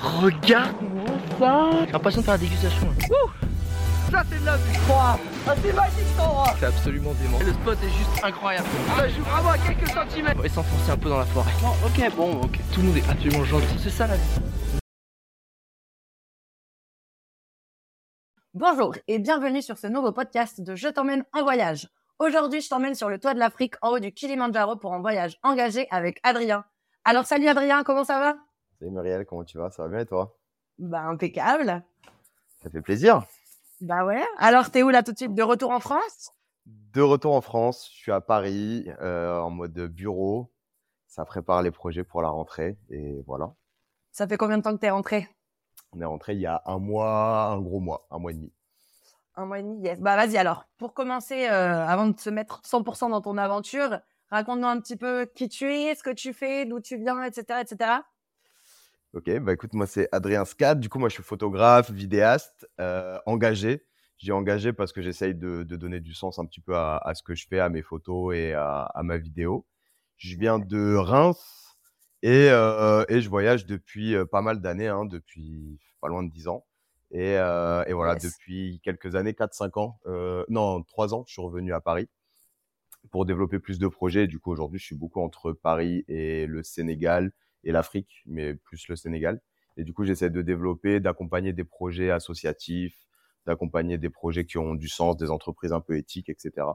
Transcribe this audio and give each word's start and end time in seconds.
Regarde-moi 0.00 1.06
ça 1.38 1.70
J'ai 1.86 1.92
l'impression 1.92 2.20
de 2.20 2.24
faire 2.26 2.34
la 2.34 2.38
dégustation. 2.38 2.86
là. 2.86 3.16
Ça 4.10 4.22
c'est 4.30 4.40
de 4.40 4.44
la 4.46 4.56
vie 4.56 4.78
Ah 4.90 5.16
c'est 5.62 5.72
magique 5.72 5.98
cet 6.06 6.20
endroit 6.20 6.54
C'est 6.58 6.66
absolument 6.66 7.12
dément. 7.14 7.38
Le 7.40 7.52
spot 7.52 7.78
est 7.82 7.90
juste 7.90 8.24
incroyable. 8.24 8.66
Ça 8.96 9.08
joue 9.08 9.22
vraiment 9.22 9.50
à 9.50 9.58
quelques 9.58 9.88
centimètres 9.88 10.36
On 10.38 10.42
va 10.42 10.48
s'enfoncer 10.48 10.90
un 10.92 10.96
peu 10.96 11.08
dans 11.08 11.18
la 11.18 11.24
forêt. 11.26 11.50
Bon 11.60 11.68
ok 11.86 12.16
bon 12.16 12.40
ok 12.42 12.58
Tout 12.72 12.80
le 12.80 12.86
monde 12.88 12.96
est 12.96 13.08
absolument 13.10 13.44
gentil. 13.44 13.78
C'est 13.82 13.90
ça 13.90 14.06
la 14.06 14.16
vie. 14.16 14.40
Bonjour 18.54 18.94
et 19.08 19.18
bienvenue 19.18 19.62
sur 19.62 19.78
ce 19.78 19.86
nouveau 19.88 20.12
podcast 20.12 20.60
de 20.60 20.74
Je 20.74 20.88
t'emmène 20.88 21.24
en 21.32 21.42
voyage. 21.42 21.88
Aujourd'hui, 22.18 22.60
je 22.60 22.68
t'emmène 22.68 22.94
sur 22.94 23.08
le 23.08 23.18
toit 23.20 23.34
de 23.34 23.38
l'Afrique 23.38 23.74
en 23.82 23.90
haut 23.90 23.98
du 24.00 24.12
Kilimandjaro 24.12 24.76
pour 24.76 24.94
un 24.94 25.00
voyage 25.00 25.38
engagé 25.42 25.86
avec 25.90 26.18
Adrien. 26.22 26.64
Alors 27.04 27.26
salut 27.26 27.46
Adrien, 27.48 27.84
comment 27.84 28.04
ça 28.04 28.18
va? 28.18 28.34
Salut 28.78 28.92
Muriel, 28.92 29.26
comment 29.26 29.42
tu 29.42 29.58
vas? 29.58 29.70
Ça 29.70 29.82
va 29.82 29.88
bien 29.88 29.98
et 29.98 30.06
toi? 30.06 30.38
Bah 30.78 31.02
impeccable. 31.02 31.82
Ça 32.62 32.70
fait 32.70 32.80
plaisir. 32.80 33.24
Bah 33.80 34.04
ouais. 34.04 34.22
Alors 34.38 34.70
t'es 34.70 34.84
où 34.84 34.90
là 34.90 35.02
tout 35.02 35.10
de 35.10 35.16
suite? 35.16 35.34
De 35.34 35.42
retour 35.42 35.72
en 35.72 35.80
France? 35.80 36.32
De 36.64 37.02
retour 37.02 37.34
en 37.34 37.40
France, 37.40 37.90
je 37.92 37.96
suis 37.96 38.12
à 38.12 38.20
Paris 38.20 38.88
euh, 39.00 39.40
en 39.40 39.50
mode 39.50 39.72
bureau. 39.72 40.52
Ça 41.08 41.24
prépare 41.24 41.62
les 41.62 41.72
projets 41.72 42.04
pour 42.04 42.22
la 42.22 42.28
rentrée 42.28 42.78
et 42.88 43.20
voilà. 43.26 43.52
Ça 44.12 44.28
fait 44.28 44.36
combien 44.36 44.58
de 44.58 44.62
temps 44.62 44.74
que 44.74 44.80
t'es 44.80 44.90
rentré? 44.90 45.28
On 45.90 46.00
est 46.00 46.04
rentré 46.04 46.34
il 46.34 46.40
y 46.40 46.46
a 46.46 46.62
un 46.64 46.78
mois, 46.78 47.46
un 47.46 47.60
gros 47.60 47.80
mois, 47.80 48.06
un 48.12 48.20
mois 48.20 48.30
et 48.30 48.34
demi. 48.34 48.52
Un 49.34 49.46
mois 49.46 49.58
et 49.58 49.62
demi, 49.64 49.80
yes. 49.80 49.98
Bah 49.98 50.14
vas-y 50.14 50.36
alors. 50.36 50.66
Pour 50.76 50.94
commencer, 50.94 51.48
euh, 51.48 51.84
avant 51.84 52.06
de 52.06 52.20
se 52.20 52.30
mettre 52.30 52.60
100% 52.62 53.10
dans 53.10 53.22
ton 53.22 53.38
aventure, 53.38 53.98
raconte-nous 54.30 54.68
un 54.68 54.80
petit 54.80 54.96
peu 54.96 55.26
qui 55.34 55.48
tu 55.48 55.72
es, 55.74 55.96
ce 55.96 56.04
que 56.04 56.10
tu 56.10 56.32
fais, 56.32 56.64
d'où 56.64 56.78
tu 56.78 56.96
viens, 56.96 57.24
etc., 57.24 57.60
etc. 57.62 58.02
Ok, 59.14 59.30
bah 59.40 59.54
écoute, 59.54 59.72
moi 59.72 59.86
c'est 59.86 60.08
Adrien 60.12 60.44
Scad. 60.44 60.80
Du 60.80 60.88
coup, 60.88 60.98
moi 60.98 61.08
je 61.08 61.14
suis 61.14 61.22
photographe, 61.22 61.90
vidéaste, 61.90 62.68
euh, 62.80 63.18
engagé. 63.26 63.84
J'ai 64.18 64.32
engagé 64.32 64.72
parce 64.72 64.92
que 64.92 65.00
j'essaye 65.00 65.34
de, 65.34 65.62
de 65.62 65.76
donner 65.76 66.00
du 66.00 66.12
sens 66.12 66.38
un 66.38 66.44
petit 66.44 66.60
peu 66.60 66.76
à, 66.76 66.98
à 66.98 67.14
ce 67.14 67.22
que 67.22 67.34
je 67.34 67.46
fais, 67.48 67.58
à 67.60 67.68
mes 67.70 67.82
photos 67.82 68.34
et 68.34 68.52
à, 68.52 68.82
à 68.82 69.02
ma 69.02 69.16
vidéo. 69.16 69.66
Je 70.18 70.36
viens 70.36 70.58
de 70.58 70.94
Reims 70.94 71.76
et, 72.22 72.48
euh, 72.50 73.04
et 73.08 73.20
je 73.22 73.28
voyage 73.30 73.64
depuis 73.64 74.14
euh, 74.14 74.26
pas 74.26 74.42
mal 74.42 74.60
d'années, 74.60 74.88
hein, 74.88 75.04
depuis 75.06 75.78
pas 76.00 76.08
loin 76.08 76.22
de 76.22 76.30
10 76.30 76.48
ans. 76.48 76.66
Et, 77.10 77.38
euh, 77.38 77.84
et 77.86 77.92
voilà, 77.94 78.14
Yes. 78.14 78.24
depuis 78.24 78.80
quelques 78.82 79.14
années, 79.14 79.32
4-5 79.32 79.78
ans, 79.78 79.98
non, 80.48 80.82
3 80.82 81.14
ans, 81.14 81.24
je 81.26 81.32
suis 81.32 81.42
revenu 81.42 81.72
à 81.72 81.80
Paris 81.80 82.08
pour 83.10 83.24
développer 83.24 83.58
plus 83.58 83.78
de 83.78 83.88
projets. 83.88 84.26
Du 84.26 84.38
coup, 84.38 84.50
aujourd'hui, 84.52 84.78
je 84.78 84.84
suis 84.84 84.96
beaucoup 84.96 85.20
entre 85.22 85.52
Paris 85.52 86.04
et 86.08 86.46
le 86.46 86.62
Sénégal 86.62 87.32
et 87.64 87.72
l'Afrique, 87.72 88.22
mais 88.26 88.54
plus 88.54 88.88
le 88.88 88.96
Sénégal. 88.96 89.40
Et 89.76 89.84
du 89.84 89.92
coup, 89.92 90.04
j'essaie 90.04 90.30
de 90.30 90.42
développer, 90.42 91.00
d'accompagner 91.00 91.52
des 91.52 91.64
projets 91.64 92.10
associatifs, 92.10 93.06
d'accompagner 93.46 93.96
des 93.96 94.10
projets 94.10 94.44
qui 94.44 94.58
ont 94.58 94.74
du 94.74 94.88
sens, 94.88 95.16
des 95.16 95.30
entreprises 95.30 95.72
un 95.72 95.80
peu 95.80 95.96
éthiques, 95.96 96.28
etc. 96.28 96.66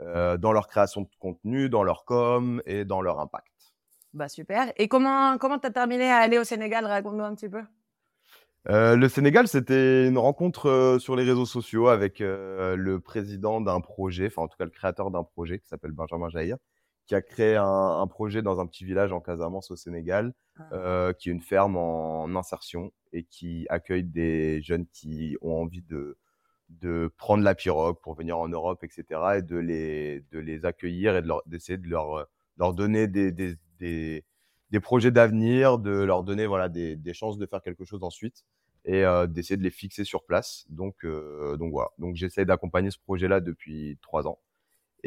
euh, 0.00 0.36
dans 0.36 0.52
leur 0.52 0.66
création 0.66 1.02
de 1.02 1.08
contenu, 1.18 1.68
dans 1.68 1.82
leur 1.82 2.04
com 2.04 2.62
et 2.66 2.84
dans 2.84 3.00
leur 3.00 3.20
impact. 3.20 3.74
Bah 4.14 4.28
super. 4.28 4.72
Et 4.76 4.88
comment 4.88 5.36
comment 5.38 5.58
t'as 5.58 5.70
terminé 5.70 6.10
à 6.10 6.16
aller 6.16 6.38
au 6.38 6.44
Sénégal? 6.44 6.86
Raconte-nous 6.86 7.24
un 7.24 7.34
petit 7.34 7.48
peu. 7.48 7.62
Euh, 8.68 8.96
le 8.96 9.08
Sénégal, 9.08 9.46
c'était 9.46 10.08
une 10.08 10.18
rencontre 10.18 10.68
euh, 10.68 10.98
sur 10.98 11.14
les 11.14 11.22
réseaux 11.22 11.46
sociaux 11.46 11.88
avec 11.88 12.18
le 12.20 12.96
président 12.98 13.60
d'un 13.60 13.80
projet, 13.80 14.26
enfin 14.26 14.42
en 14.42 14.48
tout 14.48 14.56
cas 14.56 14.64
le 14.64 14.70
créateur 14.70 15.10
d'un 15.10 15.22
projet 15.22 15.58
qui 15.58 15.68
s'appelle 15.68 15.92
Benjamin 15.92 16.30
Jair, 16.30 16.56
qui 17.06 17.14
a 17.14 17.22
créé 17.22 17.56
un, 17.56 17.64
un 17.64 18.06
projet 18.06 18.42
dans 18.42 18.60
un 18.60 18.66
petit 18.66 18.84
village 18.84 19.12
en 19.12 19.20
Casamance 19.20 19.70
au 19.70 19.76
Sénégal, 19.76 20.32
euh, 20.72 21.12
qui 21.12 21.28
est 21.28 21.32
une 21.32 21.42
ferme 21.42 21.76
en 21.76 22.26
insertion 22.36 22.92
et 23.12 23.24
qui 23.24 23.66
accueille 23.68 24.04
des 24.04 24.62
jeunes 24.62 24.86
qui 24.86 25.36
ont 25.42 25.62
envie 25.62 25.82
de 25.82 26.16
de 26.68 27.12
prendre 27.16 27.44
la 27.44 27.54
pirogue 27.54 27.96
pour 28.02 28.14
venir 28.14 28.38
en 28.38 28.48
Europe, 28.48 28.82
etc., 28.82 29.20
et 29.38 29.42
de 29.42 29.56
les 29.56 30.24
de 30.32 30.38
les 30.40 30.64
accueillir 30.64 31.16
et 31.16 31.22
d'essayer 31.46 31.78
de 31.78 31.88
leur 31.88 32.26
leur 32.56 32.74
donner 32.74 33.06
des 33.06 33.32
des 33.32 33.56
des, 33.78 34.24
des 34.70 34.80
projets 34.80 35.10
d'avenir, 35.12 35.78
de 35.78 35.90
leur 35.90 36.24
donner 36.24 36.46
voilà 36.46 36.68
des 36.68 36.96
des 36.96 37.14
chances 37.14 37.38
de 37.38 37.46
faire 37.46 37.62
quelque 37.62 37.84
chose 37.84 38.02
ensuite 38.02 38.44
et 38.86 39.04
euh, 39.04 39.26
d'essayer 39.26 39.56
de 39.56 39.62
les 39.62 39.70
fixer 39.70 40.04
sur 40.04 40.24
place. 40.24 40.64
Donc, 40.70 41.04
euh, 41.04 41.56
donc 41.56 41.72
voilà. 41.72 41.90
Donc 41.98 42.14
j'essaie 42.16 42.44
d'accompagner 42.44 42.90
ce 42.90 42.98
projet-là 42.98 43.40
depuis 43.40 43.98
trois 44.00 44.26
ans. 44.26 44.38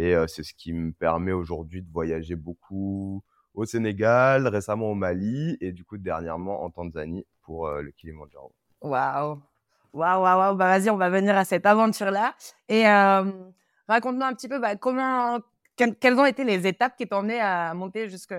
Et 0.02 0.16
c'est 0.28 0.44
ce 0.44 0.54
qui 0.54 0.72
me 0.72 0.94
permet 0.94 1.34
aujourd'hui 1.34 1.82
de 1.82 1.92
voyager 1.92 2.36
beaucoup 2.36 3.22
au 3.54 3.66
Sénégal, 3.66 4.48
récemment 4.48 4.92
au 4.92 4.96
Mali 4.96 5.58
et 5.60 5.74
du 5.74 5.84
coup 5.84 5.98
dernièrement 5.98 6.64
en 6.64 6.70
Tanzanie 6.70 7.26
pour 7.42 7.70
le 7.70 7.92
Kilimandjaro. 7.92 8.54
Waouh. 8.82 9.42
Waouh, 9.92 10.22
waouh. 10.24 10.56
Bah, 10.56 10.78
vas-y, 10.78 10.90
on 10.90 10.96
va 10.96 11.10
venir 11.10 11.36
à 11.36 11.44
cette 11.44 11.66
aventure-là. 11.66 12.34
Et 12.70 12.86
raconte-nous 13.88 14.24
un 14.26 14.34
petit 14.34 14.48
peu 14.48 14.60
bah, 14.60 14.78
comment, 14.78 15.40
que- 15.76 15.92
quelles 15.96 16.18
ont 16.18 16.26
été 16.26 16.46
les 16.46 16.66
étapes 16.66 16.96
qui 16.96 17.06
t'ont 17.08 17.18
emmené 17.18 17.42
à 17.42 17.74
monter 17.74 18.08
jusqu'au 18.08 18.36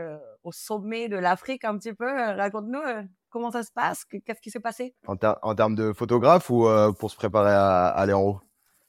sommet 0.52 1.08
de 1.08 1.16
l'Afrique 1.18 1.64
un 1.66 1.76
petit 1.76 1.92
peu? 1.92 2.08
Euh, 2.08 2.36
Raconte-nous 2.36 2.80
euh, 2.80 3.02
comment 3.28 3.50
ça 3.50 3.62
se 3.64 3.72
passe, 3.72 4.04
que- 4.06 4.16
qu'est-ce 4.18 4.40
qui 4.40 4.50
s'est 4.50 4.60
passé? 4.60 4.94
En, 5.06 5.16
ter- 5.16 5.36
en 5.42 5.54
termes 5.54 5.74
de 5.74 5.92
photographe 5.92 6.48
ou 6.48 6.66
euh, 6.66 6.92
pour 6.92 7.10
se 7.10 7.16
préparer 7.16 7.52
à, 7.52 7.88
à 7.88 8.00
aller 8.00 8.12
en 8.14 8.22
haut? 8.22 8.40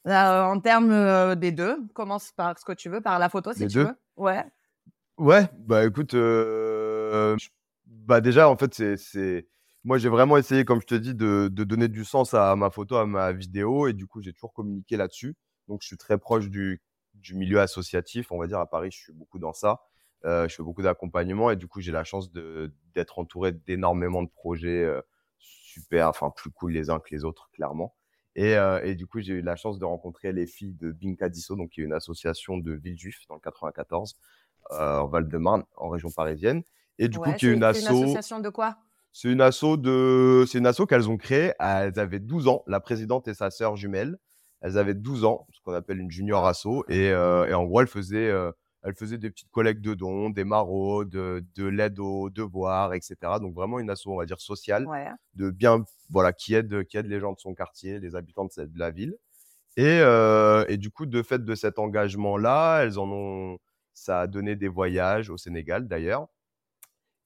Euh, 0.08 0.42
en 0.42 0.58
termes 0.60 0.90
euh, 0.90 1.34
des 1.34 1.52
deux. 1.52 1.78
Commence 1.94 2.32
par 2.32 2.58
ce 2.58 2.64
que 2.64 2.72
tu 2.72 2.88
veux, 2.88 3.00
par 3.00 3.18
la 3.18 3.28
photo 3.28 3.52
si 3.52 3.60
Les 3.60 3.68
tu 3.68 3.78
deux 3.78 3.84
veux. 3.84 3.96
Ouais. 4.16 4.44
Ouais, 5.18 5.48
bah 5.58 5.84
écoute, 5.84 6.14
euh, 6.14 7.36
bah 7.86 8.20
déjà 8.20 8.48
en 8.48 8.56
fait 8.56 8.96
c'est 8.96 9.46
moi 9.84 9.98
j'ai 9.98 10.08
vraiment 10.08 10.36
essayé 10.38 10.64
comme 10.64 10.80
je 10.80 10.86
te 10.86 10.94
dis 10.94 11.14
de, 11.14 11.48
de 11.52 11.64
donner 11.64 11.88
du 11.88 12.04
sens 12.04 12.34
à 12.34 12.56
ma 12.56 12.70
photo, 12.70 12.96
à 12.96 13.06
ma 13.06 13.30
vidéo 13.32 13.86
et 13.86 13.92
du 13.92 14.06
coup 14.06 14.22
j'ai 14.22 14.32
toujours 14.32 14.52
communiqué 14.52 14.96
là-dessus. 14.96 15.36
Donc 15.68 15.82
je 15.82 15.86
suis 15.86 15.98
très 15.98 16.18
proche 16.18 16.48
du 16.48 16.82
du 17.14 17.34
milieu 17.34 17.60
associatif, 17.60 18.32
on 18.32 18.38
va 18.38 18.46
dire 18.46 18.58
à 18.58 18.68
Paris, 18.68 18.90
je 18.90 18.98
suis 18.98 19.12
beaucoup 19.12 19.38
dans 19.38 19.52
ça. 19.52 19.82
Euh, 20.24 20.48
je 20.48 20.54
fais 20.56 20.62
beaucoup 20.62 20.82
d'accompagnement 20.82 21.50
et 21.50 21.56
du 21.56 21.68
coup 21.68 21.80
j'ai 21.80 21.92
la 21.92 22.04
chance 22.04 22.32
d'être 22.94 23.18
entouré 23.18 23.52
d'énormément 23.52 24.22
de 24.22 24.30
projets 24.30 24.88
super, 25.38 26.08
enfin 26.08 26.30
plus 26.30 26.50
cool 26.50 26.72
les 26.72 26.90
uns 26.90 26.98
que 26.98 27.14
les 27.14 27.24
autres 27.24 27.50
clairement. 27.52 27.94
Et, 28.34 28.56
euh, 28.56 28.80
et 28.82 28.94
du 28.94 29.06
coup 29.06 29.20
j'ai 29.20 29.34
eu 29.34 29.42
la 29.42 29.56
chance 29.56 29.78
de 29.78 29.84
rencontrer 29.84 30.32
les 30.32 30.46
filles 30.46 30.74
de 30.74 30.90
Binkadiso, 30.90 31.54
donc 31.56 31.70
qui 31.70 31.80
est 31.82 31.84
une 31.84 31.92
association 31.92 32.56
de 32.58 32.72
Villejuif 32.72 33.20
dans 33.28 33.34
le 33.34 33.40
94 33.40 34.16
euh, 34.72 34.98
en 34.98 35.06
Val-de-Marne, 35.06 35.64
en 35.76 35.88
région 35.88 36.10
parisienne. 36.10 36.62
Et 36.98 37.08
du 37.08 37.18
coup, 37.18 37.24
qui 37.34 37.46
est 37.46 37.50
c'est- 37.50 37.54
une 37.56 37.64
asso, 37.64 37.88
association 37.88 38.40
de 38.40 38.48
quoi? 38.48 38.76
C'est 39.12 39.30
une 39.30 39.40
asso 39.42 39.76
de, 39.76 40.44
c'est 40.48 40.58
une 40.58 40.66
asso 40.66 40.86
qu'elles 40.88 41.10
ont 41.10 41.18
créée. 41.18 41.52
Elles 41.60 41.98
avaient 41.98 42.18
12 42.20 42.48
ans. 42.48 42.62
La 42.66 42.80
présidente 42.80 43.28
et 43.28 43.34
sa 43.34 43.50
sœur 43.50 43.76
jumelle. 43.76 44.18
Elles 44.62 44.78
avaient 44.78 44.94
12 44.94 45.24
ans, 45.24 45.46
ce 45.52 45.60
qu'on 45.60 45.74
appelle 45.74 45.98
une 45.98 46.10
junior 46.10 46.46
asso. 46.46 46.84
Et, 46.88 47.10
euh, 47.10 47.46
et 47.46 47.52
en 47.54 47.64
gros, 47.64 47.80
elles 47.80 47.88
faisaient, 47.88 48.30
elles 48.82 48.94
faisaient 48.94 49.18
des 49.18 49.30
petites 49.30 49.50
collectes 49.50 49.80
de 49.82 49.94
dons, 49.94 50.30
des 50.30 50.44
maraudes, 50.44 51.08
de, 51.10 51.44
de 51.54 51.66
l'aide 51.66 51.98
aux 52.00 52.30
devoirs, 52.30 52.94
etc. 52.94 53.38
Donc 53.40 53.54
vraiment 53.54 53.78
une 53.78 53.90
asso, 53.90 54.06
on 54.08 54.16
va 54.16 54.26
dire 54.26 54.40
sociale 54.40 54.86
Ouais. 54.88 55.08
de 55.34 55.50
bien 55.50 55.84
voilà 56.10 56.32
qui 56.32 56.54
aide 56.54 56.84
qui 56.84 56.96
aide 56.98 57.06
les 57.06 57.20
gens 57.20 57.32
de 57.32 57.38
son 57.40 57.54
quartier, 57.54 58.00
les 58.00 58.16
habitants 58.16 58.44
de, 58.44 58.50
cette, 58.52 58.72
de 58.72 58.78
la 58.78 58.90
ville. 58.90 59.16
Et, 59.76 59.84
euh, 60.02 60.64
et 60.68 60.76
du 60.78 60.90
coup, 60.90 61.06
de 61.06 61.22
fait 61.22 61.44
de 61.44 61.54
cet 61.54 61.78
engagement-là, 61.78 62.80
elles 62.82 62.98
en 62.98 63.10
ont 63.10 63.58
ça 63.94 64.22
a 64.22 64.26
donné 64.26 64.56
des 64.56 64.68
voyages 64.68 65.30
au 65.30 65.36
Sénégal 65.38 65.88
d'ailleurs. 65.88 66.28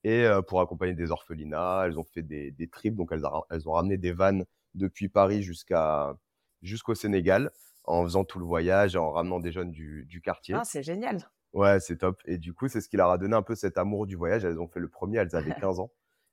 Et 0.05 0.25
euh, 0.25 0.43
pour 0.43 0.61
accompagner 0.61 0.95
des 0.95 1.11
orphelinats, 1.11 1.85
elles 1.87 1.99
ont 1.99 2.05
fait 2.05 2.23
des, 2.23 2.51
des 2.53 2.69
trips, 2.69 2.95
donc 2.95 3.11
elles, 3.13 3.25
a- 3.25 3.43
elles 3.51 3.69
ont 3.69 3.73
ramené 3.73 3.97
des 3.97 4.13
vannes 4.13 4.45
depuis 4.75 5.09
Paris 5.09 5.43
jusqu'à 5.43 6.17
jusqu'au 6.63 6.95
Sénégal 6.95 7.51
en 7.85 8.03
faisant 8.05 8.25
tout 8.25 8.39
le 8.39 8.45
voyage 8.45 8.95
et 8.95 8.99
en 8.99 9.11
ramenant 9.11 9.41
des 9.41 9.53
jeunes 9.53 9.71
du, 9.73 10.05
du 10.07 10.21
quartier. 10.21 10.55
Ah, 10.55 10.63
c'est 10.65 10.83
génial. 10.83 11.29
Ouais, 11.53 11.81
c'est 11.81 11.97
top. 11.99 12.21
Et 12.27 12.39
du 12.39 12.53
coup, 12.53 12.69
c'est 12.69 12.81
ce 12.81 12.89
qui 12.89 12.97
leur 12.97 13.11
a 13.11 13.19
donné 13.19 13.35
un 13.35 13.43
peu 13.43 13.55
cet 13.55 13.79
amour 13.79 14.07
du 14.07 14.17
voyage. 14.17 14.45
Elles 14.45 14.61
ont 14.61 14.69
fait 14.69 14.81
le 14.81 14.89
premier, 14.89 15.19
elles 15.19 15.35
avaient 15.35 15.55
15 15.55 15.81
ans, 15.81 15.91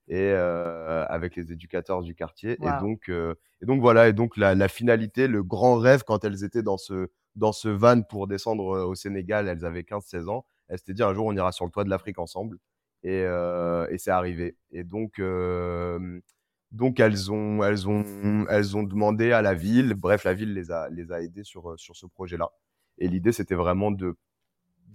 et 0.07 0.31
euh, 0.33 1.05
avec 1.07 1.35
les 1.35 1.51
éducateurs 1.53 2.01
du 2.03 2.13
quartier. 2.15 2.57
Wow. 2.59 2.67
Et 2.67 2.79
donc, 2.81 3.09
euh, 3.09 3.35
et 3.61 3.65
donc 3.65 3.81
voilà. 3.81 4.09
Et 4.09 4.13
donc 4.13 4.35
la, 4.37 4.53
la 4.55 4.67
finalité, 4.67 5.27
le 5.27 5.43
grand 5.43 5.77
rêve 5.77 6.03
quand 6.05 6.23
elles 6.25 6.43
étaient 6.43 6.63
dans 6.63 6.77
ce 6.77 7.09
dans 7.35 7.51
ce 7.53 7.69
van 7.69 8.01
pour 8.03 8.27
descendre 8.27 8.75
euh, 8.77 8.85
au 8.85 8.95
Sénégal, 8.95 9.47
elles 9.47 9.65
avaient 9.65 9.83
15-16 9.83 10.27
ans. 10.29 10.45
Elles 10.67 10.77
s'étaient 10.79 10.93
dit 10.93 11.03
un 11.03 11.13
jour 11.13 11.25
on 11.25 11.35
ira 11.35 11.51
sur 11.51 11.65
le 11.65 11.71
toit 11.71 11.83
de 11.85 11.89
l'Afrique 11.89 12.19
ensemble. 12.19 12.57
Et, 13.03 13.23
euh, 13.25 13.87
et 13.89 13.97
c'est 13.97 14.11
arrivé. 14.11 14.55
Et 14.71 14.83
donc 14.83 15.19
donc 16.71 16.99
elles 16.99 17.31
ont 17.31 17.63
elles 17.63 17.87
ont 17.87 18.45
elles 18.49 18.75
ont 18.77 18.83
demandé 18.83 19.31
à 19.31 19.41
la 19.41 19.53
ville. 19.53 19.93
Bref, 19.93 20.23
la 20.25 20.33
ville 20.33 20.53
les 20.53 20.71
a 20.71 20.89
les 20.89 21.11
a 21.11 21.21
aidées 21.21 21.43
sur 21.43 21.79
sur 21.79 21.95
ce 21.95 22.05
projet-là. 22.07 22.49
Et 22.97 23.07
l'idée 23.07 23.31
c'était 23.31 23.55
vraiment 23.55 23.91
de 23.91 24.15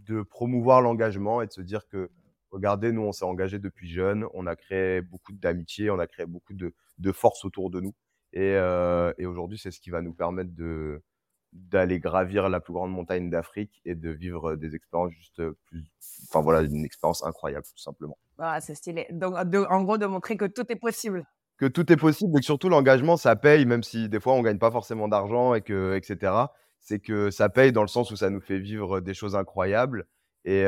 de 0.08 0.22
promouvoir 0.22 0.81
l'engagement 0.81 1.43
et 1.43 1.46
de 1.46 1.52
se 1.52 1.60
dire 1.60 1.87
que, 1.88 2.10
regardez, 2.50 2.93
nous, 2.93 3.02
on 3.02 3.12
s'est 3.12 3.25
engagé 3.25 3.58
depuis 3.58 3.88
jeune, 3.88 4.26
on 4.34 4.46
a 4.46 4.56
créé 4.56 5.00
beaucoup 5.02 5.32
d'amitié, 5.32 5.90
on 5.90 5.99
a 5.99 6.06
créé 6.06 6.26
beaucoup 6.26 6.55
de, 6.55 6.75
de 6.99 7.12
force 7.12 7.44
autour 7.44 7.70
de 7.70 7.81
nous. 7.81 7.94
Et, 8.32 8.55
euh, 8.56 9.12
et 9.19 9.26
aujourd'hui, 9.26 9.58
c'est 9.58 9.70
ce 9.70 9.81
qui 9.81 9.90
va 9.90 10.02
nous 10.02 10.12
permettre 10.14 10.55
de 10.55 11.02
d'aller 11.55 11.99
gravir 11.99 12.50
la 12.50 12.60
plus 12.60 12.75
grande 12.75 12.93
montagne 12.93 13.31
d'Afrique 13.31 13.81
et 13.87 13.94
de 13.94 14.10
vivre 14.10 14.55
des 14.55 14.75
expériences 14.75 15.12
juste 15.12 15.43
plus, 15.64 15.82
enfin 16.28 16.43
voilà, 16.43 16.60
une 16.60 16.84
expérience 16.84 17.25
incroyable 17.25 17.64
tout 17.64 17.78
simplement. 17.82 18.19
Ah, 18.38 18.60
c'est 18.60 18.75
stylé. 18.75 19.06
Donc, 19.10 19.34
de- 19.49 19.64
en 19.70 19.82
gros, 19.82 19.96
de 19.96 20.05
montrer 20.05 20.37
que 20.37 20.44
tout 20.44 20.70
est 20.70 20.76
possible. 20.76 21.25
que 21.56 21.64
tout 21.64 21.90
est 21.90 21.96
possible 21.96 22.37
et 22.37 22.40
que 22.40 22.44
surtout 22.44 22.69
l'engagement, 22.69 23.16
ça 23.16 23.34
paye, 23.34 23.64
même 23.64 23.82
si 23.82 24.10
des 24.10 24.20
fois 24.20 24.34
on 24.34 24.43
gagne 24.43 24.58
pas 24.58 24.70
forcément 24.70 25.08
d'argent 25.08 25.55
et 25.55 25.62
que, 25.62 25.96
etc. 25.96 26.32
C'est 26.88 27.00
que 27.00 27.31
ça 27.31 27.50
paye 27.50 27.70
dans 27.70 27.82
le 27.82 27.88
sens 27.88 28.11
où 28.11 28.17
ça 28.17 28.31
nous 28.31 28.40
fait 28.40 28.58
vivre 28.58 29.00
des 29.00 29.12
choses 29.12 29.37
incroyables. 29.37 30.06
Et, 30.46 30.64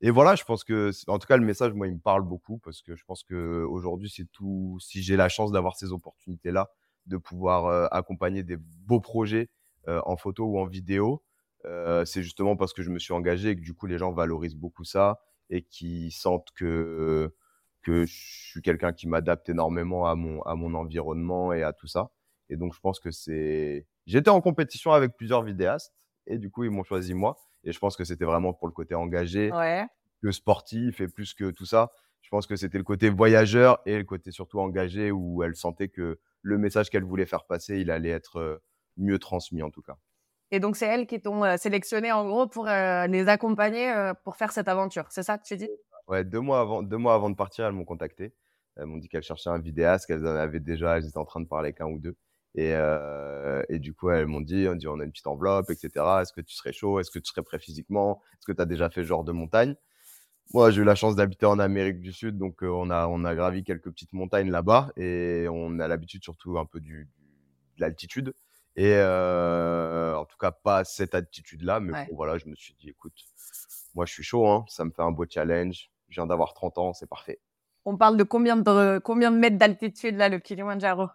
et 0.00 0.10
voilà, 0.10 0.34
je 0.34 0.42
pense 0.42 0.64
que, 0.64 0.90
en 1.06 1.20
tout 1.20 1.28
cas, 1.28 1.36
le 1.36 1.44
message, 1.44 1.72
moi, 1.72 1.86
il 1.86 1.94
me 1.94 2.00
parle 2.00 2.22
beaucoup 2.22 2.58
parce 2.58 2.82
que 2.82 2.96
je 2.96 3.04
pense 3.04 3.22
que 3.22 3.62
aujourd'hui, 3.62 4.10
c'est 4.10 4.26
tout. 4.32 4.76
Si 4.80 5.00
j'ai 5.02 5.16
la 5.16 5.28
chance 5.28 5.52
d'avoir 5.52 5.76
ces 5.76 5.92
opportunités-là, 5.92 6.70
de 7.06 7.16
pouvoir 7.16 7.88
accompagner 7.92 8.42
des 8.42 8.56
beaux 8.56 8.98
projets 8.98 9.50
en 9.86 10.16
photo 10.16 10.44
ou 10.46 10.58
en 10.58 10.66
vidéo, 10.66 11.22
c'est 12.04 12.24
justement 12.24 12.56
parce 12.56 12.72
que 12.72 12.82
je 12.82 12.90
me 12.90 12.98
suis 12.98 13.12
engagé 13.12 13.50
et 13.50 13.56
que 13.56 13.60
du 13.62 13.74
coup, 13.74 13.86
les 13.86 13.98
gens 13.98 14.10
valorisent 14.10 14.56
beaucoup 14.56 14.82
ça 14.84 15.20
et 15.48 15.62
qui 15.62 16.10
sentent 16.10 16.50
que 16.56 17.32
que 17.82 18.04
je 18.04 18.14
suis 18.50 18.62
quelqu'un 18.62 18.92
qui 18.92 19.06
m'adapte 19.06 19.48
énormément 19.48 20.06
à 20.08 20.16
mon 20.16 20.42
à 20.42 20.56
mon 20.56 20.74
environnement 20.74 21.52
et 21.52 21.62
à 21.62 21.72
tout 21.72 21.86
ça. 21.86 22.10
Et 22.48 22.56
donc, 22.56 22.74
je 22.74 22.80
pense 22.80 22.98
que 22.98 23.12
c'est. 23.12 23.86
J'étais 24.08 24.30
en 24.30 24.40
compétition 24.40 24.92
avec 24.92 25.16
plusieurs 25.18 25.42
vidéastes 25.42 25.92
et 26.26 26.38
du 26.38 26.50
coup, 26.50 26.64
ils 26.64 26.70
m'ont 26.70 26.82
choisi 26.82 27.12
moi. 27.12 27.36
Et 27.62 27.72
je 27.72 27.78
pense 27.78 27.94
que 27.94 28.04
c'était 28.04 28.24
vraiment 28.24 28.54
pour 28.54 28.66
le 28.66 28.72
côté 28.72 28.94
engagé, 28.94 29.52
Ouais. 29.52 29.86
le 30.22 30.32
sportif 30.32 31.02
et 31.02 31.08
plus 31.08 31.34
que 31.34 31.50
tout 31.50 31.66
ça. 31.66 31.90
Je 32.22 32.30
pense 32.30 32.46
que 32.46 32.56
c'était 32.56 32.78
le 32.78 32.84
côté 32.84 33.10
voyageur 33.10 33.80
et 33.84 33.98
le 33.98 34.04
côté 34.04 34.30
surtout 34.30 34.60
engagé 34.60 35.10
où 35.10 35.42
elle 35.42 35.54
sentait 35.56 35.88
que 35.88 36.18
le 36.40 36.56
message 36.58 36.88
qu'elle 36.88 37.04
voulait 37.04 37.26
faire 37.26 37.44
passer, 37.44 37.80
il 37.80 37.90
allait 37.90 38.08
être 38.08 38.36
euh, 38.38 38.62
mieux 38.96 39.18
transmis 39.18 39.62
en 39.62 39.70
tout 39.70 39.82
cas. 39.82 39.98
Et 40.50 40.60
donc, 40.60 40.76
c'est 40.76 40.86
elles 40.86 41.06
qui 41.06 41.20
t'ont 41.20 41.44
euh, 41.44 41.58
sélectionné 41.58 42.10
en 42.10 42.26
gros 42.26 42.46
pour 42.46 42.66
euh, 42.66 43.06
les 43.08 43.28
accompagner 43.28 43.90
euh, 43.92 44.14
pour 44.24 44.36
faire 44.36 44.52
cette 44.52 44.68
aventure. 44.68 45.04
C'est 45.10 45.22
ça 45.22 45.36
que 45.36 45.44
tu 45.44 45.56
dis? 45.58 45.68
Ouais, 46.06 46.24
deux 46.24 46.40
mois 46.40 46.60
avant, 46.60 46.82
deux 46.82 46.96
mois 46.96 47.12
avant 47.14 47.28
de 47.28 47.36
partir, 47.36 47.66
elles 47.66 47.74
m'ont 47.74 47.84
contacté. 47.84 48.34
Elles 48.76 48.86
m'ont 48.86 48.96
dit 48.96 49.08
qu'elles 49.10 49.22
cherchaient 49.22 49.50
un 49.50 49.58
vidéaste, 49.58 50.06
qu'elles 50.06 50.26
en 50.26 50.34
avaient 50.36 50.60
déjà, 50.60 50.96
elles 50.96 51.06
étaient 51.06 51.18
en 51.18 51.26
train 51.26 51.40
de 51.40 51.46
parler 51.46 51.66
avec 51.68 51.82
un 51.82 51.86
ou 51.86 51.98
deux. 51.98 52.16
Et, 52.58 52.72
euh, 52.74 53.62
et 53.68 53.78
du 53.78 53.94
coup, 53.94 54.10
elles 54.10 54.26
m'ont 54.26 54.40
dit, 54.40 54.66
on 54.68 54.74
dit, 54.74 54.88
on 54.88 54.98
a 54.98 55.04
une 55.04 55.12
petite 55.12 55.28
enveloppe, 55.28 55.70
etc. 55.70 56.22
Est-ce 56.22 56.32
que 56.32 56.40
tu 56.40 56.54
serais 56.56 56.72
chaud? 56.72 56.98
Est-ce 56.98 57.10
que 57.12 57.20
tu 57.20 57.30
serais 57.30 57.42
prêt 57.44 57.60
physiquement? 57.60 58.20
Est-ce 58.34 58.46
que 58.46 58.52
tu 58.52 58.60
as 58.60 58.66
déjà 58.66 58.90
fait 58.90 59.02
ce 59.02 59.06
genre 59.08 59.22
de 59.24 59.30
montagne? 59.32 59.76
Moi, 60.54 60.70
j'ai 60.70 60.82
eu 60.82 60.84
la 60.84 60.94
chance 60.94 61.14
d'habiter 61.16 61.46
en 61.46 61.58
Amérique 61.58 62.00
du 62.00 62.12
Sud, 62.12 62.38
donc 62.38 62.62
euh, 62.62 62.68
on 62.68 62.90
a, 62.90 63.06
on 63.08 63.24
a 63.24 63.34
gravi 63.34 63.64
quelques 63.64 63.90
petites 63.90 64.12
montagnes 64.14 64.50
là-bas 64.50 64.90
et 64.96 65.46
on 65.50 65.78
a 65.78 65.88
l'habitude 65.88 66.24
surtout 66.24 66.58
un 66.58 66.66
peu 66.66 66.80
du, 66.80 67.08
du- 67.18 67.24
de 67.76 67.80
l'altitude. 67.82 68.34
Et 68.76 68.94
euh, 68.96 70.16
en 70.16 70.24
tout 70.24 70.38
cas, 70.38 70.50
pas 70.52 70.84
cette 70.84 71.14
altitude-là, 71.14 71.80
mais 71.80 71.92
Ouais. 71.92 72.06
bon, 72.08 72.16
voilà, 72.16 72.38
je 72.38 72.46
me 72.48 72.54
suis 72.56 72.74
dit, 72.80 72.88
écoute, 72.90 73.14
moi, 73.94 74.06
je 74.06 74.12
suis 74.12 74.22
chaud, 74.24 74.46
hein, 74.48 74.64
ça 74.68 74.84
me 74.84 74.90
fait 74.90 75.02
un 75.02 75.10
beau 75.12 75.26
challenge. 75.28 75.90
Je 76.08 76.14
viens 76.20 76.26
d'avoir 76.26 76.54
30 76.54 76.78
ans, 76.78 76.92
c'est 76.94 77.08
parfait. 77.08 77.40
On 77.84 77.96
parle 77.96 78.16
de 78.16 78.24
combien 78.24 78.56
de, 78.56 79.00
combien 79.04 79.30
de 79.30 79.36
mètres 79.38 79.58
d'altitude 79.58 80.16
là, 80.16 80.28
le 80.28 80.38
Kilimanjaro? 80.38 81.08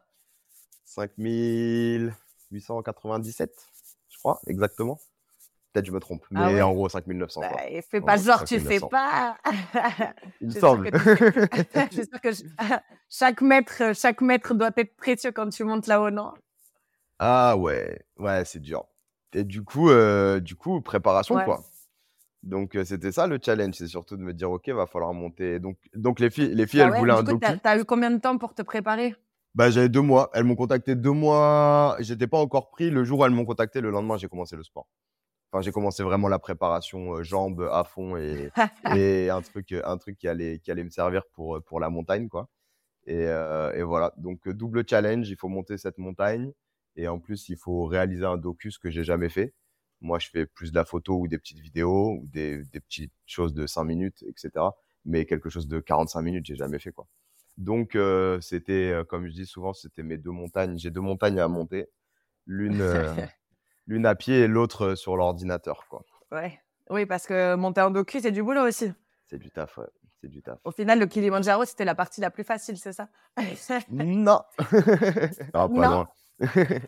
5897, 0.93 3.51
je 4.09 4.17
crois, 4.19 4.39
exactement. 4.47 4.99
Peut-être 5.71 5.85
je 5.87 5.91
me 5.91 5.99
trompe, 5.99 6.23
mais 6.29 6.39
Ah 6.39 6.51
ouais. 6.51 6.61
en 6.61 6.71
gros 6.73 6.87
5900. 6.87 7.41
quoi. 7.41 7.49
bah, 7.49 7.57
Fais 7.89 7.99
pas 8.01 8.15
gros, 8.15 8.25
genre, 8.25 8.43
tu 8.43 8.59
fais 8.59 8.79
5900. 8.79 8.87
pas. 8.89 9.37
Il 10.41 10.47
me 10.47 10.53
semble. 10.53 10.91
que 10.91 10.97
Je 11.91 11.95
suis 11.95 12.05
sûre 12.05 12.21
que 12.21 12.31
je- 12.31 12.43
chaque 13.09 13.41
mètre, 13.41 13.95
chaque 13.95 14.21
mètre 14.21 14.53
doit 14.53 14.69
être 14.77 14.95
précieux 14.95 15.31
quand 15.31 15.49
tu 15.49 15.63
montes 15.63 15.87
là-haut, 15.87 16.11
non? 16.11 16.33
Ah 17.17 17.57
ouais, 17.57 18.05
ouais, 18.17 18.45
c'est 18.45 18.59
dur. 18.59 18.85
Et 19.33 19.43
du 19.43 19.63
coup, 19.63 19.89
euh, 19.89 20.39
du 20.39 20.55
coup, 20.55 20.79
préparation 20.81 21.33
Ouais. 21.35 21.45
quoi. 21.45 21.63
Donc 22.43 22.75
euh, 22.75 22.83
c'était 22.83 23.11
ça 23.11 23.25
le 23.25 23.39
challenge, 23.41 23.73
c'est 23.75 23.87
surtout 23.87 24.15
de 24.17 24.21
me 24.21 24.33
dire 24.33 24.51
ok, 24.51 24.67
va 24.69 24.85
falloir 24.85 25.13
monter. 25.13 25.59
Donc, 25.59 25.77
donc 25.95 26.19
les 26.19 26.29
filles, 26.29 26.53
les 26.53 26.67
filles, 26.67 26.81
Bah 26.81 26.85
elles 26.87 26.91
ouais, 26.91 26.99
voulaient 26.99 27.13
un 27.13 27.23
coup, 27.23 27.31
docu. 27.31 27.39
t'as, 27.39 27.57
t'as 27.57 27.79
eu 27.79 27.85
combien 27.85 28.11
de 28.11 28.17
temps 28.19 28.37
pour 28.37 28.53
te 28.53 28.61
préparer? 28.61 29.15
Bah 29.55 29.69
j'avais 29.69 29.89
deux 29.89 30.01
mois. 30.01 30.29
Elles 30.33 30.43
m'ont 30.43 30.55
contacté 30.55 30.95
deux 30.95 31.11
mois. 31.11 31.95
J'étais 31.99 32.27
pas 32.27 32.39
encore 32.39 32.69
pris. 32.71 32.89
Le 32.89 33.03
jour 33.03 33.19
où 33.19 33.25
elles 33.25 33.31
m'ont 33.31 33.45
contacté, 33.45 33.81
le 33.81 33.91
lendemain 33.91 34.17
j'ai 34.17 34.27
commencé 34.27 34.55
le 34.55 34.63
sport. 34.63 34.87
Enfin 35.51 35.61
j'ai 35.61 35.71
commencé 35.71 36.03
vraiment 36.03 36.29
la 36.29 36.39
préparation 36.39 37.15
euh, 37.17 37.23
jambes 37.23 37.69
à 37.71 37.83
fond 37.83 38.17
et, 38.17 38.51
et 38.95 39.29
un 39.29 39.41
truc, 39.41 39.73
un 39.73 39.97
truc 39.97 40.17
qui 40.17 40.27
allait, 40.27 40.59
qui 40.59 40.71
allait 40.71 40.83
me 40.83 40.89
servir 40.89 41.23
pour, 41.33 41.61
pour 41.63 41.79
la 41.79 41.89
montagne, 41.89 42.29
quoi. 42.29 42.49
Et, 43.07 43.27
euh, 43.27 43.73
et 43.73 43.83
voilà. 43.83 44.13
Donc, 44.17 44.47
euh, 44.47 44.53
double 44.53 44.85
challenge. 44.89 45.29
Il 45.29 45.37
faut 45.37 45.49
monter 45.49 45.77
cette 45.77 45.97
montagne. 45.97 46.51
Et 46.95 47.07
en 47.07 47.19
plus, 47.19 47.49
il 47.49 47.57
faut 47.57 47.85
réaliser 47.85 48.25
un 48.25 48.37
docu, 48.37 48.71
ce 48.71 48.79
que 48.79 48.89
j'ai 48.91 49.03
jamais 49.03 49.29
fait. 49.29 49.53
Moi, 50.01 50.19
je 50.19 50.29
fais 50.29 50.45
plus 50.45 50.71
de 50.71 50.75
la 50.77 50.85
photo 50.85 51.19
ou 51.19 51.27
des 51.27 51.37
petites 51.39 51.59
vidéos 51.59 52.19
ou 52.21 52.27
des, 52.27 52.63
des 52.65 52.79
petites 52.81 53.13
choses 53.25 53.53
de 53.53 53.67
5 53.67 53.83
minutes, 53.85 54.23
etc. 54.27 54.65
Mais 55.05 55.25
quelque 55.25 55.49
chose 55.49 55.67
de 55.67 55.79
45 55.79 56.21
minutes, 56.21 56.45
j'ai 56.45 56.55
jamais 56.55 56.79
fait, 56.79 56.91
quoi. 56.91 57.07
Donc, 57.57 57.95
euh, 57.95 58.39
c'était, 58.41 58.91
euh, 58.91 59.03
comme 59.03 59.27
je 59.27 59.33
dis 59.33 59.45
souvent, 59.45 59.73
c'était 59.73 60.03
mes 60.03 60.17
deux 60.17 60.31
montagnes. 60.31 60.77
J'ai 60.77 60.89
deux 60.89 61.01
montagnes 61.01 61.39
à 61.39 61.47
monter. 61.47 61.87
L'une, 62.45 62.81
euh, 62.81 63.13
l'une 63.87 64.05
à 64.05 64.15
pied 64.15 64.41
et 64.41 64.47
l'autre 64.47 64.95
sur 64.95 65.15
l'ordinateur, 65.15 65.85
quoi. 65.89 66.03
Ouais. 66.31 66.59
Oui, 66.89 67.05
parce 67.05 67.27
que 67.27 67.55
monter 67.55 67.81
en 67.81 67.91
docu, 67.91 68.19
c'est 68.19 68.31
du 68.31 68.43
boulot 68.43 68.67
aussi. 68.67 68.91
C'est 69.27 69.37
du 69.37 69.49
taf, 69.51 69.77
ouais. 69.77 69.85
C'est 70.19 70.27
du 70.27 70.41
taf. 70.41 70.57
Au 70.63 70.71
final, 70.71 70.99
le 70.99 71.05
Kilimanjaro, 71.05 71.65
c'était 71.65 71.85
la 71.85 71.95
partie 71.95 72.21
la 72.21 72.31
plus 72.31 72.43
facile, 72.43 72.77
c'est 72.77 72.93
ça? 72.93 73.07
Non. 73.89 74.41
Ah, 75.53 75.67
pas 75.67 75.67
Non. 75.67 75.81
loin. 75.81 76.09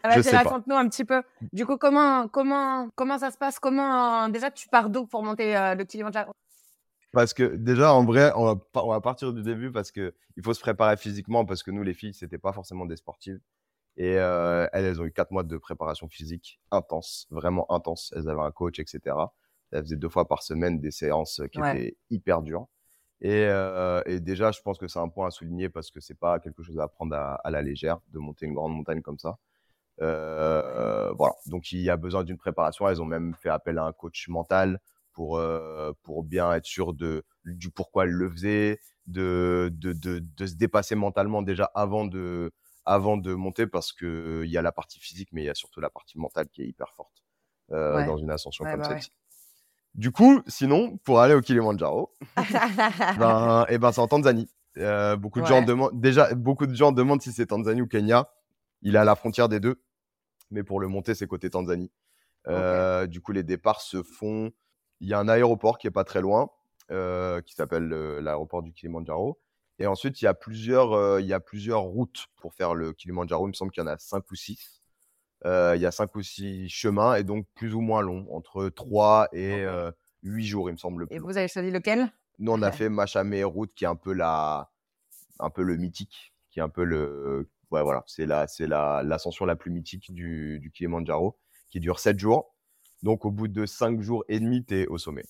Ah, 0.04 0.22
pas. 0.22 0.38
raconte-nous 0.38 0.76
un 0.76 0.90
petit 0.90 1.06
peu. 1.06 1.22
Du 1.54 1.66
coup, 1.66 1.78
comment, 1.78 2.28
comment, 2.28 2.90
comment 2.96 3.20
ça 3.20 3.32
se 3.32 3.38
passe? 3.38 3.60
Comment 3.60 4.28
déjà 4.30 4.52
tu 4.52 4.68
pars 4.68 4.90
d'où 4.90 5.06
pour 5.06 5.24
monter 5.24 5.56
euh, 5.56 5.76
le 5.76 5.84
Kilimanjaro? 5.86 6.34
Parce 7.16 7.34
que 7.34 7.44
déjà, 7.56 7.94
en 7.94 8.04
vrai, 8.06 8.34
on 8.36 8.46
va, 8.46 8.56
pa- 8.58 8.84
on 8.84 8.90
va 8.90 9.00
partir 9.00 9.34
du 9.34 9.42
début 9.42 9.72
parce 9.72 9.90
que 9.92 10.14
il 10.36 10.44
faut 10.44 10.54
se 10.54 10.60
préparer 10.60 10.98
physiquement 10.98 11.46
parce 11.46 11.64
que 11.64 11.72
nous, 11.72 11.82
les 11.82 11.94
filles, 11.94 12.14
c'était 12.14 12.38
pas 12.38 12.52
forcément 12.54 12.86
des 12.86 12.98
sportives. 12.98 13.40
Et 13.98 14.18
euh, 14.20 14.68
elles, 14.74 14.86
elles 14.86 15.02
ont 15.02 15.06
eu 15.06 15.14
quatre 15.14 15.32
mois 15.32 15.44
de 15.44 15.58
préparation 15.58 16.10
physique 16.10 16.60
intense, 16.72 17.28
vraiment 17.32 17.72
intense. 17.72 18.14
Elles 18.18 18.28
avaient 18.30 18.42
un 18.42 18.52
coach, 18.52 18.80
etc. 18.80 19.16
Elles 19.72 19.84
faisaient 19.84 19.96
deux 19.96 20.10
fois 20.10 20.28
par 20.28 20.44
semaine 20.44 20.82
des 20.82 20.92
séances 20.92 21.42
qui 21.54 21.60
Ouais. 21.62 21.72
étaient 21.78 21.98
hyper 22.10 22.42
dures. 22.42 22.68
Et, 23.22 23.46
euh, 23.48 24.02
et 24.06 24.20
déjà, 24.20 24.52
je 24.52 24.62
pense 24.62 24.78
que 24.78 24.90
c'est 24.90 25.00
un 25.00 25.08
point 25.08 25.28
à 25.28 25.32
souligner 25.32 25.70
parce 25.70 25.92
que 25.92 26.02
c'est 26.02 26.20
pas 26.20 26.40
quelque 26.40 26.64
chose 26.64 26.80
à 26.80 26.90
prendre 26.90 27.16
à, 27.16 27.36
à 27.36 27.50
la 27.50 27.62
légère 27.62 28.00
de 28.14 28.20
monter 28.20 28.46
une 28.46 28.54
grande 28.56 28.74
montagne 28.76 29.02
comme 29.02 29.20
ça. 29.20 29.38
Euh, 30.02 31.12
voilà. 31.14 31.36
Donc, 31.48 31.72
il 31.72 31.80
y 31.82 31.90
a 31.90 31.98
besoin 31.98 32.26
d'une 32.26 32.38
préparation. 32.38 32.88
Elles 32.90 33.02
ont 33.02 33.06
même 33.06 33.34
fait 33.36 33.50
appel 33.50 33.78
à 33.78 33.86
un 33.86 33.94
coach 33.94 34.28
mental 34.28 34.82
pour, 35.16 35.38
euh, 35.40 35.92
pour 36.04 36.24
bien 36.24 36.54
être 36.54 36.66
sûr 36.66 36.94
de, 36.94 37.24
du 37.46 37.72
pourquoi 37.72 38.04
elles 38.04 38.12
le 38.12 38.30
faisaient, 38.30 38.80
de, 39.08 39.72
de, 39.74 39.94
de, 39.94 40.20
de 40.20 40.46
se 40.46 40.56
dépasser 40.56 40.94
mentalement 40.96 41.42
déjà 41.42 41.72
avant 41.74 42.06
de, 42.06 42.52
avant 42.86 43.18
de 43.18 43.34
monter 43.34 43.66
parce 43.66 43.94
que 43.94 44.44
il 44.46 44.52
y 44.52 44.58
a 44.58 44.62
la 44.62 44.72
partie 44.72 45.00
physique, 45.00 45.30
mais 45.32 45.42
il 45.42 45.46
y 45.46 45.50
a 45.50 45.56
surtout 45.56 45.80
la 45.80 45.90
partie 45.90 46.20
mentale 46.20 46.48
qui 46.50 46.62
est 46.62 46.68
hyper 46.68 46.94
forte 46.94 47.24
euh, 47.72 47.96
Ouais. 47.96 48.06
dans 48.06 48.18
une 48.18 48.30
ascension 48.30 48.64
Ouais, 48.66 48.72
comme 48.72 48.82
bah 48.82 48.88
ouais. 48.90 48.94
celle-ci. 48.96 49.12
Du 49.96 50.12
coup, 50.12 50.42
sinon, 50.48 50.98
pour 51.06 51.22
aller 51.22 51.34
au 51.34 51.42
Kilimanjaro, 51.42 52.12
ben, 53.18 53.66
et 53.70 53.78
ben, 53.78 53.92
c'est 53.92 54.02
en 54.02 54.08
Tanzanie. 54.08 54.50
Euh, 54.78 55.16
beaucoup 55.16 55.40
de 55.40 55.46
gens 55.46 55.62
demandent, 55.62 55.98
déjà, 56.00 56.34
beaucoup 56.36 56.66
de 56.68 56.74
gens 56.76 56.92
demandent 56.92 57.22
si 57.22 57.32
c'est 57.32 57.46
Tanzanie 57.46 57.82
ou 57.82 57.88
Kenya. 57.88 58.30
Il 58.82 58.96
est 58.96 59.00
à 59.00 59.06
la 59.06 59.16
frontière 59.16 59.48
des 59.48 59.62
deux, 59.62 59.82
mais 60.52 60.64
pour 60.64 60.80
le 60.82 60.88
monter, 60.90 61.16
c'est 61.16 61.28
côté 61.28 61.50
Tanzanie. 61.50 61.92
Euh, 62.48 63.08
Du 63.08 63.22
coup, 63.22 63.32
les 63.32 63.44
départs 63.44 63.82
se 63.82 64.04
font. 64.04 64.52
Il 65.02 65.08
y 65.08 65.14
a 65.14 65.20
un 65.20 65.28
aéroport 65.28 65.78
qui 65.78 65.88
est 65.88 65.92
pas 65.92 66.04
très 66.04 66.22
loin, 66.22 66.50
euh, 66.92 67.42
qui 67.42 67.54
s'appelle 67.56 67.92
euh, 67.92 68.22
l'aéroport 68.22 68.62
du 68.62 68.72
Kilimanjaro. 68.72 69.40
Et 69.80 69.88
ensuite, 69.88 70.22
il 70.22 70.26
y 70.26 70.28
a 70.28 70.34
plusieurs, 70.34 70.94
euh, 70.94 71.20
il 71.20 71.28
y 71.28 71.34
a 71.34 71.40
plusieurs 71.40 71.82
routes 71.82 72.28
pour 72.38 72.54
faire 72.54 72.76
le 72.76 72.94
Kilimanjaro. 72.94 73.48
Il 73.48 73.50
me 73.50 73.54
semble 73.54 73.72
qu'il 73.72 73.84
y 73.84 73.86
en 73.86 73.90
a 73.90 73.98
cinq 73.98 74.30
ou 74.32 74.36
six. 74.36 74.82
Il 75.44 75.80
y 75.80 75.86
a 75.86 75.92
cinq 75.92 76.16
ou 76.16 76.24
six 76.24 76.70
chemins 76.70 77.14
et 77.14 77.24
donc 77.24 77.46
plus 77.54 77.76
ou 77.76 77.82
moins 77.82 78.02
longs, 78.02 78.26
entre 78.32 78.68
3 78.70 79.28
et 79.32 79.64
8 80.24 80.46
jours, 80.46 80.70
il 80.70 80.74
me 80.74 80.78
semble. 80.78 81.06
Et 81.12 81.20
vous 81.20 81.38
avez 81.38 81.48
choisi 81.48 81.70
lequel? 81.70 82.12
Nous, 82.40 82.52
on 82.52 82.64
a 82.64 82.72
fait 82.72 82.90
Machamé 82.90 83.44
route, 83.44 83.72
qui 83.76 83.84
est 83.84 83.88
un 83.88 83.96
peu 83.96 84.12
la, 84.14 84.72
un 85.40 85.52
peu 85.52 85.62
le 85.62 85.78
mythique, 85.78 86.34
qui 86.50 86.60
est 86.60 86.64
un 86.64 86.70
peu 86.70 86.84
le, 86.84 87.48
ouais, 87.70 87.84
voilà, 87.84 88.04
c'est 88.08 88.26
la, 88.26 88.48
c'est 88.48 88.66
la, 88.66 89.04
l'ascension 89.04 89.46
la 89.46 89.56
plus 89.56 89.72
mythique 89.72 90.14
du, 90.14 90.60
du 90.60 90.72
Kilimanjaro, 90.72 91.38
qui 91.70 91.80
dure 91.80 92.00
7 92.00 92.18
jours. 92.18 92.55
Donc, 93.04 93.26
au 93.26 93.32
bout 93.32 93.48
de 93.48 93.66
5 93.66 94.02
jours 94.02 94.24
et 94.28 94.40
demi, 94.40 94.64
t'es 94.64 94.88
au 94.88 94.98
sommet. 94.98 95.24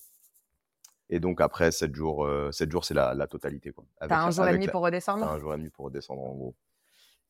Et 1.08 1.20
donc, 1.20 1.40
après 1.40 1.70
7 1.70 1.94
jours, 1.94 2.24
euh, 2.24 2.50
7 2.52 2.70
jours, 2.70 2.84
c'est 2.84 2.94
la, 2.94 3.14
la 3.14 3.26
totalité, 3.26 3.72
T'as 4.08 4.24
un 4.24 4.30
jour 4.30 4.46
et 4.48 4.52
demi 4.52 4.66
la- 4.66 4.72
pour 4.72 4.80
t'as 4.80 4.86
redescendre 4.86 5.24
un 5.26 5.38
jour 5.38 5.54
et 5.54 5.56
demi 5.58 5.70
pour 5.70 5.84
redescendre, 5.86 6.22
en 6.22 6.34
gros. 6.34 6.56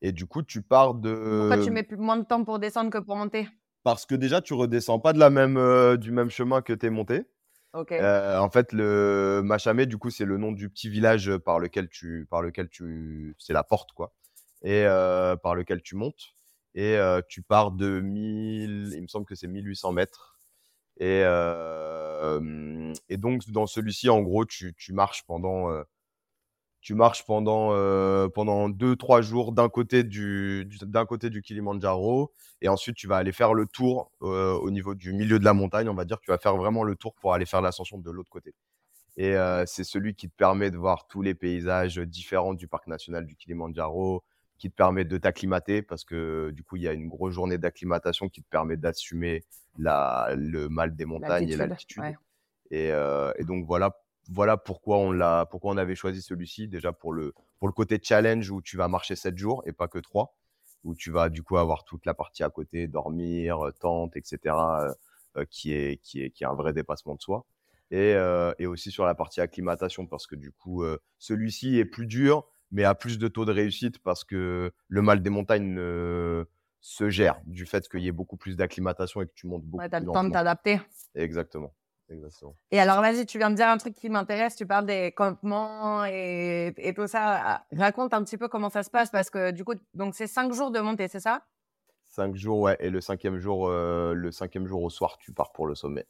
Et 0.02 0.12
du 0.12 0.26
coup, 0.26 0.43
tu 0.43 0.62
pars 0.62 0.95
de. 0.95 1.49
Pourquoi 1.49 1.64
tu 1.64 1.71
mets 1.71 1.83
plus, 1.83 1.97
moins 1.97 2.16
de 2.16 2.25
temps 2.25 2.45
pour 2.45 2.59
descendre 2.59 2.90
que 2.90 2.99
pour 2.99 3.16
monter? 3.16 3.49
Parce 3.83 4.05
que 4.07 4.14
déjà, 4.14 4.40
tu 4.40 4.55
redescends 4.55 4.99
pas 4.99 5.12
de 5.12 5.19
la 5.19 5.31
même, 5.31 5.57
euh, 5.57 5.97
du 5.97 6.11
même 6.11 6.31
chemin 6.31 6.61
que 6.62 6.73
t'es 6.73 6.90
monté. 6.90 7.25
Ok. 7.73 7.93
Euh, 7.93 8.38
en 8.38 8.50
fait, 8.50 8.73
le 8.73 9.43
Machamé, 9.45 9.87
du 9.87 9.97
coup, 9.99 10.11
c'est 10.11 10.25
le 10.25 10.38
nom 10.38 10.52
du 10.52 10.69
petit 10.71 10.88
village 10.88 11.37
par 11.38 11.59
lequel 11.61 11.88
tu, 11.88 12.26
par 12.31 12.43
lequel 12.43 12.69
tu, 12.69 13.35
c'est 13.38 13.52
la 13.52 13.64
porte, 13.64 13.93
quoi, 13.93 14.14
et 14.62 14.85
euh, 14.87 15.37
par 15.37 15.55
lequel 15.55 15.83
tu 15.83 15.95
montes. 15.97 16.35
Et 16.76 16.99
tu 17.28 17.42
pars 17.42 17.73
de 17.73 18.00
1000, 18.00 18.92
il 18.95 19.02
me 19.02 19.09
semble 19.09 19.25
que 19.25 19.35
c'est 19.35 19.49
1800 19.49 19.92
mètres. 19.92 20.38
Et, 20.99 21.23
donc, 23.16 23.50
dans 23.50 23.66
celui-ci, 23.66 24.09
en 24.11 24.21
gros, 24.21 24.45
tu, 24.45 24.75
marches 24.90 25.25
pendant, 25.26 25.71
euh, 25.71 25.83
tu 26.80 26.95
trois 28.99 29.23
jours 29.23 29.52
d'un 29.52 29.68
côté 29.71 30.04
du, 30.04 30.68
Kilimandjaro 31.42 32.33
et 32.62 32.68
ensuite 32.68 32.97
tu 32.97 33.06
vas 33.09 33.16
aller 33.16 33.33
faire 33.33 33.54
le 33.54 33.66
tour 33.66 34.11
au 34.21 34.71
niveau 34.71 34.95
du 34.95 35.12
milieu 35.12 35.38
de 35.38 35.45
la 35.45 35.52
montagne 35.52 35.88
on 35.88 35.95
va 35.95 36.04
dire 36.04 36.21
tu 36.21 36.30
vas 36.30 36.38
faire 36.38 36.56
vraiment 36.56 36.85
le 36.85 36.95
tour 36.95 37.14
pour 37.14 37.35
aller 37.35 37.45
faire 37.45 37.61
l'ascension 37.61 37.99
de 37.99 38.11
l'autre 38.11 38.30
côté 38.30 38.54
et 39.16 39.35
c'est 39.66 39.85
celui 39.85 40.14
qui 40.14 40.30
te 40.30 40.37
permet 40.37 40.71
de 40.71 40.78
voir 40.78 41.06
tous 41.06 41.23
les 41.23 41.35
paysages 41.35 41.99
différents 41.99 42.54
du 42.54 42.68
parc 42.68 42.87
national 42.87 43.26
du 43.26 43.37
Kilimandjaro 43.37 44.23
qui 44.58 44.70
te 44.70 44.75
permet 44.75 45.04
de 45.04 45.18
t'acclimater 45.18 45.82
parce 45.82 46.04
que 46.04 46.50
du 46.50 46.62
coup 46.62 46.76
il 46.76 46.82
y 46.82 46.88
a 46.88 46.92
une 46.92 47.08
grosse 47.08 47.34
journée 47.34 47.58
d'acclimatation 47.58 48.28
qui 48.28 48.42
te 48.42 48.48
permet 48.48 48.76
d'assumer 48.76 49.44
le 49.78 50.68
mal 50.68 50.96
des 50.96 51.04
montagnes 51.04 51.48
et 51.48 51.56
L'altitude, 51.56 51.68
l'altitude 51.68 52.02
ouais. 52.02 52.16
et, 52.70 52.92
euh, 52.92 53.32
et 53.36 53.44
donc 53.44 53.66
voilà, 53.66 53.96
voilà 54.30 54.56
pourquoi 54.56 54.98
on 54.98 55.12
l'a, 55.12 55.46
pourquoi 55.46 55.72
on 55.72 55.76
avait 55.76 55.94
choisi 55.94 56.22
celui-ci. 56.22 56.68
Déjà 56.68 56.92
pour 56.92 57.12
le, 57.12 57.34
pour 57.58 57.68
le 57.68 57.72
côté 57.72 57.98
challenge 58.02 58.50
où 58.50 58.60
tu 58.62 58.76
vas 58.76 58.88
marcher 58.88 59.16
7 59.16 59.36
jours 59.36 59.62
et 59.66 59.72
pas 59.72 59.88
que 59.88 59.98
3, 59.98 60.36
où 60.84 60.94
tu 60.94 61.10
vas 61.10 61.28
du 61.28 61.42
coup 61.42 61.56
avoir 61.56 61.84
toute 61.84 62.06
la 62.06 62.14
partie 62.14 62.42
à 62.42 62.50
côté, 62.50 62.86
dormir, 62.86 63.66
euh, 63.66 63.72
tente, 63.72 64.16
etc., 64.16 64.54
euh, 65.36 65.44
qui 65.50 65.72
est, 65.72 66.00
qui 66.02 66.22
est, 66.22 66.30
qui 66.30 66.44
est 66.44 66.46
un 66.46 66.54
vrai 66.54 66.72
dépassement 66.72 67.14
de 67.14 67.20
soi. 67.20 67.46
Et, 67.90 68.14
euh, 68.14 68.52
et 68.58 68.66
aussi 68.66 68.90
sur 68.90 69.04
la 69.04 69.14
partie 69.14 69.40
acclimatation 69.40 70.06
parce 70.06 70.26
que 70.26 70.34
du 70.34 70.50
coup 70.50 70.82
celui-ci 71.18 71.78
est 71.78 71.84
plus 71.84 72.06
dur, 72.06 72.44
mais 72.70 72.85
a 72.85 72.94
plus 72.94 73.18
de 73.18 73.28
taux 73.28 73.44
de 73.44 73.52
réussite 73.52 73.99
parce 73.99 74.25
que 74.25 74.73
le 74.88 75.02
mal 75.02 75.23
des 75.23 75.30
montagnes 75.30 75.76
euh, 75.78 76.44
se 76.80 77.11
gère 77.11 77.40
du 77.46 77.66
fait 77.66 77.88
qu'il 77.88 78.00
y 78.00 78.08
ait 78.08 78.12
beaucoup 78.12 78.37
plus 78.37 78.56
d'acclimatation 78.56 79.23
et 79.23 79.26
que 79.26 79.32
tu 79.35 79.46
montes 79.46 79.64
beaucoup 79.64 79.82
Ouais, 79.82 79.88
t'as 79.88 79.99
plus 79.99 80.06
le 80.06 80.12
temps 80.12 80.25
de 80.25 80.32
t'adapter. 80.32 80.80
Exactement. 81.14 81.73
Exactement. 82.08 82.54
Et 82.70 82.78
alors, 82.78 83.00
vas-y, 83.00 83.26
tu 83.26 83.37
viens 83.38 83.50
de 83.50 83.56
dire 83.56 83.66
un 83.66 83.78
truc 83.78 83.94
qui 83.94 84.08
m'intéresse. 84.08 84.54
Tu 84.54 84.64
parles 84.64 84.87
des 84.87 85.11
campements 85.11 86.04
et, 86.04 86.73
et 86.76 86.94
tout 86.94 87.08
ça. 87.08 87.40
Ah, 87.44 87.66
Raconte 87.73 88.14
un 88.14 88.23
petit 88.23 88.37
peu 88.38 88.46
comment 88.46 88.70
ça 88.70 88.85
se 88.85 88.90
passe 88.90 89.11
parce 89.11 89.28
que 89.28 89.50
du 89.50 89.64
coup, 89.64 89.75
donc 89.92 90.14
c'est 90.14 90.28
cinq 90.28 90.52
jours 90.52 90.70
de 90.70 90.78
montée, 90.78 91.08
c'est 91.08 91.18
ça? 91.18 91.44
Cinq 92.06 92.37
jours, 92.37 92.61
ouais. 92.61 92.76
Et 92.78 92.90
le 92.90 93.00
cinquième 93.00 93.38
jour, 93.38 93.66
euh, 93.68 94.14
le 94.14 94.30
cinquième 94.30 94.68
jour 94.68 94.85
au 94.85 94.90
soir, 94.90 95.18
tu 95.18 95.32
pars 95.32 95.50
pour 95.50 95.66
le 95.66 95.75
sommet. 95.75 96.06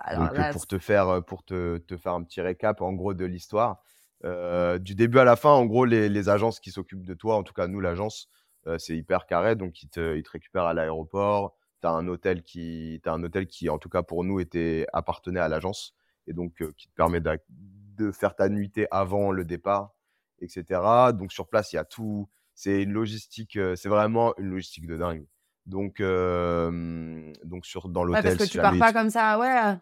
Alors 0.00 0.28
Donc, 0.28 0.32
euh, 0.34 0.42
là, 0.42 0.52
pour 0.52 0.66
te 0.66 0.78
faire, 0.78 1.24
pour 1.24 1.42
te, 1.42 1.78
te 1.78 1.96
faire 1.96 2.12
un 2.12 2.22
petit 2.22 2.42
récap, 2.42 2.82
en 2.82 2.92
gros, 2.92 3.14
de 3.14 3.24
l'histoire, 3.24 3.82
euh, 4.24 4.78
du 4.78 4.94
début 4.94 5.18
à 5.18 5.24
la 5.24 5.36
fin, 5.36 5.50
en 5.50 5.66
gros, 5.66 5.84
les, 5.84 6.08
les 6.08 6.28
agences 6.28 6.60
qui 6.60 6.70
s'occupent 6.70 7.06
de 7.06 7.14
toi, 7.14 7.36
en 7.36 7.42
tout 7.42 7.54
cas, 7.54 7.66
nous, 7.66 7.80
l'agence, 7.80 8.28
euh, 8.66 8.78
c'est 8.78 8.96
hyper 8.96 9.26
carré. 9.26 9.56
Donc, 9.56 9.82
ils 9.82 9.88
te, 9.88 10.16
ils 10.16 10.22
te 10.22 10.30
récupèrent 10.30 10.64
à 10.66 10.74
l'aéroport. 10.74 11.56
Tu 11.80 11.86
as 11.86 11.92
un 11.92 12.06
hôtel 12.08 12.42
qui, 12.42 13.00
t'as 13.02 13.12
un 13.12 13.22
hôtel 13.22 13.46
qui, 13.46 13.68
en 13.70 13.78
tout 13.78 13.88
cas, 13.88 14.02
pour 14.02 14.24
nous, 14.24 14.40
était, 14.40 14.86
appartenait 14.92 15.40
à 15.40 15.48
l'agence. 15.48 15.94
Et 16.26 16.32
donc, 16.32 16.60
euh, 16.62 16.72
qui 16.76 16.88
te 16.88 16.94
permet 16.94 17.20
d'a- 17.20 17.38
de 17.48 18.12
faire 18.12 18.34
ta 18.36 18.48
nuitée 18.48 18.86
avant 18.90 19.30
le 19.30 19.44
départ, 19.44 19.94
etc. 20.40 21.12
Donc, 21.14 21.32
sur 21.32 21.48
place, 21.48 21.72
il 21.72 21.76
y 21.76 21.78
a 21.78 21.84
tout. 21.84 22.28
C'est 22.54 22.82
une 22.82 22.92
logistique, 22.92 23.58
c'est 23.76 23.88
vraiment 23.88 24.36
une 24.36 24.50
logistique 24.50 24.86
de 24.86 24.96
dingue. 24.96 25.26
Donc, 25.66 26.02
donc 27.44 27.64
sur, 27.66 27.88
dans 27.88 28.02
ouais, 28.02 28.08
l'hôtel, 28.08 28.22
parce 28.24 28.36
que 28.36 28.44
si 28.44 28.50
tu 28.52 28.58
pars 28.58 28.76
pas 28.78 28.92
comme 28.92 29.10
ça. 29.10 29.38
Ouais, 29.38 29.76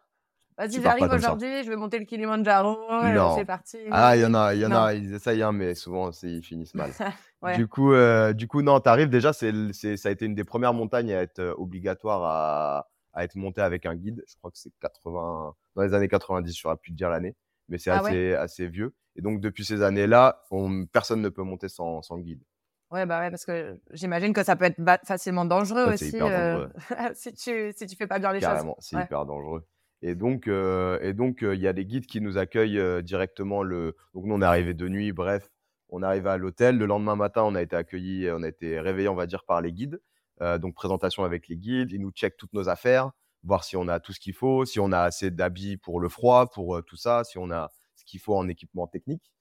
vas-y, 0.58 0.82
j'arrive 0.82 1.10
aujourd'hui, 1.10 1.62
je 1.64 1.68
vais 1.70 1.76
monter 1.76 1.98
le 1.98 2.04
Kilimandjaro. 2.04 2.76
et 3.04 3.12
Non. 3.12 3.36
C'est 3.36 3.44
parti. 3.44 3.78
Ah, 3.90 4.16
il 4.16 4.22
y 4.22 4.26
en 4.26 4.34
a, 4.34 4.54
il 4.54 4.60
y 4.60 4.66
en 4.66 4.70
Non. 4.70 4.76
a, 4.82 4.94
ils 4.94 5.14
essayent, 5.14 5.42
hein, 5.42 5.52
mais 5.52 5.74
souvent, 5.74 6.10
ils 6.22 6.42
finissent 6.42 6.74
mal. 6.74 6.90
Ouais. 7.40 7.56
Du 7.56 7.68
coup, 7.68 7.92
euh, 7.92 8.32
du 8.32 8.48
coup, 8.48 8.62
non, 8.62 8.80
t'arrives 8.80 9.10
déjà, 9.10 9.32
c'est, 9.32 9.52
ça 9.96 10.08
a 10.08 10.12
été 10.12 10.24
une 10.26 10.34
des 10.34 10.42
premières 10.42 10.74
montagnes 10.74 11.12
à 11.12 11.22
être 11.22 11.38
euh, 11.38 11.54
obligatoire 11.56 12.24
à, 12.24 12.88
à 13.12 13.22
être 13.22 13.36
montée 13.36 13.60
avec 13.60 13.86
un 13.86 13.94
guide. 13.94 14.24
Je 14.28 14.34
crois 14.38 14.50
que 14.50 14.58
c'est 14.58 14.72
80, 14.80 15.54
dans 15.76 15.82
les 15.82 15.94
années 15.94 16.08
90, 16.08 16.52
je 16.52 16.60
saurais 16.60 16.76
plus 16.76 16.90
te 16.90 16.96
dire 16.96 17.10
l'année, 17.10 17.36
mais 17.68 17.78
c'est 17.78 17.90
Ah 17.92 18.00
assez, 18.00 18.34
assez 18.34 18.66
vieux. 18.66 18.92
Et 19.14 19.22
donc, 19.22 19.40
depuis 19.40 19.64
ces 19.64 19.82
années-là, 19.82 20.42
on, 20.50 20.84
personne 20.86 21.22
ne 21.22 21.28
peut 21.28 21.44
monter 21.44 21.68
sans, 21.68 22.02
sans 22.02 22.18
guide. 22.18 22.42
Ouais, 22.90 23.06
bah 23.06 23.20
ouais, 23.20 23.30
parce 23.30 23.44
que 23.44 23.78
j'imagine 23.92 24.32
que 24.32 24.42
ça 24.42 24.56
peut 24.56 24.64
être 24.64 24.80
facilement 25.04 25.44
dangereux 25.44 25.92
aussi 25.92 26.08
hyper 26.08 26.26
euh, 26.26 26.66
si 27.14 27.32
tu 27.34 27.72
si 27.76 27.86
tu 27.86 27.94
fais 27.94 28.08
pas 28.08 28.18
bien 28.18 28.32
les 28.32 28.40
Carrément, 28.40 28.74
choses. 28.74 28.84
c'est 28.84 28.96
Ouais. 28.96 29.04
hyper 29.04 29.26
dangereux. 29.26 29.64
Et 30.02 30.14
donc, 30.14 30.46
euh, 30.46 30.98
et 31.00 31.12
donc, 31.12 31.42
euh, 31.42 31.54
il 31.54 31.60
y 31.60 31.66
a 31.66 31.72
des 31.72 31.84
guides 31.84 32.06
qui 32.06 32.20
nous 32.20 32.38
accueillent 32.38 32.78
euh, 32.78 33.02
directement 33.02 33.62
le. 33.62 33.96
Donc, 34.14 34.24
nous, 34.26 34.34
on 34.34 34.42
est 34.42 34.44
arrivé 34.44 34.74
de 34.74 34.88
nuit. 34.88 35.12
Bref, 35.12 35.50
on 35.88 36.02
est 36.02 36.06
arrivé 36.06 36.30
à 36.30 36.36
l'hôtel. 36.36 36.78
Le 36.78 36.86
lendemain 36.86 37.16
matin, 37.16 37.42
on 37.42 37.54
a 37.54 37.62
été 37.62 37.74
accueillis, 37.74 38.30
on 38.30 38.42
a 38.42 38.48
été 38.48 38.78
réveillés, 38.80 39.08
on 39.08 39.16
va 39.16 39.26
dire, 39.26 39.44
par 39.44 39.60
les 39.60 39.72
guides. 39.72 40.00
Donc, 40.40 40.74
présentation 40.74 41.24
avec 41.24 41.48
les 41.48 41.56
guides. 41.56 41.90
Ils 41.90 42.00
nous 42.00 42.12
checkent 42.12 42.36
toutes 42.36 42.52
nos 42.52 42.68
affaires, 42.68 43.10
voir 43.42 43.64
si 43.64 43.76
on 43.76 43.88
a 43.88 43.98
tout 43.98 44.12
ce 44.12 44.20
qu'il 44.20 44.34
faut, 44.34 44.64
si 44.64 44.78
on 44.78 44.92
a 44.92 45.00
assez 45.00 45.32
d'habits 45.32 45.76
pour 45.76 45.98
le 45.98 46.08
froid, 46.08 46.48
pour 46.48 46.80
tout 46.84 46.96
ça, 46.96 47.24
si 47.24 47.38
on 47.38 47.50
a 47.50 47.72
ce 47.96 48.04
qu'il 48.04 48.20
faut 48.20 48.36
en 48.36 48.46
équipement 48.46 48.86
technique. 48.86 49.32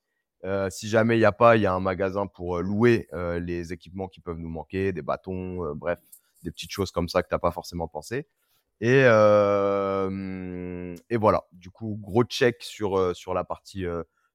Si 0.69 0.89
jamais 0.89 1.15
il 1.15 1.19
n'y 1.19 1.25
a 1.25 1.31
pas, 1.31 1.55
il 1.55 1.61
y 1.61 1.67
a 1.67 1.73
un 1.73 1.79
magasin 1.79 2.25
pour 2.25 2.61
louer 2.61 3.07
les 3.13 3.73
équipements 3.73 4.07
qui 4.07 4.21
peuvent 4.21 4.39
nous 4.39 4.49
manquer, 4.49 4.91
des 4.91 5.03
bâtons, 5.03 5.75
bref, 5.75 5.99
des 6.41 6.49
petites 6.49 6.71
choses 6.71 6.89
comme 6.89 7.09
ça 7.09 7.21
que 7.21 7.27
tu 7.27 7.35
n'as 7.35 7.39
pas 7.39 7.51
forcément 7.51 7.87
pensé. 7.87 8.25
Et, 8.79 9.03
euh, 9.05 10.96
et 11.10 11.17
voilà, 11.17 11.46
du 11.51 11.69
coup, 11.72 11.98
gros 12.00 12.24
check 12.24 12.62
sur, 12.62 13.15
sur, 13.15 13.34
la, 13.34 13.43
partie, 13.43 13.86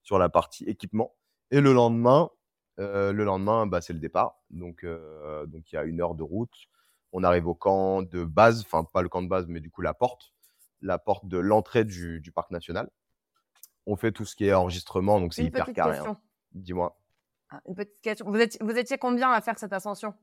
sur 0.02 0.18
la 0.18 0.28
partie 0.28 0.64
équipement. 0.64 1.14
Et 1.50 1.60
le 1.60 1.72
lendemain, 1.72 2.30
euh, 2.80 3.12
le 3.12 3.24
lendemain 3.24 3.66
bah, 3.66 3.80
c'est 3.80 3.92
le 3.92 3.98
départ. 3.98 4.40
Donc, 4.50 4.84
euh, 4.84 5.46
donc, 5.46 5.70
il 5.72 5.76
y 5.76 5.78
a 5.78 5.84
une 5.84 6.00
heure 6.00 6.14
de 6.14 6.22
route. 6.22 6.54
On 7.12 7.22
arrive 7.24 7.46
au 7.46 7.54
camp 7.54 8.02
de 8.02 8.24
base, 8.24 8.62
enfin, 8.62 8.84
pas 8.84 9.02
le 9.02 9.08
camp 9.08 9.22
de 9.22 9.28
base, 9.28 9.46
mais 9.46 9.60
du 9.60 9.70
coup, 9.70 9.82
la 9.82 9.94
porte, 9.94 10.32
la 10.80 10.98
porte 10.98 11.26
de 11.26 11.38
l'entrée 11.38 11.84
du, 11.84 12.20
du 12.20 12.32
parc 12.32 12.50
national. 12.50 12.90
On 13.86 13.96
fait 13.96 14.12
tout 14.12 14.24
ce 14.24 14.34
qui 14.34 14.46
est 14.46 14.54
enregistrement, 14.54 15.20
donc 15.20 15.34
c'est 15.34 15.44
hyper 15.44 15.72
carré. 15.72 15.98
hein. 15.98 16.16
Dis-moi. 16.52 16.98
Ah, 17.50 17.60
Une 17.66 17.74
petite 17.74 18.00
question. 18.00 18.30
Vous 18.30 18.38
étiez, 18.38 18.58
vous 18.62 18.76
étiez 18.76 18.96
combien 18.96 19.30
à 19.30 19.40
faire 19.40 19.58
cette 19.58 19.72
ascension? 19.72 20.14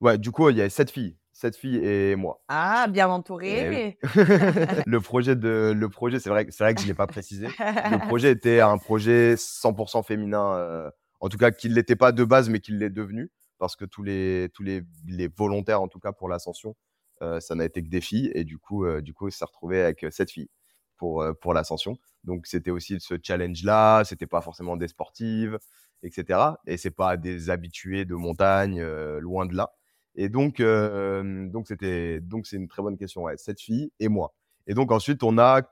Ouais, 0.00 0.16
du 0.16 0.30
coup, 0.32 0.48
il 0.48 0.56
y 0.56 0.62
a 0.62 0.70
sept 0.70 0.90
filles, 0.90 1.18
sept 1.32 1.56
filles 1.56 1.76
et 1.84 2.14
moi. 2.16 2.42
Ah, 2.48 2.86
bien 2.88 3.06
Eh 3.08 3.10
entouré. 3.10 3.98
le 4.86 5.00
projet 5.00 5.34
de, 5.36 5.72
le 5.76 5.88
projet, 5.88 6.20
c'est 6.20 6.30
vrai, 6.30 6.46
que- 6.46 6.52
c'est 6.52 6.64
vrai 6.64 6.74
que 6.74 6.80
je 6.82 6.86
l'ai 6.86 6.94
pas 6.94 7.06
précisé. 7.06 7.46
Le 7.58 7.98
projet 8.06 8.30
était 8.32 8.60
un 8.60 8.78
projet 8.78 9.34
100% 9.36 10.02
féminin, 10.04 10.54
euh, 10.56 10.90
en 11.20 11.28
tout 11.28 11.38
cas 11.38 11.50
qu'il 11.50 11.74
l'était 11.74 11.96
pas 11.96 12.12
de 12.12 12.24
base, 12.24 12.48
mais 12.48 12.60
qu'il 12.60 12.78
l'est 12.78 12.90
devenu, 12.90 13.30
parce 13.58 13.76
que 13.76 13.84
tous 13.84 14.02
les, 14.02 14.48
tous 14.54 14.62
les, 14.62 14.82
les 15.06 15.28
volontaires, 15.28 15.80
en 15.82 15.88
tout 15.88 16.00
cas 16.00 16.12
pour 16.12 16.28
l'ascension, 16.28 16.76
euh, 17.22 17.40
ça 17.40 17.54
n'a 17.54 17.64
été 17.64 17.82
que 17.82 17.88
des 17.88 18.00
filles, 18.00 18.30
et 18.34 18.44
du 18.44 18.58
coup, 18.58 18.84
euh, 18.84 19.00
du 19.00 19.14
coup, 19.14 19.28
il 19.28 19.32
s'est 19.32 19.44
retrouvé 19.44 19.82
avec 19.82 20.04
sept 20.10 20.30
filles 20.30 20.50
pour, 20.96 21.24
pour 21.40 21.54
l'ascension. 21.54 21.96
Donc 22.24 22.46
c'était 22.46 22.70
aussi 22.70 22.98
ce 23.00 23.14
challenge-là, 23.20 24.04
c'était 24.04 24.26
pas 24.26 24.40
forcément 24.40 24.76
des 24.76 24.88
sportives, 24.88 25.58
etc. 26.02 26.38
Et 26.66 26.76
c'est 26.76 26.90
pas 26.90 27.16
des 27.16 27.50
habitués 27.50 28.04
de 28.04 28.14
montagne, 28.14 28.80
loin 29.18 29.46
de 29.46 29.54
là. 29.56 29.70
Et 30.14 30.28
donc, 30.28 30.60
euh, 30.60 31.48
donc 31.48 31.66
c'était, 31.68 32.20
donc 32.20 32.46
c'est 32.46 32.56
une 32.56 32.68
très 32.68 32.82
bonne 32.82 32.98
question. 32.98 33.22
Ouais, 33.22 33.36
sept 33.36 33.60
filles 33.60 33.92
et 33.98 34.08
moi. 34.08 34.34
Et 34.66 34.74
donc 34.74 34.92
ensuite, 34.92 35.22
on 35.22 35.38
a 35.38 35.62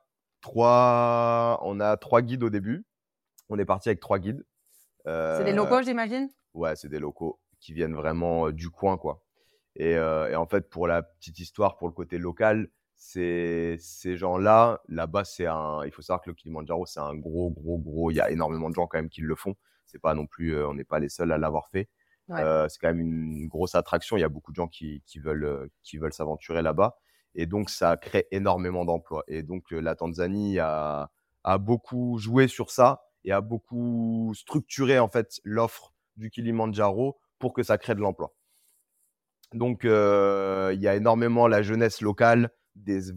trois, 0.40 1.60
on 1.62 1.80
a 1.80 1.96
trois 1.96 2.22
guides 2.22 2.42
au 2.42 2.50
début. 2.50 2.84
On 3.48 3.58
est 3.58 3.64
parti 3.64 3.88
avec 3.88 4.00
trois 4.00 4.18
guides. 4.18 4.44
C'est 5.04 5.44
des 5.44 5.50
Euh, 5.52 5.56
locaux, 5.56 5.82
j'imagine? 5.82 6.28
Ouais, 6.54 6.76
c'est 6.76 6.88
des 6.88 6.98
locaux 6.98 7.38
qui 7.58 7.72
viennent 7.72 7.94
vraiment 7.94 8.46
euh, 8.46 8.52
du 8.52 8.70
coin, 8.70 8.96
quoi. 8.96 9.22
Et, 9.76 9.96
euh, 9.96 10.30
et 10.30 10.36
en 10.36 10.46
fait, 10.46 10.68
pour 10.68 10.86
la 10.86 11.02
petite 11.02 11.38
histoire, 11.38 11.76
pour 11.76 11.88
le 11.88 11.94
côté 11.94 12.18
local, 12.18 12.68
ces 12.96 13.78
gens-là, 14.04 14.82
là-bas, 14.88 15.24
c'est 15.24 15.46
un. 15.46 15.84
Il 15.84 15.90
faut 15.92 16.02
savoir 16.02 16.20
que 16.22 16.30
le 16.30 16.34
Kilimanjaro, 16.34 16.86
c'est 16.86 17.00
un 17.00 17.14
gros, 17.14 17.50
gros, 17.50 17.78
gros. 17.78 18.10
Il 18.10 18.16
y 18.16 18.20
a 18.20 18.30
énormément 18.30 18.68
de 18.68 18.74
gens 18.74 18.86
quand 18.86 18.98
même 18.98 19.08
qui 19.08 19.22
le 19.22 19.34
font. 19.34 19.54
C'est 19.86 20.00
pas 20.00 20.14
non 20.14 20.26
plus, 20.26 20.54
euh, 20.54 20.68
on 20.68 20.74
n'est 20.74 20.84
pas 20.84 20.98
les 20.98 21.08
seuls 21.08 21.32
à 21.32 21.38
l'avoir 21.38 21.68
fait. 21.68 21.88
Euh, 22.38 22.68
c'est 22.68 22.78
quand 22.80 22.88
même 22.88 23.00
une 23.00 23.48
grosse 23.48 23.74
attraction. 23.74 24.16
Il 24.16 24.20
y 24.20 24.24
a 24.24 24.28
beaucoup 24.28 24.52
de 24.52 24.56
gens 24.56 24.68
qui, 24.68 25.02
euh, 25.26 25.66
veulent 25.94 26.12
s'aventurer 26.12 26.62
là-bas. 26.62 26.96
Et 27.34 27.46
donc, 27.46 27.70
ça 27.70 27.96
crée 27.96 28.26
énormément 28.30 28.84
d'emplois. 28.84 29.24
Et 29.28 29.42
donc, 29.42 29.72
euh, 29.72 29.80
la 29.80 29.94
Tanzanie 29.94 30.58
a, 30.58 31.10
beaucoup 31.58 32.18
joué 32.18 32.48
sur 32.48 32.70
ça 32.70 33.02
et 33.24 33.32
a 33.32 33.40
beaucoup 33.40 34.32
structuré 34.34 34.98
en 34.98 35.08
fait 35.08 35.40
l'offre 35.42 35.94
du 36.16 36.30
Kilimanjaro 36.30 37.18
pour 37.38 37.54
que 37.54 37.62
ça 37.62 37.78
crée 37.78 37.94
de 37.94 38.00
l'emploi. 38.00 38.34
Donc, 39.54 39.80
il 39.84 39.88
y 39.88 40.88
a 40.88 40.94
énormément 40.94 41.48
la 41.48 41.62
jeunesse 41.62 42.02
locale 42.02 42.50
des, 42.76 43.10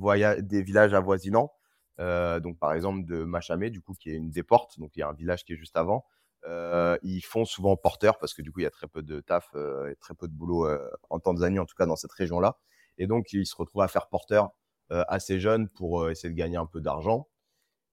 villages 0.64 0.94
avoisinants. 0.94 1.52
Donc, 2.00 2.58
par 2.60 2.74
exemple, 2.74 3.06
de 3.06 3.24
Machamé, 3.24 3.70
du 3.70 3.82
coup, 3.82 3.94
qui 3.94 4.10
est 4.12 4.16
une 4.16 4.30
des 4.30 4.44
portes. 4.44 4.80
Donc, 4.80 4.96
il 4.96 5.00
y 5.00 5.04
a 5.04 5.10
un 5.10 5.14
village 5.14 5.44
qui 5.44 5.54
est 5.54 5.58
juste 5.58 5.78
avant. 5.78 6.06
Euh, 6.48 6.98
ils 7.04 7.22
font 7.22 7.46
souvent 7.46 7.78
porteur 7.78 8.18
parce 8.20 8.34
que 8.34 8.42
du 8.42 8.52
coup, 8.52 8.60
il 8.60 8.64
y 8.64 8.68
a 8.68 8.72
très 8.72 8.88
peu 8.88 9.02
de 9.02 9.22
taf 9.22 9.50
euh, 9.56 9.90
et 9.92 9.96
très 9.96 10.14
peu 10.14 10.28
de 10.28 10.34
boulot 10.34 10.68
euh, 10.68 10.90
en 11.10 11.20
Tanzanie, 11.20 11.60
en 11.60 11.66
tout 11.66 11.76
cas 11.76 11.86
dans 11.86 11.96
cette 11.96 12.12
région-là. 12.12 12.58
Et 12.98 13.08
donc, 13.08 13.32
ils 13.34 13.46
se 13.46 13.56
retrouvent 13.56 13.82
à 13.82 13.88
faire 13.88 14.08
porteur 14.08 14.52
euh, 14.92 15.04
assez 15.08 15.40
jeunes 15.40 15.70
pour 15.70 16.02
euh, 16.04 16.10
essayer 16.12 16.30
de 16.30 16.38
gagner 16.38 16.58
un 16.58 16.66
peu 16.66 16.82
d'argent. 16.82 17.28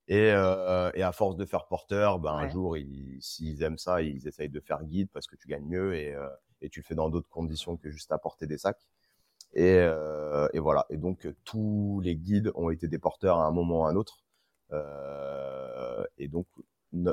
Et, 0.08 0.32
euh, 0.32 0.90
et 0.94 1.02
à 1.04 1.12
force 1.12 1.36
de 1.36 1.44
faire 1.46 1.66
porteur, 1.68 2.18
ben, 2.18 2.32
un 2.32 2.42
jour, 2.50 2.76
ils- 2.76 3.18
s'ils 3.22 3.62
aiment 3.62 3.78
ça, 3.78 4.02
ils 4.02 4.26
essayent 4.26 4.48
de 4.48 4.60
faire 4.60 4.82
guide 4.84 5.08
parce 5.12 5.26
que 5.28 5.36
tu 5.36 5.46
gagnes 5.46 5.66
mieux 5.66 5.94
et, 5.94 6.14
euh, 6.14 6.28
et 6.60 6.68
tu 6.68 6.80
le 6.80 6.84
fais 6.84 6.96
dans 6.96 7.08
d'autres 7.10 7.28
conditions 7.28 7.76
que 7.76 7.90
juste 7.90 8.10
à 8.12 8.18
porter 8.18 8.46
des 8.48 8.58
sacs. 8.58 8.88
Et, 9.54 9.76
euh, 9.78 10.48
et 10.52 10.58
voilà. 10.58 10.86
Et 10.90 10.96
donc, 10.96 11.28
tous 11.44 12.00
les 12.02 12.16
guides 12.16 12.50
ont 12.56 12.70
été 12.70 12.88
des 12.88 12.98
porteurs 12.98 13.38
à 13.38 13.46
un 13.46 13.52
moment 13.52 13.82
ou 13.82 13.84
à 13.84 13.90
un 13.90 13.96
autre. 13.96 14.24
Euh, 14.72 16.04
et 16.18 16.28
donc, 16.28 16.46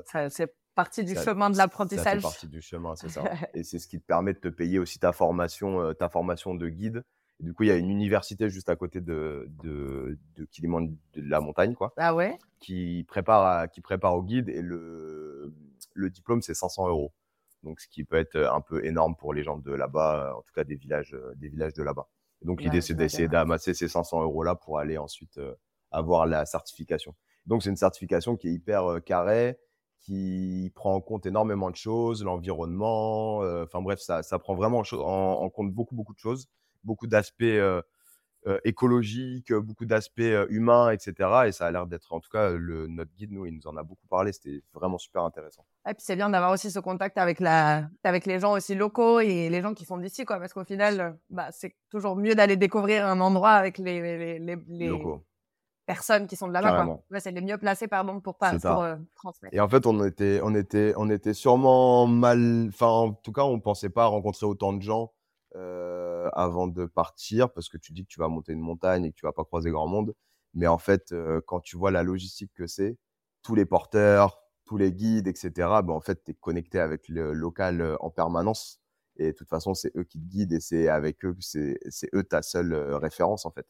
Ça, 0.05 0.29
C'est 0.29 0.53
partie 0.77 1.03
du 1.03 1.15
Ça- 1.15 1.23
chemin 1.25 1.49
de 1.49 1.55
Ça 1.55 1.63
fait 1.63 1.67
l'apprentissage. 1.67 2.21
partie 2.21 2.47
du 2.47 2.61
chemin, 2.61 2.95
c'est 2.95 3.09
ça. 3.09 3.23
Et 3.53 3.63
c'est 3.63 3.79
ce 3.79 3.87
qui 3.87 3.99
te 3.99 4.05
permet 4.05 4.33
de 4.33 4.39
te 4.39 4.47
payer 4.47 4.79
aussi 4.79 4.99
ta 4.99 5.11
formation, 5.11 5.81
euh, 5.81 5.93
ta 5.93 6.07
formation 6.07 6.55
de 6.55 6.69
guide. 6.69 7.03
Et 7.39 7.43
du 7.43 7.53
coup, 7.53 7.63
il 7.63 7.67
y 7.69 7.71
a 7.71 7.75
une 7.75 7.89
université 7.89 8.49
juste 8.49 8.69
à 8.69 8.75
côté 8.75 9.01
de, 9.01 9.47
de, 9.63 10.17
de 10.37 10.47
la 11.17 11.39
montagne, 11.41 11.73
quoi, 11.75 11.93
Ah 11.97 12.15
ouais? 12.15 12.37
qui 12.59 13.03
prépare, 13.07 13.45
à- 13.45 13.67
qui 13.67 13.81
prépare 13.81 14.15
au 14.15 14.23
guide. 14.23 14.49
Et 14.49 14.61
le, 14.61 15.53
le 15.93 16.09
diplôme, 16.09 16.41
c'est 16.41 16.53
500 16.53 16.87
euros. 16.87 17.13
Donc, 17.63 17.79
ce 17.81 17.87
qui 17.87 18.03
peut 18.05 18.15
être 18.17 18.37
un 18.37 18.61
peu 18.61 18.85
énorme 18.85 19.15
pour 19.15 19.33
les 19.33 19.43
gens 19.43 19.57
de 19.57 19.71
là-bas, 19.73 20.33
en 20.37 20.41
tout 20.41 20.53
cas 20.53 20.63
des 20.63 20.75
villages, 20.75 21.13
euh, 21.13 21.33
des 21.35 21.49
villages 21.49 21.73
de 21.73 21.83
là-bas. 21.83 22.07
Donc, 22.43 22.59
Ouais, 22.59 22.65
l'idée, 22.65 22.81
c'est 22.81 22.93
d'essayer 22.93 23.27
d'amasser 23.27 23.73
ces 23.73 23.87
500 23.87 24.21
euros-là 24.21 24.55
pour 24.55 24.77
aller 24.79 24.97
ensuite 24.97 25.37
euh, 25.39 25.55
avoir 25.91 26.27
la 26.27 26.45
certification. 26.45 27.15
Donc, 27.47 27.63
c'est 27.63 27.69
une 27.69 27.75
certification 27.77 28.35
qui 28.37 28.47
est 28.49 28.53
hyper 28.53 28.85
euh, 28.91 28.99
carrée, 28.99 29.57
qui 29.99 30.71
prend 30.75 30.95
en 30.95 31.01
compte 31.01 31.25
énormément 31.25 31.69
de 31.69 31.75
choses, 31.75 32.23
l'environnement, 32.23 33.43
euh, 33.43 33.63
enfin 33.63 33.81
bref, 33.81 33.99
ça, 33.99 34.23
ça 34.23 34.39
prend 34.39 34.55
vraiment 34.55 34.83
en, 34.91 35.49
compte 35.49 35.71
beaucoup, 35.73 35.95
beaucoup 35.95 36.13
de 36.13 36.19
choses, 36.19 36.47
beaucoup 36.83 37.07
d'aspects 37.07 37.43
euh, 37.43 37.81
euh, 38.45 38.59
écologiques, 38.63 39.51
beaucoup 39.51 39.85
d'aspects 39.85 40.21
humains, 40.49 40.91
etc. 40.91 41.13
Et 41.47 41.51
ça 41.51 41.65
a 41.65 41.71
l'air 41.71 41.87
d'être, 41.87 42.13
en 42.13 42.19
tout 42.19 42.29
cas, 42.29 42.51
le, 42.51 42.87
notre 42.87 43.11
guide, 43.15 43.31
nous, 43.31 43.45
il 43.45 43.55
nous 43.55 43.67
en 43.67 43.75
a 43.75 43.83
beaucoup 43.83 44.07
parlé, 44.07 44.31
c'était 44.31 44.61
vraiment 44.73 44.97
super 44.97 45.23
intéressant. 45.23 45.65
Et 45.89 45.93
puis 45.93 46.03
c'est 46.03 46.15
bien 46.15 46.29
d'avoir 46.29 46.51
aussi 46.51 46.71
ce 46.71 46.79
contact 46.79 47.17
avec, 47.17 47.39
la... 47.39 47.89
avec 48.03 48.25
les 48.25 48.39
gens 48.39 48.53
aussi 48.53 48.75
locaux 48.75 49.19
et 49.19 49.49
les 49.49 49.61
gens 49.61 49.73
qui 49.73 49.83
sont 49.83 49.97
d'ici, 49.97 50.23
quoi. 50.23 50.39
Parce 50.39 50.53
qu'au 50.53 50.63
final, 50.63 51.17
bah, 51.29 51.49
c'est 51.51 51.75
toujours 51.89 52.15
mieux 52.15 52.35
d'aller 52.35 52.55
découvrir 52.55 53.05
un 53.05 53.19
endroit 53.19 53.51
avec 53.51 53.77
les, 53.77 53.99
les, 54.01 54.39
les, 54.39 54.57
les 54.67 54.87
Locaux. 54.87 55.26
Personnes 55.87 56.27
qui 56.27 56.35
sont 56.35 56.47
de 56.47 56.53
là-bas. 56.53 56.99
Ouais, 57.09 57.19
c'est 57.19 57.31
les 57.31 57.41
mieux 57.41 57.57
placés, 57.57 57.87
pardon, 57.87 58.19
pour, 58.19 58.37
pas, 58.37 58.59
pour 58.59 58.83
euh, 58.83 58.97
transmettre. 59.15 59.55
Et 59.55 59.59
en 59.59 59.67
fait, 59.67 59.87
on 59.87 60.03
était, 60.03 60.39
on 60.43 60.53
était, 60.53 60.93
on 60.97 61.09
était 61.09 61.33
sûrement 61.33 62.05
mal. 62.05 62.67
Enfin, 62.67 62.87
en 62.87 63.13
tout 63.13 63.31
cas, 63.31 63.43
on 63.43 63.59
pensait 63.59 63.89
pas 63.89 64.05
rencontrer 64.05 64.45
autant 64.45 64.73
de 64.73 64.81
gens 64.83 65.13
euh, 65.57 66.29
avant 66.33 66.67
de 66.67 66.85
partir, 66.85 67.51
parce 67.51 67.69
que 67.69 67.77
tu 67.77 67.93
dis 67.93 68.03
que 68.03 68.09
tu 68.09 68.19
vas 68.19 68.27
monter 68.27 68.51
une 68.51 68.59
montagne 68.59 69.05
et 69.05 69.11
que 69.11 69.15
tu 69.15 69.25
vas 69.25 69.31
pas 69.31 69.45
croiser 69.45 69.71
grand 69.71 69.87
monde. 69.87 70.13
Mais 70.53 70.67
en 70.67 70.77
fait, 70.77 71.13
euh, 71.13 71.41
quand 71.47 71.61
tu 71.61 71.77
vois 71.77 71.89
la 71.89 72.03
logistique 72.03 72.51
que 72.53 72.67
c'est, 72.67 72.97
tous 73.41 73.55
les 73.55 73.65
porteurs, 73.65 74.43
tous 74.65 74.77
les 74.77 74.91
guides, 74.91 75.27
etc. 75.27 75.51
Ben, 75.55 75.91
en 75.91 76.01
fait, 76.01 76.23
tu 76.23 76.31
es 76.31 76.33
connecté 76.35 76.79
avec 76.79 77.07
le 77.07 77.33
local 77.33 77.81
euh, 77.81 77.95
en 78.01 78.11
permanence. 78.11 78.81
Et 79.15 79.27
de 79.27 79.31
toute 79.31 79.49
façon, 79.49 79.73
c'est 79.73 79.95
eux 79.97 80.03
qui 80.03 80.19
te 80.19 80.25
guident 80.27 80.53
et 80.53 80.59
c'est 80.59 80.89
avec 80.89 81.25
eux 81.25 81.33
que 81.33 81.41
c'est, 81.41 81.79
eux 82.13 82.23
ta 82.23 82.43
seule 82.43 82.75
référence 82.93 83.45
en 83.47 83.51
fait. 83.51 83.65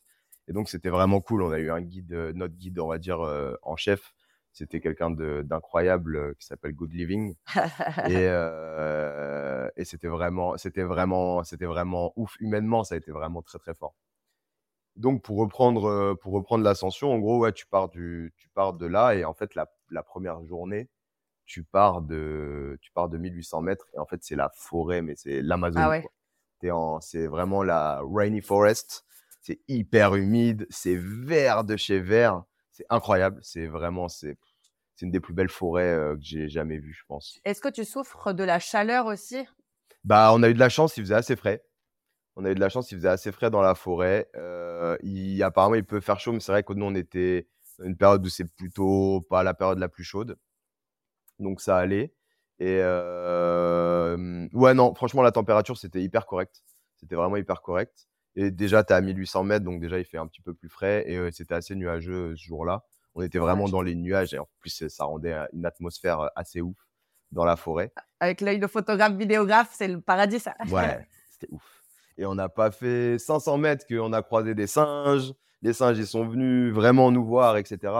Et 0.47 0.53
donc, 0.53 0.69
c'était 0.69 0.89
vraiment 0.89 1.19
cool. 1.21 1.41
On 1.43 1.51
a 1.51 1.59
eu 1.59 1.69
un 1.69 1.81
guide, 1.81 2.13
euh, 2.13 2.31
notre 2.33 2.55
guide, 2.55 2.79
on 2.79 2.87
va 2.87 2.97
dire, 2.97 3.21
euh, 3.21 3.55
en 3.63 3.75
chef. 3.75 4.13
C'était 4.53 4.79
quelqu'un 4.79 5.11
d'incroyable 5.11 6.15
euh, 6.15 6.33
qui 6.39 6.45
s'appelle 6.45 6.73
Good 6.73 6.93
Living. 6.93 7.35
Et, 8.09 8.27
euh, 8.27 9.69
et 9.75 9.85
c'était 9.85 10.07
vraiment, 10.07 10.57
c'était 10.57 10.83
vraiment, 10.83 11.43
c'était 11.43 11.65
vraiment 11.65 12.13
ouf. 12.15 12.35
Humainement, 12.39 12.83
ça 12.83 12.95
a 12.95 12.97
été 12.97 13.11
vraiment 13.11 13.41
très, 13.41 13.59
très 13.59 13.75
fort. 13.75 13.93
Donc, 14.95 15.21
pour 15.21 15.37
reprendre, 15.37 16.15
pour 16.21 16.33
reprendre 16.33 16.63
l'ascension, 16.63 17.13
en 17.13 17.19
gros, 17.19 17.37
ouais, 17.39 17.51
tu 17.51 17.67
pars 17.67 17.89
du, 17.89 18.33
tu 18.35 18.49
pars 18.49 18.73
de 18.73 18.87
là 18.87 19.13
et 19.13 19.25
en 19.25 19.35
fait, 19.35 19.53
la, 19.53 19.67
la 19.91 20.01
première 20.01 20.43
journée, 20.43 20.89
tu 21.45 21.63
pars 21.63 22.01
de, 22.01 22.79
tu 22.81 22.91
pars 22.91 23.09
de 23.09 23.17
1800 23.17 23.61
mètres 23.61 23.87
et 23.93 23.99
en 23.99 24.05
fait, 24.07 24.23
c'est 24.23 24.35
la 24.35 24.49
forêt, 24.55 25.03
mais 25.03 25.15
c'est 25.15 25.41
l'Amazonie. 25.41 25.83
Ah 25.83 25.89
ouais. 25.89 26.99
c'est 27.01 27.27
vraiment 27.27 27.61
la 27.61 28.01
rainy 28.03 28.41
forest. 28.41 29.05
C'est 29.41 29.61
hyper 29.67 30.15
humide, 30.15 30.67
c'est 30.69 30.97
vert 30.97 31.63
de 31.63 31.77
chez 31.77 31.99
vert. 31.99 32.43
C'est 32.71 32.85
incroyable. 32.89 33.39
C'est 33.41 33.65
vraiment, 33.65 34.07
c'est, 34.07 34.37
c'est 34.95 35.05
une 35.05 35.11
des 35.11 35.19
plus 35.19 35.33
belles 35.33 35.49
forêts 35.49 35.93
euh, 35.93 36.15
que 36.15 36.23
j'ai 36.23 36.49
jamais 36.49 36.77
vues, 36.77 36.93
je 36.93 37.03
pense. 37.07 37.39
Est-ce 37.45 37.61
que 37.61 37.69
tu 37.69 37.85
souffres 37.85 38.33
de 38.33 38.43
la 38.43 38.59
chaleur 38.59 39.05
aussi? 39.05 39.47
Bah, 40.03 40.31
on 40.33 40.43
a 40.43 40.49
eu 40.49 40.53
de 40.53 40.59
la 40.59 40.69
chance, 40.69 40.97
il 40.97 41.03
faisait 41.03 41.15
assez 41.15 41.35
frais. 41.35 41.63
On 42.35 42.45
a 42.45 42.51
eu 42.51 42.55
de 42.55 42.59
la 42.59 42.69
chance, 42.69 42.91
il 42.91 42.97
faisait 42.97 43.09
assez 43.09 43.31
frais 43.31 43.49
dans 43.49 43.61
la 43.61 43.73
forêt. 43.73 44.29
Euh, 44.35 44.97
il, 45.01 45.41
apparemment, 45.43 45.75
il 45.75 45.85
peut 45.85 45.99
faire 45.99 46.19
chaud, 46.19 46.33
mais 46.33 46.39
c'est 46.39 46.51
vrai 46.51 46.63
que 46.63 46.73
nous, 46.73 46.85
on 46.85 46.95
était 46.95 47.47
une 47.83 47.97
période 47.97 48.25
où 48.25 48.29
c'est 48.29 48.51
plutôt 48.55 49.21
pas 49.29 49.43
la 49.43 49.53
période 49.53 49.79
la 49.79 49.89
plus 49.89 50.03
chaude. 50.03 50.37
Donc, 51.39 51.61
ça 51.61 51.77
allait. 51.77 52.13
Et 52.59 52.79
euh, 52.81 54.47
ouais, 54.53 54.73
non, 54.73 54.93
franchement, 54.95 55.21
la 55.21 55.31
température, 55.31 55.77
c'était 55.77 56.01
hyper 56.01 56.25
correct. 56.25 56.63
C'était 56.95 57.15
vraiment 57.15 57.37
hyper 57.37 57.61
correct. 57.61 58.07
Et 58.39 58.51
déjà, 58.51 58.83
tu 58.83 58.93
es 58.93 58.95
à 58.95 59.01
1800 59.01 59.43
mètres, 59.43 59.65
donc 59.65 59.81
déjà, 59.81 59.97
il 59.97 60.05
fait 60.05 60.19
un 60.19 60.27
petit 60.27 60.41
peu 60.41 60.53
plus 60.53 60.69
frais. 60.69 61.03
Et 61.07 61.17
euh, 61.17 61.31
c'était 61.31 61.55
assez 61.55 61.73
nuageux 61.73 62.31
euh, 62.31 62.35
ce 62.35 62.43
jour-là. 62.43 62.83
On 63.15 63.23
était 63.23 63.39
vraiment 63.39 63.67
dans 63.67 63.81
les 63.81 63.95
nuages. 63.95 64.35
Et 64.35 64.37
en 64.37 64.47
plus, 64.59 64.87
ça 64.87 65.05
rendait 65.05 65.33
euh, 65.33 65.45
une 65.53 65.65
atmosphère 65.65 66.29
assez 66.35 66.61
ouf 66.61 66.77
dans 67.31 67.45
la 67.45 67.55
forêt. 67.55 67.91
Avec 68.19 68.41
l'œil 68.41 68.59
de 68.59 68.67
photographe, 68.67 69.13
vidéographe, 69.13 69.71
c'est 69.73 69.87
le 69.87 69.99
paradis, 70.01 70.39
ça. 70.39 70.55
Ouais, 70.69 71.03
c'était 71.31 71.51
ouf. 71.51 71.81
Et 72.15 72.27
on 72.27 72.35
n'a 72.35 72.47
pas 72.47 72.69
fait 72.69 73.17
500 73.17 73.57
mètres 73.57 73.87
qu'on 73.87 74.13
a 74.13 74.21
croisé 74.21 74.53
des 74.53 74.67
singes. 74.67 75.33
Les 75.63 75.73
singes, 75.73 75.97
ils 75.97 76.05
sont 76.05 76.27
venus 76.27 76.71
vraiment 76.71 77.11
nous 77.11 77.25
voir, 77.25 77.57
etc. 77.57 77.91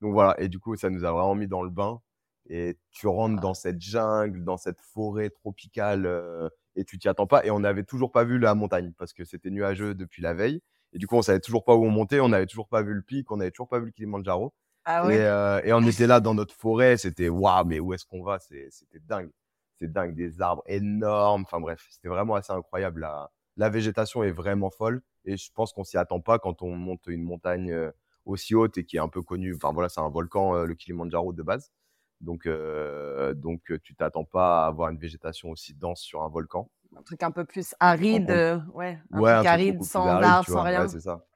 Donc 0.00 0.12
voilà. 0.12 0.34
Et 0.40 0.48
du 0.48 0.58
coup, 0.58 0.74
ça 0.74 0.90
nous 0.90 1.04
a 1.04 1.12
vraiment 1.12 1.36
mis 1.36 1.46
dans 1.46 1.62
le 1.62 1.70
bain. 1.70 2.00
Et 2.48 2.76
tu 2.90 3.06
rentres 3.06 3.40
dans 3.40 3.54
cette 3.54 3.80
jungle, 3.80 4.42
dans 4.42 4.56
cette 4.56 4.80
forêt 4.80 5.30
tropicale, 5.30 6.06
euh, 6.06 6.48
et 6.76 6.84
tu 6.84 6.98
t'y 6.98 7.08
attends 7.08 7.26
pas. 7.26 7.44
Et 7.44 7.50
on 7.50 7.60
n'avait 7.60 7.84
toujours 7.84 8.12
pas 8.12 8.24
vu 8.24 8.38
la 8.38 8.54
montagne 8.54 8.92
parce 8.98 9.12
que 9.12 9.24
c'était 9.24 9.50
nuageux 9.50 9.94
depuis 9.94 10.22
la 10.22 10.34
veille. 10.34 10.62
Et 10.92 10.98
du 10.98 11.06
coup, 11.06 11.16
on 11.16 11.22
savait 11.22 11.40
toujours 11.40 11.64
pas 11.64 11.74
où 11.74 11.84
on 11.84 11.90
montait. 11.90 12.20
On 12.20 12.28
n'avait 12.28 12.46
toujours 12.46 12.68
pas 12.68 12.82
vu 12.82 12.94
le 12.94 13.02
pic. 13.02 13.30
On 13.32 13.36
n'avait 13.38 13.50
toujours 13.50 13.68
pas 13.68 13.78
vu 13.80 13.86
le 13.86 13.90
Kilimanjaro. 13.92 14.54
Ah 14.84 15.10
Et, 15.10 15.18
euh, 15.18 15.60
et 15.64 15.72
on 15.72 15.82
était 15.82 16.06
là 16.06 16.20
dans 16.20 16.34
notre 16.34 16.54
forêt, 16.54 16.96
c'était 16.96 17.28
waouh, 17.28 17.64
mais 17.66 17.80
où 17.80 17.92
est-ce 17.92 18.04
qu'on 18.06 18.22
va? 18.22 18.38
C'était 18.38 19.00
dingue. 19.00 19.30
C'est 19.78 19.90
dingue, 19.92 20.14
des 20.14 20.40
arbres 20.40 20.62
énormes. 20.66 21.42
Enfin 21.42 21.60
bref, 21.60 21.86
c'était 21.90 22.08
vraiment 22.08 22.36
assez 22.36 22.52
incroyable. 22.52 23.00
La, 23.00 23.30
la 23.56 23.68
végétation 23.68 24.22
est 24.22 24.30
vraiment 24.30 24.70
folle 24.70 25.02
et 25.24 25.36
je 25.36 25.50
pense 25.52 25.72
qu'on 25.72 25.84
s'y 25.84 25.98
attend 25.98 26.20
pas 26.20 26.38
quand 26.38 26.62
on 26.62 26.74
monte 26.76 27.06
une 27.08 27.22
montagne 27.24 27.72
euh, 27.72 27.90
aussi 28.24 28.54
haute 28.54 28.78
et 28.78 28.84
qui 28.84 28.96
est 28.96 29.00
un 29.00 29.08
peu 29.08 29.22
connue. 29.22 29.54
Enfin 29.56 29.72
voilà, 29.72 29.88
c'est 29.88 30.00
un 30.00 30.08
volcan, 30.08 30.54
euh, 30.56 30.64
le 30.66 30.74
Kilimanjaro 30.74 31.32
de 31.32 31.42
base. 31.42 31.72
Donc, 32.20 32.46
euh, 32.46 33.34
donc 33.34 33.70
euh, 33.70 33.78
tu 33.82 33.94
t'attends 33.94 34.24
pas 34.24 34.64
à 34.64 34.66
avoir 34.66 34.90
une 34.90 34.98
végétation 34.98 35.50
aussi 35.50 35.74
dense 35.74 36.00
sur 36.00 36.22
un 36.22 36.28
volcan? 36.28 36.70
Un 36.96 37.02
truc 37.02 37.22
un 37.22 37.30
peu 37.30 37.44
plus 37.44 37.74
aride, 37.78 38.30
euh, 38.30 38.58
ouais. 38.72 38.98
Un 39.12 39.20
ouais, 39.20 39.34
truc 39.34 39.46
aride, 39.46 39.82
sans 39.82 40.18
tu 40.42 40.52
sans 40.52 40.62
rien. 40.62 40.82
Ouais, 40.82 40.88
c'est 40.88 41.00
ça. 41.00 41.26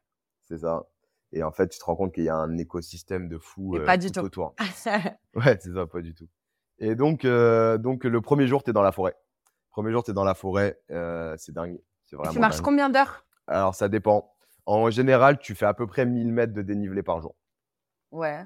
C'est 0.47 0.59
ça. 0.59 0.87
Et 1.33 1.43
en 1.43 1.53
fait, 1.53 1.69
tu 1.69 1.79
te 1.79 1.85
rends 1.85 1.97
compte 1.97 2.15
qu'il 2.15 2.25
y 2.25 2.29
a 2.29 2.37
un 2.37 2.57
écosystème 2.57 3.29
de 3.29 3.39
fou 3.39 3.77
Et 3.77 3.81
euh, 3.81 3.85
pas 3.85 3.97
du 3.97 4.11
tout. 4.11 4.21
autour. 4.21 4.55
Ouais, 5.35 5.59
c'est 5.61 5.73
ça, 5.73 5.87
pas 5.87 6.01
du 6.01 6.15
tout. 6.15 6.29
Et 6.79 6.95
donc, 6.95 7.27
donc 7.27 8.05
le 8.05 8.21
premier 8.21 8.47
jour, 8.47 8.63
tu 8.63 8.71
es 8.71 8.73
dans 8.73 8.83
la 8.83 8.93
forêt. 8.93 9.15
Premier 9.71 9.93
jour, 9.93 10.03
tu 10.03 10.11
es 10.13 10.15
dans 10.15 10.25
la 10.25 10.35
forêt. 10.35 10.81
c'est 11.37 11.53
dingue. 11.53 11.79
C'est 12.07 12.17
vraiment 12.17 12.33
tu 12.33 12.39
marches 12.41 12.57
dingue. 12.57 12.65
combien 12.65 12.91
d'heures? 12.91 13.25
Alors, 13.47 13.75
ça 13.75 13.89
dépend. 13.89 14.35
En 14.67 14.91
général, 14.91 15.39
tu 15.39 15.55
fais 15.55 15.67
à 15.67 15.75
peu 15.75 15.87
près 15.87 16.07
1000 16.07 16.33
mètres 16.33 16.53
de 16.53 16.63
dénivelé 16.63 17.03
par 17.03 17.21
jour. 17.21 17.37
Ouais. 18.11 18.45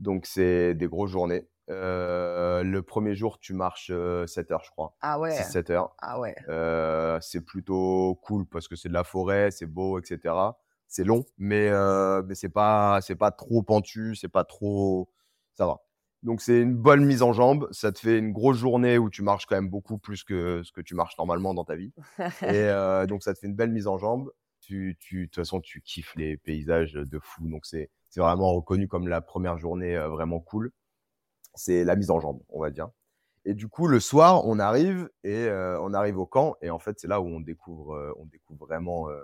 Donc, 0.00 0.26
c'est 0.26 0.74
des 0.74 0.86
grosses 0.86 1.10
journées. 1.10 1.48
Euh, 1.68 2.62
le 2.62 2.82
premier 2.82 3.14
jour, 3.14 3.38
tu 3.38 3.52
marches 3.54 3.90
7 4.26 4.50
heures, 4.50 4.62
je 4.64 4.70
crois. 4.70 4.94
Ah 5.00 5.18
ouais. 5.18 5.32
6-7 5.32 5.72
heures. 5.72 5.94
Ah 5.98 6.20
ouais. 6.20 6.34
Euh, 6.48 7.18
c'est 7.20 7.40
plutôt 7.40 8.18
cool 8.22 8.46
parce 8.46 8.68
que 8.68 8.76
c'est 8.76 8.88
de 8.88 8.94
la 8.94 9.04
forêt, 9.04 9.50
c'est 9.50 9.66
beau, 9.66 9.98
etc. 9.98 10.34
C'est 10.88 11.04
long, 11.04 11.24
mais, 11.38 11.68
euh, 11.68 12.22
mais 12.26 12.34
c'est 12.34 12.48
pas, 12.48 13.00
c'est 13.02 13.16
pas 13.16 13.32
trop 13.32 13.62
pentu, 13.62 14.14
c'est 14.14 14.28
pas 14.28 14.44
trop. 14.44 15.10
Ça 15.54 15.66
va. 15.66 15.80
Donc, 16.22 16.40
c'est 16.40 16.60
une 16.60 16.76
bonne 16.76 17.04
mise 17.04 17.22
en 17.22 17.32
jambe. 17.32 17.68
Ça 17.72 17.92
te 17.92 17.98
fait 17.98 18.18
une 18.18 18.32
grosse 18.32 18.56
journée 18.56 18.98
où 18.98 19.10
tu 19.10 19.22
marches 19.22 19.46
quand 19.46 19.56
même 19.56 19.68
beaucoup 19.68 19.98
plus 19.98 20.24
que 20.24 20.62
ce 20.64 20.72
que 20.72 20.80
tu 20.80 20.94
marches 20.94 21.16
normalement 21.18 21.54
dans 21.54 21.64
ta 21.64 21.76
vie. 21.76 21.92
Et 22.42 22.68
euh, 22.68 23.06
donc, 23.06 23.22
ça 23.22 23.34
te 23.34 23.38
fait 23.38 23.46
une 23.46 23.54
belle 23.54 23.72
mise 23.72 23.86
en 23.86 23.98
jambe. 23.98 24.30
Tu, 24.60 24.96
tu, 24.98 25.20
de 25.20 25.24
toute 25.26 25.36
façon, 25.36 25.60
tu 25.60 25.82
kiffes 25.82 26.14
les 26.16 26.36
paysages 26.36 26.94
de 26.94 27.18
fou. 27.18 27.48
Donc, 27.48 27.66
c'est 27.66 27.90
c'est 28.16 28.20
vraiment 28.20 28.54
reconnu 28.54 28.88
comme 28.88 29.08
la 29.08 29.20
première 29.20 29.58
journée 29.58 29.94
euh, 29.94 30.08
vraiment 30.08 30.40
cool. 30.40 30.72
C'est 31.56 31.84
la 31.84 31.96
mise 31.96 32.10
en 32.10 32.20
jambe, 32.20 32.40
on 32.50 32.60
va 32.60 32.70
dire. 32.70 32.88
Et 33.44 33.54
du 33.54 33.68
coup, 33.68 33.86
le 33.86 34.00
soir, 34.00 34.46
on 34.46 34.58
arrive 34.58 35.08
et 35.24 35.44
euh, 35.46 35.80
on 35.80 35.94
arrive 35.94 36.18
au 36.18 36.26
camp. 36.26 36.56
Et 36.62 36.70
en 36.70 36.78
fait, 36.78 36.98
c'est 36.98 37.06
là 37.08 37.20
où 37.20 37.26
on 37.26 37.40
découvre, 37.40 37.94
euh, 37.94 38.12
on 38.18 38.24
découvre 38.26 38.66
vraiment 38.66 39.08
euh, 39.08 39.22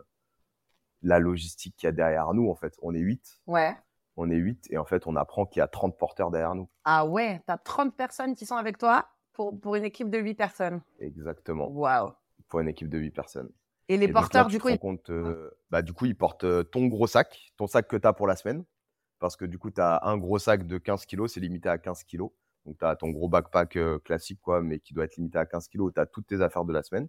la 1.02 1.18
logistique 1.18 1.74
qu'il 1.76 1.86
y 1.86 1.88
a 1.88 1.92
derrière 1.92 2.32
nous. 2.32 2.48
En 2.48 2.54
fait, 2.54 2.74
on 2.82 2.94
est 2.94 3.00
8. 3.00 3.40
Ouais. 3.46 3.76
On 4.16 4.30
est 4.30 4.36
8 4.36 4.68
et 4.70 4.78
en 4.78 4.84
fait, 4.84 5.06
on 5.06 5.16
apprend 5.16 5.46
qu'il 5.46 5.58
y 5.60 5.62
a 5.62 5.66
30 5.68 5.96
porteurs 5.98 6.30
derrière 6.30 6.54
nous. 6.54 6.68
Ah 6.84 7.04
ouais. 7.06 7.40
T'as 7.46 7.58
30 7.58 7.96
personnes 7.96 8.34
qui 8.34 8.46
sont 8.46 8.56
avec 8.56 8.78
toi 8.78 9.06
pour, 9.32 9.58
pour 9.58 9.74
une 9.74 9.84
équipe 9.84 10.10
de 10.10 10.18
8 10.18 10.34
personnes. 10.34 10.82
Exactement. 11.00 11.68
Waouh. 11.68 12.12
Pour 12.48 12.60
une 12.60 12.68
équipe 12.68 12.88
de 12.88 12.98
8 12.98 13.10
personnes. 13.10 13.50
Et 13.88 13.96
les 13.96 14.04
Et 14.04 14.06
donc 14.08 14.14
là, 14.14 14.20
porteurs, 14.20 14.46
du 14.46 14.60
coup, 14.60 14.68
ils- 14.68 14.78
compte, 14.78 15.10
bah, 15.70 15.82
du 15.82 15.92
coup, 15.92 16.04
ils 16.06 16.16
portent 16.16 16.70
ton 16.70 16.86
gros 16.86 17.06
sac, 17.08 17.52
ton 17.56 17.66
sac 17.66 17.88
que 17.88 17.96
tu 17.96 18.06
as 18.06 18.12
pour 18.12 18.26
la 18.28 18.36
semaine. 18.36 18.64
Parce 19.22 19.36
que 19.36 19.44
du 19.44 19.56
coup, 19.56 19.70
tu 19.70 19.80
as 19.80 20.00
un 20.02 20.18
gros 20.18 20.40
sac 20.40 20.66
de 20.66 20.78
15 20.78 21.06
kilos, 21.06 21.32
c'est 21.32 21.38
limité 21.38 21.68
à 21.68 21.78
15 21.78 22.02
kilos. 22.02 22.32
Donc, 22.66 22.76
tu 22.76 22.84
as 22.84 22.96
ton 22.96 23.10
gros 23.10 23.28
backpack 23.28 23.76
euh, 23.76 24.00
classique, 24.00 24.40
quoi, 24.42 24.60
mais 24.62 24.80
qui 24.80 24.94
doit 24.94 25.04
être 25.04 25.16
limité 25.16 25.38
à 25.38 25.46
15 25.46 25.68
kilos, 25.68 25.92
tu 25.94 26.00
as 26.00 26.06
toutes 26.06 26.26
tes 26.26 26.40
affaires 26.40 26.64
de 26.64 26.72
la 26.72 26.82
semaine. 26.82 27.06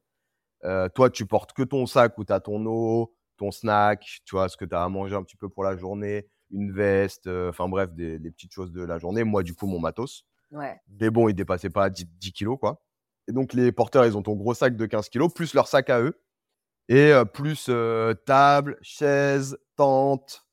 Euh, 0.64 0.90
toi, 0.90 1.10
tu 1.10 1.26
portes 1.26 1.54
que 1.54 1.64
ton 1.64 1.88
sac 1.88 2.16
où 2.20 2.24
tu 2.24 2.32
as 2.32 2.40
ton 2.40 2.64
eau, 2.68 3.16
ton 3.38 3.50
snack, 3.50 4.22
tu 4.26 4.36
vois, 4.36 4.48
ce 4.48 4.58
que 4.58 4.64
tu 4.64 4.76
as 4.76 4.84
à 4.84 4.90
manger 4.90 5.16
un 5.16 5.24
petit 5.24 5.36
peu 5.36 5.50
pour 5.50 5.64
la 5.64 5.76
journée, 5.76 6.28
une 6.52 6.72
veste, 6.72 7.26
euh, 7.26 7.50
enfin 7.50 7.68
bref, 7.68 7.92
des, 7.94 8.20
des 8.20 8.30
petites 8.30 8.52
choses 8.52 8.72
de 8.72 8.84
la 8.84 9.00
journée. 9.00 9.24
Moi, 9.24 9.42
du 9.42 9.56
coup, 9.56 9.66
mon 9.66 9.80
matos. 9.80 10.24
Ouais. 10.52 10.80
Mais 11.00 11.10
bon, 11.10 11.30
ils 11.30 11.34
dépassaient 11.34 11.72
pas 11.72 11.90
10, 11.90 12.06
10 12.06 12.32
kilos, 12.32 12.60
quoi. 12.60 12.84
Et 13.28 13.32
donc, 13.32 13.54
les 13.54 13.72
porteurs, 13.72 14.06
ils 14.06 14.16
ont 14.16 14.22
ton 14.22 14.36
gros 14.36 14.54
sac 14.54 14.76
de 14.76 14.86
15 14.86 15.10
kilos, 15.10 15.34
plus 15.34 15.56
leur 15.56 15.68
sac 15.68 15.90
à 15.90 16.00
eux. 16.00 16.22
Et 16.90 17.12
euh, 17.12 17.26
plus 17.26 17.72
table, 18.28 18.78
chaise, 18.84 19.58
tente, 19.76 20.46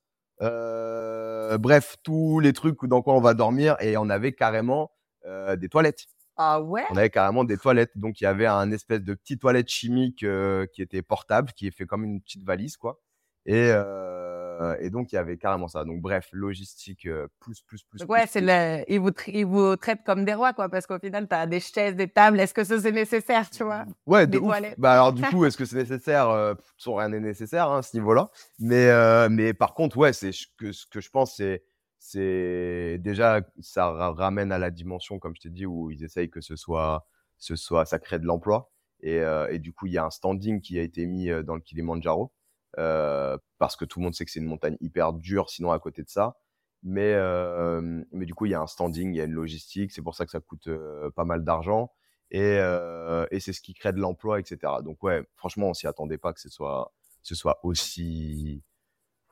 euh, 0.43 1.59
bref, 1.59 1.97
tous 2.03 2.41
les 2.41 2.53
trucs 2.53 2.85
dans 2.85 3.03
quoi 3.03 3.15
on 3.15 3.21
va 3.21 3.35
dormir. 3.35 3.77
Et 3.81 3.97
on 3.97 4.09
avait 4.09 4.33
carrément 4.33 4.91
euh, 5.27 5.57
des 5.57 5.69
toilettes. 5.69 6.07
Ah 6.37 6.63
ouais? 6.63 6.85
On 6.91 6.97
avait 6.97 7.11
carrément 7.11 7.45
des 7.45 7.59
toilettes. 7.59 7.97
Donc, 7.97 8.21
il 8.21 8.25
y 8.25 8.27
avait 8.27 8.47
un 8.47 8.71
espèce 8.73 9.03
de 9.03 9.15
petit 9.15 9.39
toilette 9.39 9.69
chimique 9.69 10.23
euh, 10.23 10.67
qui 10.73 10.81
était 10.83 11.03
portable, 11.03 11.53
qui 11.53 11.67
est 11.67 11.71
fait 11.71 11.87
comme 11.87 12.05
une 12.05 12.21
petite 12.23 12.45
valise, 12.45 12.77
quoi. 12.77 13.01
Et, 13.47 13.71
euh, 13.73 14.77
et 14.81 14.91
donc, 14.91 15.13
il 15.13 15.15
y 15.15 15.19
avait 15.19 15.37
carrément 15.39 15.69
ça. 15.69 15.85
Donc, 15.85 16.01
bref, 16.01 16.29
logistique 16.33 17.07
euh, 17.07 17.27
plus, 17.41 17.63
plus, 17.63 17.83
plus. 17.83 17.99
Donc 18.01 18.11
ouais, 18.11 18.27
c'est 18.27 18.41
le... 18.41 18.85
ils, 18.89 19.01
vous 19.01 19.11
tra- 19.11 19.31
ils 19.33 19.47
vous 19.47 19.77
traitent 19.77 20.05
comme 20.05 20.25
des 20.25 20.35
rois, 20.35 20.53
quoi, 20.53 20.69
parce 20.69 20.87
qu'au 20.87 20.99
final, 20.99 21.27
tu 21.29 21.35
as 21.35 21.47
des 21.47 21.61
chaises, 21.61 21.97
des 21.97 22.09
tables. 22.09 22.39
Est-ce 22.39 22.53
que 22.55 22.65
ça, 22.65 22.79
c'est 22.79 22.93
nécessaire, 22.93 23.49
tu 23.51 23.65
vois? 23.65 23.85
Ouais, 24.07 24.27
de 24.27 24.39
ouf. 24.39 24.55
Bah 24.79 24.93
alors 24.93 25.13
du 25.13 25.23
coup, 25.31 25.45
est-ce 25.45 25.57
que 25.57 25.65
c'est 25.65 25.77
nécessaire? 25.77 26.29
Euh, 26.29 26.55
Rien 26.87 27.09
n'est 27.09 27.21
nécessaire 27.21 27.71
hein, 27.71 27.79
à 27.79 27.83
ce 27.83 27.97
niveau-là. 27.97 28.31
Mais 28.59 28.89
euh, 28.89 29.29
mais 29.31 29.55
par 29.55 29.75
contre, 29.75 29.97
ouais, 29.97 30.13
c'est 30.13 30.33
ch- 30.33 30.53
que 30.59 30.73
ce 30.73 30.87
que 30.87 31.01
je 31.01 31.11
pense, 31.11 31.37
c'est 31.37 31.63
c'est 31.99 32.99
déjà 32.99 33.41
ça 33.61 33.91
ra- 33.91 34.13
ramène 34.13 34.53
à 34.53 34.59
la 34.59 34.71
dimension, 34.71 35.19
comme 35.19 35.35
je 35.37 35.41
t'ai 35.43 35.51
dit, 35.51 35.67
où 35.67 35.91
ils 35.91 36.05
essayent 36.05 36.31
que 36.31 36.41
ce 36.41 36.57
soit 36.57 37.07
ce 37.39 37.57
soit 37.57 37.87
ça 37.87 37.99
crée 37.99 38.19
de 38.19 38.27
l'emploi. 38.27 38.71
Et, 39.03 39.23
et 39.51 39.59
du 39.59 39.73
coup, 39.73 39.87
il 39.87 39.93
y 39.95 39.99
a 39.99 40.05
un 40.05 40.11
standing 40.11 40.61
qui 40.61 40.79
a 40.79 40.83
été 40.83 41.07
mis 41.07 41.29
dans 41.45 41.55
le 41.55 41.61
Kilimanjaro 41.63 42.33
parce 42.77 43.77
que 43.77 43.85
tout 43.85 43.99
le 44.01 44.05
monde 44.05 44.15
sait 44.15 44.25
que 44.25 44.31
c'est 44.31 44.41
une 44.41 44.47
montagne 44.47 44.77
hyper 44.81 45.13
dure, 45.13 45.51
sinon 45.51 45.73
à 45.73 45.79
côté 45.79 46.03
de 46.03 46.09
ça. 46.09 46.37
Mais 46.83 47.13
euh, 47.15 48.03
mais 48.13 48.25
du 48.25 48.35
coup, 48.35 48.47
il 48.47 48.53
y 48.53 48.55
a 48.55 48.61
un 48.61 48.67
standing, 48.67 49.13
il 49.15 49.19
y 49.19 49.21
a 49.21 49.25
une 49.25 49.33
logistique. 49.33 49.93
C'est 49.93 50.03
pour 50.03 50.15
ça 50.15 50.25
que 50.25 50.31
ça 50.31 50.41
coûte 50.41 50.69
euh, 50.69 51.11
pas 51.11 51.25
mal 51.25 51.45
d'argent 51.45 51.93
et, 52.31 52.59
euh, 52.59 53.27
et 53.31 53.41
c'est 53.41 53.53
ce 53.53 53.61
qui 53.61 53.75
crée 53.75 53.93
de 53.93 53.99
l'emploi, 54.01 54.41
etc. 54.41 54.75
Donc 54.85 55.03
ouais, 55.03 55.25
franchement, 55.37 55.69
on 55.71 55.75
s'y 55.75 55.87
attendait 55.87 56.19
pas 56.19 56.33
que 56.33 56.41
ce 56.41 56.49
soit, 56.49 56.93
ce 57.23 57.35
soit 57.35 57.59
aussi, 57.65 58.63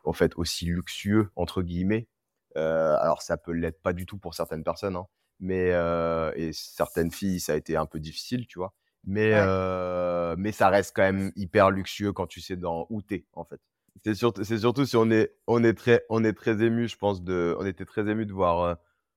en 0.05 0.13
fait, 0.13 0.33
aussi 0.37 0.67
luxueux 0.67 1.31
entre 1.37 1.63
guillemets. 1.63 2.09
Euh, 2.57 2.97
alors 3.01 3.23
ça 3.23 3.37
peut 3.37 3.53
l'être 3.53 3.81
pas 3.83 3.93
du 3.93 4.07
tout 4.07 4.19
pour 4.19 4.35
certaines 4.35 4.65
personnes, 4.65 4.97
hein, 4.97 5.07
mais 5.41 5.73
euh, 5.73 6.33
et 6.37 6.53
certaines 6.53 7.11
filles, 7.13 7.41
ça 7.41 7.53
a 7.55 7.57
été 7.57 7.77
un 7.77 7.87
peu 7.87 8.01
difficile, 8.01 8.47
tu 8.47 8.59
vois. 8.59 8.75
Mais 9.05 9.35
Ouais. 9.35 9.41
euh, 9.41 10.35
mais 10.39 10.53
ça 10.53 10.69
reste 10.69 10.95
quand 10.95 11.03
même 11.03 11.33
hyper 11.37 11.71
luxueux 11.71 12.13
quand 12.13 12.27
tu 12.27 12.41
sais 12.41 12.57
dans 12.57 12.87
où 12.91 13.03
t'es, 13.03 13.27
en 13.33 13.45
fait. 13.45 13.61
C'est 14.05 14.15
surtout, 14.15 14.45
c'est 14.45 14.59
surtout 14.59 14.85
si 14.87 14.97
on 14.97 15.11
est, 15.11 15.35
on 15.47 15.65
est 15.65 15.75
très, 15.75 16.05
on 16.09 16.23
est 16.25 16.33
très 16.33 16.63
ému, 16.63 16.89
je 16.89 16.97
pense 16.97 17.23
de, 17.23 17.57
on 17.59 17.67
était 17.67 17.85
très 17.85 18.09
ému 18.09 18.27
de 18.27 18.33
voir 18.33 18.61
euh, 18.63 18.75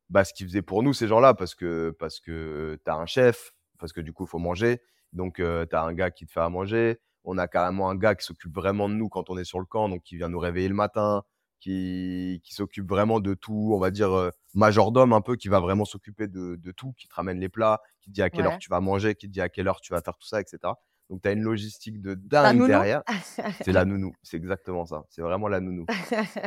bah, 0.10 0.24
ce 0.24 0.34
qu'ils 0.34 0.48
faisaient 0.48 0.62
pour 0.64 0.82
nous 0.84 0.94
ces 0.94 1.08
gens-là 1.08 1.34
parce 1.34 1.54
que 1.56 1.96
parce 2.00 2.20
que 2.20 2.80
t'as 2.84 2.96
un 2.96 3.06
chef, 3.06 3.54
parce 3.80 3.94
que 3.94 4.02
du 4.02 4.12
coup 4.14 4.26
il 4.26 4.30
faut 4.30 4.40
manger, 4.40 4.82
donc 5.14 5.40
euh, 5.40 5.66
t'as 5.66 5.84
un 5.84 5.94
gars 5.94 6.10
qui 6.12 6.26
te 6.26 6.32
fait 6.32 6.40
à 6.40 6.50
manger. 6.50 7.00
On 7.24 7.38
a 7.38 7.48
carrément 7.48 7.90
un 7.90 7.96
gars 7.96 8.16
qui 8.16 8.26
s'occupe 8.26 8.54
vraiment 8.56 8.90
de 8.90 8.96
nous 8.96 9.08
quand 9.10 9.30
on 9.30 9.38
est 9.38 9.44
sur 9.44 9.60
le 9.60 9.66
camp, 9.66 9.88
donc 9.90 10.02
qui 10.04 10.16
vient 10.18 10.30
nous 10.30 10.40
réveiller 10.40 10.68
le 10.70 10.74
matin, 10.76 11.24
qui 11.62 12.42
qui 12.44 12.54
s'occupe 12.54 12.90
vraiment 12.90 13.22
de 13.22 13.34
tout, 13.36 13.72
on 13.74 13.80
va 13.80 13.92
dire 13.92 14.12
euh, 14.14 14.32
majordome 14.56 15.14
un 15.14 15.22
peu, 15.22 15.38
qui 15.38 15.48
va 15.50 15.62
vraiment 15.62 15.86
s'occuper 15.86 16.28
de, 16.28 16.58
de 16.58 16.72
tout, 16.72 16.94
qui 16.98 17.08
te 17.08 17.16
ramène 17.16 17.40
les 17.40 17.50
plats, 17.50 17.82
qui 18.02 18.10
te 18.10 18.16
dit 18.16 18.22
à 18.24 18.30
quelle 18.32 18.48
Ouais. 18.48 18.54
heure 18.54 18.58
tu 18.60 18.70
vas 18.70 18.82
manger, 18.82 19.16
qui 19.16 19.28
te 19.28 19.32
dit 19.34 19.42
à 19.42 19.50
quelle 19.50 19.68
heure 19.70 19.82
tu 19.82 19.94
vas 19.94 20.02
faire 20.02 20.18
tout 20.18 20.28
ça, 20.28 20.42
etc. 20.42 20.74
Donc 21.10 21.22
t'as 21.22 21.34
une 21.34 21.44
logistique 21.44 22.02
de 22.02 22.14
dingue 22.16 22.66
derrière. 22.68 23.04
C'est 23.66 23.74
la 23.74 23.86
nounou, 23.86 24.14
c'est 24.24 24.38
exactement 24.38 24.86
ça. 24.86 25.04
C'est 25.10 25.22
vraiment 25.22 25.48
la 25.50 25.60
nounou. 25.62 25.86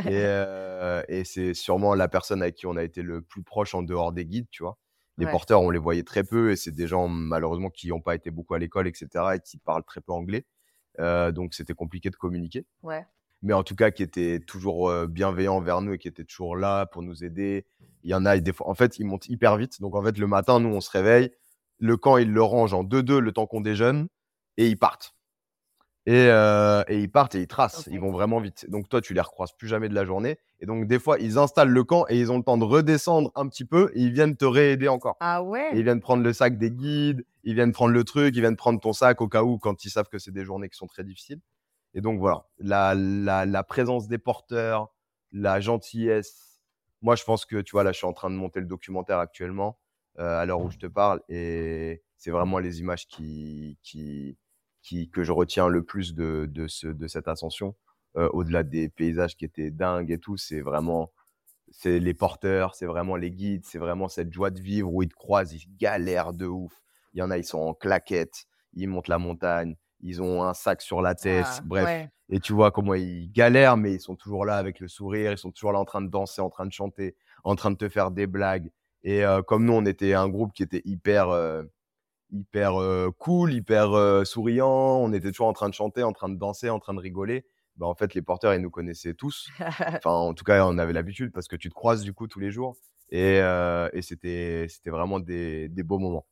Et, 0.05 0.23
euh, 0.25 1.03
et 1.09 1.25
c'est 1.25 1.55
sûrement 1.55 1.95
la 1.95 2.09
personne 2.09 2.43
avec 2.43 2.55
qui 2.57 2.67
on 2.67 2.77
a 2.77 2.83
été 2.83 3.03
le 3.03 3.23
plus 3.23 3.43
proche 3.43 3.75
en 3.75 3.83
dehors 3.83 4.13
des 4.13 4.27
guides, 4.27 4.49
tu 4.51 4.63
vois. 4.63 4.79
Les 5.19 5.27
Ouais. 5.27 5.31
porteurs, 5.33 5.61
on 5.63 5.71
les 5.71 5.79
voyait 5.79 6.03
très 6.03 6.25
peu 6.25 6.51
et 6.51 6.57
c'est 6.57 6.73
des 6.73 6.87
gens 6.89 7.09
malheureusement 7.09 7.71
qui 7.71 7.89
n'ont 7.89 8.01
pas 8.01 8.15
été 8.17 8.31
beaucoup 8.31 8.55
à 8.55 8.59
l'école, 8.59 8.89
etc. 8.89 9.37
et 9.37 9.41
qui 9.41 9.59
parlent 9.59 9.85
très 9.85 10.01
peu 10.01 10.13
anglais. 10.13 10.47
Euh, 11.01 11.33
donc 11.33 11.55
c'était 11.55 11.75
compliqué 11.75 12.11
de 12.11 12.17
communiquer. 12.17 12.67
Ouais. 12.83 13.05
Mais 13.45 13.53
en 13.53 13.63
tout 13.63 13.77
cas, 13.77 13.91
qui 13.91 14.03
étaient 14.03 14.41
toujours 14.41 15.07
bienveillants 15.07 15.57
envers 15.57 15.81
nous 15.83 15.93
et 15.93 15.99
qui 15.99 16.09
étaient 16.09 16.25
toujours 16.25 16.57
là 16.57 16.87
pour 16.87 17.03
nous 17.03 17.23
aider. 17.23 17.67
Il 18.03 18.11
y 18.11 18.15
en 18.15 18.25
a, 18.25 18.39
des 18.39 18.53
fois, 18.53 18.69
en 18.69 18.75
fait, 18.75 18.99
ils 18.99 19.05
montent 19.05 19.29
hyper 19.29 19.57
vite. 19.57 19.81
Donc 19.81 19.95
en 19.95 20.03
fait, 20.03 20.19
le 20.19 20.27
matin, 20.27 20.61
nous, 20.61 20.71
on 20.71 20.81
se 20.81 20.91
réveille. 20.91 21.31
Le 21.79 21.97
camp, 21.97 22.17
ils 22.17 22.31
le 22.31 22.43
rangent 22.43 22.75
en 22.75 22.85
2-2 22.85 23.19
le 23.19 23.33
temps 23.33 23.47
qu'on 23.47 23.61
déjeune 23.61 24.09
et 24.57 24.69
ils 24.69 24.79
partent. 24.79 25.15
Et, 26.07 26.27
euh, 26.29 26.83
et 26.89 27.01
ils 27.01 27.11
partent 27.11 27.35
et 27.35 27.41
ils 27.41 27.47
tracent. 27.47 27.89
Ils 27.91 27.99
vont 27.99 28.13
vraiment 28.13 28.39
vite. 28.39 28.69
Donc 28.69 28.89
toi, 28.89 29.01
tu 29.01 29.15
les 29.15 29.23
recroises 29.23 29.53
plus 29.53 29.69
jamais 29.69 29.89
de 29.89 29.95
la 29.95 30.05
journée. 30.05 30.39
Et 30.61 30.67
donc 30.67 30.87
des 30.87 30.99
fois, 30.99 31.19
ils 31.19 31.39
installent 31.39 31.71
le 31.71 31.83
camp 31.83 32.05
et 32.11 32.19
ils 32.19 32.31
ont 32.31 32.37
le 32.37 32.45
temps 32.45 32.59
de 32.59 32.65
redescendre 32.65 33.33
un 33.35 33.49
petit 33.49 33.65
peu 33.65 33.91
et 33.95 34.03
ils 34.03 34.13
viennent 34.13 34.37
te 34.37 34.45
réaider 34.45 34.89
encore. 34.89 35.17
Ah 35.21 35.41
Et 35.41 35.47
ouais 35.47 35.71
ils 35.75 35.83
viennent 35.83 36.01
prendre 36.01 36.23
le 36.23 36.33
sac 36.35 36.59
des 36.59 36.71
guides, 36.71 37.25
ils 37.43 37.55
viennent 37.55 37.73
prendre 37.73 37.93
le 37.93 38.05
truc, 38.05 38.37
ils 38.37 38.41
viennent 38.41 38.57
prendre 38.57 38.81
ton 38.81 38.93
sac 38.93 39.23
au 39.23 39.29
cas 39.29 39.43
où 39.43 39.59
quand 39.59 39.85
ils 39.85 39.91
savent 39.91 40.09
que 40.09 40.19
c'est 40.19 40.31
des 40.31 40.45
journées 40.45 40.69
qui 40.69 40.77
sont 40.77 40.87
très 40.87 41.05
difficiles. 41.05 41.41
Et 41.95 42.01
donc 42.01 42.19
voilà, 42.19 42.47
la, 42.59 43.63
présence 43.65 44.09
des 44.09 44.19
porteurs, 44.19 44.93
la 45.33 45.61
gentillesse. 45.61 46.61
Moi, 47.03 47.15
je 47.17 47.25
pense 47.25 47.47
que 47.47 47.61
tu 47.61 47.73
vois, 47.73 47.85
là, 47.85 47.93
je 47.93 47.99
suis 47.99 48.07
en 48.07 48.13
train 48.13 48.31
de 48.31 48.37
monter 48.37 48.61
le 48.61 48.67
documentaire 48.67 49.19
actuellement 49.19 49.79
euh, 50.19 50.41
à 50.41 50.45
l'heure 50.45 50.61
où 50.61 50.71
je 50.71 50.79
te 50.79 50.87
parle 50.87 51.21
et 51.29 52.03
c'est 52.17 52.31
vraiment 52.31 52.59
les 52.59 52.81
images 52.81 53.07
qui, 53.07 53.79
qui, 53.83 54.37
que 55.11 55.23
je 55.23 55.33
retiens 55.33 55.69
le 55.69 55.85
plus 55.85 56.15
de, 56.15 56.47
de, 56.51 56.67
ce, 56.67 56.89
de 56.89 57.07
cette 57.07 57.29
ascension. 57.29 57.77
Euh, 58.17 58.29
Au-delà 58.33 58.63
des 58.63 58.89
paysages 58.89 59.37
qui 59.37 59.45
étaient 59.45 59.71
dingues 59.71 60.11
et 60.11 60.19
tout, 60.19 60.37
c'est 60.37 60.61
vraiment 60.61 61.13
c'est 61.71 61.99
les 61.99 62.15
porteurs, 62.15 62.75
c'est 62.75 62.87
vraiment 62.87 63.17
les 63.17 63.31
guides, 63.33 63.65
c'est 63.65 63.79
vraiment 63.79 64.09
cette 64.09 64.33
joie 64.33 64.51
de 64.51 64.61
vivre 64.61 64.93
où 64.93 65.03
ils 65.03 65.09
te 65.09 65.15
croisent, 65.15 65.53
ils 65.53 65.77
galèrent 65.77 66.33
de 66.33 66.47
ouf. 66.47 66.73
Il 67.13 67.19
y 67.19 67.23
en 67.23 67.31
a, 67.31 67.39
ils 67.39 67.45
sont 67.45 67.59
en 67.59 67.75
claquettes, 67.75 68.47
ils 68.75 68.89
montent 68.89 69.09
la 69.09 69.19
montagne, 69.19 69.77
ils 70.05 70.23
ont 70.23 70.45
un 70.45 70.55
sac 70.55 70.81
sur 70.83 71.03
la 71.03 71.15
tête, 71.17 71.47
Ah, 71.49 71.61
bref. 71.65 71.85
ouais. 71.87 72.11
Et 72.31 72.41
tu 72.41 72.53
vois 72.53 72.71
comment 72.71 72.95
ils 72.95 73.31
galèrent, 73.33 73.77
mais 73.77 73.95
ils 73.95 74.01
sont 74.01 74.17
toujours 74.17 74.45
là 74.47 74.57
avec 74.57 74.81
le 74.81 74.89
sourire, 74.89 75.33
ils 75.33 75.39
sont 75.39 75.51
toujours 75.51 75.73
là 75.73 75.79
en 75.81 75.85
train 75.85 76.01
de 76.03 76.09
danser, 76.09 76.41
en 76.41 76.51
train 76.51 76.67
de 76.67 76.73
chanter, 76.73 77.17
en 77.45 77.57
train 77.57 77.71
de 77.73 77.77
te 77.77 77.89
faire 77.89 78.11
des 78.13 78.27
blagues. 78.27 78.71
Et 79.03 79.25
euh, 79.25 79.43
comme 79.43 79.65
nous, 79.67 79.73
on 79.75 79.85
était 79.85 80.15
un 80.15 80.29
groupe 80.29 80.53
qui 80.55 80.63
était 80.63 80.81
hyper, 80.87 81.29
euh, 81.31 81.65
hyper 82.31 82.81
euh, 82.81 83.11
cool, 83.19 83.53
hyper 83.53 84.27
souriant, 84.27 84.69
on 85.03 85.13
était 85.13 85.31
toujours 85.31 85.49
en 85.49 85.53
train 85.53 85.69
de 85.69 85.75
chanter, 85.75 86.03
en 86.03 86.13
train 86.13 86.29
de 86.29 86.37
danser, 86.39 86.71
en 86.71 86.79
train 86.81 86.95
de 86.95 87.01
rigoler. 87.01 87.47
Bah, 87.77 87.87
en 87.87 87.95
fait, 87.95 88.15
les 88.15 88.23
porteurs, 88.23 88.55
ils 88.55 88.61
nous 88.63 88.71
connaissaient 88.71 89.15
tous. 89.15 89.49
Enfin, 90.05 90.11
en 90.13 90.35
tout 90.35 90.45
cas, 90.45 90.65
on 90.67 90.79
avait 90.79 90.93
l'habitude 90.93 91.33
parce 91.33 91.49
que 91.49 91.57
tu 91.57 91.69
te 91.69 91.75
croises 91.75 92.03
du 92.03 92.13
coup 92.15 92.27
tous 92.29 92.41
les 92.41 92.51
jours. 92.51 92.77
Et, 93.11 93.37
et 93.39 94.03
c'était, 94.03 94.67
c'était 94.69 94.91
vraiment 94.91 95.21
des, 95.21 95.69
des 95.69 95.83
beaux 95.83 95.99
moments. 95.99 96.27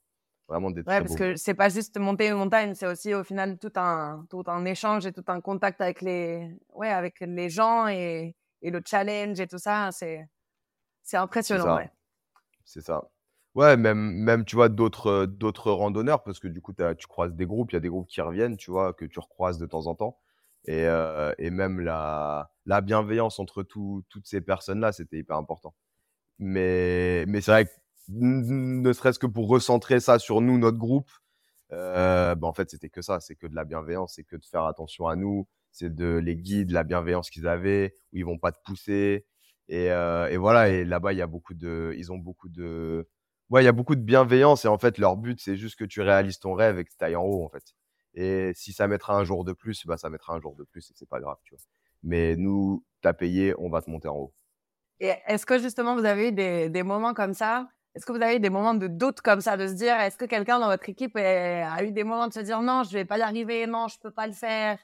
Vraiment 0.53 0.71
des 0.71 0.85
Ouais, 0.87 1.01
très 1.01 1.03
parce 1.03 1.15
beaux 1.15 1.17
que 1.17 1.37
c'est 1.37 1.55
pas 1.55 1.69
juste 1.69 1.97
monter 1.99 2.29
une 2.29 2.35
montagne, 2.37 2.75
c'est 2.75 2.87
aussi 2.89 3.15
au 3.15 3.23
final 3.23 3.57
tout 3.59 3.71
un, 3.77 4.27
tout 4.29 4.43
un 4.49 4.65
échange 4.65 5.07
et 5.07 5.13
tout 5.13 5.23
un 5.29 5.41
contact 5.41 5.81
avec 5.81 6.03
les, 6.03 6.57
ouais, 6.75 6.89
avec 6.91 7.21
les 7.21 7.49
gens 7.51 7.87
et, 7.87 8.35
et 8.63 8.71
le 8.73 8.83
challenge 8.85 9.39
et 9.39 9.47
tout 9.47 9.59
ça. 9.59 9.91
C'est, 9.93 10.27
c'est 11.03 11.19
impressionnant, 11.19 11.75
ça. 11.75 11.77
ouais. 11.77 11.91
C'est 12.65 12.83
ça. 12.83 13.11
Ouais, 13.55 13.77
même, 13.77 13.99
même 13.99 14.45
tu 14.47 14.57
vois, 14.57 14.69
d'autres, 14.71 15.09
euh, 15.09 15.27
d'autres 15.27 15.73
randonneurs, 15.73 16.23
parce 16.25 16.41
que 16.41 16.49
du 16.49 16.63
coup, 16.63 16.75
tu 16.99 17.09
croises 17.09 17.35
des 17.35 17.47
groupes, 17.47 17.73
il 17.73 17.77
y 17.77 17.79
a 17.79 17.81
des 17.81 17.89
groupes 17.91 18.09
qui 18.09 18.21
reviennent, 18.23 18.57
tu 18.57 18.71
vois, 18.71 18.95
que 18.95 19.05
tu 19.07 19.19
recroises 19.21 19.59
de 19.59 19.67
temps 19.67 19.87
en 19.89 19.95
temps. 19.97 20.19
Et, 20.67 20.87
euh, 20.87 21.35
et 21.39 21.51
même 21.51 21.81
la, 21.81 22.53
la 22.67 22.81
bienveillance 22.83 23.39
entre 23.41 23.63
tout- 23.65 24.05
toutes 24.11 24.27
ces 24.29 24.41
personnes-là, 24.43 24.93
c'était 24.93 25.19
hyper 25.19 25.37
important. 25.37 25.75
Mais, 26.39 27.25
mais 27.29 27.41
c'est 27.43 27.53
vrai 27.53 27.67
que 27.67 27.71
ne 28.09 28.93
serait-ce 28.93 29.19
que 29.19 29.27
pour 29.27 29.49
recentrer 29.49 30.01
ça 30.01 30.19
sur 30.19 30.41
nous, 30.41 30.59
notre 30.59 30.79
groupe, 30.79 31.11
euh, 31.73 32.35
bah, 32.35 32.47
en 32.47 32.53
fait, 32.53 32.71
c'était 32.71 32.91
que 32.91 33.03
ça, 33.03 33.21
c'est 33.21 33.35
que 33.35 33.47
de 33.47 33.55
la 33.55 33.65
bienveillance, 33.65 34.15
c'est 34.17 34.25
que 34.25 34.37
de 34.37 34.45
faire 34.45 34.65
attention 34.65 35.07
à 35.07 35.17
nous, 35.17 35.49
c'est 35.71 35.95
de 35.95 36.17
les 36.17 36.37
guides, 36.37 36.71
la 36.71 36.85
bienveillance 36.85 37.31
qu'ils 37.31 37.47
avaient, 37.49 37.95
où 38.13 38.19
ils 38.19 38.25
vont 38.25 38.39
pas 38.39 38.53
te 38.53 38.59
pousser. 38.65 39.27
Et, 39.69 39.91
euh, 39.91 40.29
et 40.29 40.37
voilà, 40.37 40.69
et 40.69 40.85
là-bas, 40.85 41.13
il 41.13 41.19
y 41.19 41.23
a 41.23 41.27
beaucoup 41.27 41.55
de, 41.55 41.95
ils 41.97 42.13
ont 42.13 42.19
beaucoup 42.19 42.49
de, 42.49 43.09
ouais, 43.49 43.65
y 43.65 43.69
a 43.69 43.73
beaucoup 43.73 43.95
de 43.95 44.03
bienveillance 44.03 44.65
et 44.65 44.69
en 44.69 44.79
fait, 44.79 44.99
leur 44.99 45.17
but, 45.17 45.41
c'est 45.41 45.57
juste 45.57 45.77
que 45.79 45.85
tu 45.85 46.03
réalises 46.03 46.39
ton 46.41 46.53
rêve 46.53 46.79
et 46.79 46.85
que 46.85 46.91
tu 46.91 47.05
ailles 47.05 47.17
en 47.17 47.25
haut, 47.25 47.45
en 47.45 47.49
fait. 47.49 47.75
Et 48.15 48.53
si 48.55 48.75
ça 48.75 48.87
mettra 48.89 49.17
un 49.17 49.25
jour 49.25 49.45
de 49.45 49.55
plus, 49.55 49.87
bah, 49.87 49.97
ça 49.97 50.11
mettra 50.11 50.35
un 50.35 50.41
jour 50.41 50.55
de 50.57 50.65
plus 50.65 50.91
et 50.91 50.93
c'est 50.95 51.09
pas 51.09 51.21
grave, 51.21 51.39
tu 51.45 51.55
vois. 51.55 51.63
Mais 52.03 52.37
nous, 52.37 52.85
t'as 53.01 53.15
payé, 53.15 53.55
on 53.59 53.71
va 53.71 53.81
te 53.81 53.89
monter 53.89 54.09
en 54.09 54.17
haut. 54.17 54.35
Est-ce 55.01 55.47
que 55.47 55.59
justement 55.59 55.97
vous 55.97 56.05
avez 56.05 56.29
eu 56.29 56.33
des 56.33 56.83
moments 56.83 57.15
comme 57.15 57.35
ça 57.35 57.69
Est-ce 57.95 58.07
que 58.07 58.13
vous 58.13 58.23
avez 58.23 58.37
eu 58.37 58.41
des 58.41 58.49
moments 58.51 58.75
de 58.75 58.87
doute 58.87 59.21
comme 59.21 59.41
ça, 59.43 59.57
de 59.57 59.67
se 59.69 59.75
dire, 59.75 59.95
est-ce 60.01 60.17
que 60.17 60.25
quelqu'un 60.25 60.59
dans 60.59 60.69
votre 60.69 60.89
équipe 60.89 61.15
a 61.17 61.83
eu 61.85 61.93
des 61.93 62.05
moments 62.05 62.29
de 62.29 62.33
se 62.33 62.41
dire, 62.41 62.63
non, 62.63 62.85
je 62.85 62.93
vais 62.93 63.05
pas 63.05 63.19
y 63.19 63.23
arriver, 63.23 63.67
non, 63.67 63.89
je 63.89 63.99
peux 63.99 64.11
pas 64.11 64.27
le 64.27 64.33
faire? 64.33 64.79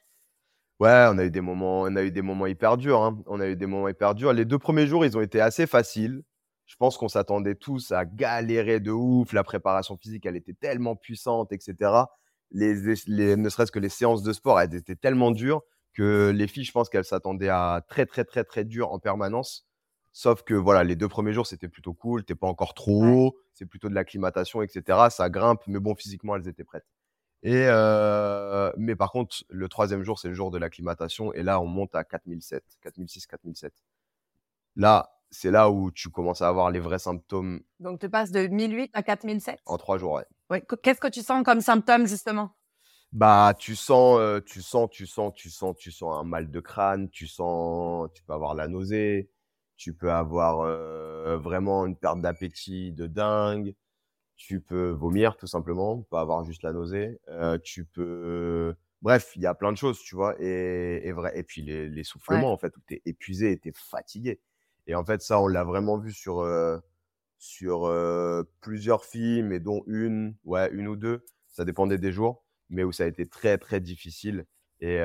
Ouais, 0.81 1.07
on 1.11 1.19
a 1.19 1.25
eu 1.25 1.31
des 1.31 1.41
moments, 1.41 1.83
on 1.83 1.97
a 1.97 2.03
eu 2.05 2.13
des 2.13 2.23
moments 2.23 2.47
hyper 2.47 2.77
durs. 2.77 3.03
hein. 3.03 3.21
On 3.27 3.41
a 3.41 3.49
eu 3.49 3.57
des 3.57 3.67
moments 3.67 3.89
hyper 3.89 4.15
durs. 4.15 4.33
Les 4.33 4.45
deux 4.45 4.59
premiers 4.59 4.87
jours, 4.87 5.05
ils 5.05 5.17
ont 5.17 5.21
été 5.21 5.41
assez 5.41 5.67
faciles. 5.67 6.23
Je 6.67 6.77
pense 6.77 6.97
qu'on 6.97 7.09
s'attendait 7.09 7.57
tous 7.57 7.91
à 7.93 8.05
galérer 8.05 8.79
de 8.79 8.93
ouf. 8.93 9.33
La 9.33 9.43
préparation 9.43 9.97
physique, 9.97 10.25
elle 10.27 10.37
était 10.37 10.53
tellement 10.55 10.95
puissante, 10.95 11.53
etc. 11.53 12.13
Les- 12.53 13.37
ne 13.37 13.49
serait-ce 13.49 13.73
que 13.73 13.79
les 13.81 13.89
séances 13.89 14.23
de 14.23 14.33
sport, 14.33 14.61
elles 14.61 14.75
étaient 14.75 14.95
tellement 14.97 15.33
dures 15.33 15.63
que 15.95 16.31
les 16.35 16.47
filles, 16.47 16.65
je 16.65 16.73
pense 16.73 16.89
qu'elles 16.89 17.05
s'attendaient 17.05 17.49
à 17.49 17.83
très, 17.89 18.07
très, 18.07 18.25
très, 18.25 18.45
très 18.45 18.65
dur 18.65 18.93
en 18.93 19.01
permanence. 19.01 19.68
Sauf 20.21 20.43
que 20.43 20.53
voilà, 20.55 20.83
les 20.83 20.97
deux 20.97 21.07
premiers 21.07 21.33
jours, 21.33 21.47
c'était 21.47 21.69
plutôt 21.69 21.95
cool. 21.95 22.25
T'es 22.25 22.35
pas 22.35 22.49
encore 22.49 22.75
trop 22.75 23.05
Ouais. 23.05 23.13
haut. 23.13 23.39
C'est 23.55 23.67
plutôt 23.67 23.89
de 23.89 23.95
l'acclimatation, 23.95 24.63
etc. 24.63 25.11
Ça 25.11 25.31
grimpe, 25.31 25.63
mais 25.69 25.79
bon, 25.79 25.95
physiquement, 25.95 26.35
elles 26.35 26.49
étaient 26.49 26.65
prêtes. 26.65 26.89
Et 27.45 27.67
euh, 27.69 28.73
mais 28.77 28.97
par 28.97 29.13
contre, 29.13 29.45
le 29.49 29.69
troisième 29.69 30.03
jour, 30.03 30.19
c'est 30.19 30.27
le 30.27 30.35
jour 30.35 30.51
de 30.51 30.59
l'acclimatation. 30.59 31.33
Et 31.35 31.45
là, 31.45 31.61
on 31.61 31.67
monte 31.67 31.95
à 31.95 32.03
4007, 32.03 32.65
4006, 32.83 33.29
4007. 33.29 33.73
Là, 34.75 35.09
c'est 35.31 35.53
là 35.53 35.71
où 35.71 35.93
tu 35.93 36.09
commences 36.11 36.43
à 36.43 36.49
avoir 36.49 36.73
les 36.73 36.81
vrais 36.81 36.99
symptômes 36.99 37.61
Donc, 37.79 38.01
tu 38.01 38.11
passes 38.11 38.33
de 38.33 38.49
1008 38.49 38.91
à 38.95 39.05
4007. 39.05 39.61
en 39.67 39.77
trois 39.79 39.99
jours. 39.99 40.15
ouais. 40.15 40.25
Ouais. 40.51 40.63
Qu- 40.63 40.77
Qu'est-ce 40.83 41.01
que 41.01 41.07
tu 41.07 41.23
sens 41.23 41.45
comme 41.45 41.61
symptômes, 41.61 42.09
justement? 42.09 42.57
Bah, 43.13 43.55
tu 43.57 43.77
sens, 43.77 44.19
euh, 44.19 44.41
tu 44.41 44.63
sens, 44.63 44.89
tu 44.91 45.07
sens, 45.07 45.33
tu 45.35 45.49
sens, 45.49 45.77
tu 45.77 45.93
sens 45.93 46.19
un 46.19 46.25
mal 46.25 46.51
de 46.51 46.59
crâne, 46.61 47.09
tu 47.09 47.29
sens, 47.29 48.09
tu 48.15 48.23
peux 48.25 48.33
avoir 48.33 48.55
la 48.57 48.67
nausée, 48.67 49.31
tu 49.79 49.95
peux 49.95 50.13
avoir 50.13 50.61
euh, 50.63 51.39
vraiment 51.39 51.87
une 51.87 51.97
perte 51.97 52.21
d'appétit 52.21 52.93
de 52.93 53.07
dingue, 53.07 53.75
tu 54.37 54.61
peux 54.61 54.91
vomir 54.91 55.37
tout 55.37 55.47
simplement, 55.47 56.03
pas 56.03 56.21
avoir 56.21 56.45
juste 56.45 56.63
la 56.65 56.73
nausée, 56.73 57.21
euh, 57.29 57.59
tu 57.59 57.85
peux, 57.87 58.75
bref, 59.03 59.33
il 59.37 59.43
y 59.43 59.47
a 59.47 59.55
plein 59.55 59.73
de 59.73 59.79
choses, 59.79 60.01
tu 60.01 60.17
vois, 60.17 60.37
et, 60.41 61.03
et 61.07 61.13
vrai, 61.13 61.33
et 61.39 61.45
puis 61.45 61.63
les, 61.63 61.89
l'essoufflement 61.89 62.53
en 62.53 62.59
fait, 62.59 62.77
où 62.77 62.81
t'es 62.87 63.03
épuisé 63.07 63.53
et 63.53 63.59
t'es 63.59 63.73
fatigué. 63.75 64.41
Et 64.87 64.95
en 64.95 65.05
fait, 65.05 65.23
ça, 65.23 65.41
on 65.41 65.47
l'a 65.49 65.65
vraiment 65.65 65.99
vu 65.99 66.13
sur 66.13 66.41
euh, 66.41 66.79
sur 67.39 67.91
plusieurs 68.61 69.05
films, 69.05 69.53
et 69.53 69.61
dont 69.61 69.85
une, 69.87 70.37
ouais, 70.45 70.71
une 70.73 70.89
ou 70.89 70.97
deux, 70.97 71.25
ça 71.49 71.65
dépendait 71.65 71.99
des 71.99 72.13
jours 72.13 72.45
mais 72.71 72.85
où 72.85 72.93
ça 72.93 73.05
a 73.05 73.07
été 73.07 73.27
très 73.27 73.57
très 73.59 73.81
difficile. 73.81 74.45
Et, 74.81 74.99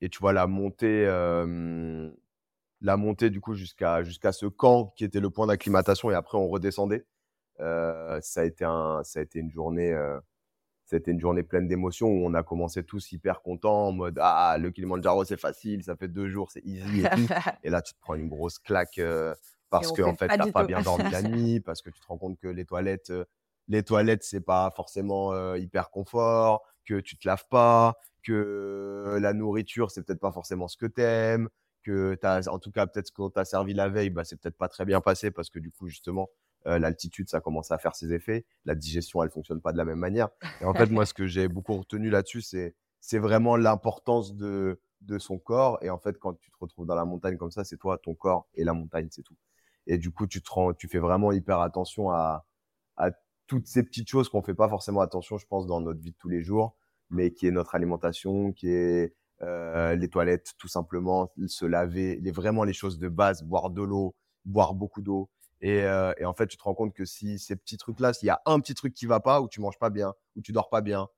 et 0.00 0.08
tu 0.08 0.18
vois 0.18 0.32
la 0.32 0.46
montée, 0.46 1.06
la 2.80 2.96
montée 2.96 3.30
du 3.30 3.40
coup 3.40 3.54
jusqu'à 3.54 4.02
jusqu'à 4.02 4.32
ce 4.32 4.46
camp 4.46 4.92
qui 4.96 5.04
était 5.04 5.20
le 5.20 5.30
point 5.30 5.46
d'acclimatation 5.46 6.10
et 6.10 6.14
après 6.14 6.38
on 6.38 6.48
redescendait. 6.48 7.04
Euh, 7.60 8.20
ça 8.22 8.42
a 8.42 8.44
été 8.44 8.64
un, 8.64 9.02
ça 9.02 9.18
a 9.18 9.22
été 9.22 9.40
une 9.40 9.50
journée, 9.50 9.92
euh, 9.92 10.18
ça 10.84 10.94
a 10.96 10.98
été 10.98 11.10
une 11.10 11.18
journée 11.18 11.42
pleine 11.42 11.66
d'émotions 11.66 12.06
où 12.06 12.24
on 12.24 12.34
a 12.34 12.44
commencé 12.44 12.84
tous 12.84 13.10
hyper 13.10 13.42
contents 13.42 13.88
en 13.88 13.92
mode 13.92 14.18
ah 14.20 14.56
le 14.60 14.70
Kilimanjaro 14.70 15.24
c'est 15.24 15.40
facile, 15.40 15.82
ça 15.82 15.96
fait 15.96 16.08
deux 16.08 16.28
jours 16.28 16.52
c'est 16.52 16.64
easy 16.64 17.00
et 17.00 17.10
tout. 17.10 17.26
et 17.64 17.70
là 17.70 17.82
tu 17.82 17.94
te 17.94 18.00
prends 18.00 18.14
une 18.14 18.28
grosse 18.28 18.60
claque 18.60 18.98
euh, 18.98 19.34
parce 19.70 19.90
que 19.90 20.02
en 20.02 20.14
fait 20.14 20.28
t'as 20.28 20.52
pas 20.52 20.64
bien 20.64 20.80
dormi 20.82 21.10
la 21.10 21.22
nuit, 21.28 21.60
parce 21.60 21.82
que 21.82 21.90
tu 21.90 22.00
te 22.00 22.06
rends 22.06 22.18
compte 22.18 22.38
que 22.38 22.48
les 22.48 22.64
toilettes, 22.64 23.10
euh, 23.10 23.24
les 23.66 23.82
toilettes 23.82 24.22
c'est 24.22 24.40
pas 24.40 24.72
forcément 24.76 25.54
hyper 25.56 25.90
confort, 25.90 26.62
que 26.84 27.00
tu 27.00 27.18
te 27.18 27.26
laves 27.26 27.46
pas, 27.50 27.96
que 28.22 29.18
la 29.20 29.32
nourriture 29.32 29.90
c'est 29.90 30.02
peut-être 30.04 30.20
pas 30.20 30.32
forcément 30.32 30.68
ce 30.68 30.76
que 30.76 30.86
t'aimes, 30.86 31.48
t'as, 32.20 32.48
en 32.48 32.58
tout 32.58 32.70
cas 32.70 32.86
peut-être 32.86 33.12
qu'on 33.12 33.30
t'a 33.30 33.44
servi 33.44 33.74
la 33.74 33.88
veille, 33.88 34.10
bah 34.10 34.24
c'est 34.24 34.36
peut-être 34.40 34.56
pas 34.56 34.68
très 34.68 34.84
bien 34.84 35.00
passé 35.00 35.30
parce 35.30 35.50
que 35.50 35.58
du 35.58 35.70
coup 35.70 35.88
justement 35.88 36.28
euh, 36.66 36.78
l'altitude 36.78 37.28
ça 37.28 37.40
commence 37.40 37.70
à 37.70 37.78
faire 37.78 37.94
ses 37.96 38.12
effets, 38.12 38.44
la 38.64 38.74
digestion 38.74 39.22
elle 39.22 39.30
fonctionne 39.30 39.60
pas 39.60 39.72
de 39.72 39.78
la 39.78 39.84
même 39.84 39.98
manière. 39.98 40.28
Et 40.60 40.64
en 40.64 40.74
fait 40.74 40.90
moi 40.90 41.06
ce 41.06 41.14
que 41.14 41.26
j'ai 41.26 41.48
beaucoup 41.48 41.76
retenu 41.76 42.10
là-dessus 42.10 42.42
c'est 42.42 42.74
c'est 43.00 43.18
vraiment 43.18 43.56
l'importance 43.56 44.34
de 44.34 44.80
de 45.00 45.18
son 45.18 45.38
corps 45.38 45.78
et 45.82 45.90
en 45.90 45.98
fait 45.98 46.18
quand 46.18 46.34
tu 46.34 46.50
te 46.50 46.56
retrouves 46.60 46.86
dans 46.86 46.96
la 46.96 47.04
montagne 47.04 47.36
comme 47.36 47.52
ça 47.52 47.64
c'est 47.64 47.76
toi 47.76 47.98
ton 47.98 48.14
corps 48.14 48.48
et 48.54 48.64
la 48.64 48.72
montagne 48.72 49.08
c'est 49.10 49.22
tout. 49.22 49.36
Et 49.86 49.98
du 49.98 50.10
coup 50.10 50.26
tu 50.26 50.42
te 50.42 50.50
rends, 50.50 50.72
tu 50.74 50.88
fais 50.88 50.98
vraiment 50.98 51.32
hyper 51.32 51.60
attention 51.60 52.10
à 52.10 52.44
à 52.96 53.12
toutes 53.48 53.66
ces 53.66 53.82
petites 53.82 54.08
choses 54.08 54.28
qu'on 54.28 54.42
fait 54.42 54.54
pas 54.54 54.68
forcément 54.68 55.00
attention, 55.00 55.38
je 55.38 55.46
pense, 55.46 55.66
dans 55.66 55.80
notre 55.80 56.00
vie 56.00 56.12
de 56.12 56.16
tous 56.18 56.28
les 56.28 56.42
jours, 56.42 56.76
mais 57.10 57.32
qui 57.32 57.46
est 57.46 57.50
notre 57.50 57.74
alimentation, 57.74 58.52
qui 58.52 58.68
est 58.68 59.14
euh, 59.42 59.94
les 59.94 60.08
toilettes, 60.08 60.54
tout 60.58 60.68
simplement, 60.68 61.30
se 61.46 61.64
laver, 61.64 62.16
les, 62.20 62.30
vraiment 62.32 62.64
les 62.64 62.72
choses 62.72 62.98
de 62.98 63.08
base, 63.08 63.42
boire 63.42 63.70
de 63.70 63.82
l'eau, 63.82 64.14
boire 64.44 64.74
beaucoup 64.74 65.02
d'eau. 65.02 65.30
Et, 65.60 65.82
euh, 65.82 66.12
et 66.18 66.24
en 66.24 66.34
fait, 66.34 66.46
tu 66.46 66.56
te 66.56 66.62
rends 66.62 66.74
compte 66.74 66.94
que 66.94 67.04
si 67.04 67.38
ces 67.38 67.56
petits 67.56 67.76
trucs-là, 67.78 68.12
s'il 68.12 68.26
y 68.26 68.30
a 68.30 68.40
un 68.46 68.60
petit 68.60 68.74
truc 68.74 68.94
qui 68.94 69.06
va 69.06 69.20
pas, 69.20 69.40
ou 69.40 69.48
tu 69.48 69.60
manges 69.60 69.78
pas 69.78 69.90
bien, 69.90 70.14
ou 70.36 70.42
tu 70.42 70.52
dors 70.52 70.68
pas 70.70 70.80
bien, 70.80 71.08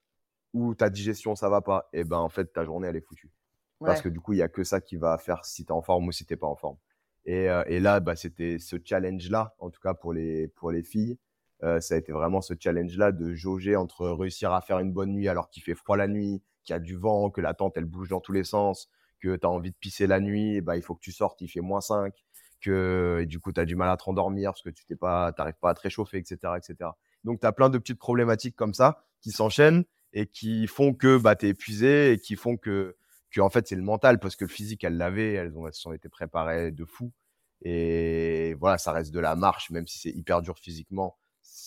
ou 0.53 0.75
ta 0.75 0.91
digestion 0.91 1.35
ça 1.37 1.49
va 1.49 1.61
pas, 1.61 1.89
et 1.93 2.05
ben 2.05 2.19
en 2.19 2.29
fait 2.29 2.53
ta 2.53 2.65
journée 2.65 2.89
elle 2.89 2.97
est 2.97 3.01
foutue. 3.07 3.31
Parce 3.85 4.03
que 4.03 4.09
du 4.09 4.21
coup 4.21 4.33
il 4.35 4.39
y 4.39 4.43
a 4.43 4.49
que 4.49 4.65
ça 4.65 4.81
qui 4.81 4.97
va 4.97 5.17
faire 5.19 5.45
si 5.45 5.65
tu 5.65 5.69
es 5.69 5.73
en 5.73 5.83
forme 5.83 6.09
ou 6.09 6.13
si 6.13 6.27
t'es 6.27 6.37
pas 6.37 6.47
en 6.47 6.57
forme. 6.57 6.77
Et, 7.25 7.49
euh, 7.49 7.63
et 7.67 7.81
là 7.81 8.01
bah 8.01 8.17
c'était 8.17 8.59
ce 8.59 8.77
challenge 8.85 9.31
là, 9.31 9.55
en 9.59 9.71
tout 9.71 9.81
cas 9.81 9.95
pour 9.95 10.13
les 10.13 10.49
pour 10.49 10.71
les 10.71 10.83
filles, 10.83 11.19
euh, 11.63 11.81
ça 11.81 11.95
a 11.95 11.99
été 11.99 12.13
vraiment 12.13 12.41
ce 12.41 12.55
challenge 12.59 12.97
là 12.97 13.13
de 13.13 13.35
jauger 13.35 13.77
entre 13.77 14.09
réussir 14.09 14.53
à 14.53 14.61
faire 14.63 14.79
une 14.79 14.93
bonne 14.93 15.13
nuit 15.13 15.29
alors 15.29 15.51
qu'il 15.51 15.63
fait 15.63 15.75
froid 15.75 15.97
la 15.97 16.09
nuit, 16.09 16.43
qu'il 16.65 16.73
y 16.73 16.77
a 16.77 16.81
du 16.81 16.97
vent, 16.97 17.31
que 17.31 17.41
la 17.41 17.55
tente 17.55 17.77
elle 17.77 17.85
bouge 17.85 18.09
dans 18.09 18.21
tous 18.21 18.33
les 18.33 18.45
sens, 18.45 18.89
que 19.21 19.37
tu 19.37 19.47
as 19.47 19.51
envie 19.51 19.71
de 19.71 19.77
pisser 19.77 20.07
la 20.07 20.21
nuit, 20.21 20.61
bah 20.63 20.77
il 20.77 20.83
faut 20.83 20.95
que 20.95 21.01
tu 21.01 21.13
sortes, 21.13 21.41
il 21.43 21.49
fait 21.49 21.61
moins 21.61 21.83
5, 21.83 22.15
que 22.61 23.25
du 23.29 23.41
coup 23.41 23.53
tu 23.53 23.61
as 23.61 23.65
du 23.67 23.77
mal 23.77 23.91
à 23.91 23.97
te 23.97 24.05
rendormir 24.05 24.53
parce 24.53 24.63
que 24.63 24.71
tu 24.71 24.85
t'es 24.87 24.97
pas 24.97 25.33
t'arrives 25.33 25.59
pas 25.61 25.71
à 25.71 25.75
te 25.75 25.83
réchauffer 25.83 26.19
etc 26.19 26.55
etc. 26.57 26.91
Donc 27.25 27.41
tu 27.41 27.47
as 27.47 27.53
plein 27.53 27.71
de 27.71 27.79
petites 27.79 27.99
problématiques 27.99 28.57
comme 28.57 28.75
ça 28.75 29.05
qui 29.21 29.31
s'enchaînent 29.31 29.85
et 30.13 30.27
qui 30.27 30.67
font 30.67 30.95
que 30.95 31.19
bah, 31.19 31.37
tu 31.37 31.47
es 31.47 31.51
épuisé 31.51 32.13
et 32.13 32.19
qui 32.19 32.37
font 32.37 32.57
que, 32.57 32.97
que 33.31 33.41
en 33.41 33.51
fait 33.51 33.69
c'est 33.69 33.77
le 33.77 33.83
mental 33.83 34.19
parce 34.19 34.35
que 34.37 34.45
le 34.45 34.51
physique 34.51 34.83
elles 34.85 34.97
l'avaient, 34.97 35.35
elles 35.35 35.57
ont 35.59 35.67
elles 35.67 35.75
sont 35.75 35.93
été 35.93 36.09
préparées 36.09 36.73
de 36.73 36.85
fou 36.87 37.13
et 37.63 38.55
voilà 38.59 38.79
ça 38.79 38.93
reste 38.93 39.13
de 39.13 39.21
la 39.21 39.37
marche 39.37 39.71
même 39.71 39.87
si 39.87 39.99
c'est 39.99 40.11
hyper 40.11 40.41
dur 40.41 40.59
physiquement 40.59 41.19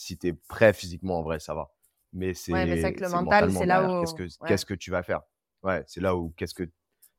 si 0.04 0.18
tu 0.18 0.28
es 0.28 0.34
prêt 0.34 0.74
physiquement 0.74 1.20
en 1.20 1.24
vrai 1.24 1.39
ça 1.39 1.54
va. 1.54 1.72
Mais 2.13 2.34
c'est 2.34 2.52
Ouais, 2.54 2.66
mais 2.66 2.94
que 2.94 3.02
le 3.02 3.10
mental, 3.10 3.52
c'est 3.52 3.66
là 3.66 3.84
où- 3.84 4.00
qu'est-ce 4.02 4.13
que 4.16 4.24
ouais. 4.44 4.48
qu'est-ce 4.48 4.66
que 4.66 4.74
tu 4.76 4.92
vas 4.92 5.04
faire? 5.04 5.22
Ouais 5.63 5.84
c'est 5.88 6.02
là 6.02 6.16
où 6.16 6.34
qu'est-ce 6.38 6.54
que 6.54 6.63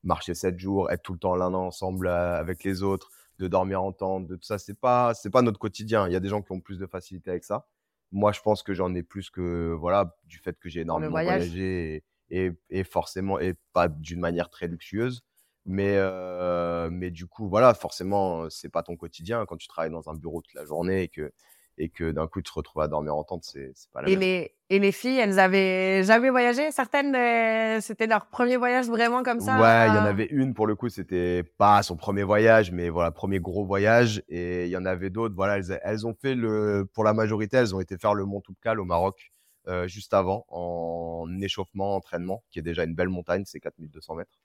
marcher 0.03 0.35
sept 0.35 0.59
jours 0.59 0.91
être 0.91 1.03
tout 1.03 1.15
le 1.15 1.19
temps 1.19 1.35
l'un 1.35 1.53
ensemble 1.55 2.07
euh, 2.09 2.39
avec 2.39 2.63
les 2.65 2.83
autres 2.83 3.11
de 3.39 3.49
dormir 3.49 3.83
en 3.83 3.93
tente 3.93 4.27
de 4.29 4.37
tout 4.37 4.45
ça 4.45 4.59
c'est 4.59 4.79
pas 4.79 5.15
c'est 5.15 5.31
pas 5.31 5.43
notre 5.43 5.59
quotidien. 5.59 6.07
Il 6.09 6.13
y 6.13 6.17
a 6.17 6.21
des 6.21 6.29
gens 6.29 6.43
qui 6.43 6.53
ont 6.53 6.61
plus 6.61 6.79
de 6.79 6.87
facilité 6.87 7.31
avec 7.31 7.45
ça. 7.45 7.67
Moi 8.13 8.33
je 8.33 8.41
pense 8.43 8.63
que 8.63 8.75
j'en 8.75 8.95
ai 8.95 9.03
plus 9.03 9.31
que 9.31 9.75
voilà 9.79 10.17
du 10.25 10.39
fait 10.39 10.57
que 10.59 10.69
j'ai 10.69 10.81
énormément 10.83 11.11
voyage. 11.13 11.43
voyagé 11.49 12.05
et, 12.31 12.47
et, 12.47 12.53
et 12.71 12.85
forcément 12.85 13.41
et 13.41 13.55
pas 13.73 13.89
d'une 13.89 14.21
manière 14.21 14.51
très 14.51 14.69
luxueuse. 14.69 15.23
Mais 15.67 15.95
euh, 15.97 16.91
mais 16.93 17.11
du 17.11 17.27
coup 17.27 17.49
voilà 17.49 17.73
forcément 17.75 18.49
c'est 18.51 18.69
pas 18.69 18.83
ton 18.83 18.97
quotidien. 18.97 19.47
Quand 19.47 19.57
tu 19.57 19.67
travailles 19.69 19.91
dans 19.91 20.09
un 20.11 20.15
bureau 20.15 20.43
toute 20.43 20.55
la 20.55 20.67
journée 20.67 21.03
et 21.05 21.09
que 21.09 21.33
et 21.79 21.89
que 21.89 22.11
d'un 22.11 22.27
coup 22.27 22.41
tu 22.41 22.51
te 22.51 22.55
retrouves 22.55 22.83
à 22.83 22.89
dormir 22.89 23.15
en 23.17 23.25
tente 23.25 23.45
c'est 23.45 23.73
pas 23.93 24.03
la 24.03 24.09
Et 24.09 24.13
même 24.13 24.21
les, 24.21 24.53
et 24.71 24.79
les 24.79 24.93
filles, 24.93 25.19
elles 25.19 25.39
avaient 25.39 26.03
jamais 26.05 26.31
voyagé? 26.31 26.71
Certaines, 26.71 27.15
euh, 27.15 27.81
c'était 27.81 28.07
leur 28.07 28.27
premier 28.27 28.57
voyage 28.57 28.87
vraiment 28.87 29.23
comme 29.23 29.41
ça 29.41 29.61
Ouais, 29.61 29.89
il 29.89 29.95
y 29.95 29.99
en 29.99 30.07
euh, 30.07 30.11
avait 30.11 30.27
une 30.27 30.55
pour 30.55 30.67
le 30.67 30.75
coup, 30.75 30.89
c'était 30.89 31.43
pas 31.43 31.83
son 31.83 31.97
premier 31.97 32.23
voyage, 32.23 32.73
mais 32.73 32.89
voilà, 32.89 33.11
premier 33.11 33.41
gros 33.41 33.65
voyage. 33.65 34.23
Et 34.29 34.65
il 34.67 34.71
y 34.71 34.77
en 34.77 34.87
avait 34.87 35.11
d'autres, 35.11 35.35
voilà, 35.35 35.59
elles, 35.59 35.81
elles 35.83 36.07
ont 36.07 36.15
fait 36.15 36.35
le, 36.35 36.89
pour 36.93 37.05
la 37.05 37.13
majorité, 37.13 37.57
elles 37.57 37.75
ont 37.75 37.81
été 37.81 37.99
faire 37.99 38.15
le 38.15 38.25
Mont 38.25 38.41
Toubkal 38.41 38.81
au 38.81 38.85
Maroc 38.85 39.33
euh, 39.67 39.89
juste 39.89 40.13
avant, 40.13 40.45
en 40.49 41.27
échauffement, 41.41 41.97
entraînement, 41.97 42.43
qui 42.51 42.59
est 42.59 42.63
déjà 42.63 42.85
une 42.85 42.95
belle 42.95 43.09
montagne, 43.09 43.45
c'est 43.47 43.61
4200 43.61 44.15
mètres. 44.17 44.39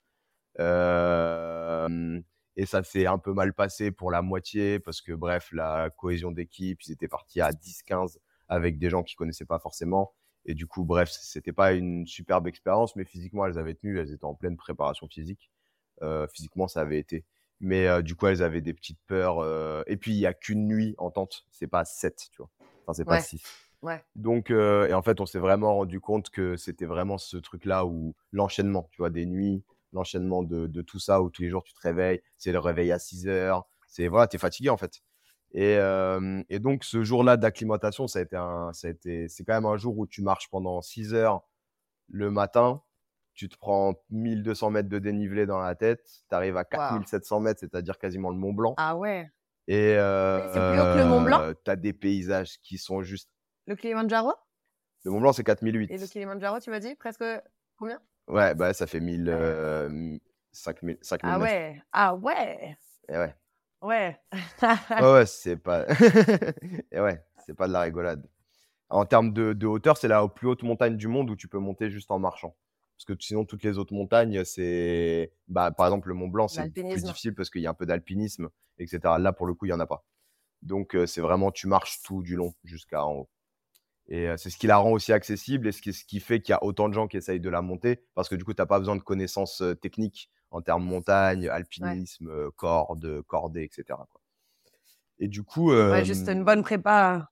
Euh, 0.58 2.20
et 2.60 2.66
ça 2.66 2.82
s'est 2.82 3.06
un 3.06 3.16
peu 3.16 3.32
mal 3.32 3.54
passé 3.54 3.90
pour 3.90 4.10
la 4.10 4.20
moitié 4.20 4.80
parce 4.80 5.00
que 5.00 5.12
bref, 5.12 5.48
la 5.52 5.88
cohésion 5.96 6.30
d'équipe, 6.30 6.82
ils 6.86 6.92
étaient 6.92 7.08
partis 7.08 7.40
à 7.40 7.52
10-15 7.52 8.18
avec 8.48 8.78
des 8.78 8.90
gens 8.90 9.02
qu'ils 9.02 9.16
connaissaient 9.16 9.46
pas 9.46 9.58
forcément. 9.58 10.12
Et 10.44 10.52
du 10.52 10.66
coup, 10.66 10.84
bref, 10.84 11.08
c'était 11.10 11.54
pas 11.54 11.72
une 11.72 12.06
superbe 12.06 12.46
expérience, 12.46 12.96
mais 12.96 13.06
physiquement, 13.06 13.46
elles 13.46 13.58
avaient 13.58 13.72
tenu, 13.72 13.98
elles 13.98 14.12
étaient 14.12 14.26
en 14.26 14.34
pleine 14.34 14.58
préparation 14.58 15.08
physique. 15.08 15.50
Euh, 16.02 16.26
physiquement, 16.34 16.68
ça 16.68 16.82
avait 16.82 16.98
été. 16.98 17.24
Mais 17.60 17.86
euh, 17.86 18.02
du 18.02 18.14
coup, 18.14 18.26
elles 18.26 18.42
avaient 18.42 18.60
des 18.60 18.74
petites 18.74 19.00
peurs. 19.06 19.38
euh, 19.38 19.82
Et 19.86 19.96
puis, 19.96 20.12
il 20.12 20.18
y 20.18 20.26
a 20.26 20.34
qu'une 20.34 20.66
nuit 20.68 20.94
en 20.98 21.10
tente, 21.10 21.46
c'est 21.50 21.66
pas 21.66 21.86
sept, 21.86 22.28
tu 22.30 22.42
vois. 22.42 22.50
Enfin, 22.84 22.92
c'est 22.92 23.06
pas 23.06 23.14
Ouais. 23.14 23.20
six. 23.22 23.42
Ouais. 23.80 24.04
Donc, 24.16 24.50
et 24.50 24.92
en 24.92 25.00
fait, 25.02 25.18
on 25.22 25.26
s'est 25.26 25.38
vraiment 25.38 25.74
rendu 25.76 25.98
compte 25.98 26.28
que 26.28 26.56
c'était 26.56 26.84
vraiment 26.84 27.16
ce 27.16 27.38
truc-là 27.38 27.86
où 27.86 28.14
l'enchaînement, 28.32 28.90
tu 28.92 28.98
vois, 29.00 29.08
des 29.08 29.24
nuits, 29.24 29.64
l'enchaînement 29.92 30.42
de, 30.42 30.66
de 30.66 30.82
tout 30.82 30.98
ça, 30.98 31.22
où 31.22 31.30
tous 31.30 31.42
les 31.42 31.50
jours 31.50 31.64
tu 31.64 31.72
te 31.74 31.80
réveilles, 31.80 32.22
c'est 32.38 32.52
le 32.52 32.58
réveil 32.58 32.92
à 32.92 32.98
6 32.98 33.28
heures, 33.28 33.66
c'est 33.86 34.08
voilà, 34.08 34.26
t'es 34.26 34.38
fatigué 34.38 34.70
en 34.70 34.76
fait. 34.76 35.00
Et, 35.52 35.76
euh, 35.78 36.42
et 36.48 36.60
donc, 36.60 36.84
ce 36.84 37.02
jour-là 37.02 37.36
d'acclimatation, 37.36 38.06
ça 38.06 38.20
a 38.20 38.22
été 38.22 38.36
un, 38.36 38.72
ça 38.72 38.86
a 38.86 38.90
été, 38.90 39.28
c'est 39.28 39.44
quand 39.44 39.54
même 39.54 39.66
un 39.66 39.76
jour 39.76 39.98
où 39.98 40.06
tu 40.06 40.22
marches 40.22 40.48
pendant 40.48 40.80
6 40.80 41.12
heures 41.14 41.42
le 42.08 42.30
matin, 42.30 42.82
tu 43.34 43.48
te 43.48 43.56
prends 43.56 43.94
1200 44.10 44.70
mètres 44.70 44.88
de 44.88 44.98
dénivelé 44.98 45.46
dans 45.46 45.58
la 45.58 45.74
tête, 45.74 46.08
tu 46.28 46.34
arrives 46.34 46.56
à 46.56 46.64
4700 46.64 47.40
mètres, 47.40 47.60
c'est-à-dire 47.60 47.98
quasiment 47.98 48.30
le 48.30 48.36
Mont 48.36 48.52
Blanc. 48.52 48.74
Ah 48.76 48.96
ouais. 48.96 49.28
Et 49.66 49.96
euh, 49.96 50.52
c'est 50.52 50.60
plus 50.60 50.80
haut 50.80 50.94
que 50.94 50.98
le 50.98 51.06
Mont 51.06 51.22
Blanc 51.22 51.52
tu 51.64 51.70
as 51.70 51.76
des 51.76 51.92
paysages 51.92 52.60
qui 52.62 52.78
sont 52.78 53.02
juste. 53.02 53.30
Le 53.66 53.76
Kilimanjaro? 53.76 54.32
Le 55.04 55.10
Mont 55.10 55.20
Blanc, 55.20 55.32
c'est 55.32 55.44
4008. 55.44 55.90
Et 55.90 55.98
le 55.98 56.06
Kilimanjaro, 56.06 56.60
tu 56.60 56.70
m'as 56.70 56.80
dit 56.80 56.94
presque 56.96 57.24
combien? 57.76 58.00
Ouais, 58.30 58.54
bah 58.54 58.72
ça 58.72 58.86
fait 58.86 59.00
1000, 59.00 59.28
euh, 59.28 60.16
5000, 60.52 60.98
5000 61.02 61.32
Ah 61.34 61.38
mètres. 61.38 61.52
ouais. 61.52 61.82
Ah 61.92 62.14
ouais. 62.14 62.76
Et 63.08 63.16
ouais. 63.16 63.34
Ouais. 63.82 64.20
Ouais, 64.32 65.12
ouais, 65.12 65.26
c'est 65.26 65.56
pas. 65.56 65.86
Et 66.92 67.00
ouais, 67.00 67.22
c'est 67.46 67.54
pas 67.54 67.66
de 67.66 67.72
la 67.72 67.80
rigolade. 67.80 68.28
En 68.88 69.04
termes 69.06 69.32
de, 69.32 69.52
de 69.52 69.66
hauteur, 69.66 69.96
c'est 69.96 70.08
la 70.08 70.26
plus 70.28 70.48
haute 70.48 70.62
montagne 70.62 70.96
du 70.96 71.08
monde 71.08 71.30
où 71.30 71.36
tu 71.36 71.48
peux 71.48 71.58
monter 71.58 71.90
juste 71.90 72.10
en 72.10 72.18
marchant. 72.18 72.56
Parce 72.96 73.04
que 73.18 73.24
sinon, 73.24 73.44
toutes 73.44 73.62
les 73.62 73.78
autres 73.78 73.94
montagnes, 73.94 74.44
c'est, 74.44 75.32
bah, 75.48 75.70
par 75.70 75.86
exemple, 75.86 76.08
le 76.08 76.14
Mont 76.14 76.28
Blanc, 76.28 76.48
c'est 76.48 76.70
plus 76.92 77.02
difficile 77.06 77.34
parce 77.34 77.48
qu'il 77.48 77.62
y 77.62 77.66
a 77.66 77.70
un 77.70 77.74
peu 77.74 77.86
d'alpinisme, 77.86 78.50
etc. 78.78 79.16
Là, 79.18 79.32
pour 79.32 79.46
le 79.46 79.54
coup, 79.54 79.66
il 79.66 79.70
y 79.70 79.72
en 79.72 79.80
a 79.80 79.86
pas. 79.86 80.04
Donc, 80.62 80.94
euh, 80.94 81.06
c'est 81.06 81.22
vraiment, 81.22 81.50
tu 81.50 81.66
marches 81.66 82.02
tout 82.02 82.22
du 82.22 82.36
long 82.36 82.52
jusqu'à 82.64 83.04
en 83.04 83.12
haut. 83.14 83.30
Et 84.12 84.28
c'est 84.36 84.50
ce 84.50 84.58
qui 84.58 84.66
la 84.66 84.76
rend 84.76 84.90
aussi 84.90 85.12
accessible 85.12 85.68
et 85.68 85.72
ce 85.72 85.80
qui, 85.80 85.92
ce 85.92 86.04
qui 86.04 86.18
fait 86.18 86.40
qu'il 86.40 86.52
y 86.52 86.56
a 86.56 86.64
autant 86.64 86.88
de 86.88 86.94
gens 86.94 87.06
qui 87.06 87.16
essayent 87.16 87.38
de 87.38 87.48
la 87.48 87.62
monter 87.62 88.02
parce 88.14 88.28
que 88.28 88.34
du 88.34 88.44
coup, 88.44 88.52
tu 88.52 88.60
n'as 88.60 88.66
pas 88.66 88.80
besoin 88.80 88.96
de 88.96 89.02
connaissances 89.02 89.62
techniques 89.80 90.30
en 90.50 90.62
termes 90.62 90.84
montagne, 90.84 91.48
alpinisme, 91.48 92.28
euh, 92.28 92.50
corde, 92.56 93.22
cordée, 93.22 93.62
etc. 93.62 93.84
quoi. 93.88 94.20
Et 95.18 95.28
du 95.28 95.42
coup, 95.42 95.72
Ouais, 95.72 96.04
juste 96.04 96.28
une 96.28 96.44
bonne 96.44 96.62
prépa 96.62 97.30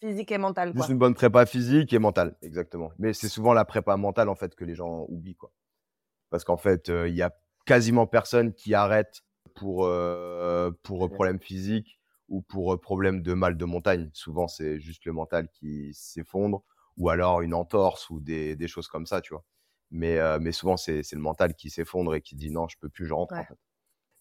physique 0.00 0.30
et 0.30 0.38
mentale, 0.38 0.72
quoi. 0.72 0.80
Juste 0.80 0.90
une 0.90 0.98
bonne 0.98 1.14
prépa 1.14 1.46
physique 1.46 1.92
et 1.92 1.98
mentale, 1.98 2.36
exactement. 2.42 2.92
Mais 2.98 3.12
c'est 3.12 3.28
souvent 3.28 3.52
la 3.52 3.64
prépa 3.64 3.96
mentale, 3.96 4.28
en 4.28 4.34
fait, 4.34 4.54
que 4.54 4.64
les 4.64 4.74
gens 4.74 5.06
oublient, 5.08 5.36
quoi. 5.36 5.50
Parce 6.30 6.44
qu'en 6.44 6.56
fait, 6.56 6.90
euh, 6.90 7.08
il 7.08 7.14
y 7.14 7.22
a 7.22 7.34
quasiment 7.66 8.06
personne 8.06 8.52
qui 8.52 8.74
arrête 8.74 9.22
pour, 9.54 9.84
euh, 9.84 10.70
pour 10.82 11.10
problème 11.10 11.40
physique 11.40 11.99
ou 12.30 12.40
pour 12.40 12.80
problème 12.80 13.20
de 13.22 13.34
mal 13.34 13.56
de 13.58 13.64
montagne. 13.66 14.08
Souvent, 14.14 14.48
c'est 14.48 14.80
juste 14.80 15.04
le 15.04 15.12
mental 15.12 15.48
qui 15.50 15.92
s'effondre 15.92 16.62
ou 16.96 17.10
alors 17.10 17.42
une 17.42 17.54
entorse 17.54 18.08
ou 18.10 18.20
des, 18.20 18.56
des 18.56 18.68
choses 18.68 18.88
comme 18.88 19.04
ça, 19.06 19.20
tu 19.20 19.34
vois. 19.34 19.44
Mais, 19.90 20.18
euh, 20.18 20.38
mais 20.40 20.52
souvent, 20.52 20.76
c'est 20.76 21.02
le 21.12 21.18
mental 21.18 21.54
qui 21.54 21.68
s'effondre 21.68 22.14
et 22.14 22.22
qui 22.22 22.36
dit 22.36 22.50
non, 22.50 22.68
je 22.68 22.78
peux 22.78 22.88
plus, 22.88 23.06
je 23.06 23.12
rentre, 23.12 23.34
Ouais. 23.34 23.40
en 23.40 23.44
fait. 23.44 23.58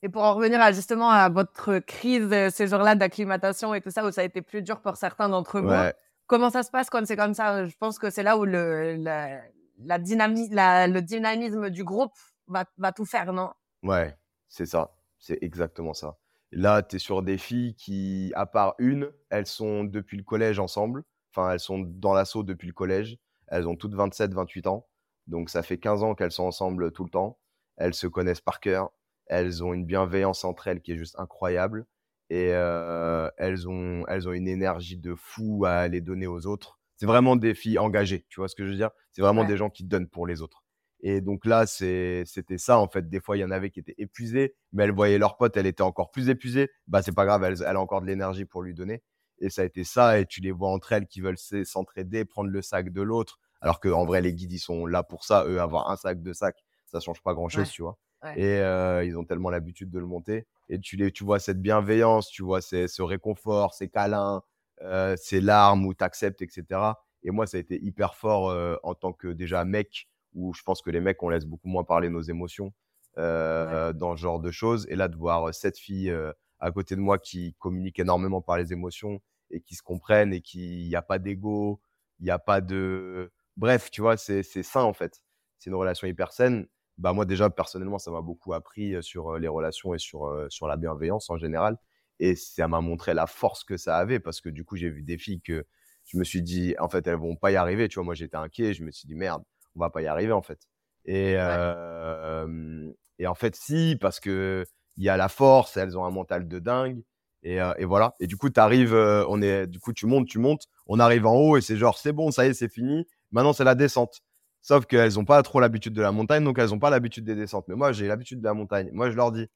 Et 0.02 0.10
pour 0.10 0.24
en 0.24 0.34
revenir 0.34 0.62
à, 0.62 0.72
justement 0.72 1.10
à 1.10 1.30
votre 1.30 1.80
crise 1.80 2.30
ces 2.52 2.68
jours-là 2.68 2.96
d'acclimatation 2.96 3.74
et 3.74 3.82
tout 3.82 3.92
ça, 3.92 4.06
où 4.06 4.12
ça 4.12 4.22
a 4.22 4.24
été 4.24 4.42
plus 4.42 4.62
dur 4.62 4.82
pour 4.82 4.96
certains 4.96 5.28
d'entre 5.30 5.60
vous, 5.60 5.68
Ouais. 5.68 5.94
comment 6.26 6.50
ça 6.50 6.64
se 6.64 6.72
passe 6.72 6.90
quand 6.90 7.06
c'est 7.06 7.18
comme 7.18 7.34
ça? 7.34 7.66
Je 7.66 7.76
pense 7.78 8.00
que 8.00 8.10
c'est 8.10 8.24
là 8.24 8.38
où 8.38 8.46
le, 8.46 8.96
la, 8.96 9.42
la 9.78 10.00
dynami- 10.00 10.48
la- 10.54 10.88
le 10.88 11.02
dynamisme 11.02 11.70
du 11.70 11.84
groupe 11.84 12.14
va, 12.48 12.64
va 12.78 12.92
tout 12.94 13.06
faire, 13.06 13.34
non? 13.34 13.52
Ouais, 13.84 14.18
c'est 14.48 14.66
ça. 14.66 14.96
C'est 15.18 15.38
exactement 15.42 15.94
ça. 15.94 16.18
Là, 16.52 16.82
tu 16.82 16.96
es 16.96 17.00
sur 17.00 17.22
des 17.22 17.38
filles 17.38 17.76
qui, 17.76 18.32
à 18.36 18.46
part 18.46 18.76
une, 18.80 19.12
elles 19.30 19.46
sont 19.46 19.84
depuis 19.84 20.18
le 20.18 20.24
collège 20.24 20.60
ensemble. 20.60 21.04
Enfin, 21.34 21.52
elles 21.52 21.60
sont 21.60 21.80
dans 21.80 22.14
l'assaut 22.14 22.44
depuis 22.44 22.68
le 22.68 22.74
collège. 22.74 23.18
Elles 23.48 23.68
ont 23.68 23.76
toutes 23.76 23.94
27, 23.94 24.34
28 24.34 24.68
ans. 24.68 24.88
Donc, 25.28 25.50
ça 25.50 25.62
fait 25.62 25.78
15 25.78 26.04
ans 26.04 26.16
qu'elles 26.16 26.32
sont 26.32 26.44
ensemble 26.46 26.92
tout 26.92 27.04
le 27.04 27.12
temps. 27.12 27.38
Elles 27.78 27.94
se 27.94 28.08
connaissent 28.08 28.42
par 28.42 28.60
cœur. 28.60 28.90
Elles 29.28 29.64
ont 29.64 29.74
une 29.74 29.86
bienveillance 29.86 30.44
entre 30.44 30.68
elles 30.68 30.82
qui 30.82 30.92
est 30.94 30.98
juste 30.98 31.20
incroyable. 31.20 31.86
Et 32.32 32.50
euh, 32.54 33.30
elles, 33.38 33.68
ont, 33.70 34.06
elles 34.08 34.28
ont 34.28 34.34
une 34.34 34.48
énergie 34.48 34.98
de 34.98 35.14
fou 35.16 35.66
à 35.66 35.88
les 35.88 36.02
donner 36.02 36.26
aux 36.28 36.48
autres. 36.48 36.80
C'est 36.96 37.06
vraiment 37.06 37.36
des 37.36 37.54
filles 37.56 37.78
engagées. 37.80 38.26
Tu 38.30 38.40
vois 38.40 38.48
ce 38.50 38.56
que 38.56 38.66
je 38.66 38.72
veux 38.72 38.76
dire? 38.76 38.90
C'est 39.12 39.22
vraiment 39.22 39.42
Ouais. 39.42 39.48
des 39.48 39.58
gens 39.58 39.70
qui 39.70 39.84
donnent 39.84 40.08
pour 40.10 40.26
les 40.28 40.42
autres. 40.42 40.64
Et 41.02 41.22
donc 41.22 41.46
là, 41.46 41.66
c'était 41.66 42.58
ça, 42.58 42.78
en 42.80 42.88
fait. 42.88 43.10
Des 43.10 43.20
fois, 43.22 43.38
il 43.38 43.40
y 43.42 43.44
en 43.46 43.52
avait 43.52 43.70
qui 43.70 43.80
étaient 43.80 43.96
épuisés, 43.98 44.56
mais 44.74 44.84
elles 44.84 44.92
voyaient 44.92 45.18
leur 45.18 45.38
pote, 45.38 45.56
elle 45.58 45.66
était 45.68 45.82
encore 45.84 46.12
plus 46.12 46.30
épuisée. 46.30 46.70
Bah, 46.88 47.02
c'est 47.02 47.14
pas 47.16 47.26
grave, 47.26 47.44
elle, 47.44 47.56
elle 47.66 47.76
a 47.76 47.80
encore 47.80 48.02
de 48.02 48.08
l'énergie 48.08 48.46
pour 48.46 48.62
lui 48.64 48.74
donner. 48.74 49.02
Et 49.40 49.50
ça 49.50 49.62
a 49.62 49.66
été 49.66 49.84
ça. 49.86 50.20
Et 50.20 50.26
tu 50.26 50.42
les 50.42 50.52
vois 50.52 50.70
entre 50.70 50.92
elles 50.92 51.08
qui 51.08 51.22
veulent 51.22 51.38
s'e- 51.38 51.64
s'entraider, 51.64 52.26
prendre 52.26 52.50
le 52.50 52.62
sac 52.62 52.90
de 52.92 53.02
l'autre. 53.02 53.40
Alors 53.62 53.80
qu'en 53.80 54.06
vrai, 54.06 54.22
les 54.22 54.34
guides, 54.34 54.52
ils 54.52 54.60
sont 54.60 54.86
là 54.86 55.04
pour 55.04 55.24
ça. 55.24 55.46
Eux, 55.48 55.62
avoir 55.62 55.90
un 55.90 55.96
sac 55.96 56.22
de 56.22 56.34
sac, 56.34 56.58
ça 56.86 57.00
change 57.00 57.22
pas 57.22 57.34
grand 57.34 57.48
chose, 57.50 57.68
Ouais. 57.68 57.72
tu 57.72 57.82
vois. 57.82 57.98
Ouais. 58.24 58.38
Et 58.40 58.58
euh, 58.60 59.04
ils 59.06 59.18
ont 59.18 59.24
tellement 59.24 59.50
l'habitude 59.50 59.90
de 59.90 60.00
le 60.00 60.06
monter. 60.06 60.46
Et 60.68 60.80
tu, 60.80 60.98
les, 60.98 61.12
tu 61.12 61.24
vois 61.24 61.40
cette 61.40 61.62
bienveillance, 61.62 62.30
tu 62.30 62.44
vois 62.44 62.62
ces- 62.62 62.90
ce 62.90 63.02
réconfort, 63.02 63.74
ces 63.74 63.88
câlins, 63.90 64.42
euh, 64.82 65.16
ces 65.18 65.40
larmes 65.42 65.86
où 65.86 65.94
tu 65.94 66.04
acceptes, 66.04 66.42
etc. 66.42 67.00
Et 67.24 67.32
moi, 67.32 67.48
ça 67.48 67.58
a 67.58 67.60
été 67.62 67.82
hyper 67.82 68.16
fort 68.16 68.50
euh, 68.50 68.76
en 68.84 68.94
tant 68.96 69.14
que 69.14 69.28
déjà 69.30 69.64
mec, 69.66 70.10
où 70.34 70.54
je 70.54 70.64
pense 70.64 70.82
que 70.82 70.90
les 70.90 71.00
mecs, 71.02 71.22
on 71.24 71.30
laisse 71.30 71.46
beaucoup 71.46 71.68
moins 71.70 71.84
parler 71.84 72.10
nos 72.10 72.22
émotions 72.22 72.74
euh, 73.18 73.94
dans 73.94 74.16
ce 74.16 74.22
genre 74.22 74.40
de 74.40 74.52
choses. 74.52 74.86
Et 74.90 74.96
là, 74.96 75.08
de 75.08 75.16
voir 75.16 75.54
cette 75.54 75.78
fille 75.78 76.10
euh, 76.10 76.32
à 76.60 76.72
côté 76.72 76.96
de 76.96 77.02
moi 77.02 77.18
qui 77.18 77.56
communique 77.60 78.00
énormément 78.00 78.42
par 78.42 78.58
les 78.58 78.74
émotions 78.74 79.22
et 79.52 79.62
qui 79.62 79.76
se 79.76 79.82
comprennent 79.84 80.34
et 80.34 80.42
qui 80.42 80.88
n'y 80.88 80.96
a 80.96 81.02
pas 81.02 81.20
d'ego, 81.20 81.82
il 82.20 82.26
n'y 82.26 82.32
a 82.32 82.40
pas 82.40 82.62
de. 82.62 83.32
Bref, 83.58 83.92
tu 83.92 84.02
vois, 84.02 84.18
c'est 84.18 84.44
c'est 84.44 84.64
sain 84.64 84.84
en 84.84 84.94
fait. 84.94 85.24
C'est 85.58 85.70
une 85.70 85.76
relation 85.76 86.08
hyper 86.08 86.32
saine. 86.32 86.68
Bah, 87.00 87.14
moi, 87.14 87.26
déjà, 87.26 87.50
personnellement, 87.50 87.98
ça 87.98 88.12
m'a 88.12 88.22
beaucoup 88.22 88.54
appris 88.54 88.94
euh, 88.96 89.02
sur 89.02 89.30
euh, 89.36 89.40
les 89.40 89.48
relations 89.48 89.94
et 89.94 90.00
sur, 90.00 90.26
euh, 90.28 90.48
sur 90.50 90.68
la 90.68 90.76
bienveillance 90.76 91.30
en 91.30 91.38
général. 91.38 91.78
Et 92.20 92.36
ça 92.36 92.68
m'a 92.68 92.82
montré 92.82 93.14
la 93.14 93.26
force 93.26 93.64
que 93.64 93.78
ça 93.78 93.98
avait 93.98 94.20
parce 94.20 94.42
que 94.42 94.50
du 94.50 94.66
coup, 94.66 94.76
j'ai 94.76 94.90
vu 94.90 95.02
des 95.04 95.18
filles 95.18 95.42
que 95.42 95.66
je 96.06 96.18
me 96.18 96.26
suis 96.26 96.42
dit, 96.42 96.76
en 96.80 96.90
fait, 96.90 97.08
elles 97.08 97.16
vont 97.16 97.38
pas 97.38 97.52
y 97.52 97.56
arriver. 97.56 97.88
Tu 97.88 97.96
vois, 97.96 98.04
moi, 98.04 98.16
j'étais 98.16 98.36
inquiet. 98.36 98.74
Je 98.74 98.84
me 98.84 98.92
suis 98.92 99.08
dit, 99.08 99.16
merde, 99.16 99.44
on 99.80 99.86
va 99.86 99.90
pas 99.90 100.02
y 100.02 100.08
arriver, 100.08 100.34
en 100.34 100.42
fait. 100.42 100.60
Et, 101.06 101.36
euh, 101.38 102.92
et 103.18 103.28
en 103.28 103.36
fait, 103.36 103.56
si, 103.56 103.98
parce 104.00 104.20
que 104.20 104.66
il 104.98 105.04
y 105.06 105.10
a 105.10 105.18
la 105.18 105.30
force, 105.30 105.78
elles 105.78 105.98
ont 105.98 106.06
un 106.06 106.12
mental 106.12 106.48
de 106.48 106.60
dingue. 106.60 107.02
Et, 107.44 107.62
euh, 107.62 107.74
et 107.78 107.86
voilà. 107.86 108.16
Et 108.20 108.28
du 108.28 108.36
coup, 108.36 108.50
tu 108.50 108.60
arrives, 108.60 108.94
on 108.94 109.42
est, 109.42 109.66
du 109.68 109.80
coup, 109.80 109.94
tu 109.94 110.06
montes, 110.06 110.28
tu 110.28 110.40
montes. 110.40 110.66
On 110.88 111.00
arrive 111.00 111.26
en 111.26 111.36
haut 111.36 111.58
et 111.58 111.62
c'est 111.62 111.78
genre, 111.78 111.98
c'est 111.98 112.12
bon, 112.12 112.32
ça 112.32 112.46
y 112.46 112.50
est, 112.50 112.54
c'est 112.54 112.68
fini. 112.72 113.08
Maintenant, 113.32 113.54
c'est 113.54 113.64
la 113.64 113.76
descente. 113.76 114.20
Sauf 114.62 114.86
qu'elles 114.86 115.14
n'ont 115.14 115.24
pas 115.26 115.42
trop 115.42 115.62
l'habitude 115.62 115.94
de 115.94 116.02
la 116.02 116.12
montagne, 116.12 116.44
donc 116.44 116.60
elles 116.60 116.70
n'ont 116.72 116.80
pas 116.80 116.90
l'habitude 116.90 117.24
des 117.24 117.36
descentes. 117.36 117.66
Mais 117.70 117.76
moi, 117.76 117.94
j'ai 117.94 118.08
l'habitude 118.08 118.40
de 118.42 118.46
la 118.46 118.54
montagne. 118.54 118.90
Moi, 118.92 119.10
je 119.10 119.16
leur 119.16 119.32
dis, 119.32 119.48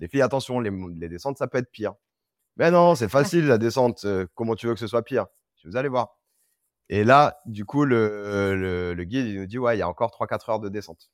les 0.00 0.08
filles, 0.08 0.20
attention, 0.22 0.60
les, 0.60 0.70
les 0.98 1.08
descentes, 1.08 1.38
ça 1.38 1.46
peut 1.46 1.58
être 1.58 1.70
pire. 1.70 1.94
Mais 2.56 2.70
non, 2.70 2.94
c'est 2.94 3.08
facile, 3.08 3.46
la 3.46 3.56
descente. 3.58 4.04
euh, 4.04 4.26
comment 4.34 4.54
tu 4.54 4.66
veux 4.66 4.74
que 4.74 4.80
ce 4.80 4.86
soit 4.86 5.02
pire 5.02 5.26
Vous 5.64 5.76
allez 5.76 5.88
voir. 5.88 6.19
Et 6.90 7.04
là, 7.04 7.40
du 7.46 7.64
coup, 7.64 7.84
le, 7.86 8.54
le, 8.56 8.94
le 8.94 9.04
guide, 9.04 9.26
il 9.26 9.38
nous 9.40 9.46
dit, 9.46 9.58
ouais, 9.58 9.76
il 9.76 9.78
y 9.78 9.82
a 9.82 9.88
encore 9.88 10.10
3-4 10.10 10.50
heures 10.50 10.60
de 10.60 10.68
descente. 10.68 11.10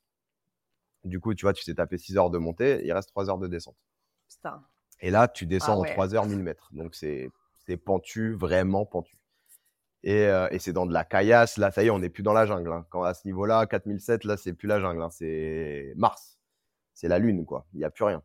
Du 1.05 1.19
coup, 1.19 1.33
tu 1.35 1.45
vois, 1.45 1.53
tu 1.53 1.63
t'es 1.63 1.75
tapé 1.75 1.97
6 1.97 2.17
heures 2.17 2.29
de 2.31 2.37
montée, 2.39 2.81
il 2.83 2.91
reste 2.91 3.09
3 3.09 3.29
heures 3.29 3.37
de 3.37 3.47
descente. 3.47 3.77
Putain. 4.29 4.63
Et 4.99 5.11
là, 5.11 5.27
tu 5.27 5.45
descends 5.45 5.73
Ah 5.73 5.77
en 5.77 5.81
ouais. 5.83 5.93
3 5.93 6.15
heures 6.15 6.25
1000 6.25 6.39
mètres. 6.43 6.69
Donc, 6.73 6.95
c'est 6.95 7.29
c'est 7.65 7.77
pentu, 7.77 8.33
vraiment 8.33 8.85
pentu. 8.85 9.17
Et, 10.03 10.25
euh, 10.27 10.47
et 10.51 10.59
c'est 10.59 10.73
dans 10.73 10.85
de 10.85 10.93
la 10.93 11.03
caillasse. 11.03 11.57
Là, 11.57 11.71
ça 11.71 11.83
y 11.83 11.87
est, 11.87 11.89
on 11.91 11.99
n'est 11.99 12.09
plus 12.09 12.23
dans 12.23 12.33
la 12.33 12.45
jungle. 12.45 12.71
hein. 12.71 12.85
Quand 12.89 13.03
à 13.03 13.13
ce 13.13 13.27
niveau-là, 13.27 13.65
4007, 13.67 14.23
là, 14.23 14.37
c'est 14.37 14.53
plus 14.53 14.67
la 14.67 14.79
jungle. 14.79 15.01
hein. 15.01 15.09
C'est 15.11 15.93
Mars. 15.95 16.39
C'est 16.93 17.07
la 17.09 17.19
Lune, 17.19 17.45
quoi. 17.45 17.67
Il 17.73 17.79
n'y 17.79 17.85
a 17.85 17.91
plus 17.91 18.05
rien. 18.05 18.23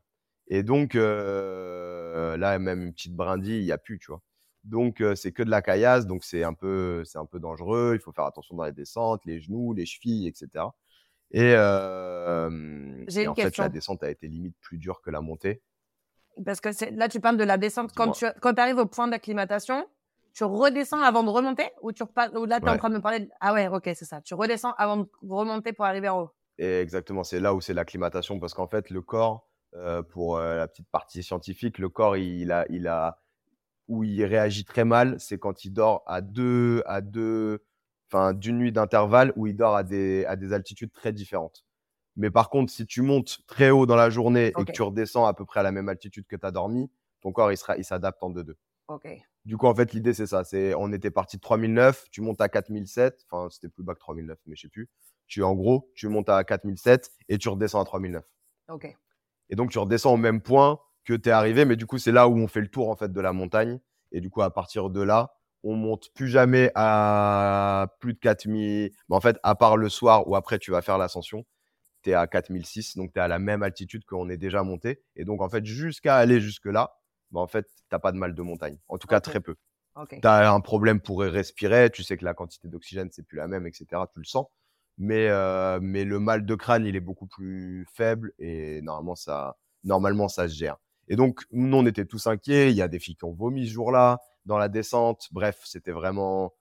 Et 0.49 0.63
donc, 0.63 0.95
euh, 0.95 2.37
là, 2.37 2.59
même 2.59 2.83
une 2.83 2.93
petite 2.93 3.15
brindille, 3.15 3.61
il 3.61 3.65
n'y 3.65 3.73
a 3.73 3.79
plus, 3.79 3.99
tu 3.99 4.11
vois. 4.11 4.23
Donc, 4.65 5.03
c'est 5.17 5.33
que 5.33 5.43
de 5.43 5.51
la 5.51 5.63
caillasse. 5.63 6.07
Donc, 6.07 6.25
c'est 6.25 6.45
un, 6.45 6.55
peu, 6.55 7.03
c'est 7.05 7.19
un 7.19 7.27
peu 7.27 7.41
dangereux. 7.41 7.93
Il 7.95 8.01
faut 8.01 8.13
faire 8.13 8.27
attention 8.27 8.57
dans 8.57 8.65
les 8.65 8.73
descentes, 8.73 9.25
les 9.25 9.41
genoux, 9.41 9.73
les 9.73 9.87
chevilles, 9.87 10.29
etc. 10.29 10.67
Et, 11.33 11.55
euh, 11.57 12.49
en 13.27 13.35
fait, 13.35 13.57
la 13.57 13.69
descente 13.69 14.03
a 14.03 14.11
été 14.11 14.29
limite 14.29 14.55
plus 14.61 14.79
dure 14.79 15.01
que 15.01 15.11
la 15.11 15.21
montée. 15.21 15.63
Parce 16.45 16.61
que 16.61 16.69
là, 16.95 17.09
tu 17.09 17.21
parles 17.21 17.37
de 17.37 17.45
la 17.45 17.59
descente. 17.59 17.93
Quand 17.95 18.13
tu 18.13 18.27
quand 18.41 18.59
arrives 18.59 18.79
au 18.79 18.87
point 18.87 19.09
d'acclimatation, 19.09 19.87
tu 20.35 20.45
redescends 20.45 21.03
avant 21.03 21.23
de 21.23 21.31
remonter 21.31 21.71
ou, 21.83 21.93
tu 21.93 22.03
repars, 22.03 22.33
ou 22.35 22.47
là, 22.47 22.61
tu 22.61 22.67
es 22.67 22.71
en 22.71 22.79
train 22.79 22.89
de 22.89 22.97
me 22.97 23.01
parler 23.01 23.21
de... 23.21 23.29
Ah 23.41 23.53
ouais, 23.53 23.69
ok, 23.69 23.83
c'est 23.95 24.05
ça. 24.05 24.21
Tu 24.23 24.35
redescends 24.35 24.73
avant 24.79 24.99
de 24.99 25.09
remonter 25.29 25.73
pour 25.73 25.85
arriver 25.85 26.09
en 26.09 26.23
haut. 26.23 26.31
Et 26.59 26.81
exactement, 26.81 27.25
c'est 27.25 27.41
là 27.41 27.55
où 27.55 27.61
c'est 27.61 27.75
l'acclimatation, 27.75 28.39
parce 28.39 28.55
qu'en 28.55 28.67
fait, 28.67 28.91
le 28.91 29.01
corps, 29.03 29.49
euh, 29.75 30.03
pour 30.03 30.37
euh, 30.37 30.57
la 30.57 30.69
petite 30.69 30.89
partie 30.91 31.23
scientifique, 31.23 31.79
le 31.79 31.89
corps, 31.89 32.17
il 32.17 32.53
a, 32.53 32.67
il 32.69 32.87
a, 32.89 33.22
où 33.89 34.05
il 34.05 34.25
réagit 34.25 34.65
très 34.65 34.85
mal, 34.85 35.19
c'est 35.19 35.39
quand 35.39 35.65
il 35.65 35.73
dort 35.73 36.03
à 36.07 36.21
deux, 36.21 36.83
à 36.87 37.01
deux, 37.01 37.65
enfin, 38.11 38.33
d'une 38.33 38.59
nuit 38.59 38.73
d'intervalle, 38.73 39.33
où 39.37 39.47
il 39.47 39.57
dort 39.57 39.77
à 39.77 39.83
des, 39.83 40.25
à 40.27 40.37
des 40.37 40.53
altitudes 40.53 40.93
très 40.93 41.13
différentes. 41.13 41.65
Mais 42.17 42.31
par 42.31 42.51
contre, 42.51 42.73
si 42.73 42.87
tu 42.87 43.03
montes 43.03 43.41
très 43.47 43.71
haut 43.71 43.87
dans 43.87 43.97
la 43.97 44.11
journée 44.11 44.49
et 44.59 44.65
que 44.65 44.73
tu 44.73 44.83
redescends 44.83 45.25
à 45.25 45.35
peu 45.35 45.45
près 45.45 45.61
à 45.61 45.63
la 45.63 45.73
même 45.73 45.89
altitude 45.89 46.27
que 46.27 46.37
tu 46.37 46.47
as 46.47 46.51
dormi, 46.51 46.91
ton 47.21 47.33
corps, 47.33 47.53
il 47.53 47.57
sera, 47.57 47.77
il 47.77 47.85
s'adapte 47.85 48.23
en 48.23 48.31
deux-deux. 48.31 48.57
Ok. 48.89 49.09
Du 49.45 49.57
coup, 49.57 49.67
en 49.67 49.75
fait, 49.75 49.93
l'idée, 49.93 50.15
c'est 50.15 50.27
ça. 50.27 50.45
C'est, 50.45 50.75
on 50.75 50.93
était 50.93 51.11
parti 51.11 51.37
de 51.37 51.43
3009, 51.43 52.09
tu 52.11 52.21
montes 52.21 52.41
à 52.41 52.49
4007. 52.49 53.27
Enfin, 53.31 53.49
c'était 53.51 53.69
plus 53.69 53.83
bas 53.83 53.95
que 53.95 54.01
3009, 54.01 54.39
mais 54.47 54.55
je 54.55 54.63
sais 54.63 54.69
plus. 54.69 54.89
Tu, 55.27 55.43
en 55.43 55.55
gros, 55.55 55.91
tu 55.95 56.09
montes 56.09 56.29
à 56.29 56.45
4007 56.45 57.11
et 57.29 57.39
tu 57.39 57.49
redescends 57.49 57.81
à 57.81 57.85
3009. 57.85 58.25
Ok. 58.69 58.97
Et 59.49 59.57
donc, 59.57 59.71
tu 59.71 59.79
redescends 59.79 60.15
au 60.15 60.19
même 60.19 60.41
point 60.41 60.79
que 61.05 61.15
tu 61.15 61.29
es 61.29 61.33
arrivé. 61.33 61.65
Mais 61.65 61.77
du 61.77 61.87
coup, 61.87 61.99
c'est 61.99 62.13
là 62.13 62.29
où 62.29 62.37
on 62.37 62.49
fait 62.49 62.61
le 62.61 62.69
tour, 62.69 62.89
en 62.89 62.97
fait, 62.97 63.13
de 63.13 63.21
la 63.21 63.33
montagne. 63.33 63.81
Et 64.13 64.21
du 64.21 64.31
coup, 64.31 64.43
à 64.43 64.53
partir 64.53 64.91
de 64.91 65.01
là, 65.01 65.35
on 65.65 65.77
monte 65.77 66.11
plus 66.15 66.29
jamais 66.29 66.71
à 66.75 67.89
plus 68.01 68.15
de 68.15 68.19
4000. 68.19 68.93
Mais 69.09 69.17
en 69.17 69.21
fait, 69.21 69.39
à 69.43 69.55
part 69.55 69.77
le 69.77 69.89
soir 69.89 70.29
où 70.29 70.37
après, 70.37 70.59
tu 70.59 70.71
vas 70.71 70.83
faire 70.83 70.99
l'ascension, 70.99 71.45
tu 72.03 72.11
es 72.11 72.15
à 72.15 72.27
4006. 72.27 72.97
Donc, 72.97 73.13
tu 73.13 73.19
es 73.19 73.23
à 73.23 73.29
la 73.29 73.39
même 73.39 73.63
altitude 73.63 74.05
qu'on 74.05 74.29
est 74.29 74.37
déjà 74.37 74.63
monté. 74.63 75.03
Et 75.17 75.25
donc, 75.25 75.41
en 75.41 75.49
fait, 75.49 75.65
jusqu'à 75.65 76.17
aller 76.17 76.41
jusque-là, 76.41 76.95
bah, 77.31 77.41
en 77.41 77.47
fait, 77.47 77.67
t'as 77.89 77.99
pas 77.99 78.13
de 78.13 78.19
mal 78.19 78.35
de 78.35 78.43
montagne. 78.43 78.79
En 78.89 78.99
tout 78.99 79.09
cas, 79.09 79.21
très 79.21 79.41
peu 79.41 79.57
tu 80.09 80.27
as 80.27 80.53
un 80.53 80.61
problème 80.61 81.01
pour 81.01 81.21
respirer, 81.21 81.91
tu 81.91 82.03
sais 82.03 82.17
que 82.17 82.25
la 82.25 82.35
quantité 82.35 82.69
d'oxygène, 82.69 83.11
c'est 83.13 83.23
plus 83.23 83.37
la 83.37 83.49
même, 83.49 83.67
etc. 83.67 83.87
Tu 84.13 84.21
le 84.21 84.25
sens. 84.25 84.47
Mais, 84.99 85.29
euh, 85.29 85.81
mais 85.83 86.05
le 86.05 86.19
mal 86.19 86.45
de 86.45 86.55
crâne, 86.55 86.87
il 86.87 86.97
est 86.97 87.01
beaucoup 87.01 87.27
plus 87.27 87.87
faible 87.93 88.33
et 88.39 88.83
normalement, 88.83 89.15
ça, 89.15 89.57
normalement, 89.85 90.29
ça 90.29 90.49
se 90.49 90.55
gère. 90.55 90.77
Et 91.09 91.17
donc, 91.17 91.43
nous, 91.51 91.77
on 91.77 91.85
était 91.87 92.05
tous 92.07 92.27
inquiets. 92.27 92.71
Il 92.71 92.77
y 92.77 92.83
a 92.83 92.89
des 92.89 92.99
filles 92.99 93.17
qui 93.17 93.25
ont 93.25 93.33
vomi 93.33 93.67
ce 93.67 93.73
jour-là 93.73 94.21
dans 94.47 94.59
la 94.59 94.69
descente. 94.69 95.29
Bref, 95.33 95.61
c'était 95.65 95.93
vraiment, 95.93 96.53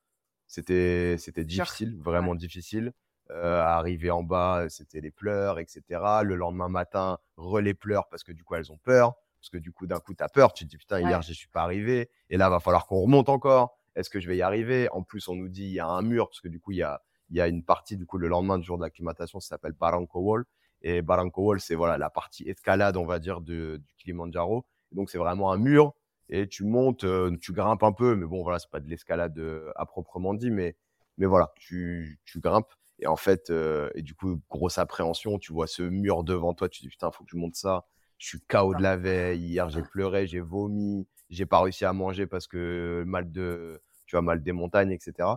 c'était, 0.48 1.16
c'était 1.18 1.46
difficile, 1.46 1.98
vraiment 2.00 2.36
difficile. 2.36 2.94
Euh, 3.30 3.62
arrivé 3.62 4.12
en 4.12 4.24
bas, 4.24 4.66
c'était 4.68 5.00
les 5.00 5.12
pleurs, 5.12 5.60
etc. 5.60 5.82
Le 6.24 6.36
lendemain 6.36 6.68
matin, 6.68 7.18
relais 7.38 7.74
pleurs 7.74 8.10
parce 8.10 8.24
que 8.24 8.34
du 8.34 8.44
coup, 8.44 8.56
elles 8.56 8.72
ont 8.72 8.78
peur. 8.80 9.14
Parce 9.39 9.50
que 9.50 9.58
du 9.58 9.72
coup, 9.72 9.88
d'un 9.88 10.00
coup, 10.00 10.14
tu 10.14 10.22
as 10.24 10.30
peur. 10.30 10.54
Tu 10.54 10.66
te 10.66 10.70
dis, 10.70 10.78
putain, 10.78 11.00
hier, 11.00 11.18
Ouais. 11.20 11.24
je 11.24 11.34
suis 11.34 11.48
pas 11.48 11.62
arrivé. 11.64 12.10
Et 12.30 12.38
là, 12.38 12.50
va 12.50 12.60
falloir 12.60 12.86
qu'on 12.88 13.02
remonte 13.02 13.30
encore. 13.30 13.78
Est-ce 13.96 14.10
que 14.10 14.20
je 14.20 14.28
vais 14.28 14.38
y 14.38 14.42
arriver? 14.42 14.88
En 14.92 15.02
plus, 15.04 15.28
on 15.30 15.36
nous 15.36 15.50
dit, 15.50 15.64
il 15.64 15.72
y 15.72 15.80
a 15.80 15.88
un 15.88 16.02
mur, 16.02 16.28
parce 16.30 16.42
que 16.42 16.48
du 16.48 16.60
coup, 16.60 16.72
il 16.74 16.78
y 16.78 16.84
a, 16.84 17.02
il 17.30 17.38
y 17.38 17.42
a 17.42 17.48
une 17.48 17.64
partie, 17.64 17.96
du 17.98 18.06
coup, 18.06 18.18
le 18.18 18.28
lendemain 18.28 18.58
du 18.58 18.66
jour 18.66 18.78
de 18.78 18.84
l'acclimatation, 18.84 19.39
ça 19.39 19.50
s'appelle 19.50 19.72
Barranco 19.74 20.20
Wall. 20.20 20.46
Et 20.82 21.02
Barranco 21.02 21.44
Wall, 21.44 21.60
c'est 21.60 21.76
voilà, 21.76 21.98
la 21.98 22.10
partie 22.10 22.50
escalade, 22.50 22.98
on 22.98 23.06
va 23.06 23.20
dire, 23.20 23.42
de, 23.42 23.82
du 23.88 23.96
Kilimanjaro. 23.98 24.66
Donc, 24.92 25.10
c'est 25.10 25.18
vraiment 25.18 25.52
un 25.52 25.58
mur. 25.58 25.94
Et 26.30 26.48
tu 26.48 26.64
montes, 26.64 27.04
euh, 27.04 27.36
tu 27.42 27.52
grimpes 27.54 27.84
un 27.84 27.92
peu, 27.92 28.16
mais 28.16 28.26
bon, 28.26 28.42
voilà, 28.42 28.58
c'est 28.58 28.70
pas 28.70 28.80
de 28.80 28.90
l'escalade 28.90 29.38
euh, 29.38 29.72
à 29.76 29.86
proprement 29.86 30.34
dit, 30.34 30.50
mais, 30.50 30.76
mais 31.18 31.26
voilà, 31.26 31.52
tu, 31.58 32.20
tu 32.26 32.40
grimpes. 32.40 32.72
Et 33.00 33.08
en 33.08 33.18
fait, 33.18 33.50
euh, 33.50 33.90
et 33.96 34.02
du 34.02 34.16
coup, 34.16 34.40
grosse 34.50 34.78
appréhension, 34.78 35.40
tu 35.40 35.52
vois 35.54 35.68
ce 35.68 35.84
mur 35.84 36.24
devant 36.24 36.54
toi, 36.54 36.70
tu 36.70 36.80
te 36.80 36.86
dis 36.86 36.90
putain, 36.90 37.12
faut 37.12 37.24
que 37.26 37.32
je 37.32 37.38
monte 37.38 37.56
ça. 37.56 37.86
Je 38.18 38.28
suis 38.28 38.42
KO 38.42 38.76
de 38.76 38.82
la 38.82 38.96
veille. 38.96 39.42
Hier, 39.42 39.70
j'ai 39.70 39.82
pleuré, 39.82 40.28
j'ai 40.28 40.40
vomi, 40.40 41.08
j'ai 41.30 41.46
pas 41.48 41.62
réussi 41.62 41.84
à 41.86 41.94
manger 41.94 42.28
parce 42.28 42.48
que 42.48 43.04
mal 43.08 43.32
de, 43.32 43.82
tu 44.06 44.16
vois, 44.16 44.22
mal 44.22 44.44
des 44.44 44.52
montagnes, 44.52 44.92
etc. 44.92 45.30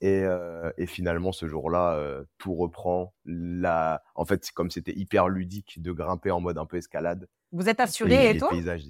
Et, 0.00 0.22
euh, 0.22 0.70
et 0.78 0.86
finalement, 0.86 1.32
ce 1.32 1.48
jour-là, 1.48 1.94
euh, 1.94 2.24
tout 2.38 2.54
reprend. 2.54 3.14
La... 3.24 4.02
En 4.14 4.24
fait, 4.24 4.44
c'est 4.44 4.54
comme 4.54 4.70
c'était 4.70 4.96
hyper 4.96 5.28
ludique 5.28 5.82
de 5.82 5.90
grimper 5.92 6.30
en 6.30 6.40
mode 6.40 6.58
un 6.58 6.66
peu 6.66 6.76
escalade. 6.76 7.28
Vous 7.52 7.68
êtes 7.68 7.80
Et 7.80 7.82
assuré 7.82 8.30
et 8.30 8.32
les 8.34 8.38
tout 8.38 8.48
paysages. 8.48 8.84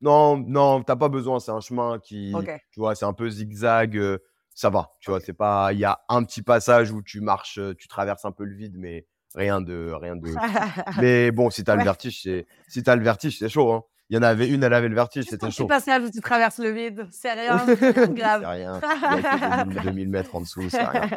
Non, 0.00 0.36
non, 0.38 0.82
t'as 0.82 0.96
pas 0.96 1.08
besoin. 1.08 1.40
C'est 1.40 1.50
un 1.50 1.60
chemin 1.60 1.98
qui, 1.98 2.32
Ok. 2.34 2.50
tu 2.70 2.80
vois, 2.80 2.94
c'est 2.94 3.04
un 3.04 3.12
peu 3.12 3.28
zigzag. 3.28 3.96
euh, 3.96 4.18
ça 4.54 4.70
va, 4.70 4.94
tu 5.00 5.10
vois. 5.10 5.20
C'est 5.20 5.34
pas. 5.34 5.72
Il 5.74 5.78
y 5.78 5.84
a 5.84 6.00
un 6.08 6.24
petit 6.24 6.40
passage 6.42 6.90
où 6.90 7.02
tu 7.02 7.20
marches, 7.20 7.58
euh, 7.58 7.74
tu 7.74 7.88
traverses 7.88 8.24
un 8.24 8.32
peu 8.32 8.44
le 8.44 8.54
vide, 8.54 8.76
mais 8.78 9.06
rien 9.34 9.60
de, 9.60 9.92
rien 10.00 10.16
de. 10.16 10.30
mais 11.00 11.30
bon, 11.30 11.50
si 11.50 11.64
t'as 11.64 11.76
le 11.76 11.84
vertige, 11.84 12.22
c'est, 12.22 12.46
si 12.68 12.82
t'as 12.82 12.96
le 12.96 13.02
vertige, 13.02 13.38
c'est 13.38 13.50
chaud. 13.50 13.72
Hein. 13.72 13.84
Il 14.08 14.14
y 14.14 14.18
en 14.18 14.22
avait 14.22 14.48
une, 14.48 14.62
elle 14.62 14.72
avait 14.72 14.88
le 14.88 14.94
vertige, 14.94 15.24
c'était 15.24 15.50
chaud. 15.50 15.64
où 15.64 16.10
tu 16.10 16.20
traverses 16.20 16.58
le 16.58 16.70
vide. 16.70 17.06
C'est 17.10 17.32
rien, 17.32 17.66
de 17.66 17.74
C'est 17.74 18.14
grave. 18.14 18.44
rien. 18.46 18.80
Il 18.82 19.22
y 19.22 19.26
a 19.26 19.64
que 19.64 19.68
2000, 19.70 19.82
2000 19.82 20.08
mètres 20.08 20.34
en 20.36 20.40
dessous, 20.42 20.68
c'est 20.70 20.84
rien. 20.84 21.10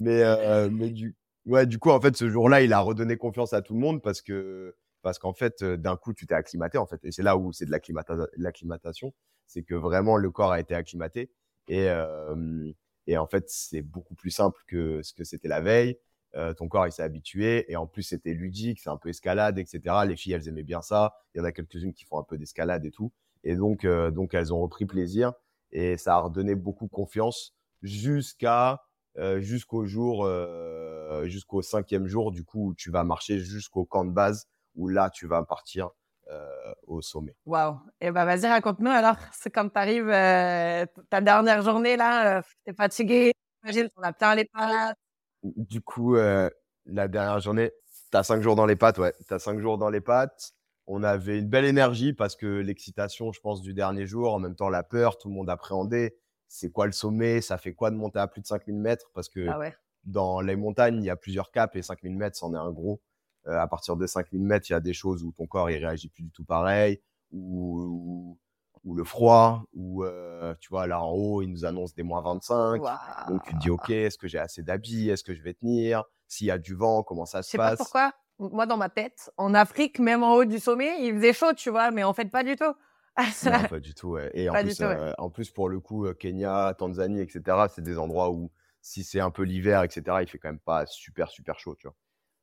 Mais, 0.00 0.22
euh, 0.22 0.68
mais 0.72 0.88
du, 0.90 1.14
ouais, 1.46 1.66
du 1.66 1.78
coup, 1.78 1.90
en 1.90 2.00
fait, 2.00 2.16
ce 2.16 2.30
jour-là, 2.30 2.62
il 2.62 2.72
a 2.72 2.80
redonné 2.80 3.16
confiance 3.18 3.52
à 3.52 3.60
tout 3.60 3.74
le 3.74 3.80
monde 3.80 4.00
parce 4.02 4.22
que, 4.22 4.74
parce 5.02 5.18
qu'en 5.18 5.34
fait, 5.34 5.62
euh, 5.62 5.76
d'un 5.76 5.96
coup, 5.96 6.14
tu 6.14 6.26
t'es 6.26 6.34
acclimaté, 6.34 6.78
en 6.78 6.86
fait. 6.86 7.04
Et 7.04 7.12
c'est 7.12 7.22
là 7.22 7.36
où 7.36 7.52
c'est 7.52 7.66
de 7.66 7.70
l'acclimata- 7.70 8.26
l'acclimatation. 8.38 9.12
C'est 9.46 9.62
que 9.62 9.74
vraiment, 9.74 10.16
le 10.16 10.30
corps 10.30 10.52
a 10.52 10.60
été 10.60 10.74
acclimaté. 10.74 11.30
Et, 11.68 11.88
euh, 11.90 12.70
et 13.06 13.18
en 13.18 13.26
fait, 13.26 13.44
c'est 13.48 13.82
beaucoup 13.82 14.14
plus 14.14 14.30
simple 14.30 14.58
que 14.66 15.02
ce 15.02 15.12
que 15.12 15.24
c'était 15.24 15.48
la 15.48 15.60
veille. 15.60 15.98
Euh, 16.36 16.52
ton 16.52 16.68
corps, 16.68 16.86
il 16.86 16.92
s'est 16.92 17.02
habitué. 17.02 17.70
Et 17.70 17.76
en 17.76 17.86
plus, 17.86 18.02
c'était 18.02 18.32
ludique, 18.32 18.80
c'est 18.80 18.90
un 18.90 18.96
peu 18.96 19.08
escalade, 19.08 19.58
etc. 19.58 19.80
Les 20.06 20.16
filles, 20.16 20.32
elles 20.32 20.48
aimaient 20.48 20.62
bien 20.62 20.82
ça. 20.82 21.14
Il 21.34 21.38
y 21.38 21.40
en 21.40 21.44
a 21.44 21.52
quelques-unes 21.52 21.92
qui 21.92 22.04
font 22.04 22.18
un 22.18 22.24
peu 22.24 22.38
d'escalade 22.38 22.84
et 22.84 22.90
tout. 22.90 23.12
Et 23.44 23.56
donc, 23.56 23.84
euh, 23.84 24.10
donc, 24.10 24.34
elles 24.34 24.52
ont 24.52 24.60
repris 24.60 24.86
plaisir. 24.86 25.32
Et 25.72 25.96
ça 25.96 26.14
a 26.14 26.20
redonné 26.20 26.54
beaucoup 26.54 26.88
confiance 26.88 27.54
jusqu'à 27.82 28.82
euh, 29.16 29.40
jusqu'au 29.40 29.86
jour, 29.86 30.24
euh, 30.24 31.26
jusqu'au 31.26 31.62
cinquième 31.62 32.06
jour, 32.06 32.32
du 32.32 32.44
coup, 32.44 32.70
où 32.70 32.74
tu 32.74 32.90
vas 32.90 33.04
marcher 33.04 33.38
jusqu'au 33.38 33.84
camp 33.84 34.04
de 34.04 34.10
base, 34.10 34.48
où 34.74 34.88
là, 34.88 35.10
tu 35.10 35.26
vas 35.26 35.42
partir 35.44 35.90
euh, 36.30 36.74
au 36.86 37.02
sommet. 37.02 37.36
Waouh. 37.44 37.78
Eh 38.00 38.10
ben, 38.10 38.24
vas-y, 38.24 38.46
raconte-nous 38.46 38.90
alors. 38.90 39.16
C'est 39.32 39.50
comme 39.50 39.70
t'arrives, 39.70 40.08
euh, 40.08 40.86
ta 41.10 41.20
dernière 41.20 41.62
journée 41.62 41.96
là, 41.96 42.38
euh, 42.38 42.42
t'es 42.64 42.72
fatigué, 42.72 43.32
j'imagine, 43.62 43.90
t'en 43.90 44.02
as 44.02 44.12
plein 44.12 44.34
les 44.34 44.46
pattes. 44.46 44.96
Du 45.44 45.80
coup, 45.82 46.16
euh, 46.16 46.48
la 46.86 47.08
dernière 47.08 47.40
journée, 47.40 47.70
tu 48.10 48.16
as 48.16 48.22
cinq 48.22 48.42
jours 48.42 48.56
dans 48.56 48.66
les 48.66 48.76
pattes, 48.76 48.98
ouais. 48.98 49.12
Tu 49.28 49.34
as 49.34 49.38
cinq 49.38 49.58
jours 49.60 49.78
dans 49.78 49.90
les 49.90 50.00
pattes. 50.00 50.52
On 50.86 51.02
avait 51.02 51.38
une 51.38 51.48
belle 51.48 51.64
énergie 51.64 52.12
parce 52.12 52.36
que 52.36 52.46
l'excitation, 52.46 53.32
je 53.32 53.40
pense, 53.40 53.62
du 53.62 53.72
dernier 53.74 54.06
jour, 54.06 54.34
en 54.34 54.38
même 54.38 54.54
temps 54.54 54.68
la 54.68 54.82
peur, 54.82 55.18
tout 55.18 55.28
le 55.28 55.34
monde 55.34 55.48
appréhendait. 55.50 56.16
C'est 56.48 56.70
quoi 56.70 56.86
le 56.86 56.92
sommet? 56.92 57.40
Ça 57.40 57.58
fait 57.58 57.72
quoi 57.74 57.90
de 57.90 57.96
monter 57.96 58.18
à 58.18 58.26
plus 58.28 58.42
de 58.42 58.46
5000 58.46 58.76
mètres? 58.76 59.10
Parce 59.14 59.28
que 59.28 59.46
Ah 59.48 59.58
ouais. 59.58 59.74
dans 60.04 60.40
les 60.40 60.56
montagnes, 60.56 60.96
il 61.02 61.04
y 61.04 61.10
a 61.10 61.16
plusieurs 61.16 61.50
caps 61.50 61.74
et 61.76 61.82
5000 61.82 62.16
mètres, 62.16 62.36
c'en 62.36 62.52
est 62.54 62.58
un 62.58 62.70
gros. 62.70 63.00
Euh, 63.46 63.58
à 63.58 63.66
partir 63.66 63.96
de 63.96 64.06
5000 64.06 64.42
mètres, 64.42 64.68
il 64.70 64.72
y 64.72 64.76
a 64.76 64.80
des 64.80 64.92
choses 64.94 65.22
où 65.24 65.32
ton 65.32 65.46
corps 65.46 65.70
il 65.70 65.78
réagit 65.84 66.08
plus 66.08 66.22
du 66.24 66.30
tout 66.30 66.44
pareil, 66.44 67.00
ou, 67.32 68.38
ou 68.84 68.94
le 68.94 69.04
froid, 69.04 69.64
ou 69.72 70.04
euh, 70.04 70.54
tu 70.60 70.68
vois, 70.68 70.86
là 70.86 71.00
en 71.02 71.10
haut, 71.10 71.42
ils 71.42 71.48
nous 71.48 71.64
annoncent 71.64 71.94
des 71.96 72.02
moins 72.02 72.20
25. 72.22 72.82
Waouh. 72.82 72.98
Donc 73.28 73.42
tu 73.44 73.54
te 73.54 73.58
dis, 73.58 73.70
ok, 73.70 73.90
est-ce 73.90 74.18
que 74.18 74.28
j'ai 74.28 74.38
assez 74.38 74.62
d'habits? 74.62 75.08
Est-ce 75.10 75.24
que 75.24 75.34
je 75.34 75.42
vais 75.42 75.54
tenir? 75.54 76.04
S'il 76.28 76.46
y 76.48 76.50
a 76.50 76.58
du 76.58 76.74
vent, 76.74 77.02
comment 77.02 77.24
ça 77.26 77.40
Je 77.40 77.46
se 77.46 77.50
sais 77.52 77.58
pas 77.58 77.70
passe? 77.70 77.78
pourquoi. 77.78 78.12
Moi, 78.38 78.66
dans 78.66 78.76
ma 78.76 78.88
tête, 78.88 79.30
en 79.36 79.54
Afrique, 79.54 79.98
même 80.00 80.22
en 80.22 80.34
haut 80.34 80.44
du 80.44 80.58
sommet, 80.58 80.96
il 81.06 81.14
faisait 81.14 81.32
chaud, 81.32 81.52
tu 81.56 81.70
vois, 81.70 81.90
mais 81.92 82.02
en 82.04 82.12
fait, 82.12 82.26
pas 82.30 82.42
du 82.44 82.56
tout. 82.56 82.74
Non, 83.46 83.64
pas 83.68 83.78
du 83.80 83.94
tout. 83.94 84.10
ouais. 84.10 84.30
Et 84.34 84.48
en 84.50 84.52
Pas 84.54 84.62
du 84.64 84.70
plus, 84.70 84.76
tout, 84.78 84.82
ouais. 84.82 84.96
euh, 84.96 85.12
en 85.18 85.30
plus, 85.30 85.50
pour 85.50 85.68
le 85.68 85.78
coup, 85.80 86.04
euh, 86.06 86.14
Kenya, 86.14 86.74
Tanzanie, 86.76 87.20
etc., 87.20 87.66
c'est 87.72 87.82
des 87.82 87.96
endroits 87.98 88.30
où, 88.32 88.50
si 88.82 89.04
c'est 89.04 89.20
un 89.20 89.30
peu 89.30 89.42
l'hiver, 89.44 89.82
etc., 89.84 90.18
il 90.22 90.26
fait 90.28 90.38
quand 90.38 90.48
même 90.48 90.58
pas 90.58 90.84
super, 90.86 91.30
super 91.30 91.58
chaud, 91.60 91.76
tu 91.76 91.86
vois. 91.86 91.96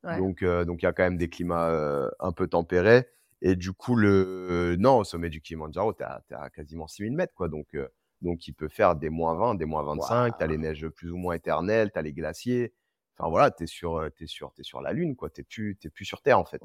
Ouais. 0.04 0.18
Donc, 0.18 0.42
euh, 0.44 0.64
donc 0.66 0.82
il 0.82 0.86
y 0.86 0.88
a 0.88 0.94
quand 0.94 1.04
même 1.04 1.18
des 1.18 1.30
climats 1.30 1.70
euh, 1.70 2.10
un 2.20 2.32
peu 2.32 2.48
tempérés. 2.48 3.08
Et 3.42 3.56
du 3.56 3.74
coup, 3.74 3.96
le, 3.96 4.76
non, 4.80 5.00
au 5.00 5.04
sommet 5.04 5.30
du 5.30 5.42
Kilimanjaro, 5.42 5.94
tu 5.94 6.04
à, 6.04 6.22
à 6.32 6.50
quasiment 6.50 6.88
6000 6.88 7.14
mètres, 7.14 7.34
quoi. 7.34 7.48
Donc, 7.48 7.68
euh, 7.74 7.88
donc, 8.22 8.48
il 8.48 8.54
peut 8.54 8.68
faire 8.68 8.96
des 8.96 9.10
moins 9.10 9.36
20, 9.36 9.56
des 9.56 9.66
moins 9.66 9.84
25. 9.84 10.38
Tu 10.38 10.44
as 10.44 10.48
les 10.48 10.58
neiges 10.58 10.88
plus 10.90 11.12
ou 11.12 11.18
moins 11.18 11.34
éternelles, 11.34 11.92
tu 11.92 11.98
as 11.98 12.04
les 12.04 12.14
glaciers. 12.14 12.74
Enfin, 13.18 13.30
voilà, 13.30 13.50
tu 13.50 13.64
es 13.64 13.68
sur, 13.68 13.98
euh, 13.98 14.10
t'es 14.10 14.28
sur, 14.28 14.54
t'es 14.54 14.64
sur 14.64 14.82
la 14.82 14.94
Lune, 14.94 15.16
quoi. 15.16 15.30
Tu 15.30 15.44
plus, 15.44 15.76
t'es 15.76 15.90
plus 15.90 16.06
sur 16.06 16.22
Terre, 16.22 16.38
en 16.38 16.46
fait. 16.46 16.62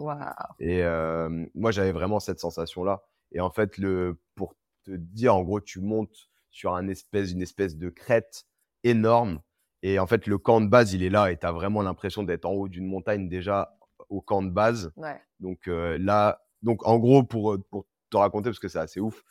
Et 0.59 0.83
euh, 0.83 1.47
moi, 1.55 1.71
j'avais 1.71 1.93
vraiment 1.93 2.21
cette 2.21 2.41
sensation-là. 2.41 3.03
Et 3.33 3.41
en 3.41 3.51
fait, 3.51 3.79
le, 3.79 4.21
pour 4.35 4.55
te 4.85 4.91
dire, 4.91 5.35
en 5.35 5.43
gros, 5.43 5.61
tu 5.61 5.81
montes 5.81 6.29
sur 6.51 6.75
un 6.75 6.89
espèce, 6.89 7.33
une 7.33 7.43
espèce 7.43 7.77
de 7.77 7.89
crête 7.89 8.45
énorme. 8.85 9.41
Et 9.83 9.99
en 9.99 10.07
fait, 10.07 10.27
le 10.27 10.39
camp 10.39 10.61
de 10.61 10.69
base, 10.69 10.93
il 10.93 11.03
est 11.03 11.11
là. 11.11 11.31
Et 11.33 11.39
tu 11.39 11.47
as 11.47 11.53
vraiment 11.53 11.83
l'impression 11.83 12.23
d'être 12.23 12.45
en 12.45 12.53
haut 12.53 12.69
d'une 12.69 12.87
montagne 12.87 13.29
déjà 13.29 13.77
au 14.09 14.21
camp 14.21 14.43
de 14.43 14.51
base. 14.51 14.93
Ouais. 14.97 15.21
Donc 15.41 15.69
euh, 15.69 15.99
là, 15.99 16.46
donc 16.63 16.87
en 16.87 16.99
gros, 16.99 17.23
pour, 17.23 17.55
euh, 17.55 17.65
pour 17.71 17.87
te 18.11 18.17
raconter, 18.17 18.51
parce 18.51 18.59
que 18.59 18.69
c'est 18.69 18.79
assez 18.79 19.01
ouf, 19.01 19.23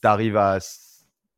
tu 0.00 0.08
arrives 0.08 0.36
à 0.36 0.58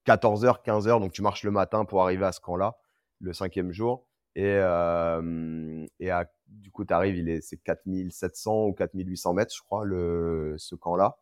14h, 0.07 0.63
15h, 0.65 1.01
donc 1.01 1.13
tu 1.13 1.23
marches 1.23 1.45
le 1.45 1.51
matin 1.51 1.85
pour 1.85 2.03
arriver 2.03 2.25
à 2.25 2.33
ce 2.33 2.41
camp-là, 2.41 2.77
le 3.21 3.33
cinquième 3.33 3.73
jour. 3.73 4.07
Et, 4.37 4.57
euh, 4.59 5.87
et 6.01 6.11
à, 6.11 6.27
du 6.49 6.71
coup, 6.71 6.85
tu 6.85 6.93
arrives, 6.93 7.17
il 7.17 7.29
est, 7.29 7.41
c'est 7.41 7.57
4700 7.57 8.67
ou 8.67 8.73
4800 8.73 9.35
mètres, 9.35 9.55
je 9.55 9.63
crois, 9.63 9.85
le, 9.85 10.57
ce 10.59 10.75
camp-là. 10.75 11.19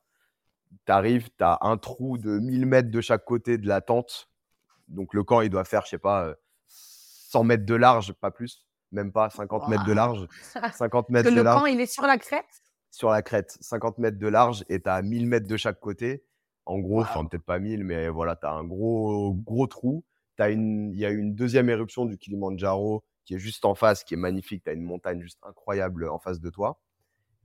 Tu 0.86 0.92
arrives, 0.92 1.28
tu 1.28 1.44
as 1.44 1.58
un 1.60 1.76
trou 1.76 2.16
de 2.16 2.38
1000 2.38 2.64
mètres 2.64 2.90
de 2.90 3.00
chaque 3.00 3.24
côté 3.24 3.58
de 3.58 3.68
la 3.68 3.82
tente. 3.82 4.30
Donc 4.88 5.12
le 5.12 5.22
camp, 5.24 5.42
il 5.42 5.50
doit 5.50 5.64
faire, 5.64 5.84
je 5.84 5.90
sais 5.90 5.98
pas, 5.98 6.24
euh, 6.24 6.34
100 6.68 7.44
mètres 7.44 7.66
de 7.66 7.74
large, 7.74 8.14
pas 8.14 8.30
plus, 8.30 8.66
même 8.90 9.12
pas 9.12 9.28
50 9.28 9.68
mètres 9.68 9.84
de 9.84 9.92
large. 9.92 10.26
50 10.72 10.90
Parce 10.90 11.08
mètres 11.10 11.28
que 11.28 11.34
de 11.34 11.36
le 11.36 11.42
large 11.42 11.60
camp, 11.60 11.66
il 11.66 11.80
est 11.80 11.86
sur 11.86 12.04
la 12.04 12.16
crête? 12.16 12.44
Sur 12.92 13.10
la 13.10 13.22
crête, 13.22 13.56
50 13.60 13.98
mètres 13.98 14.18
de 14.18 14.28
large 14.28 14.64
et 14.68 14.80
tu 14.80 14.88
as 14.88 15.02
1000 15.02 15.26
mètres 15.26 15.48
de 15.48 15.56
chaque 15.56 15.80
côté. 15.80 16.22
En 16.66 16.78
gros, 16.78 17.00
enfin 17.00 17.24
peut-être 17.24 17.42
pas 17.42 17.58
1000, 17.58 17.82
mais 17.84 18.08
voilà, 18.08 18.36
tu 18.36 18.46
as 18.46 18.52
un 18.52 18.64
gros, 18.64 19.34
gros 19.34 19.66
trou. 19.66 20.04
Il 20.38 20.94
y 20.94 21.04
a 21.04 21.10
une 21.10 21.34
deuxième 21.34 21.70
éruption 21.70 22.04
du 22.04 22.18
Kilimanjaro 22.18 23.02
qui 23.24 23.34
est 23.34 23.38
juste 23.38 23.64
en 23.64 23.74
face, 23.74 24.04
qui 24.04 24.14
est 24.14 24.18
magnifique. 24.18 24.62
Tu 24.64 24.70
as 24.70 24.74
une 24.74 24.82
montagne 24.82 25.20
juste 25.22 25.38
incroyable 25.42 26.08
en 26.08 26.18
face 26.18 26.40
de 26.40 26.50
toi. 26.50 26.80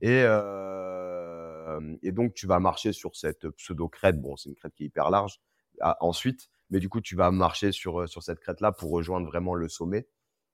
Et, 0.00 0.22
euh, 0.24 1.96
et 2.02 2.12
donc, 2.12 2.34
tu 2.34 2.46
vas 2.46 2.60
marcher 2.60 2.92
sur 2.92 3.16
cette 3.16 3.48
pseudo-crête. 3.48 4.20
Bon, 4.20 4.36
c'est 4.36 4.50
une 4.50 4.54
crête 4.54 4.74
qui 4.74 4.84
est 4.84 4.86
hyper 4.86 5.10
large 5.10 5.40
ah, 5.80 5.96
ensuite, 6.00 6.50
mais 6.70 6.78
du 6.78 6.88
coup, 6.88 7.00
tu 7.00 7.16
vas 7.16 7.30
marcher 7.30 7.72
sur, 7.72 8.08
sur 8.08 8.22
cette 8.22 8.40
crête-là 8.40 8.72
pour 8.72 8.90
rejoindre 8.90 9.26
vraiment 9.26 9.54
le 9.54 9.68
sommet. 9.68 10.06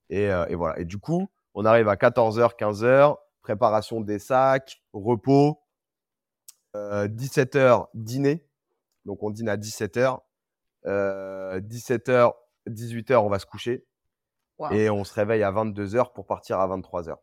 Et, 0.08 0.30
euh, 0.30 0.46
et 0.46 0.54
voilà. 0.54 0.78
Et 0.78 0.84
du 0.84 0.98
coup, 0.98 1.30
on 1.54 1.64
arrive 1.64 1.88
à 1.88 1.96
14h, 1.96 2.56
15h, 2.56 3.16
préparation 3.44 4.00
des 4.00 4.18
sacs, 4.18 4.82
repos, 4.92 5.60
euh, 6.74 7.06
17h, 7.06 7.86
dîner. 7.94 8.44
Donc, 9.04 9.22
on 9.22 9.30
dîne 9.30 9.48
à 9.48 9.56
17h. 9.56 10.18
Euh, 10.86 11.60
17h, 11.60 12.32
18h, 12.66 13.22
on 13.22 13.28
va 13.28 13.38
se 13.38 13.46
coucher. 13.46 13.86
Et 14.72 14.88
on 14.90 15.04
se 15.04 15.12
réveille 15.14 15.42
à 15.42 15.50
22h 15.52 16.12
pour 16.12 16.26
partir 16.26 16.58
à 16.58 16.66
23h. 16.66 17.16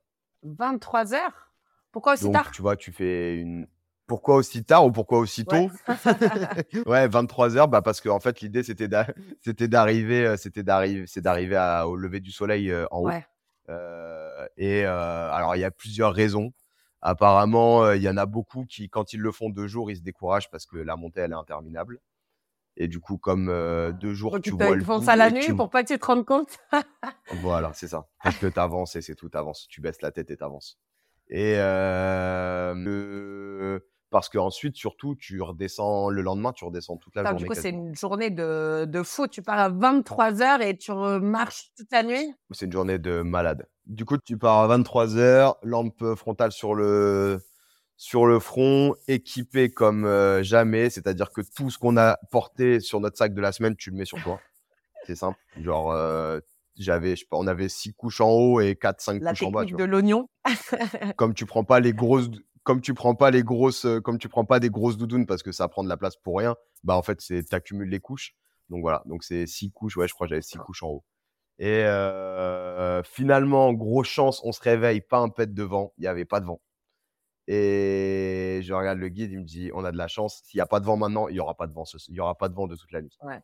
23 0.43 1.13
heures? 1.13 1.51
Pourquoi 1.91 2.13
aussi 2.13 2.23
Donc, 2.25 2.33
tard? 2.33 2.51
tu 2.51 2.61
vois, 2.61 2.75
tu 2.77 2.91
fais 2.91 3.35
une. 3.37 3.67
Pourquoi 4.07 4.35
aussi 4.35 4.63
tard 4.65 4.85
ou 4.85 4.91
pourquoi 4.91 5.19
aussi 5.19 5.45
tôt? 5.45 5.69
Ouais. 5.87 5.95
Ouais, 6.85 7.07
23 7.07 7.55
heures, 7.57 7.67
bah 7.67 7.81
parce 7.81 8.01
que 8.01 8.09
en 8.09 8.19
fait 8.19 8.41
l'idée 8.41 8.61
c'était 8.63 8.89
d'a- 8.89 9.07
c'était 9.39 9.67
d'arriver, 9.69 10.25
euh, 10.25 10.37
c'était 10.37 10.63
d'arriver, 10.63 11.07
c'est 11.07 11.21
d'arriver 11.21 11.55
à- 11.55 11.87
au 11.87 11.95
lever 11.95 12.19
du 12.19 12.31
soleil 12.31 12.71
euh, 12.71 12.85
en 12.91 12.99
haut. 12.99 13.05
Ouais. 13.07 13.25
Euh, 13.71 14.47
et 14.57 14.85
euh, 14.85 15.31
alors 15.31 15.55
il 15.55 15.59
y 15.59 15.63
a 15.65 15.71
plusieurs 15.71 16.13
raisons. 16.13 16.51
Apparemment, 17.01 17.83
euh, 17.83 17.95
il 17.95 18.03
y 18.03 18.09
en 18.09 18.17
a 18.17 18.25
beaucoup 18.27 18.65
qui, 18.65 18.89
quand 18.89 19.13
ils 19.13 19.19
le 19.19 19.31
font 19.31 19.49
deux 19.49 19.67
jours, 19.67 19.89
ils 19.89 19.97
se 19.97 20.01
découragent 20.03 20.51
parce 20.51 20.65
que 20.67 20.77
la 20.77 20.95
montée 20.95 21.21
elle 21.21 21.31
est 21.31 21.35
interminable. 21.35 21.99
Et 22.77 22.87
du 22.87 22.99
coup, 22.99 23.17
comme 23.17 23.49
euh, 23.49 23.91
deux 23.91 24.13
jours, 24.13 24.33
Donc, 24.33 24.43
tu 24.43 24.51
vois 24.51 24.75
le 24.75 24.83
font 24.83 25.01
ça 25.01 25.15
la 25.15 25.31
nuit 25.31 25.45
tu- 25.45 25.55
pour 25.55 25.69
pas 25.69 25.83
que 25.83 25.93
tu 25.93 25.99
te 25.99 26.05
rendes 26.05 26.25
compte. 26.25 26.57
Voilà, 27.41 27.71
c'est 27.73 27.87
ça. 27.87 28.07
Parce 28.23 28.37
que 28.37 28.47
t'avances 28.47 28.95
et 28.95 29.01
c'est 29.01 29.15
tout, 29.15 29.29
t'avances. 29.29 29.67
Tu 29.69 29.81
baisses 29.81 30.01
la 30.01 30.11
tête 30.11 30.29
et 30.31 30.37
t'avances. 30.37 30.77
Et 31.29 31.55
euh, 31.57 32.73
le- 32.75 33.87
parce 34.11 34.27
que 34.29 34.37
ensuite, 34.37 34.75
surtout, 34.75 35.15
tu 35.15 35.41
redescends 35.41 36.09
le 36.09 36.21
lendemain, 36.21 36.51
tu 36.51 36.65
redescends 36.65 36.97
toute 36.97 37.15
la 37.15 37.21
Attends, 37.21 37.31
journée. 37.31 37.43
du 37.43 37.49
coup, 37.49 37.55
c'est 37.55 37.69
une 37.69 37.95
journée 37.95 38.29
de, 38.29 38.85
de 38.85 39.03
fou. 39.03 39.27
Tu 39.27 39.41
pars 39.41 39.57
à 39.57 39.69
23 39.69 40.41
heures 40.41 40.61
et 40.61 40.77
tu 40.77 40.91
marches 40.91 41.71
toute 41.77 41.91
la 41.91 42.03
nuit? 42.03 42.33
C'est 42.51 42.65
une 42.65 42.73
journée 42.73 42.99
de 42.99 43.21
malade. 43.21 43.67
Du 43.85 44.03
coup, 44.05 44.17
tu 44.17 44.37
pars 44.37 44.59
à 44.59 44.67
23 44.67 45.17
heures, 45.17 45.55
lampe 45.63 46.13
frontale 46.15 46.51
sur 46.51 46.75
le 46.75 47.39
sur 47.95 48.25
le 48.25 48.39
front, 48.39 48.95
équipé 49.07 49.69
comme 49.69 50.05
euh, 50.05 50.43
jamais. 50.43 50.89
C'est-à-dire 50.89 51.31
que 51.31 51.41
tout 51.55 51.69
ce 51.69 51.77
qu'on 51.77 51.97
a 51.97 52.17
porté 52.31 52.79
sur 52.79 52.99
notre 52.99 53.17
sac 53.17 53.33
de 53.33 53.41
la 53.41 53.51
semaine, 53.51 53.75
tu 53.75 53.91
le 53.91 53.97
mets 53.97 54.05
sur 54.05 54.21
toi. 54.23 54.39
C'est 55.05 55.15
simple. 55.15 55.37
Genre, 55.59 55.91
euh, 55.91 56.39
j'avais, 56.77 57.11
je 57.15 57.21
sais 57.21 57.27
pas, 57.29 57.37
on 57.37 57.47
avait 57.47 57.69
six 57.69 57.93
couches 57.93 58.19
en 58.19 58.29
haut 58.31 58.59
et 58.59 58.75
quatre, 58.75 59.01
cinq 59.01 59.21
La 59.21 59.31
couches 59.31 59.43
en 59.43 59.51
bas. 59.51 59.65
Tu 59.65 59.75
de 59.75 59.83
l'oignon. 59.83 60.27
comme 61.15 61.33
tu 61.33 61.45
prends 61.45 61.63
pas 61.63 61.79
les 61.79 61.93
grosses 61.93 62.29
comme 62.63 62.81
tu 62.81 62.93
prends 62.93 63.15
pas 63.15 63.31
les 63.31 63.43
grosses 63.43 63.85
euh, 63.85 63.99
comme 64.01 64.17
tu 64.17 64.29
prends 64.29 64.45
pas 64.45 64.59
des 64.59 64.69
grosses 64.69 64.97
doudounes 64.97 65.25
parce 65.25 65.43
que 65.43 65.51
ça 65.51 65.67
prend 65.67 65.83
de 65.83 65.89
la 65.89 65.97
place 65.97 66.15
pour 66.15 66.37
rien 66.37 66.55
bah 66.83 66.95
en 66.95 67.01
fait 67.01 67.21
c'est 67.21 67.43
t'accumules 67.43 67.89
les 67.89 67.99
couches. 67.99 68.35
Donc 68.69 68.81
voilà. 68.81 69.03
Donc 69.05 69.23
c'est 69.23 69.47
six 69.47 69.71
couches. 69.71 69.97
Ouais 69.97 70.07
je 70.07 70.13
crois 70.13 70.27
que 70.27 70.29
j'avais 70.29 70.41
six 70.41 70.57
couches 70.57 70.83
en 70.83 70.89
haut. 70.89 71.03
Et 71.59 71.83
euh, 71.85 73.03
finalement 73.03 73.73
grosse 73.73 74.07
chance 74.07 74.41
on 74.43 74.51
se 74.51 74.61
réveille 74.61 75.01
pas 75.01 75.19
un 75.19 75.29
pet 75.29 75.53
de 75.53 75.63
vent 75.63 75.93
il 75.97 76.05
y 76.05 76.07
avait 76.07 76.25
pas 76.25 76.39
de 76.39 76.45
vent. 76.45 76.61
Et 77.47 78.61
je 78.63 78.73
regarde 78.73 78.99
le 78.99 79.09
guide 79.09 79.31
il 79.31 79.39
me 79.39 79.45
dit 79.45 79.71
on 79.73 79.83
a 79.83 79.91
de 79.91 79.97
la 79.97 80.07
chance. 80.07 80.41
S'il 80.45 80.57
y 80.57 80.61
a 80.61 80.65
pas 80.65 80.79
de 80.79 80.85
vent 80.85 80.97
maintenant 80.97 81.27
il 81.27 81.35
y 81.35 81.39
aura 81.39 81.55
pas 81.55 81.67
de 81.67 81.73
vent 81.73 81.83
il 82.07 82.15
y 82.15 82.19
aura 82.19 82.37
pas 82.37 82.49
de 82.49 82.55
vent 82.55 82.67
de 82.67 82.75
toute 82.75 82.91
la 82.91 83.01
nuit. 83.01 83.17
Ouais. 83.23 83.39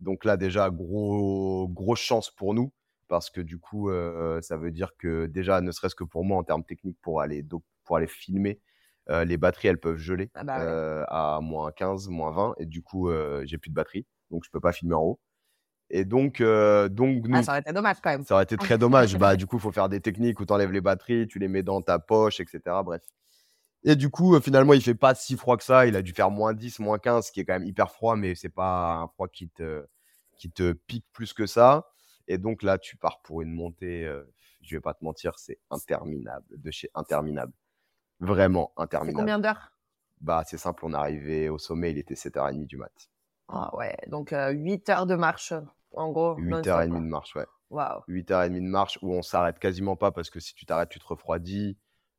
donc 0.00 0.24
là 0.24 0.36
déjà 0.36 0.70
gros 0.70 1.68
grosse 1.68 2.00
chance 2.00 2.30
pour 2.30 2.54
nous 2.54 2.72
parce 3.08 3.30
que 3.30 3.40
du 3.40 3.58
coup, 3.58 3.90
euh, 3.90 4.40
ça 4.40 4.56
veut 4.56 4.70
dire 4.70 4.96
que 4.98 5.26
déjà, 5.26 5.60
ne 5.60 5.70
serait-ce 5.70 5.94
que 5.94 6.04
pour 6.04 6.24
moi, 6.24 6.38
en 6.38 6.44
termes 6.44 6.64
techniques, 6.64 6.98
pour 7.02 7.20
aller, 7.20 7.42
pour 7.86 7.96
aller 7.96 8.06
filmer, 8.06 8.60
euh, 9.08 9.24
les 9.24 9.38
batteries, 9.38 9.68
elles 9.68 9.80
peuvent 9.80 9.96
geler 9.96 10.30
Ah 10.34 10.44
bah 10.44 10.58
ouais. 10.58 10.64
euh, 10.66 11.04
à 11.08 11.38
moins 11.40 11.72
15, 11.72 12.08
moins 12.08 12.32
20, 12.32 12.54
et 12.58 12.66
du 12.66 12.82
coup, 12.82 13.08
euh, 13.08 13.42
j'ai 13.46 13.56
plus 13.56 13.70
de 13.70 13.74
batterie, 13.74 14.04
donc 14.30 14.44
je 14.44 14.50
peux 14.50 14.60
pas 14.60 14.72
filmer 14.72 14.94
en 14.94 15.02
haut. 15.02 15.20
Et 15.88 16.04
donc, 16.04 16.42
donc 16.42 17.28
nous, 17.28 17.36
Ah, 17.36 17.42
ça 17.44 17.52
aurait 17.52 17.60
été 17.60 17.72
dommage 17.72 17.98
quand 18.02 18.10
même. 18.10 18.24
ça 18.24 18.34
aurait 18.34 18.42
été 18.44 18.56
très 18.56 18.76
dommage. 18.76 19.16
Bah, 19.18 19.36
du 19.36 19.46
coup, 19.46 19.56
il 19.56 19.60
faut 19.62 19.70
faire 19.70 19.88
des 19.88 20.00
techniques 20.00 20.40
où 20.40 20.44
tu 20.44 20.52
enlèves 20.52 20.72
les 20.72 20.80
batteries, 20.80 21.28
tu 21.28 21.38
les 21.38 21.46
mets 21.46 21.62
dans 21.62 21.80
ta 21.80 22.00
poche, 22.00 22.40
etc. 22.40 22.60
Bref. 22.84 23.02
Et 23.84 23.94
du 23.94 24.10
coup, 24.10 24.40
finalement, 24.40 24.72
il 24.72 24.82
fait 24.82 24.96
pas 24.96 25.14
si 25.14 25.36
froid 25.36 25.56
que 25.56 25.62
ça. 25.62 25.86
Il 25.86 25.94
a 25.94 26.02
dû 26.02 26.12
faire 26.12 26.32
moins 26.32 26.54
10, 26.54 26.80
moins 26.80 26.98
15, 26.98 27.26
ce 27.28 27.30
qui 27.32 27.38
est 27.38 27.44
quand 27.44 27.52
même 27.52 27.68
hyper 27.68 27.92
froid, 27.92 28.16
mais 28.16 28.34
c'est 28.34 28.48
pas 28.48 28.94
un 28.96 29.06
froid 29.06 29.28
qui 29.28 29.48
te, 29.48 29.86
qui 30.36 30.50
te 30.50 30.72
pique 30.72 31.06
plus 31.12 31.32
que 31.32 31.46
ça. 31.46 31.86
Et 32.26 32.36
donc 32.36 32.64
là, 32.64 32.78
tu 32.78 32.96
pars 32.96 33.20
pour 33.22 33.42
une 33.42 33.52
montée, 33.52 34.12
je 34.62 34.74
vais 34.76 34.80
pas 34.80 34.92
te 34.94 35.04
mentir, 35.04 35.38
c'est 35.38 35.60
interminable, 35.70 36.46
de 36.50 36.70
chez 36.72 36.90
interminable. 36.96 37.52
Vraiment 38.20 38.72
interminable. 38.76 39.18
combien 39.18 39.38
d'heures? 39.38 39.72
Bah, 40.20 40.42
c'est 40.46 40.58
simple, 40.58 40.84
on 40.84 40.92
arrivé 40.94 41.48
au 41.48 41.58
sommet, 41.58 41.90
il 41.90 41.98
était 41.98 42.14
7h30 42.14 42.66
du 42.66 42.76
mat. 42.76 42.92
Ah 43.48 43.74
ouais, 43.76 43.96
donc 44.08 44.32
8 44.32 44.88
heures 44.88 45.06
de 45.06 45.14
marche, 45.14 45.52
en 45.94 46.10
gros. 46.10 46.36
8h30 46.36 46.94
de 46.94 47.08
marche, 47.08 47.36
ouais. 47.36 47.46
Waouh. 47.70 48.02
8h30 48.08 48.54
de 48.54 48.60
marche 48.60 48.98
où 49.02 49.12
on 49.12 49.22
s'arrête 49.22 49.58
quasiment 49.58 49.96
pas 49.96 50.12
parce 50.12 50.30
que 50.30 50.40
si 50.40 50.54
tu 50.54 50.66
t'arrêtes, 50.66 50.88
tu 50.88 50.98
te 50.98 51.06
refroidis. 51.06 51.76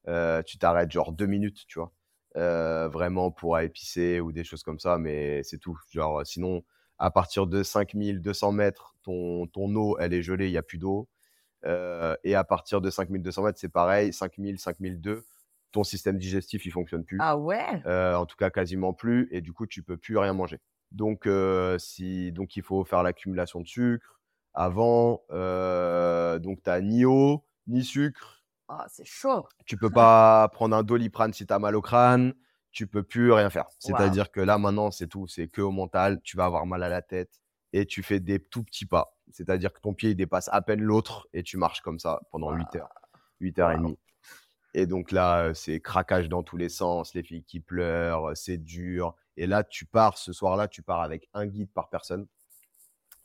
Euh, 0.07 0.41
tu 0.43 0.57
t'arrêtes 0.57 0.91
genre 0.91 1.11
deux 1.11 1.25
minutes, 1.25 1.65
tu 1.67 1.79
vois. 1.79 1.91
Euh, 2.37 2.87
vraiment 2.87 3.31
pour 3.31 3.59
épicer 3.59 4.19
ou 4.21 4.31
des 4.31 4.43
choses 4.43 4.63
comme 4.63 4.79
ça, 4.79 4.97
mais 4.97 5.43
c'est 5.43 5.57
tout. 5.57 5.77
Genre, 5.91 6.25
sinon, 6.25 6.63
à 6.97 7.11
partir 7.11 7.47
de 7.47 7.63
5200 7.63 8.51
mètres, 8.51 8.95
ton, 9.03 9.47
ton 9.47 9.73
eau, 9.75 9.97
elle 9.99 10.13
est 10.13 10.21
gelée, 10.21 10.47
il 10.47 10.51
n'y 10.51 10.57
a 10.57 10.63
plus 10.63 10.77
d'eau. 10.77 11.09
Euh, 11.65 12.15
et 12.23 12.35
à 12.35 12.43
partir 12.43 12.81
de 12.81 12.89
5200 12.89 13.43
mètres, 13.43 13.59
c'est 13.59 13.69
pareil, 13.69 14.13
5000, 14.13 14.59
5002, 14.59 15.25
ton 15.77 15.83
système 15.83 16.17
digestif, 16.17 16.65
il 16.65 16.71
fonctionne 16.71 17.05
plus. 17.05 17.19
Ah 17.21 17.37
ouais? 17.37 17.83
Euh, 17.85 18.15
en 18.15 18.25
tout 18.25 18.35
cas 18.35 18.49
quasiment 18.49 18.93
plus, 18.93 19.27
et 19.29 19.41
du 19.41 19.53
coup 19.53 19.67
tu 19.67 19.83
peux 19.83 19.95
plus 19.95 20.17
rien 20.17 20.33
manger. 20.33 20.59
Donc, 20.91 21.27
euh, 21.27 21.77
si, 21.77 22.31
donc 22.31 22.55
il 22.55 22.63
faut 22.63 22.83
faire 22.83 23.03
l'accumulation 23.03 23.61
de 23.61 23.67
sucre 23.67 24.19
avant. 24.55 25.21
euh, 25.29 26.39
donc 26.39 26.63
tu 26.63 26.83
ni 26.83 27.05
eau 27.05 27.45
ni 27.67 27.83
sucre. 27.83 28.43
Ah, 28.67 28.87
c'est 28.89 29.05
chaud. 29.05 29.47
Tu 29.67 29.77
peux 29.77 29.91
pas 29.91 30.49
prendre 30.53 30.75
un 30.75 30.81
doliprane 30.81 31.31
si 31.31 31.45
tu 31.45 31.53
as 31.53 31.59
mal 31.59 31.75
au 31.75 31.81
crâne. 31.81 32.33
Tu 32.71 32.87
peux 32.87 33.03
plus 33.03 33.31
rien 33.31 33.51
faire. 33.51 33.67
C'est-à-dire 33.77 34.31
que 34.31 34.41
là 34.41 34.57
maintenant 34.57 34.89
c'est 34.89 35.07
tout, 35.07 35.27
c'est 35.27 35.47
que 35.47 35.61
au 35.61 35.71
mental. 35.71 36.19
Tu 36.23 36.37
vas 36.37 36.45
avoir 36.45 36.65
mal 36.65 36.81
à 36.81 36.89
la 36.89 37.03
tête 37.03 37.39
et 37.71 37.85
tu 37.85 38.01
fais 38.01 38.19
des 38.19 38.39
tout 38.39 38.63
petits 38.63 38.87
pas. 38.87 39.15
C'est-à-dire 39.29 39.71
que 39.73 39.79
ton 39.79 39.93
pied 39.93 40.09
il 40.09 40.15
dépasse 40.15 40.49
à 40.51 40.63
peine 40.63 40.81
l'autre 40.81 41.27
et 41.33 41.43
tu 41.43 41.57
marches 41.57 41.81
comme 41.81 41.99
ça 41.99 42.21
pendant 42.31 42.51
8 42.51 42.77
heures, 42.77 42.89
8 43.41 43.59
heures 43.59 43.71
et 43.73 43.77
demie. 43.77 43.99
Et 44.73 44.85
donc 44.85 45.11
là, 45.11 45.53
c'est 45.53 45.79
craquage 45.79 46.29
dans 46.29 46.43
tous 46.43 46.57
les 46.57 46.69
sens, 46.69 47.13
les 47.13 47.23
filles 47.23 47.43
qui 47.43 47.59
pleurent, 47.59 48.35
c'est 48.35 48.57
dur. 48.57 49.15
Et 49.37 49.47
là, 49.47 49.63
tu 49.63 49.85
pars, 49.85 50.17
ce 50.17 50.33
soir-là, 50.33 50.67
tu 50.67 50.81
pars 50.81 51.01
avec 51.01 51.29
un 51.33 51.45
guide 51.45 51.71
par 51.71 51.89
personne. 51.89 52.27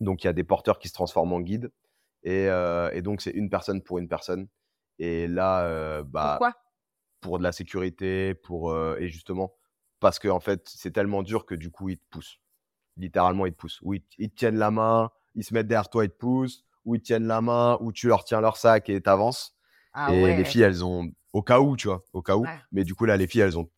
Donc, 0.00 0.24
il 0.24 0.26
y 0.26 0.30
a 0.30 0.32
des 0.32 0.44
porteurs 0.44 0.78
qui 0.78 0.88
se 0.88 0.94
transforment 0.94 1.34
en 1.34 1.40
guide. 1.40 1.70
Et, 2.22 2.48
euh, 2.48 2.90
et 2.92 3.02
donc, 3.02 3.20
c'est 3.20 3.30
une 3.30 3.50
personne 3.50 3.82
pour 3.82 3.98
une 3.98 4.08
personne. 4.08 4.48
Et 4.98 5.26
là, 5.26 5.64
euh, 5.64 6.02
bah, 6.02 6.38
Pourquoi? 6.38 6.54
pour 7.20 7.38
de 7.38 7.42
la 7.42 7.52
sécurité, 7.52 8.34
pour 8.34 8.70
euh, 8.70 8.96
et 8.98 9.08
justement 9.08 9.54
parce 10.02 10.18
que 10.18 10.28
en 10.28 10.40
fait, 10.40 10.68
c'est 10.68 10.90
tellement 10.90 11.22
dur 11.22 11.46
que 11.46 11.54
du 11.54 11.70
coup, 11.70 11.88
ils 11.88 11.96
te 11.96 12.04
poussent. 12.10 12.40
Littéralement, 12.96 13.46
ils 13.46 13.52
te 13.52 13.56
poussent. 13.56 13.78
Ou 13.82 13.94
ils, 13.94 14.02
ils 14.18 14.30
te 14.30 14.34
tiennent 14.34 14.58
la 14.58 14.72
main, 14.72 15.10
ils 15.36 15.44
se 15.44 15.54
mettent 15.54 15.68
derrière 15.68 15.88
toi, 15.88 16.04
ils 16.04 16.10
te 16.10 16.16
poussent. 16.16 16.64
Ou 16.84 16.96
ils 16.96 17.00
te 17.00 17.06
tiennent 17.06 17.28
la 17.28 17.40
main, 17.40 17.78
ou 17.80 17.92
tu 17.92 18.08
leur 18.08 18.24
tiens 18.24 18.40
leur 18.40 18.56
sac 18.56 18.88
et 18.90 19.00
t'avances. 19.00 19.56
Ah 19.92 20.12
et 20.12 20.20
ouais. 20.20 20.36
les 20.36 20.44
filles, 20.44 20.62
elles 20.62 20.84
ont, 20.84 21.12
au 21.32 21.42
cas 21.42 21.60
où, 21.60 21.76
tu 21.76 21.88
vois, 21.88 22.02
au 22.12 22.22
cas 22.22 22.36
où. 22.36 22.42
Ouais. 22.42 22.58
Mais 22.72 22.84
du 22.84 22.94
coup, 22.94 23.04
là, 23.04 23.16
les 23.16 23.26
filles, 23.26 23.42
elles 23.42 23.58
ont 23.58 23.70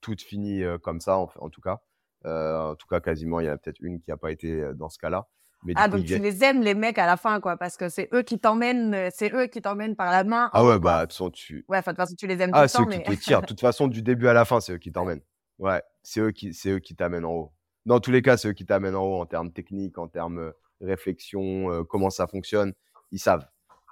toutes 0.00 0.22
fini 0.22 0.62
euh, 0.62 0.78
comme 0.78 1.00
ça, 1.00 1.18
en, 1.18 1.30
en 1.40 1.48
tout 1.50 1.60
cas. 1.60 1.80
Euh, 2.24 2.70
en 2.72 2.74
tout 2.76 2.86
cas, 2.86 3.00
quasiment, 3.00 3.40
il 3.40 3.46
y 3.46 3.50
en 3.50 3.52
a 3.52 3.56
peut-être 3.58 3.80
une 3.80 4.00
qui 4.00 4.10
n'a 4.10 4.16
pas 4.16 4.30
été 4.32 4.50
euh, 4.60 4.72
dans 4.74 4.88
ce 4.88 4.98
cas-là. 4.98 5.26
Mais 5.64 5.72
Ah, 5.76 5.88
donc 5.88 6.04
tu 6.04 6.18
les 6.18 6.44
aimes, 6.44 6.62
les 6.62 6.74
mecs, 6.74 6.98
à 6.98 7.06
la 7.06 7.16
fin, 7.16 7.40
quoi, 7.40 7.56
parce 7.56 7.76
que 7.76 7.88
c'est 7.88 8.08
eux 8.12 8.22
qui 8.22 8.38
t'emmènent, 8.38 9.08
c'est 9.12 9.32
eux 9.34 9.46
qui 9.46 9.62
t'emmènent 9.62 9.96
par 9.96 10.10
la 10.10 10.22
main. 10.22 10.50
Ah 10.52 10.62
ouais, 10.62 10.70
quoi. 10.72 10.78
bah, 10.78 10.96
de 11.00 11.02
toute 11.06 11.12
façon, 11.12 11.30
tu. 11.30 11.64
Ouais, 11.68 11.78
enfin, 11.78 11.92
de 11.92 11.96
toute 11.96 12.04
façon, 12.04 12.14
tu 12.16 12.26
les 12.26 12.40
aimes 12.42 12.50
Ah, 12.52 12.62
tout 12.62 12.68
c'est 12.68 12.78
le 12.78 12.84
eux 12.84 12.90
temps, 12.96 13.02
qui 13.02 13.10
mais. 13.10 13.16
te 13.16 13.20
tirent. 13.22 13.40
De 13.40 13.46
toute 13.46 13.60
façon, 13.60 13.88
du 13.88 14.02
début 14.02 14.28
à 14.28 14.32
la 14.32 14.44
fin, 14.44 14.60
c'est 14.60 14.72
eux 14.74 14.78
qui 14.78 14.92
t'emmènent. 14.92 15.22
Ouais, 15.58 15.82
c'est 16.02 16.20
eux 16.20 16.30
qui, 16.32 16.52
c'est 16.52 16.70
eux 16.70 16.78
qui 16.78 16.94
t'amènent 16.94 17.24
en 17.24 17.32
haut. 17.32 17.52
Dans 17.86 18.00
tous 18.00 18.10
les 18.10 18.20
cas, 18.20 18.36
c'est 18.36 18.48
eux 18.48 18.52
qui 18.52 18.66
t'amènent 18.66 18.94
en 18.96 19.02
haut 19.04 19.20
en 19.20 19.26
termes 19.26 19.50
techniques, 19.52 19.96
en 19.98 20.08
termes 20.08 20.52
réflexion, 20.80 21.70
euh, 21.72 21.84
comment 21.84 22.10
ça 22.10 22.26
fonctionne. 22.26 22.74
Ils 23.12 23.18
savent. 23.18 23.46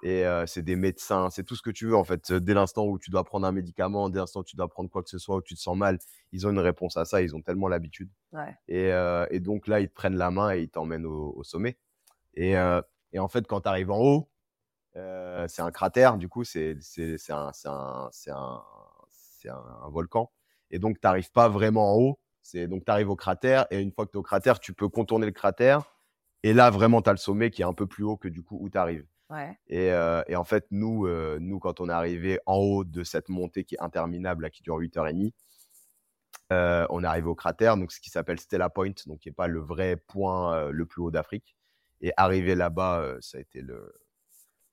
Et 0.04 0.26
euh, 0.26 0.44
c'est 0.44 0.60
des 0.60 0.76
médecins, 0.76 1.30
c'est 1.30 1.44
tout 1.44 1.56
ce 1.56 1.62
que 1.62 1.70
tu 1.70 1.86
veux 1.86 1.96
en 1.96 2.04
fait. 2.04 2.30
Dès 2.30 2.52
l'instant 2.52 2.84
où 2.84 2.98
tu 2.98 3.10
dois 3.10 3.24
prendre 3.24 3.46
un 3.46 3.52
médicament, 3.52 4.10
dès 4.10 4.18
l'instant 4.18 4.40
où 4.40 4.44
tu 4.44 4.54
dois 4.54 4.68
prendre 4.68 4.90
quoi 4.90 5.02
que 5.02 5.08
ce 5.08 5.16
soit, 5.16 5.36
où 5.36 5.40
tu 5.40 5.54
te 5.54 5.60
sens 5.60 5.78
mal, 5.78 5.98
ils 6.30 6.46
ont 6.46 6.50
une 6.50 6.58
réponse 6.58 6.98
à 6.98 7.06
ça. 7.06 7.22
Ils 7.22 7.34
ont 7.34 7.40
tellement 7.40 7.68
l'habitude. 7.68 8.10
Ouais. 8.32 8.54
Et, 8.68 8.92
euh, 8.92 9.26
et 9.30 9.40
donc 9.40 9.66
là, 9.66 9.80
ils 9.80 9.88
te 9.88 9.94
prennent 9.94 10.16
la 10.16 10.30
main 10.30 10.54
et 10.54 10.60
ils 10.60 10.68
t'emmènent 10.68 11.06
au, 11.06 11.32
au 11.34 11.42
sommet. 11.42 11.78
Et, 12.34 12.54
euh, 12.58 12.82
et 13.12 13.18
en 13.18 13.28
fait, 13.28 13.46
quand 13.46 13.62
tu 13.62 13.68
arrives 13.68 13.90
en 13.90 13.98
haut, 13.98 14.28
c'est 14.94 15.62
un 15.62 15.70
cratère, 15.70 16.18
du 16.18 16.28
coup, 16.28 16.44
c'est 16.44 16.76
un, 17.30 17.50
un, 18.28 19.88
volcan. 19.88 20.30
Et 20.70 20.78
donc, 20.78 21.00
tu 21.00 21.06
n'arrives 21.06 21.32
pas 21.32 21.48
vraiment 21.48 21.94
en 21.94 21.98
haut. 21.98 22.20
Donc, 22.68 22.84
tu 22.84 22.92
arrives 22.92 23.08
au 23.08 23.16
cratère 23.16 23.66
et 23.70 23.80
une 23.80 23.90
fois 23.90 24.04
que 24.04 24.10
tu 24.10 24.18
es 24.18 24.20
au 24.20 24.22
cratère, 24.22 24.60
tu 24.60 24.74
peux 24.74 24.90
contourner 24.90 25.24
le 25.24 25.32
cratère. 25.32 25.82
Et 26.42 26.52
là, 26.52 26.68
vraiment, 26.68 27.00
tu 27.00 27.08
as 27.08 27.14
le 27.14 27.18
sommet 27.18 27.50
qui 27.50 27.62
est 27.62 27.64
un 27.64 27.72
peu 27.72 27.86
plus 27.86 28.04
haut 28.04 28.18
que 28.18 28.28
du 28.28 28.42
coup 28.42 28.58
où 28.60 28.68
tu 28.68 28.76
arrives. 28.76 29.06
Ouais. 29.30 29.58
Et, 29.68 29.90
euh, 29.92 30.22
et 30.28 30.36
en 30.36 30.44
fait, 30.44 30.66
nous, 30.70 31.06
euh, 31.06 31.38
nous, 31.40 31.58
quand 31.58 31.80
on 31.80 31.88
est 31.88 31.92
arrivé 31.92 32.38
en 32.46 32.56
haut 32.56 32.84
de 32.84 33.02
cette 33.04 33.28
montée 33.28 33.64
qui 33.64 33.74
est 33.76 33.80
interminable, 33.82 34.42
là, 34.44 34.50
qui 34.50 34.62
dure 34.62 34.78
8h30, 34.78 35.32
euh, 36.52 36.86
on 36.90 37.02
est 37.02 37.06
arrivé 37.06 37.26
au 37.26 37.34
cratère, 37.34 37.76
donc 37.76 37.90
ce 37.90 38.00
qui 38.00 38.10
s'appelle 38.10 38.38
Stella 38.38 38.68
Point, 38.68 38.92
donc 39.06 39.20
qui 39.20 39.28
n'est 39.28 39.34
pas 39.34 39.46
le 39.46 39.60
vrai 39.60 39.96
point 39.96 40.54
euh, 40.54 40.70
le 40.70 40.86
plus 40.86 41.00
haut 41.02 41.10
d'Afrique. 41.10 41.56
Et 42.00 42.12
arrivé 42.18 42.54
là-bas, 42.54 43.16
ça 43.20 43.38
a 43.38 43.40
été 43.40 43.62
le, 43.62 43.94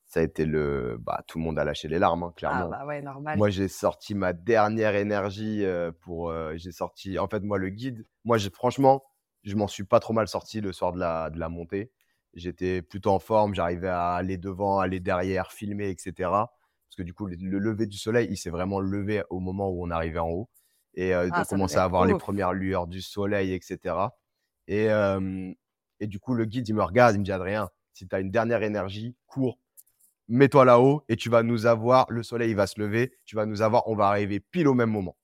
ça 0.05 0.19
a 0.19 0.23
été 0.23 0.43
le, 0.45 0.97
bah, 0.99 1.23
tout 1.27 1.37
le 1.37 1.45
monde 1.45 1.57
a 1.57 1.63
lâché 1.63 1.87
les 1.87 1.97
larmes, 1.97 2.23
hein, 2.23 2.29
Ah, 2.31 2.37
clairement. 2.37 2.69
bah 2.69 2.85
ouais, 2.85 3.01
normal. 3.01 3.37
Moi, 3.37 3.49
j'ai 3.49 3.69
sorti 3.69 4.15
ma 4.15 4.33
dernière 4.33 4.95
énergie 4.95 5.63
pour. 6.01 6.33
j'ai 6.57 6.73
sorti. 6.73 7.17
En 7.19 7.29
fait, 7.29 7.41
moi, 7.41 7.57
le 7.57 7.69
guide, 7.69 8.05
moi, 8.25 8.37
franchement, 8.53 9.01
je 9.43 9.55
m'en 9.55 9.67
suis 9.67 9.85
pas 9.85 10.01
trop 10.01 10.11
mal 10.13 10.27
sorti 10.27 10.59
le 10.59 10.73
soir 10.73 10.91
de 10.91 10.99
la, 10.99 11.29
de 11.29 11.39
la 11.39 11.47
montée. 11.47 11.89
J'étais 12.33 12.81
plutôt 12.81 13.11
en 13.11 13.19
forme. 13.19 13.53
J'arrivais 13.53 13.89
à 13.89 14.13
aller 14.13 14.37
devant, 14.37 14.79
aller 14.79 14.99
derrière, 14.99 15.51
filmer, 15.51 15.89
etc. 15.89 16.29
Parce 16.29 16.95
que 16.97 17.03
du 17.03 17.13
coup, 17.13 17.25
le, 17.27 17.35
le 17.39 17.59
lever 17.59 17.87
du 17.87 17.97
soleil, 17.97 18.27
il 18.29 18.37
s'est 18.37 18.49
vraiment 18.49 18.79
levé 18.79 19.23
au 19.29 19.39
moment 19.39 19.69
où 19.69 19.85
on 19.85 19.89
arrivait 19.91 20.19
en 20.19 20.29
haut. 20.29 20.49
Et 20.93 21.13
euh, 21.15 21.29
Ah, 21.31 21.41
on 21.41 21.43
ça 21.43 21.49
commençait 21.49 21.77
à 21.77 21.85
être 21.85 21.89
voir 21.89 22.05
les 22.05 22.13
premières 22.19 22.53
lueurs 22.53 22.87
du 22.87 23.01
soleil, 23.01 23.53
etc. 23.53 23.95
Et, 24.67 24.89
euh, 24.89 25.51
et 25.99 26.07
du 26.07 26.19
coup, 26.19 26.33
le 26.33 26.45
guide, 26.45 26.67
il 26.67 26.75
me 26.75 26.83
regarde, 26.83 27.15
il 27.15 27.19
me 27.19 27.23
dit 27.23 27.31
Adrien, 27.31 27.69
si 27.93 28.07
tu 28.07 28.15
as 28.15 28.19
une 28.19 28.31
dernière 28.31 28.63
énergie, 28.63 29.15
cours, 29.25 29.57
mets-toi 30.27 30.65
là-haut 30.65 31.03
et 31.09 31.15
tu 31.15 31.29
vas 31.29 31.43
nous 31.43 31.65
avoir, 31.65 32.05
le 32.09 32.23
soleil 32.23 32.51
il 32.51 32.55
va 32.55 32.67
se 32.67 32.79
lever, 32.79 33.17
tu 33.25 33.35
vas 33.35 33.45
nous 33.45 33.61
avoir, 33.61 33.87
on 33.87 33.95
va 33.95 34.07
arriver 34.07 34.39
pile 34.39 34.67
au 34.67 34.73
même 34.73 34.89
moment. 34.91 35.17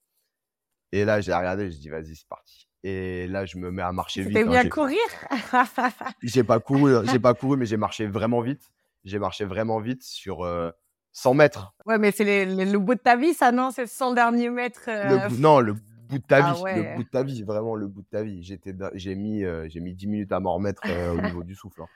Et 0.92 1.06
là, 1.06 1.22
j'ai 1.22 1.34
regardé, 1.34 1.70
je 1.72 1.78
dis, 1.78 1.90
vas-y, 1.90 2.16
c'est 2.16 2.28
parti. 2.28 2.67
Et 2.84 3.28
là, 3.28 3.46
je 3.46 3.58
me 3.58 3.72
mets 3.72 3.82
à 3.82 3.92
marcher 3.92 4.22
vite. 4.24 4.34
T'es 4.34 4.42
hein, 4.44 4.46
mis 4.46 4.56
à 4.58 4.64
j'ai- 4.64 4.70
courir? 4.70 5.00
J'ai 6.22 6.44
pas 6.44 6.60
couru, 6.60 6.94
j'ai 7.12 7.20
pas 7.20 7.34
couru, 7.34 7.58
mais 7.58 7.66
j'ai 7.66 7.78
marché 7.78 8.06
vraiment 8.08 8.42
vite. 8.42 8.62
J'ai 9.04 9.20
marché 9.20 9.46
vraiment 9.46 9.80
vite 9.80 10.04
sur 10.04 10.44
euh, 10.44 10.72
100 11.14 11.34
mètres. 11.34 11.74
Ouais, 11.86 11.98
mais 11.98 12.12
c'est 12.12 12.46
le 12.46 12.78
bout 12.78 12.96
de 12.96 13.00
ta 13.00 13.16
vie, 13.16 13.34
ça, 13.34 13.52
non? 13.52 13.72
C'est 13.72 13.88
100 13.88 14.14
derniers 14.14 14.50
mètres. 14.50 14.84
Le 14.88 14.92
euh, 15.26 15.28
bout- 15.30 15.38
non, 15.40 15.60
le 15.60 15.74
bout 15.74 16.18
de 16.20 16.24
ta 16.24 16.46
Ah 16.46 16.54
vie, 16.54 16.62
ouais. 16.62 16.76
le 16.92 16.96
bout 16.96 17.04
de 17.04 17.10
ta 17.10 17.24
vie, 17.24 17.44
vraiment 17.44 17.76
le 17.76 17.88
bout 17.88 18.02
de 18.02 18.08
ta 18.08 18.24
vie. 18.24 18.44
J'étais, 18.44 18.74
j'ai 18.94 19.16
mis, 19.16 19.44
euh, 19.44 19.68
j'ai 19.70 19.80
mis 19.80 19.94
10 19.94 20.08
minutes 20.08 20.32
à 20.32 20.40
m'en 20.40 20.54
remettre 20.56 20.84
euh, 20.90 21.14
au 21.14 21.22
niveau 21.22 21.44
du 21.44 21.56
souffle. 21.56 21.82
hein. 21.82 21.88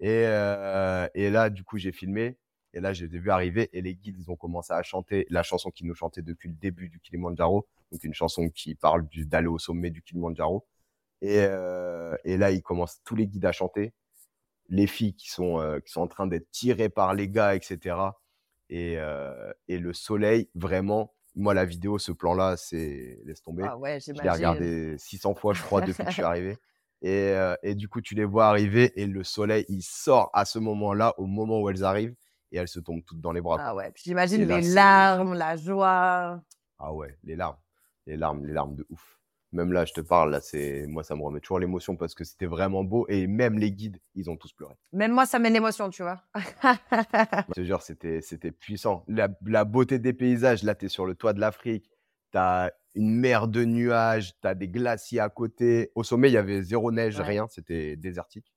Et, 0.00 0.22
et 1.14 1.30
là, 1.30 1.50
du 1.50 1.62
coup, 1.64 1.78
j'ai 1.78 1.92
filmé. 1.92 2.36
Et 2.76 2.80
là, 2.80 2.92
je 2.92 3.04
les 3.06 3.14
ai 3.14 3.18
vus 3.20 3.30
arriver 3.30 3.70
et 3.72 3.80
les 3.82 3.94
guides, 3.94 4.16
ils 4.18 4.28
ont 4.32 4.36
commencé 4.36 4.72
à 4.72 4.82
chanter 4.82 5.26
la 5.30 5.44
chanson 5.44 5.70
qu'ils 5.70 5.86
nous 5.86 5.94
chantaient 5.94 6.22
depuis 6.22 6.48
le 6.48 6.56
début 6.56 6.88
du 6.88 6.98
Kilimanjaro. 6.98 7.68
Donc, 7.94 8.04
une 8.04 8.14
chanson 8.14 8.48
qui 8.50 8.74
parle 8.74 9.06
du- 9.08 9.24
d'aller 9.26 9.46
au 9.46 9.58
sommet 9.58 9.90
du 9.90 10.02
Kilimanjaro. 10.02 10.66
Et, 11.22 11.40
euh, 11.40 12.16
et 12.24 12.36
là, 12.36 12.50
ils 12.50 12.62
commencent 12.62 13.00
tous 13.04 13.16
les 13.16 13.26
guides 13.28 13.46
à 13.46 13.52
chanter. 13.52 13.94
Les 14.68 14.86
filles 14.86 15.14
qui 15.14 15.30
sont, 15.30 15.60
euh, 15.60 15.78
qui 15.80 15.92
sont 15.92 16.00
en 16.02 16.08
train 16.08 16.26
d'être 16.26 16.50
tirées 16.50 16.88
par 16.88 17.14
les 17.14 17.28
gars, 17.28 17.54
etc. 17.54 18.20
Et, 18.70 18.96
euh, 18.98 19.52
et 19.68 19.78
le 19.78 19.92
soleil, 19.92 20.50
vraiment, 20.54 21.14
moi, 21.36 21.54
la 21.54 21.64
vidéo, 21.64 21.98
ce 21.98 22.12
plan-là, 22.12 22.56
c'est 22.56 23.20
laisse 23.24 23.42
tomber. 23.42 23.62
Ah 23.64 23.76
ouais, 23.78 24.00
Je 24.00 24.12
l'ai 24.12 24.30
regardé 24.30 24.96
600 24.98 25.34
fois, 25.34 25.54
je 25.54 25.62
crois, 25.62 25.80
depuis 25.86 26.04
que 26.04 26.08
je 26.10 26.14
suis 26.14 26.22
arrivé. 26.22 26.56
Et, 27.02 27.34
et 27.62 27.74
du 27.74 27.88
coup, 27.88 28.00
tu 28.00 28.14
les 28.14 28.24
vois 28.24 28.46
arriver 28.48 28.92
et 29.00 29.06
le 29.06 29.22
soleil, 29.24 29.66
il 29.68 29.82
sort 29.82 30.30
à 30.32 30.44
ce 30.44 30.58
moment-là, 30.58 31.14
au 31.18 31.26
moment 31.26 31.60
où 31.60 31.68
elles 31.68 31.84
arrivent, 31.84 32.14
et 32.50 32.56
elles 32.56 32.68
se 32.68 32.80
tombent 32.80 33.04
toutes 33.04 33.20
dans 33.20 33.32
les 33.32 33.42
bras. 33.42 33.58
Ah 33.60 33.74
ouais, 33.74 33.92
j'imagine 33.96 34.46
les 34.46 34.60
larmes, 34.62 35.34
la 35.34 35.56
joie. 35.56 36.40
Ah 36.78 36.92
ouais, 36.92 37.16
les 37.24 37.36
larmes, 37.36 37.56
les 38.06 38.16
larmes, 38.16 38.44
les 38.46 38.52
larmes 38.52 38.74
de 38.76 38.86
ouf. 38.90 39.20
Même 39.52 39.72
là, 39.72 39.84
je 39.84 39.92
te 39.92 40.00
parle, 40.00 40.32
là, 40.32 40.40
c'est 40.40 40.84
moi, 40.88 41.04
ça 41.04 41.14
me 41.14 41.22
remet 41.22 41.38
toujours 41.38 41.60
l'émotion 41.60 41.96
parce 41.96 42.14
que 42.14 42.24
c'était 42.24 42.46
vraiment 42.46 42.82
beau 42.82 43.06
et 43.08 43.28
même 43.28 43.56
les 43.56 43.70
guides, 43.70 44.00
ils 44.16 44.28
ont 44.28 44.36
tous 44.36 44.52
pleuré. 44.52 44.74
Même 44.92 45.12
moi, 45.12 45.26
ça 45.26 45.38
met 45.38 45.48
l'émotion, 45.50 45.90
tu 45.90 46.02
vois. 46.02 46.20
Je 47.48 47.52
te 47.52 47.62
jure, 47.64 47.80
c'était, 47.82 48.20
c'était 48.20 48.50
puissant. 48.50 49.04
La, 49.06 49.28
la 49.46 49.64
beauté 49.64 50.00
des 50.00 50.12
paysages, 50.12 50.64
là, 50.64 50.74
tu 50.74 50.86
es 50.86 50.88
sur 50.88 51.06
le 51.06 51.14
toit 51.14 51.32
de 51.34 51.40
l'Afrique, 51.40 51.88
tu 52.32 52.38
as 52.38 52.72
une 52.96 53.14
mer 53.14 53.46
de 53.46 53.64
nuages, 53.64 54.32
tu 54.40 54.48
as 54.48 54.54
des 54.56 54.68
glaciers 54.68 55.20
à 55.20 55.28
côté. 55.28 55.92
Au 55.94 56.02
sommet, 56.02 56.30
il 56.30 56.34
y 56.34 56.36
avait 56.36 56.62
zéro 56.62 56.90
neige, 56.90 57.18
Ouais. 57.20 57.24
rien, 57.24 57.46
c'était 57.48 57.94
désertique. 57.94 58.52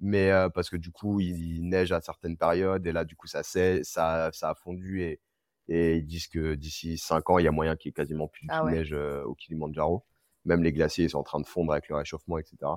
Mais 0.00 0.30
euh, 0.30 0.50
parce 0.50 0.68
que 0.68 0.76
du 0.76 0.90
coup, 0.90 1.20
il, 1.20 1.56
il 1.56 1.68
neige 1.68 1.90
à 1.92 2.02
certaines 2.02 2.36
périodes 2.36 2.86
et 2.86 2.92
là, 2.92 3.04
du 3.04 3.16
coup, 3.16 3.26
ça, 3.28 3.42
ça, 3.42 3.82
ça 3.82 4.50
a 4.50 4.54
fondu 4.54 5.02
et, 5.02 5.20
et 5.68 5.96
ils 5.96 6.06
disent 6.06 6.28
que 6.28 6.54
d'ici 6.54 6.98
5 6.98 7.30
ans, 7.30 7.38
il 7.38 7.44
y 7.44 7.48
a 7.48 7.52
moyen 7.52 7.76
qu'il 7.76 7.88
y 7.88 7.90
ait 7.90 7.92
quasiment 7.92 8.28
plus 8.28 8.46
Ah 8.50 8.60
de 8.62 8.66
ouais. 8.66 8.72
neige 8.72 8.92
euh, 8.92 9.22
au 9.24 9.34
Kilimanjaro. 9.34 10.04
Même 10.44 10.62
les 10.62 10.72
glaciers, 10.72 11.04
ils 11.06 11.10
sont 11.10 11.18
en 11.18 11.22
train 11.24 11.40
de 11.40 11.46
fondre 11.46 11.72
avec 11.72 11.88
le 11.88 11.96
réchauffement, 11.96 12.38
etc. 12.38 12.72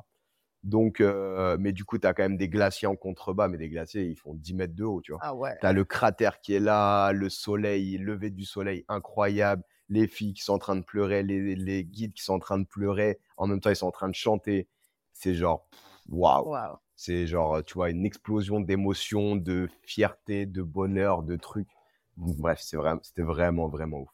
Donc, 0.63 1.01
euh, 1.01 1.55
mais 1.59 1.71
du 1.71 1.85
coup, 1.85 1.97
tu 1.97 2.07
as 2.07 2.13
quand 2.13 2.23
même 2.23 2.37
des 2.37 2.49
glaciers 2.49 2.87
en 2.87 2.95
contrebas, 2.95 3.47
mais 3.47 3.57
des 3.57 3.69
glaciers, 3.69 4.03
ils 4.05 4.15
font 4.15 4.33
10 4.33 4.53
mètres 4.53 4.75
de 4.75 4.83
haut, 4.83 5.01
tu 5.01 5.11
vois. 5.11 5.21
Ah 5.23 5.35
ouais. 5.35 5.55
T'as 5.61 5.71
le 5.71 5.85
cratère 5.85 6.41
qui 6.41 6.53
est 6.53 6.59
là, 6.59 7.11
le 7.11 7.29
soleil, 7.29 7.97
lever 7.97 8.29
du 8.31 8.43
soleil 8.45 8.83
incroyable, 8.87 9.63
les 9.89 10.07
filles 10.07 10.33
qui 10.33 10.43
sont 10.43 10.53
en 10.53 10.59
train 10.59 10.75
de 10.75 10.83
pleurer, 10.83 11.23
les, 11.23 11.55
les 11.55 11.85
guides 11.85 12.13
qui 12.13 12.23
sont 12.23 12.33
en 12.33 12.39
train 12.39 12.57
de 12.59 12.65
pleurer, 12.65 13.19
en 13.37 13.47
même 13.47 13.61
temps 13.61 13.69
ils 13.69 13.75
sont 13.75 13.87
en 13.87 13.91
train 13.91 14.09
de 14.09 14.15
chanter. 14.15 14.67
C'est 15.13 15.33
genre, 15.35 15.69
waouh, 16.09 16.49
Waouh. 16.49 16.77
c'est 16.95 17.27
genre, 17.27 17.63
tu 17.63 17.75
vois, 17.75 17.89
une 17.89 18.05
explosion 18.05 18.59
d'émotions, 18.59 19.35
de 19.35 19.69
fierté, 19.83 20.45
de 20.45 20.61
bonheur, 20.63 21.23
de 21.23 21.35
trucs. 21.37 21.69
Bref, 22.17 22.59
c'est 22.61 22.77
vraiment, 22.77 22.99
c'était 23.03 23.21
vraiment, 23.21 23.67
vraiment 23.67 23.99
ouf. 24.01 24.09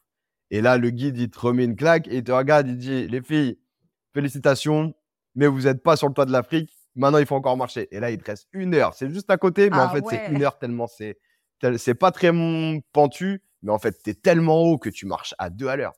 Et 0.50 0.60
là, 0.60 0.76
le 0.76 0.90
guide, 0.90 1.18
il 1.18 1.30
te 1.30 1.38
remet 1.40 1.64
une 1.64 1.76
claque 1.76 2.06
et 2.08 2.18
il 2.18 2.24
te 2.24 2.32
regarde, 2.32 2.68
il 2.68 2.76
dit, 2.76 3.08
les 3.08 3.22
filles, 3.22 3.58
félicitations, 4.12 4.94
mais 5.34 5.46
vous 5.46 5.62
n'êtes 5.62 5.82
pas 5.82 5.96
sur 5.96 6.08
le 6.08 6.14
toit 6.14 6.26
de 6.26 6.32
l'Afrique. 6.32 6.70
Maintenant, 6.94 7.18
il 7.18 7.26
faut 7.26 7.34
encore 7.34 7.56
marcher. 7.56 7.88
Et 7.90 7.98
là, 7.98 8.10
il 8.10 8.18
te 8.18 8.26
reste 8.26 8.46
une 8.52 8.74
heure. 8.74 8.94
C'est 8.94 9.10
juste 9.10 9.30
à 9.30 9.36
côté, 9.36 9.68
mais 9.68 9.78
en 9.78 9.88
Ah 9.88 9.90
fait, 9.90 10.04
c'est 10.08 10.28
une 10.28 10.42
heure 10.42 10.58
tellement 10.58 10.86
c'est, 10.86 11.18
pas 11.94 12.12
très 12.12 12.30
pentu, 12.92 13.42
mais 13.62 13.72
en 13.72 13.78
fait, 13.78 14.00
tu 14.02 14.10
es 14.10 14.14
tellement 14.14 14.62
haut 14.62 14.78
que 14.78 14.90
tu 14.90 15.06
marches 15.06 15.34
à 15.38 15.50
deux 15.50 15.66
à 15.66 15.76
l'heure. 15.76 15.94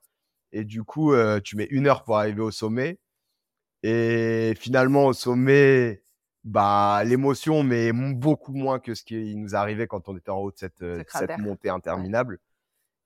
Et 0.53 0.65
du 0.65 0.85
coup, 0.85 1.13
euh, 1.13 1.41
tu 1.41 1.57
mets 1.57 1.67
une 1.71 1.87
heure 1.87 2.05
pour 2.05 2.17
arriver 2.17 2.41
au 2.41 2.51
sommet. 2.51 2.99
Et 3.83 4.55
finalement, 4.59 5.07
au 5.07 5.13
sommet, 5.13 6.03
bah, 6.47 7.03
l'émotion, 7.05 7.65
mais 7.65 7.93
beaucoup 7.93 8.55
moins 8.55 8.79
que 8.79 8.95
ce 8.95 9.03
qui 9.03 9.35
nous 9.35 9.57
arrivait 9.57 9.89
quand 9.89 10.09
on 10.09 10.17
était 10.17 10.31
en 10.31 10.39
haut 10.39 10.53
de 10.53 10.57
cette, 10.57 10.81
euh, 10.83 11.03
cette 11.09 11.39
montée 11.39 11.71
interminable. 11.71 12.39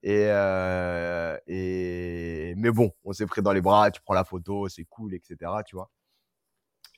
Et, 0.03 0.27
euh, 0.29 1.35
et, 1.47 2.53
mais 2.55 2.69
bon, 2.69 2.91
on 3.03 3.13
s'est 3.13 3.25
pris 3.25 3.41
dans 3.41 3.51
les 3.51 3.61
bras, 3.61 3.89
tu 3.89 3.99
prends 4.01 4.13
la 4.13 4.23
photo, 4.23 4.69
c'est 4.69 4.85
cool, 4.85 5.15
etc. 5.15 5.51
Tu 5.65 5.75
vois. 5.75 5.89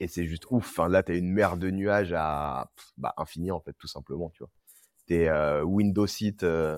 Et 0.01 0.09
c'est 0.09 0.25
juste 0.25 0.43
ouf. 0.49 0.67
Enfin, 0.69 0.89
là, 0.89 1.01
tu 1.01 1.13
as 1.13 1.15
une 1.15 1.31
mer 1.31 1.55
de 1.55 1.69
nuages 1.69 2.13
à 2.13 2.69
pff, 2.75 2.91
bah, 2.97 3.13
infini, 3.15 3.49
en 3.49 3.61
fait, 3.61 3.73
tout 3.79 3.87
simplement. 3.87 4.29
Tu 4.31 4.39
vois. 4.39 4.49
Tu 5.07 5.15
es 5.15 5.61
window 5.61 6.07
seat 6.07 6.43
euh, 6.43 6.77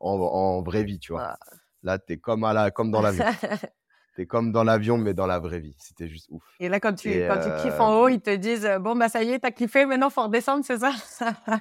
en, 0.00 0.18
en 0.18 0.62
vraie 0.62 0.84
vie, 0.84 0.98
tu 0.98 1.12
vois. 1.12 1.28
Ah. 1.30 1.38
Là, 1.82 1.98
tu 1.98 2.12
es 2.12 2.18
comme, 2.18 2.44
à 2.44 2.52
la, 2.52 2.70
comme 2.70 2.90
dans 2.90 3.00
l'avion. 3.00 3.24
tu 3.40 3.46
es 4.22 4.26
comme 4.26 4.52
dans 4.52 4.64
l'avion, 4.64 4.98
mais 4.98 5.14
dans 5.14 5.26
la 5.26 5.38
vraie 5.38 5.60
vie. 5.60 5.74
C'était 5.78 6.08
juste 6.08 6.28
ouf. 6.30 6.42
Et 6.60 6.68
là, 6.68 6.80
quand 6.80 6.94
tu, 6.94 7.10
Et, 7.10 7.26
quand 7.26 7.36
tu 7.40 7.50
kiffes 7.62 7.78
euh, 7.78 7.82
en 7.82 8.00
haut, 8.00 8.08
ils 8.08 8.20
te 8.20 8.34
disent 8.34 8.68
Bon, 8.80 8.96
bah 8.96 9.08
ça 9.08 9.22
y 9.22 9.30
est, 9.30 9.38
t'as 9.40 9.50
kiffé, 9.50 9.86
maintenant 9.86 10.10
faut 10.10 10.22
redescendre, 10.22 10.64
c'est 10.64 10.78
ça 10.78 10.92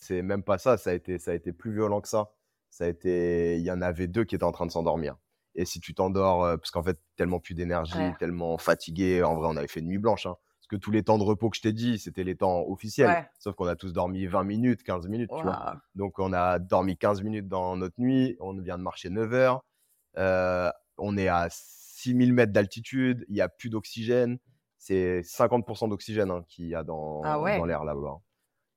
C'est 0.00 0.22
même 0.22 0.42
pas 0.42 0.58
ça, 0.58 0.76
ça 0.76 0.90
a 0.90 0.92
été, 0.94 1.18
ça 1.18 1.32
a 1.32 1.34
été 1.34 1.52
plus 1.52 1.72
violent 1.72 2.00
que 2.00 2.08
ça. 2.08 2.30
Ça 2.70 2.84
a 2.84 2.88
été, 2.88 3.56
il 3.56 3.62
y 3.64 3.70
en 3.70 3.80
avait 3.82 4.06
deux 4.06 4.24
qui 4.24 4.34
étaient 4.34 4.44
en 4.44 4.52
train 4.52 4.66
de 4.66 4.70
s'endormir. 4.70 5.16
Et 5.54 5.64
si 5.64 5.80
tu 5.80 5.94
t'endors, 5.94 6.44
euh, 6.44 6.56
parce 6.56 6.70
qu'en 6.70 6.82
fait, 6.82 6.98
tellement 7.16 7.40
plus 7.40 7.54
d'énergie, 7.54 7.96
Ouais. 7.96 8.14
tellement 8.18 8.58
fatigué, 8.58 9.22
en 9.22 9.34
vrai, 9.36 9.48
on 9.50 9.56
avait 9.56 9.66
fait 9.68 9.80
une 9.80 9.86
nuit 9.88 9.98
blanche. 9.98 10.26
hein. 10.26 10.36
Parce 10.58 10.68
que 10.68 10.76
tous 10.76 10.90
les 10.90 11.02
temps 11.02 11.16
de 11.16 11.22
repos 11.22 11.48
que 11.48 11.56
je 11.56 11.62
t'ai 11.62 11.72
dit, 11.72 11.98
c'était 11.98 12.24
les 12.24 12.36
temps 12.36 12.62
officiels. 12.68 13.08
Ouais. 13.08 13.26
Sauf 13.38 13.54
qu'on 13.54 13.66
a 13.66 13.76
tous 13.76 13.92
dormi 13.92 14.26
20 14.26 14.44
minutes, 14.44 14.82
15 14.82 15.06
minutes, 15.08 15.30
tu 15.34 15.42
vois. 15.42 15.52
Waouh. 15.52 15.76
Donc, 15.94 16.18
on 16.18 16.32
a 16.32 16.58
dormi 16.58 16.96
15 16.98 17.22
minutes 17.22 17.48
dans 17.48 17.76
notre 17.76 17.94
nuit. 17.98 18.36
On 18.40 18.52
vient 18.60 18.76
de 18.76 18.82
marcher 18.82 19.08
9 19.08 19.32
heures. 19.32 19.62
Euh, 20.18 20.70
on 20.98 21.16
est 21.16 21.28
à 21.28 21.48
6000 22.12 22.32
mètres 22.32 22.52
d'altitude. 22.52 23.24
Il 23.28 23.34
n'y 23.34 23.40
a 23.40 23.48
plus 23.48 23.70
d'oxygène. 23.70 24.38
C'est 24.78 25.20
50% 25.22 25.88
d'oxygène 25.88 26.30
hein, 26.30 26.44
qu'il 26.48 26.66
y 26.66 26.74
a 26.74 26.84
dans, 26.84 27.22
Ah 27.24 27.40
ouais. 27.40 27.58
dans 27.58 27.64
l'air 27.64 27.84
là-bas. 27.84 28.18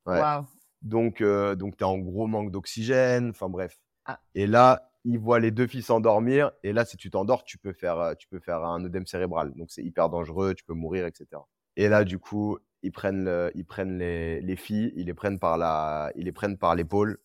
Ouais. 0.05 0.45
Donc, 0.81 1.21
euh, 1.21 1.55
donc 1.55 1.77
tu 1.77 1.83
es 1.83 1.87
en 1.87 1.97
gros 1.97 2.25
manque 2.27 2.51
d'oxygène. 2.51 3.29
Enfin, 3.29 3.49
bref. 3.49 3.79
Ah. 4.05 4.19
Et 4.33 4.47
là, 4.47 4.91
ils 5.03 5.19
voient 5.19 5.39
les 5.39 5.51
deux 5.51 5.67
filles 5.67 5.81
s'endormir. 5.83 6.51
Et 6.63 6.73
là, 6.73 6.85
si 6.85 6.97
tu 6.97 7.09
t'endors, 7.11 7.43
tu 7.43 7.57
peux 7.57 7.73
faire, 7.73 7.99
euh, 7.99 8.13
tu 8.15 8.27
peux 8.27 8.39
faire 8.39 8.63
un 8.63 8.83
œdème 8.85 9.05
cérébral. 9.05 9.53
Donc, 9.55 9.71
c'est 9.71 9.83
hyper 9.83 10.09
dangereux. 10.09 10.53
Tu 10.55 10.63
peux 10.63 10.73
mourir, 10.73 11.05
etc. 11.05 11.27
Et 11.75 11.89
là, 11.89 12.03
du 12.05 12.17
coup, 12.17 12.57
ils 12.81 12.91
prennent, 12.91 13.25
le- 13.25 13.51
ils 13.55 13.65
prennent 13.65 13.97
les, 13.99 14.41
les 14.41 14.55
filles, 14.55 14.93
ils 14.95 15.05
les 15.07 15.13
prennent 15.13 15.39
par 15.39 15.57
la, 15.57 16.11
ils 16.15 16.25
les 16.25 16.31
prennent 16.31 16.57
par 16.57 16.75
l'épaule 16.75 17.19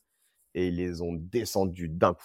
et 0.54 0.68
ils 0.68 0.76
les 0.76 1.00
ont 1.00 1.12
descendues 1.14 1.88
d'un 1.88 2.14
coup. 2.14 2.24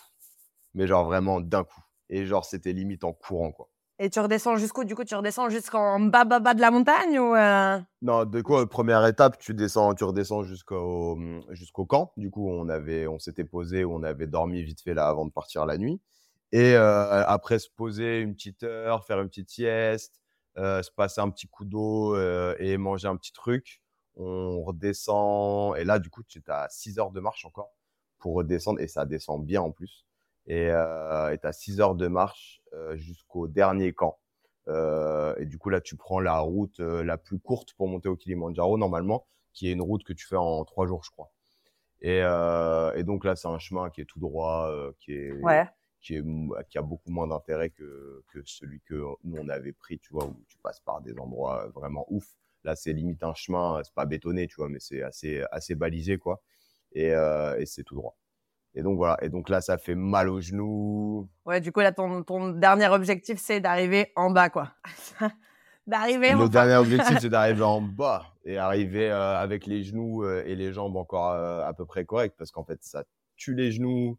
Mais 0.74 0.88
genre 0.88 1.06
vraiment 1.06 1.40
d'un 1.42 1.64
coup. 1.64 1.82
Et 2.10 2.26
genre, 2.26 2.46
c'était 2.46 2.74
limite 2.74 3.04
en 3.04 3.14
courant, 3.14 3.52
quoi. 3.52 3.70
Et 4.02 4.10
tu 4.10 4.20
redescends 4.22 4.56
jusqu'où? 4.56 4.86
Du 4.86 4.96
coup, 4.96 5.04
tu 5.04 5.14
redescends 5.14 5.50
jusqu'en 5.50 6.00
bas, 6.00 6.24
bas, 6.24 6.40
bas 6.40 6.54
de 6.54 6.62
la 6.62 6.72
montagne 6.72 7.20
ou 7.20 7.36
euh, 7.36 7.78
Non, 8.02 8.24
de 8.24 8.42
quoi? 8.42 8.68
Première 8.68 9.06
étape, 9.06 9.38
tu 9.40 9.54
descends, 9.54 9.94
tu 9.94 10.06
redescends 10.06 10.44
jusqu'au 10.44 11.20
jusqu'au 11.50 11.86
camp. 11.86 12.14
Du 12.16 12.32
coup, 12.32 12.50
on 12.50 12.70
avait, 12.70 13.08
on 13.08 13.20
s'était 13.20 13.44
posé, 13.44 13.84
on 13.84 14.02
avait 14.04 14.28
dormi 14.28 14.64
vite 14.64 14.82
fait 14.82 14.94
là 14.94 15.10
avant 15.10 15.26
de 15.26 15.32
partir 15.32 15.66
la 15.66 15.78
nuit. 15.78 16.00
Et 16.54 16.76
euh, 16.76 17.26
après 17.28 17.60
se 17.60 17.70
poser 17.70 18.22
une 18.22 18.36
petite 18.36 18.64
heure, 18.64 19.06
faire 19.06 19.20
une 19.20 19.28
petite 19.28 19.50
sieste, 19.50 20.22
euh, 20.58 20.82
se 20.82 20.92
passer 20.92 21.20
un 21.20 21.30
petit 21.30 21.48
coup 21.48 21.66
d'eau 21.66 22.18
et 22.58 22.78
manger 22.78 23.10
un 23.10 23.18
petit 23.18 23.34
truc, 23.34 23.82
on 24.16 24.64
redescend. 24.64 25.76
Et 25.76 25.84
là, 25.84 26.00
du 26.00 26.10
coup, 26.10 26.24
tu 26.24 26.42
as 26.48 26.68
6 26.70 27.00
heures 27.00 27.12
de 27.12 27.20
marche 27.20 27.44
encore 27.44 27.74
pour 28.18 28.36
redescendre 28.36 28.80
et 28.80 28.88
ça 28.88 29.06
descend 29.06 29.46
bien 29.46 29.62
en 29.62 29.72
plus. 29.72 30.06
Et 30.50 30.70
euh, 30.72 31.38
tu 31.38 31.48
as 31.48 31.54
6 31.54 31.80
heures 31.80 31.96
de 31.96 32.08
marche 32.08 32.62
euh, 32.74 32.98
jusqu'au 32.98 33.48
dernier 33.48 33.94
camp. 33.94 34.20
Euh, 34.68 35.34
et 35.38 35.46
du 35.46 35.58
coup, 35.58 35.70
là, 35.70 35.80
tu 35.80 35.96
prends 35.96 36.20
la 36.20 36.40
route 36.40 36.80
euh, 36.80 37.04
la 37.04 37.18
plus 37.18 37.40
courte 37.40 37.74
pour 37.76 37.88
monter 37.88 38.10
au 38.10 38.16
Kilimanjaro, 38.16 38.78
normalement, 38.78 39.26
qui 39.54 39.70
est 39.70 39.72
une 39.74 39.82
route 39.82 40.04
que 40.04 40.14
tu 40.14 40.28
fais 40.28 40.36
en 40.36 40.66
trois 40.66 40.86
jours, 40.88 41.04
je 41.04 41.12
crois. 41.12 41.32
Et, 42.02 42.22
euh, 42.24 42.94
et 42.96 43.04
donc 43.04 43.26
là, 43.26 43.36
c'est 43.36 43.48
un 43.48 43.60
chemin 43.60 43.90
qui 43.90 44.02
est 44.02 44.06
tout 44.06 44.20
droit, 44.20 44.70
euh, 44.72 44.92
qui, 45.00 45.14
est, 45.14 45.32
Ouais. 45.34 45.68
qui, 46.02 46.16
est, 46.18 46.24
qui 46.70 46.78
a 46.78 46.82
beaucoup 46.82 47.12
moins 47.12 47.28
d'intérêt 47.28 47.70
que, 47.70 48.24
que 48.32 48.40
celui 48.46 48.82
que 48.82 48.96
nous, 49.24 49.38
on 49.38 49.50
avait 49.50 49.74
pris, 49.74 50.00
tu 50.00 50.14
vois, 50.14 50.26
où 50.26 50.44
tu 50.48 50.58
passes 50.60 50.80
par 50.82 51.02
des 51.02 51.18
endroits 51.20 51.68
vraiment 51.76 52.06
ouf. 52.10 52.26
Là, 52.64 52.76
c'est 52.76 52.94
limite 52.94 53.24
un 53.24 53.34
chemin, 53.34 53.82
c'est 53.84 53.94
pas 53.94 54.06
bétonné, 54.06 54.48
tu 54.48 54.56
vois, 54.58 54.70
mais 54.70 54.80
c'est 54.80 55.02
assez, 55.02 55.44
assez 55.52 55.76
balisé, 55.76 56.18
quoi. 56.18 56.42
Et, 56.94 57.12
euh, 57.14 57.58
et 57.60 57.66
c'est 57.66 57.84
tout 57.84 57.96
droit. 57.96 58.18
Et 58.76 58.84
donc 58.84 58.98
voilà. 58.98 59.18
Et 59.22 59.30
donc 59.30 59.50
là, 59.50 59.62
ça 59.62 59.78
fait 59.78 59.96
mal 59.96 60.30
aux 60.30 60.42
genoux. 60.42 61.30
Ouais, 61.46 61.62
du 61.62 61.72
coup, 61.72 61.80
là, 61.80 61.92
ton, 61.92 62.24
ton 62.24 62.50
dernier 62.50 62.88
objectif, 62.88 63.40
c'est 63.40 63.60
d'arriver 63.60 64.12
en 64.16 64.30
bas, 64.30 64.50
quoi. 64.50 64.72
d'arriver 65.88 66.32
Le 66.32 66.38
en 66.38 66.48
dernier 66.48 66.76
objectif, 66.76 67.18
c'est 67.22 67.30
d'arriver 67.30 67.64
en 67.64 67.82
bas 67.82 68.34
et 68.46 68.58
arriver 68.58 69.10
euh, 69.10 69.38
avec 69.38 69.66
les 69.66 69.84
genoux 69.84 70.24
euh, 70.24 70.44
et 70.46 70.56
les 70.56 70.72
jambes 70.72 70.96
encore 70.96 71.32
euh, 71.32 71.66
à 71.66 71.74
peu 71.74 71.86
près 71.86 72.06
corrects 72.06 72.36
parce 72.38 72.52
qu'en 72.52 72.64
fait, 72.64 72.82
ça 72.82 73.04
tue 73.36 73.56
les 73.56 73.72
genoux, 73.72 74.18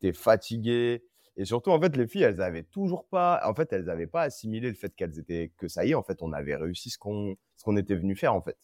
t'es 0.00 0.12
fatigué 0.12 1.04
Et 1.36 1.44
surtout, 1.44 1.70
en 1.70 1.80
fait, 1.80 1.96
les 1.96 2.06
filles, 2.06 2.22
elles 2.22 2.40
avaient 2.40 2.62
toujours 2.62 3.06
pas, 3.08 3.40
en 3.44 3.54
fait, 3.54 3.72
elles 3.72 3.90
avaient 3.90 4.06
pas 4.06 4.22
assimilé 4.22 4.68
le 4.68 4.74
fait 4.74 4.94
qu'elles 4.94 5.18
étaient, 5.18 5.52
que 5.56 5.68
ça 5.68 5.84
y 5.84 5.90
est, 5.90 5.94
en 5.94 6.02
fait, 6.02 6.22
on 6.22 6.32
avait 6.32 6.56
réussi 6.56 6.90
ce 6.90 6.98
qu'on, 6.98 7.36
ce 7.56 7.64
qu'on 7.64 7.76
était 7.76 7.96
venu 7.96 8.14
faire, 8.14 8.34
en 8.34 8.42
fait. 8.42 8.56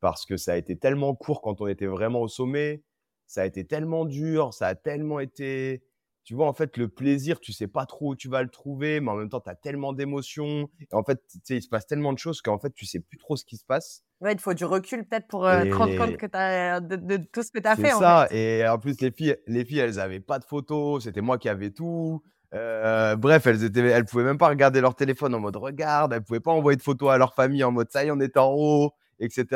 Parce 0.00 0.24
que 0.26 0.36
ça 0.36 0.54
a 0.54 0.56
été 0.56 0.76
tellement 0.76 1.14
court 1.14 1.42
quand 1.42 1.60
on 1.60 1.66
était 1.66 1.86
vraiment 1.86 2.22
au 2.22 2.28
sommet, 2.28 2.82
ça 3.26 3.42
a 3.42 3.46
été 3.46 3.64
tellement 3.66 4.04
dur, 4.04 4.52
ça 4.54 4.66
a 4.68 4.74
tellement 4.74 5.20
été, 5.20 5.82
tu 6.24 6.34
vois, 6.34 6.46
en 6.46 6.52
fait, 6.52 6.76
le 6.76 6.88
plaisir, 6.88 7.40
tu 7.40 7.52
sais 7.52 7.66
pas 7.66 7.86
trop 7.86 8.10
où 8.10 8.16
tu 8.16 8.28
vas 8.28 8.42
le 8.42 8.48
trouver, 8.48 9.00
mais 9.00 9.10
en 9.10 9.16
même 9.16 9.28
temps, 9.28 9.40
tu 9.40 9.50
as 9.50 9.54
tellement 9.54 9.92
d'émotions. 9.92 10.68
Et 10.80 10.94
en 10.94 11.02
fait, 11.02 11.20
tu 11.30 11.38
sais, 11.42 11.56
il 11.56 11.62
se 11.62 11.68
passe 11.68 11.86
tellement 11.86 12.12
de 12.12 12.18
choses 12.18 12.40
qu'en 12.42 12.58
fait, 12.58 12.72
tu 12.74 12.86
sais 12.86 13.00
plus 13.00 13.18
trop 13.18 13.36
ce 13.36 13.44
qui 13.44 13.56
se 13.56 13.64
passe. 13.64 14.04
Ouais, 14.20 14.32
il 14.34 14.38
faut 14.38 14.54
du 14.54 14.64
recul 14.64 15.04
peut-être 15.04 15.26
pour 15.26 15.46
euh, 15.46 15.64
te 15.64 15.74
rendre 15.74 15.96
compte 15.96 16.16
que 16.16 16.26
t'as, 16.26 16.78
de, 16.80 16.94
de 16.96 17.16
tout 17.16 17.42
ce 17.42 17.50
que 17.50 17.58
tu 17.58 17.66
as 17.66 17.74
c'est 17.74 17.82
fait, 17.82 17.92
en 17.92 17.98
ça. 17.98 18.26
fait. 18.30 18.60
Et 18.60 18.68
en 18.68 18.78
plus, 18.78 19.00
les 19.00 19.10
filles, 19.10 19.36
les 19.48 19.64
filles, 19.64 19.80
elles 19.80 19.98
avaient 19.98 20.20
pas 20.20 20.38
de 20.38 20.44
photos. 20.44 21.02
C'était 21.04 21.20
moi 21.22 21.38
qui 21.38 21.48
avais 21.48 21.70
tout. 21.70 22.22
Euh, 22.54 23.16
bref, 23.16 23.46
elles 23.46 23.64
étaient, 23.64 23.80
elles 23.80 24.04
pouvaient 24.04 24.24
même 24.24 24.38
pas 24.38 24.48
regarder 24.48 24.80
leur 24.80 24.94
téléphone 24.94 25.34
en 25.34 25.40
mode 25.40 25.56
regarde. 25.56 26.12
Elles 26.12 26.22
pouvaient 26.22 26.40
pas 26.40 26.52
envoyer 26.52 26.76
de 26.76 26.82
photos 26.82 27.10
à 27.10 27.18
leur 27.18 27.34
famille 27.34 27.64
en 27.64 27.72
mode 27.72 27.90
ça 27.90 28.04
y 28.04 28.08
est, 28.08 28.10
on 28.10 28.20
est 28.20 28.36
en 28.36 28.52
haut, 28.52 28.92
etc. 29.18 29.46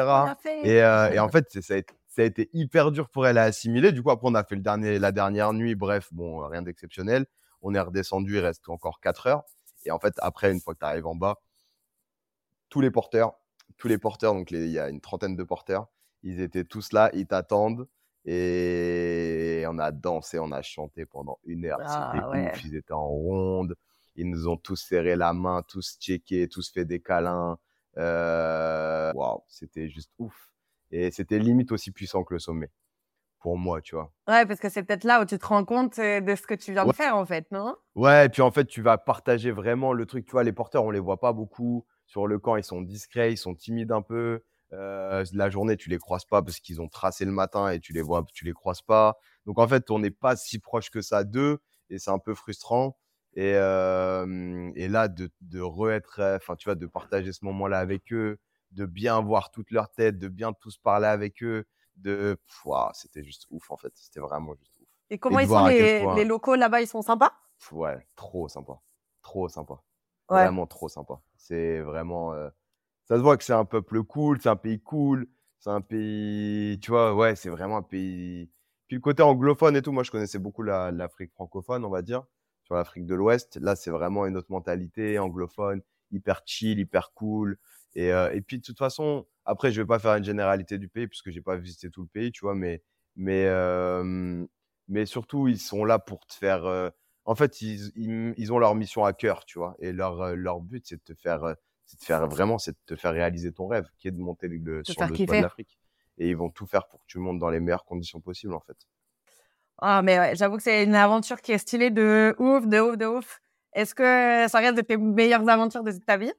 Et, 0.64 0.82
euh, 0.82 1.10
et 1.12 1.18
en 1.18 1.28
fait, 1.30 1.44
c'est- 1.50 1.60
ça 1.62 1.74
a, 1.74 1.76
été, 1.76 1.94
ça 2.16 2.22
a 2.22 2.24
été 2.24 2.48
hyper 2.54 2.92
dur 2.92 3.10
pour 3.10 3.26
elle 3.26 3.36
à 3.36 3.42
assimiler. 3.42 3.92
Du 3.92 4.02
coup, 4.02 4.10
après, 4.10 4.26
on 4.26 4.34
a 4.34 4.42
fait 4.42 4.54
le 4.54 4.62
dernier, 4.62 4.98
la 4.98 5.12
dernière 5.12 5.52
nuit. 5.52 5.74
Bref, 5.74 6.08
bon, 6.12 6.38
rien 6.48 6.62
d'exceptionnel. 6.62 7.26
On 7.60 7.74
est 7.74 7.80
redescendu, 7.80 8.36
il 8.36 8.40
reste 8.40 8.66
encore 8.70 9.00
4 9.00 9.26
heures. 9.26 9.42
Et 9.84 9.90
en 9.90 9.98
fait, 9.98 10.14
après, 10.22 10.50
une 10.50 10.58
fois 10.58 10.72
que 10.72 10.78
tu 10.78 10.86
arrives 10.86 11.06
en 11.06 11.14
bas, 11.14 11.42
tous 12.70 12.80
les 12.80 12.90
porteurs, 12.90 13.34
tous 13.76 13.88
les 13.88 13.98
porteurs, 13.98 14.32
donc 14.32 14.50
il 14.50 14.66
y 14.68 14.78
a 14.78 14.88
une 14.88 15.02
trentaine 15.02 15.36
de 15.36 15.44
porteurs, 15.44 15.88
ils 16.22 16.40
étaient 16.40 16.64
tous 16.64 16.92
là, 16.92 17.10
ils 17.12 17.26
t'attendent. 17.26 17.86
Et 18.24 19.64
on 19.68 19.78
a 19.78 19.92
dansé, 19.92 20.38
on 20.38 20.52
a 20.52 20.62
chanté 20.62 21.04
pendant 21.04 21.38
une 21.44 21.66
heure. 21.66 21.78
Ah, 21.82 22.12
C'était 22.14 22.26
ouais. 22.28 22.50
ouf, 22.50 22.64
ils 22.64 22.76
étaient 22.76 22.94
en 22.94 23.08
ronde. 23.08 23.76
Ils 24.14 24.30
nous 24.30 24.48
ont 24.48 24.56
tous 24.56 24.76
serré 24.76 25.16
la 25.16 25.34
main, 25.34 25.62
tous 25.68 25.98
checké, 26.00 26.48
tous 26.48 26.72
fait 26.72 26.86
des 26.86 27.00
câlins. 27.00 27.58
Euh, 27.98 29.12
Waouh, 29.14 29.42
c'était 29.48 29.90
juste 29.90 30.10
ouf. 30.18 30.50
Et 30.90 31.10
c'était 31.10 31.38
limite 31.38 31.72
aussi 31.72 31.90
puissant 31.90 32.24
que 32.24 32.34
le 32.34 32.40
sommet. 32.40 32.70
Pour 33.40 33.58
moi, 33.58 33.80
tu 33.80 33.94
vois. 33.94 34.12
Ouais, 34.28 34.44
parce 34.46 34.58
que 34.58 34.68
c'est 34.68 34.82
peut-être 34.82 35.04
là 35.04 35.20
où 35.20 35.24
tu 35.24 35.38
te 35.38 35.46
rends 35.46 35.64
compte 35.64 35.98
euh, 35.98 36.20
de 36.20 36.34
ce 36.34 36.42
que 36.42 36.54
tu 36.54 36.72
viens 36.72 36.84
de 36.84 36.92
faire, 36.92 37.16
en 37.16 37.26
fait, 37.26 37.46
non? 37.52 37.76
Ouais, 37.94 38.26
et 38.26 38.28
puis 38.28 38.42
en 38.42 38.50
fait, 38.50 38.64
tu 38.64 38.82
vas 38.82 38.98
partager 38.98 39.50
vraiment 39.52 39.92
le 39.92 40.04
truc. 40.06 40.26
Tu 40.26 40.32
vois, 40.32 40.42
les 40.42 40.52
porteurs, 40.52 40.84
on 40.84 40.90
les 40.90 40.98
voit 40.98 41.20
pas 41.20 41.32
beaucoup. 41.32 41.86
Sur 42.06 42.26
le 42.26 42.38
camp, 42.38 42.56
ils 42.56 42.64
sont 42.64 42.82
discrets, 42.82 43.32
ils 43.32 43.36
sont 43.36 43.54
timides 43.54 43.92
un 43.92 44.02
peu. 44.02 44.42
Euh, 44.72 45.24
la 45.32 45.48
journée, 45.50 45.76
tu 45.76 45.90
les 45.90 45.98
croises 45.98 46.24
pas 46.24 46.42
parce 46.42 46.58
qu'ils 46.58 46.80
ont 46.80 46.88
tracé 46.88 47.24
le 47.24 47.30
matin 47.30 47.68
et 47.70 47.78
tu 47.78 47.92
les 47.92 48.02
vois, 48.02 48.24
tu 48.32 48.44
les 48.44 48.52
croises 48.52 48.82
pas. 48.82 49.16
Donc 49.44 49.58
en 49.58 49.68
fait, 49.68 49.90
on 49.90 49.98
n'est 50.00 50.10
pas 50.10 50.34
si 50.34 50.58
proche 50.58 50.90
que 50.90 51.00
ça 51.00 51.22
d'eux 51.22 51.58
et 51.90 51.98
c'est 51.98 52.10
un 52.10 52.18
peu 52.18 52.34
frustrant. 52.34 52.96
Et, 53.34 53.52
euh, 53.54 54.70
et 54.74 54.88
là, 54.88 55.08
de, 55.08 55.30
de 55.42 55.60
re-être, 55.60 56.20
enfin, 56.36 56.56
tu 56.56 56.64
vois, 56.64 56.74
de 56.74 56.86
partager 56.86 57.32
ce 57.32 57.44
moment-là 57.44 57.78
avec 57.78 58.12
eux, 58.12 58.38
de 58.72 58.86
bien 58.86 59.20
voir 59.20 59.50
toute 59.50 59.70
leur 59.70 59.90
tête, 59.92 60.18
de 60.18 60.28
bien 60.28 60.52
tous 60.52 60.76
parler 60.78 61.06
avec 61.06 61.42
eux, 61.42 61.66
de, 61.96 62.38
c'était 62.94 63.24
juste 63.24 63.46
ouf 63.50 63.70
en 63.70 63.76
fait. 63.76 63.92
C'était 63.94 64.20
vraiment 64.20 64.54
juste 64.54 64.72
ouf. 64.80 64.86
Et 65.10 65.18
comment 65.18 65.38
ils 65.40 65.48
sont, 65.48 65.64
les, 65.66 66.00
point- 66.00 66.14
les 66.16 66.24
locaux 66.24 66.54
là-bas 66.54 66.80
Ils 66.80 66.86
sont 66.86 67.02
sympas? 67.02 67.32
Ouais, 67.72 68.06
trop 68.16 68.48
sympa. 68.48 68.80
Trop 69.22 69.48
sympa. 69.48 69.82
Ouais. 70.30 70.44
Vraiment 70.44 70.66
trop 70.66 70.88
sympa. 70.88 71.20
C'est 71.36 71.80
vraiment. 71.80 72.32
euh, 72.34 72.48
Ça 73.06 73.16
se 73.16 73.22
voit 73.22 73.36
que 73.38 73.44
c'est 73.44 73.52
un 73.54 73.64
peuple 73.66 74.02
cool, 74.04 74.40
c'est 74.42 74.50
un 74.50 74.56
pays 74.56 74.80
cool, 74.82 75.28
c'est 75.60 75.70
un 75.70 75.80
pays. 75.82 76.78
Tu 76.82 76.90
vois, 76.92 77.14
ouais, 77.14 77.36
c'est 77.36 77.50
vraiment 77.50 77.78
un 77.78 77.82
pays. 77.82 78.50
Puis 78.88 78.96
le 78.96 79.00
côté 79.02 79.22
anglophone 79.22 79.76
et 79.76 79.82
tout, 79.82 79.92
moi 79.92 80.02
je 80.04 80.10
connaissais 80.12 80.38
beaucoup 80.40 80.62
la- 80.64 80.92
l'Afrique 80.92 81.32
francophone, 81.34 81.84
on 81.84 81.90
va 81.90 82.02
dire, 82.02 82.24
sur 82.64 82.74
l'Afrique 82.76 83.06
de 83.06 83.14
l'Ouest. 83.16 83.58
Là, 83.58 83.76
c'est 83.76 83.90
vraiment 83.90 84.26
une 84.26 84.36
autre 84.36 84.50
mentalité 84.52 85.18
anglophone, 85.20 85.82
hyper 86.12 86.42
chill, 86.46 86.78
hyper 86.80 87.12
cool. 87.14 87.58
Et, 87.96 88.12
euh, 88.12 88.32
et 88.34 88.42
puis 88.42 88.58
de 88.58 88.64
toute 88.64 88.78
façon, 88.78 89.26
après, 89.46 89.72
je 89.72 89.82
vais 89.82 89.88
pas 89.88 90.00
faire 90.00 90.14
une 90.16 90.24
généralité 90.24 90.78
du 90.78 90.88
pays 90.88 91.08
puisque 91.08 91.30
j'ai 91.30 91.42
pas 91.42 91.56
visité 91.56 91.90
tout 91.90 92.02
le 92.02 92.08
pays, 92.08 92.32
tu 92.32 92.42
vois, 92.46 92.54
mais, 92.56 92.84
mais, 93.16 93.46
euh, 93.48 94.46
mais 94.88 95.06
surtout, 95.06 95.48
ils 95.48 95.58
sont 95.60 95.84
là 95.84 95.98
pour 95.98 96.26
te 96.26 96.34
faire. 96.34 96.64
euh, 96.66 96.90
en 97.24 97.34
fait, 97.34 97.60
ils, 97.62 97.90
ils, 97.96 98.34
ils 98.36 98.52
ont 98.52 98.58
leur 98.58 98.74
mission 98.76 99.04
à 99.04 99.12
cœur, 99.14 99.44
tu 99.46 99.58
vois. 99.58 99.76
Et 99.80 99.92
leur, 99.92 100.36
leur 100.36 100.60
but, 100.60 100.86
c'est 100.86 100.96
de 100.96 101.02
te 101.14 101.14
faire, 101.20 101.56
c'est 101.86 101.98
de 102.00 102.04
faire 102.04 102.28
vraiment, 102.28 102.58
c'est 102.58 102.72
de 102.72 102.78
te 102.86 102.96
faire 102.96 103.12
réaliser 103.12 103.52
ton 103.52 103.66
rêve, 103.68 103.88
qui 103.98 104.08
est 104.08 104.12
de 104.12 104.18
monter 104.20 104.48
le, 104.48 104.84
sur 104.84 105.04
le 105.04 105.18
toit 105.18 105.34
de 105.36 105.40
l'Afrique. 105.40 105.78
Et 106.18 106.28
ils 106.30 106.36
vont 106.36 106.50
tout 106.50 106.66
faire 106.66 106.88
pour 106.88 107.00
que 107.00 107.06
tu 107.08 107.18
montes 107.18 107.38
dans 107.38 107.50
les 107.50 107.60
meilleures 107.60 107.84
conditions 107.84 108.20
possibles, 108.20 108.54
en 108.54 108.60
fait. 108.60 108.76
Ah, 109.78 110.02
mais 110.02 110.18
ouais, 110.18 110.36
j'avoue 110.36 110.56
que 110.56 110.62
c'est 110.62 110.84
une 110.84 110.94
aventure 110.94 111.40
qui 111.42 111.52
est 111.52 111.58
stylée 111.58 111.90
de 111.90 112.34
ouf, 112.38 112.66
de 112.66 112.80
ouf, 112.80 112.96
de 112.96 113.06
ouf. 113.06 113.40
Est-ce 113.74 113.94
que 113.94 114.46
ça 114.48 114.58
reste 114.58 114.76
de 114.76 114.80
tes 114.82 114.96
meilleures 114.96 115.46
aventures 115.48 115.82
de 115.82 115.92
ta 115.92 116.16
vie? 116.16 116.32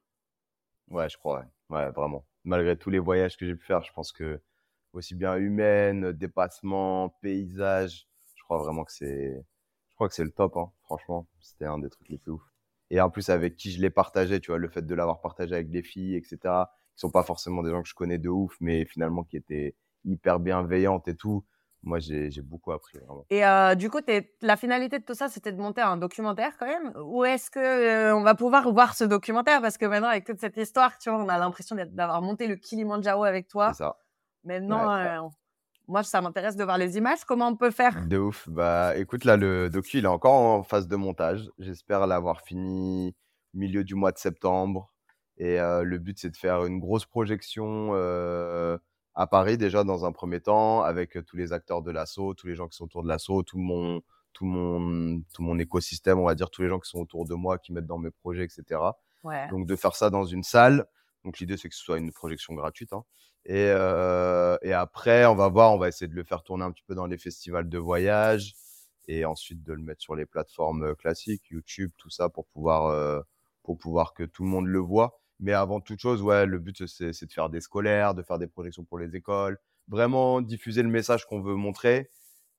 Ouais, 0.90 1.10
je 1.10 1.18
crois, 1.18 1.46
ouais. 1.70 1.92
Vraiment. 1.92 2.26
Malgré 2.44 2.78
tous 2.78 2.90
les 2.90 3.00
voyages 3.00 3.38
que 3.38 3.46
j'ai 3.46 3.56
pu 3.56 3.66
faire, 3.66 3.84
je 3.84 3.92
pense 3.94 4.12
que 4.12 4.42
aussi 4.94 5.16
bien 5.16 5.36
humaine, 5.36 6.14
dépassement, 6.14 7.10
paysage, 7.22 8.08
je 8.36 8.44
crois 8.44 8.58
vraiment 8.60 8.84
que 8.86 8.92
c'est, 8.94 9.46
je 9.90 9.96
crois 9.96 10.08
que 10.08 10.16
c'est 10.16 10.24
le 10.24 10.32
top, 10.32 10.56
hein. 10.58 10.72
Franchement, 10.84 11.28
c'était 11.42 11.66
un 11.66 11.80
des 11.80 11.90
trucs 11.90 12.10
les 12.10 12.18
plus 12.18 12.32
ouf. 12.34 12.42
Et 12.90 13.02
en 13.02 13.10
plus, 13.10 13.30
avec 13.30 13.58
qui 13.58 13.72
je 13.72 13.82
l'ai 13.82 13.90
partagé, 13.90 14.40
tu 14.40 14.52
vois, 14.52 14.58
le 14.60 14.70
fait 14.70 14.82
de 14.86 14.96
l'avoir 14.96 15.20
partagé 15.22 15.54
avec 15.56 15.70
des 15.70 15.84
filles, 15.84 16.16
etc., 16.16 16.72
qui 16.96 17.02
sont 17.02 17.12
pas 17.12 17.24
forcément 17.24 17.64
des 17.64 17.72
gens 17.72 17.84
que 17.84 17.90
je 17.90 17.94
connais 17.96 18.18
de 18.18 18.30
ouf, 18.30 18.56
mais 18.62 18.86
finalement 18.86 19.24
qui 19.24 19.38
étaient 19.38 19.76
hyper 20.06 20.40
bienveillantes 20.40 21.08
et 21.10 21.16
tout. 21.16 21.46
Moi, 21.88 22.00
j'ai, 22.00 22.30
beaucoup 22.42 22.74
appris, 22.74 22.98
vraiment. 23.00 23.26
Et 23.30 23.46
euh, 23.46 23.74
du 23.74 23.90
coup, 23.90 24.00
la 24.42 24.58
finalité 24.58 25.00
de 25.00 25.06
tout 25.06 25.14
ça, 25.14 25.30
c'était 25.30 25.54
de 25.54 25.58
monter 25.58 25.80
un 25.80 25.96
documentaire 25.96 26.58
quand 26.58 26.66
même? 26.66 26.92
Ou 27.02 27.24
est-ce 27.24 27.50
que 27.50 27.60
euh, 27.60 28.14
on 28.14 28.24
va 28.24 28.36
pouvoir 28.36 28.70
voir 28.74 28.94
ce 28.94 29.06
documentaire? 29.06 29.62
Parce 29.62 29.78
que 29.78 29.86
maintenant, 29.86 30.10
avec 30.10 30.26
toute 30.26 30.40
cette 30.40 30.58
histoire, 30.58 30.98
tu 30.98 31.10
vois, 31.10 31.24
on 31.24 31.30
a 31.30 31.38
l'impression 31.38 31.78
d'avoir 31.78 32.22
monté 32.22 32.48
le 32.48 32.58
Kilimandjaro 32.58 33.24
avec 33.24 33.48
toi. 33.48 33.72
C'est 33.72 33.84
ça. 33.84 33.98
Maintenant, 34.44 34.86
Ouais. 34.86 35.08
euh, 35.08 35.22
moi, 35.88 36.04
ça 36.04 36.20
m'intéresse 36.20 36.58
de 36.58 36.64
voir 36.66 36.78
les 36.78 36.98
images. 36.98 37.24
Comment 37.26 37.48
on 37.48 37.56
peut 37.56 37.72
faire? 37.72 38.06
De 38.06 38.18
ouf. 38.18 38.50
Bah, 38.50 38.98
écoute, 38.98 39.24
là, 39.24 39.38
le 39.38 39.70
docu, 39.70 40.00
il 40.00 40.04
est 40.04 40.10
encore 40.10 40.34
en 40.34 40.64
phase 40.64 40.90
de 40.90 40.96
montage. 40.98 41.50
J'espère 41.58 42.06
l'avoir 42.06 42.42
fini 42.42 43.16
milieu 43.54 43.86
du 43.86 43.96
mois 43.96 44.12
de 44.12 44.18
septembre. 44.18 44.92
Et 45.38 45.58
le 45.58 45.98
but, 46.00 46.20
c'est 46.20 46.32
de 46.32 46.36
faire 46.36 46.66
une 46.66 46.80
grosse 46.80 47.06
projection 47.06 47.94
à 49.18 49.28
Paris, 49.28 49.58
déjà, 49.58 49.84
dans 49.84 50.06
un 50.06 50.12
premier 50.14 50.40
temps, 50.42 50.82
avec 50.84 51.18
tous 51.26 51.36
les 51.38 51.52
acteurs 51.54 51.82
de 51.82 51.92
l'assaut, 51.92 52.34
tous 52.36 52.48
les 52.48 52.56
gens 52.56 52.68
qui 52.68 52.78
sont 52.78 52.86
autour 52.86 53.04
de 53.04 53.08
l'assaut, 53.10 53.44
tout 53.44 53.58
mon, 53.60 54.02
tout, 54.34 54.46
mon, 54.46 55.22
tout 55.34 55.42
mon 55.42 55.58
écosystème, 55.60 56.20
on 56.20 56.26
va 56.26 56.36
dire, 56.36 56.50
tous 56.52 56.62
les 56.62 56.70
gens 56.70 56.80
qui 56.80 56.90
sont 56.90 57.00
autour 57.00 57.26
de 57.26 57.34
moi, 57.36 57.58
qui 57.58 57.74
mettent 57.74 57.88
dans 57.88 57.98
mes 57.98 58.12
projets, 58.12 58.44
etc. 58.46 58.80
Ouais. 59.24 59.48
Donc 59.50 59.66
de 59.68 59.76
faire 59.76 59.96
ça 59.96 60.10
dans 60.12 60.24
une 60.26 60.44
salle. 60.44 60.86
Donc 61.26 61.40
l'idée 61.40 61.58
c'est 61.58 61.68
que 61.70 61.76
ce 61.76 61.84
soit 61.84 61.98
une 61.98 62.12
projection 62.14 62.54
gratuite. 62.54 62.94
hein. 62.94 63.04
Et, 63.46 63.70
euh, 63.70 64.58
et 64.62 64.74
après, 64.74 65.26
on 65.26 65.36
va 65.36 65.48
voir, 65.50 65.74
on 65.74 65.78
va 65.80 65.88
essayer 65.88 66.08
de 66.08 66.16
le 66.16 66.24
faire 66.24 66.44
tourner 66.44 66.64
un 66.66 66.72
petit 66.72 66.84
peu 66.86 66.96
dans 66.96 67.08
les 67.08 67.18
festivals 67.18 67.70
de 67.70 67.78
voyage 67.80 68.54
et 69.08 69.26
ensuite 69.26 69.64
de 69.64 69.74
le 69.74 69.82
mettre 69.82 70.02
sur 70.02 70.16
les 70.16 70.26
plateformes 70.26 70.96
classiques, 70.96 71.44
YouTube, 71.50 71.92
tout 71.98 72.10
ça, 72.10 72.30
pour 72.30 72.46
pouvoir, 72.48 72.88
euh, 72.88 73.22
pour 73.64 73.78
pouvoir 73.78 74.14
que 74.14 74.24
tout 74.24 74.44
le 74.44 74.50
monde 74.50 74.68
le 74.68 74.80
voit. 74.80 75.20
Mais 75.40 75.54
avant 75.54 75.80
toute 75.82 76.00
chose, 76.00 76.22
ouais, 76.22 76.46
le 76.46 76.60
but 76.60 76.86
c'est 76.88 77.26
de 77.26 77.32
faire 77.32 77.50
des 77.50 77.62
scolaires, 77.62 78.14
de 78.16 78.24
faire 78.24 78.40
des 78.40 78.48
projections 78.48 78.84
pour 78.84 79.00
les 79.00 79.16
écoles, 79.16 79.58
vraiment 79.88 80.42
diffuser 80.42 80.84
le 80.84 80.90
message 80.90 81.26
qu'on 81.28 81.42
veut 81.42 81.56
montrer. 81.56 82.10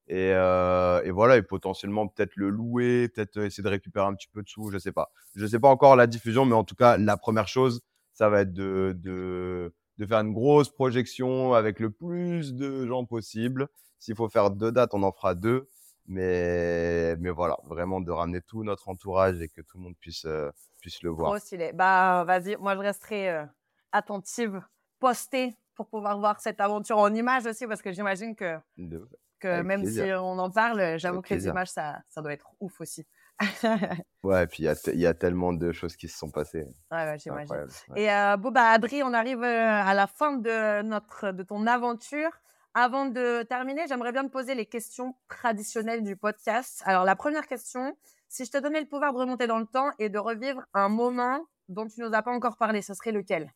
Et, 0.09 0.33
euh, 0.33 1.03
et 1.05 1.11
voilà, 1.11 1.37
et 1.37 1.43
potentiellement 1.43 2.09
peut-être 2.09 2.35
le 2.37 2.49
louer, 2.51 3.09
peut-être 3.09 3.39
essayer 3.43 3.63
de 3.63 3.69
récupérer 3.69 4.07
un 4.07 4.15
petit 4.15 4.29
peu 4.33 4.43
de 4.43 4.49
sous, 4.49 4.71
je 4.71 4.79
sais 4.79 4.93
pas. 4.93 5.13
Je 5.35 5.47
sais 5.47 5.59
pas 5.61 5.69
encore 5.69 5.97
la 5.97 6.07
diffusion, 6.07 6.47
mais 6.47 6.55
en 6.55 6.65
tout 6.65 6.75
cas, 6.75 6.97
la 6.97 7.17
première 7.19 7.49
chose, 7.49 7.83
ça 8.15 8.29
va 8.31 8.41
être 8.43 8.53
de, 8.55 8.97
de, 8.99 9.75
de 9.99 10.07
faire 10.07 10.21
une 10.21 10.33
grosse 10.33 10.71
projection 10.71 11.53
avec 11.55 11.79
le 11.81 11.91
plus 11.91 12.55
de 12.55 12.87
gens 12.87 13.05
possible. 13.05 13.69
S'il 13.99 14.15
faut 14.17 14.29
faire 14.31 14.51
deux 14.51 14.73
dates, 14.73 14.95
on 14.95 15.03
en 15.03 15.13
fera 15.13 15.35
deux. 15.35 15.69
Mais, 16.09 17.17
mais 17.19 17.31
voilà, 17.31 17.57
vraiment 17.65 18.01
de 18.01 18.11
ramener 18.11 18.41
tout 18.41 18.65
notre 18.65 18.89
entourage 18.89 19.41
et 19.43 19.49
que 19.49 19.61
tout 19.61 19.77
le 19.77 19.85
monde 19.85 19.97
puisse, 20.01 20.25
euh, 20.25 20.51
puisse 20.81 21.03
le 21.03 21.11
voir. 21.11 21.33
Trop 21.33 21.39
stylé. 21.39 21.73
Bah, 21.75 22.25
vas-y, 22.27 22.57
moi, 22.57 22.75
je 22.75 22.81
resterai 22.81 23.29
euh, 23.31 23.45
attentive, 23.93 24.63
postée 24.99 25.55
pour 25.75 25.87
pouvoir 25.89 26.19
voir 26.19 26.41
cette 26.41 26.61
aventure 26.61 26.99
en 26.99 27.15
images 27.15 27.47
aussi, 27.47 27.67
parce 27.67 27.83
que 27.83 27.93
j'imagine 27.93 28.35
que, 28.35 28.57
De- 28.79 29.07
que 29.39 29.49
Avec 29.49 29.67
même 29.67 29.83
plaisir. 29.83 30.05
si 30.07 30.13
on 30.15 30.39
en 30.39 30.51
parle, 30.51 30.99
j'avoue 30.99 31.21
que 31.21 31.35
les 31.35 31.47
images, 31.47 31.69
ça, 31.69 32.01
ça 32.09 32.23
doit 32.23 32.33
être 32.33 32.51
ouf 32.59 32.81
aussi. 32.81 33.07
Ouais, 34.25 34.43
et 34.43 34.47
puis 34.49 34.65
il 34.65 34.95
y 34.95 34.99
y 34.99 35.07
a 35.07 35.15
tellement 35.15 35.53
de 35.53 35.71
choses 35.73 35.95
qui 35.95 36.09
se 36.09 36.19
sont 36.19 36.31
passées. 36.31 36.67
Ouais, 36.91 37.05
ouais, 37.05 37.19
j'imagine. 37.19 37.55
ouais. 37.91 38.01
Et 38.03 38.11
euh, 38.11 38.37
bon, 38.37 38.51
bah, 38.51 38.71
Adri, 38.71 39.03
on 39.05 39.13
arrive 39.13 39.45
à 39.45 39.95
la 39.95 40.07
fin 40.07 40.33
de, 40.33 40.83
notre, 40.83 41.31
de 41.31 41.43
ton 41.45 41.67
aventure. 41.67 42.31
Avant 42.75 43.05
de 43.07 43.43
terminer, 43.43 43.87
j'aimerais 43.89 44.13
bien 44.13 44.25
te 44.25 44.31
poser 44.31 44.55
les 44.55 44.65
questions 44.67 45.15
traditionnelles 45.29 46.03
du 46.03 46.17
podcast. 46.17 46.83
Alors, 46.87 47.05
la 47.05 47.15
première 47.17 47.47
question, 47.47 47.97
si 48.29 48.45
je 48.47 48.51
te 48.51 48.57
donnais 48.59 48.81
le 48.81 48.87
pouvoir 48.89 49.13
de 49.13 49.19
remonter 49.19 49.47
dans 49.47 49.59
le 49.59 49.67
temps 49.67 49.91
et 49.99 50.09
de 50.09 50.19
revivre 50.19 50.63
un 50.75 50.89
moment 50.89 51.45
dont 51.69 51.87
tu 51.87 52.01
nous 52.01 52.15
as 52.15 52.23
pas 52.23 52.31
encore 52.33 52.57
parlé, 52.57 52.81
ce 52.83 52.95
serait 52.95 53.13
lequel? 53.13 53.53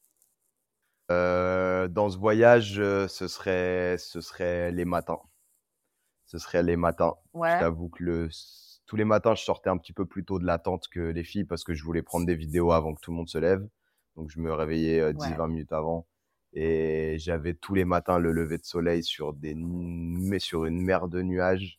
Euh, 1.13 1.87
dans 1.89 2.09
ce 2.11 2.19
voyage, 2.19 2.79
euh, 2.81 3.07
ce 3.09 3.29
serait, 3.29 3.97
ce 3.99 4.21
serait 4.21 4.73
les 4.73 4.85
matins. 4.85 5.21
Ce 6.27 6.39
serait 6.39 6.63
les 6.65 6.77
matins. 6.77 7.15
Je 7.45 7.55
Ouais. 7.55 7.57
t'avoue 7.57 7.89
que 7.89 8.03
le, 8.03 8.29
tous 8.87 8.97
les 8.97 9.05
matins, 9.05 9.35
je 9.35 9.43
sortais 9.43 9.71
un 9.71 9.77
petit 9.79 9.93
peu 9.93 10.07
plus 10.07 10.25
tôt 10.25 10.39
de 10.39 10.45
la 10.47 10.59
tente 10.59 10.89
que 10.89 11.01
les 11.01 11.25
filles 11.25 11.45
parce 11.45 11.65
que 11.65 11.75
je 11.75 11.85
voulais 11.85 12.03
prendre 12.03 12.27
des 12.27 12.35
vidéos 12.37 12.73
avant 12.73 12.95
que 12.95 13.01
tout 13.01 13.11
le 13.11 13.17
monde 13.17 13.29
se 13.29 13.39
lève. 13.39 13.67
Donc, 14.17 14.31
je 14.31 14.41
me 14.41 14.53
réveillais 14.53 15.13
10-20 15.15 15.35
Ouais. 15.37 15.49
minutes 15.49 15.73
avant. 15.73 16.07
Et 16.55 17.17
j'avais 17.19 17.55
tous 17.55 17.75
les 17.75 17.85
matins 17.85 18.19
le 18.19 18.33
lever 18.33 18.59
de 18.59 18.65
soleil 18.65 19.03
sur, 19.03 19.33
des, 19.33 19.55
mais 19.57 20.39
sur 20.39 20.65
une 20.67 20.81
mer 20.83 21.09
de 21.09 21.23
nuages. 21.23 21.79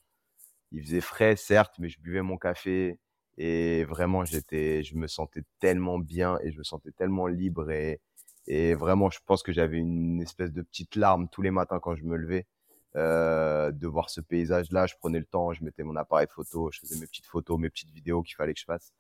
Il 0.72 0.84
faisait 0.84 1.02
frais, 1.02 1.36
certes, 1.36 1.76
mais 1.80 1.90
je 1.90 2.00
buvais 2.00 2.22
mon 2.24 2.38
café. 2.38 3.00
Et 3.38 3.84
vraiment, 3.86 4.26
j'étais, 4.26 4.84
je 4.84 4.96
me 4.96 5.08
sentais 5.08 5.44
tellement 5.60 6.00
bien 6.00 6.40
et 6.44 6.52
je 6.52 6.58
me 6.58 6.64
sentais 6.64 6.92
tellement 6.92 7.28
libre. 7.28 7.70
Et, 7.72 8.02
et 8.48 8.74
vraiment, 8.74 9.10
je 9.10 9.20
pense 9.26 9.44
que 9.44 9.52
j'avais 9.52 9.78
une 9.78 10.22
espèce 10.22 10.52
de 10.52 10.62
petite 10.62 10.96
larme 10.96 11.30
tous 11.30 11.42
les 11.42 11.52
matins 11.52 11.80
quand 11.80 11.96
je 11.96 12.04
me 12.04 12.18
levais 12.18 12.48
euh, 12.96 13.72
de 13.72 13.88
voir 13.88 14.10
ce 14.10 14.22
paysage-là. 14.22 14.88
Je 14.88 14.96
prenais 15.00 15.20
le 15.20 15.26
temps, 15.26 15.54
je 15.54 15.64
mettais 15.64 15.84
mon 15.84 15.96
appareil 15.96 16.28
photo, 16.30 16.70
je 16.72 16.80
faisais 16.80 17.00
mes 17.00 17.08
petites 17.08 17.26
photos, 17.28 17.60
mes 17.60 17.70
petites 17.70 17.92
vidéos 17.92 18.24
qu'il 18.24 18.36
fallait 18.36 18.54
que 18.54 18.60
je 18.60 18.66
fasse. 18.66 18.94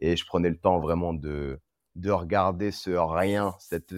Et 0.00 0.16
je 0.16 0.24
prenais 0.26 0.50
le 0.50 0.58
temps 0.58 0.80
vraiment 0.80 1.14
de, 1.14 1.60
de 1.98 2.10
regarder 2.10 2.70
ce 2.70 2.90
rien, 2.90 3.54
cette, 3.58 3.92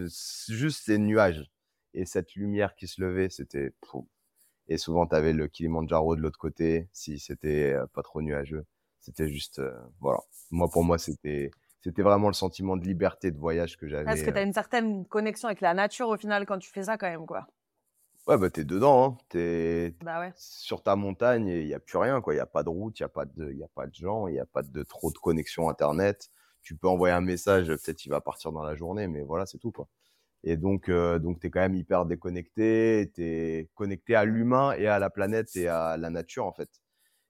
juste 0.49 0.85
ces 0.85 0.99
nuages 0.99 1.51
et 1.95 2.07
cette 2.07 2.35
lumière 2.35 2.75
qui 2.75 2.87
se 2.89 3.01
levait. 3.01 3.29
C'était. 3.29 3.73
Et 4.69 4.79
souvent, 4.79 5.07
tu 5.07 5.15
avais 5.15 5.33
le 5.33 5.49
Kilimanjaro 5.49 6.17
de 6.17 6.21
l'autre 6.21 6.39
côté, 6.39 6.89
si 6.93 7.19
c'était 7.19 7.73
euh, 7.73 7.87
pas 7.93 8.03
trop 8.03 8.23
nuageux. 8.23 8.65
C'était 9.01 9.29
juste. 9.29 9.59
euh, 9.59 9.73
voilà. 10.01 10.21
Moi, 10.51 10.69
pour 10.71 10.83
moi, 10.85 10.99
c'était. 10.99 11.51
C'était 11.83 12.03
vraiment 12.03 12.29
le 12.29 12.35
sentiment 12.35 12.77
de 12.77 12.85
liberté 12.85 13.31
de 13.31 13.39
voyage 13.39 13.79
que 13.79 13.89
j'avais. 13.89 14.05
Parce 14.05 14.21
que 14.21 14.31
tu 14.31 14.37
as 14.37 14.41
euh. 14.41 14.45
une 14.45 14.53
certaine 14.53 15.07
connexion 15.07 15.49
avec 15.49 15.63
la 15.63 15.73
nature 15.73 16.09
au 16.09 16.17
final 16.19 16.45
quand 16.45 16.59
tu 16.59 16.71
fais 16.71 16.85
ça 16.85 16.99
quand 16.99 17.09
même, 17.09 17.27
quoi. 17.27 17.47
Ouais, 18.27 18.37
bah, 18.37 18.51
t'es 18.51 18.65
dedans, 18.65 19.05
hein. 19.05 19.19
T'es, 19.31 19.97
Bah 20.03 20.21
ouais. 20.21 20.33
sur 20.37 20.83
ta 20.83 20.95
montagne, 20.95 21.49
il 21.49 21.67
n'y 21.67 21.75
a 21.75 21.81
plus 21.81 21.97
rien, 21.97 22.21
quoi. 22.21 22.35
Il 22.35 22.37
n'y 22.37 22.41
a 22.43 22.47
pas 22.47 22.63
de 22.63 22.69
route, 22.69 23.01
il 23.01 23.03
n'y 23.03 23.07
a, 23.07 23.09
pas 23.09 23.25
de- 23.25 23.53
y 23.53 23.63
a 23.65 23.69
pas 23.75 23.87
de 23.87 23.95
gens, 23.95 24.27
il 24.29 24.35
n'y 24.35 24.41
a 24.41 24.47
pas 24.47 24.63
de 24.63 24.83
trop 24.83 25.11
de 25.11 25.17
connexion 25.17 25.71
Internet. 25.71 26.31
Tu 26.63 26.77
peux 26.77 26.89
envoyer 26.89 27.15
un 27.15 27.21
message, 27.21 27.69
peut-être 27.69 28.05
il 28.05 28.11
va 28.11 28.21
partir 28.21 28.53
dans 28.53 28.63
la 28.63 28.75
journée, 28.75 29.09
mais 29.09 29.23
voilà, 29.23 29.47
c'est 29.47 29.59
tout, 29.59 29.73
quoi. 29.73 29.89
Et 30.43 30.57
donc, 30.57 30.89
euh, 30.89 31.19
donc 31.19 31.41
tu 31.41 31.47
es 31.47 31.51
quand 31.51 31.61
même 31.61 31.75
hyper 31.75 32.07
déconnecté, 32.07 33.11
tu 33.15 33.23
es 33.23 33.71
connecté 33.75 34.15
à 34.15 34.25
l'humain 34.25 34.73
et 34.73 34.87
à 34.87 34.99
la 34.99 35.11
planète 35.11 35.55
et 35.57 35.69
à 35.69 35.97
la 35.97 36.11
nature, 36.11 36.47
en 36.47 36.53
fait. 36.53 36.71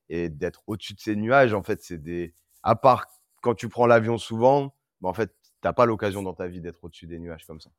Et 0.08 0.28
d'être 0.28 0.62
au-dessus 0.66 0.94
de 0.94 1.00
ces 1.00 1.16
nuages, 1.16 1.54
en 1.54 1.62
fait, 1.62 1.82
c'est 1.82 1.98
des. 1.98 2.34
À 2.62 2.76
part 2.76 3.06
quand 3.42 3.54
tu 3.54 3.68
prends 3.68 3.86
l'avion 3.86 4.18
souvent, 4.18 4.74
bah, 5.00 5.08
en 5.08 5.14
fait, 5.14 5.34
t'as 5.60 5.72
pas 5.72 5.86
l'occasion 5.86 6.22
dans 6.22 6.34
ta 6.34 6.46
vie 6.46 6.60
d'être 6.60 6.82
au-dessus 6.84 7.06
des 7.06 7.18
nuages 7.18 7.46
comme 7.46 7.60
ça. 7.60 7.70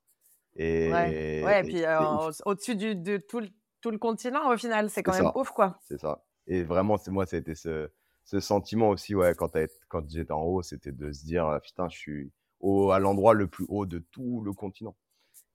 Et, 0.56 0.91
Ouais, 0.91 1.43
ouais, 1.45 1.60
et 1.62 1.64
puis 1.64 1.86
euh, 1.86 2.32
au-dessus 2.45 2.76
de 2.76 3.18
tout 3.18 3.39
le, 3.39 3.49
tout 3.80 3.91
le 3.91 3.97
continent 3.97 4.52
au 4.52 4.58
final, 4.58 4.89
c'est 4.89 5.04
quand 5.04 5.14
même 5.14 5.24
ça. 5.24 5.38
ouf, 5.38 5.52
quoi. 5.52 5.80
C'est 5.82 5.99
ça. 5.99 6.24
Et 6.47 6.64
vraiment, 6.64 6.97
c'est 6.97 7.12
moi, 7.12 7.26
c'était 7.26 7.56
ce, 7.56 7.89
ce 8.32 8.40
sentiment 8.40 8.88
aussi, 8.88 9.14
ouais, 9.14 9.36
quand, 9.36 9.58
quand 9.90 10.10
j'étais 10.10 10.32
en 10.32 10.44
haut, 10.44 10.62
c'était 10.62 10.94
de 10.94 11.12
se 11.12 11.26
dire, 11.26 11.48
euh, 11.48 11.60
putain, 11.60 11.90
je 11.90 11.98
suis 11.98 12.32
au, 12.62 12.92
à 12.92 13.00
l'endroit 13.00 13.34
le 13.34 13.48
plus 13.48 13.66
haut 13.68 13.86
de 13.86 14.00
tout 14.00 14.42
le 14.42 14.54
continent. 14.54 14.96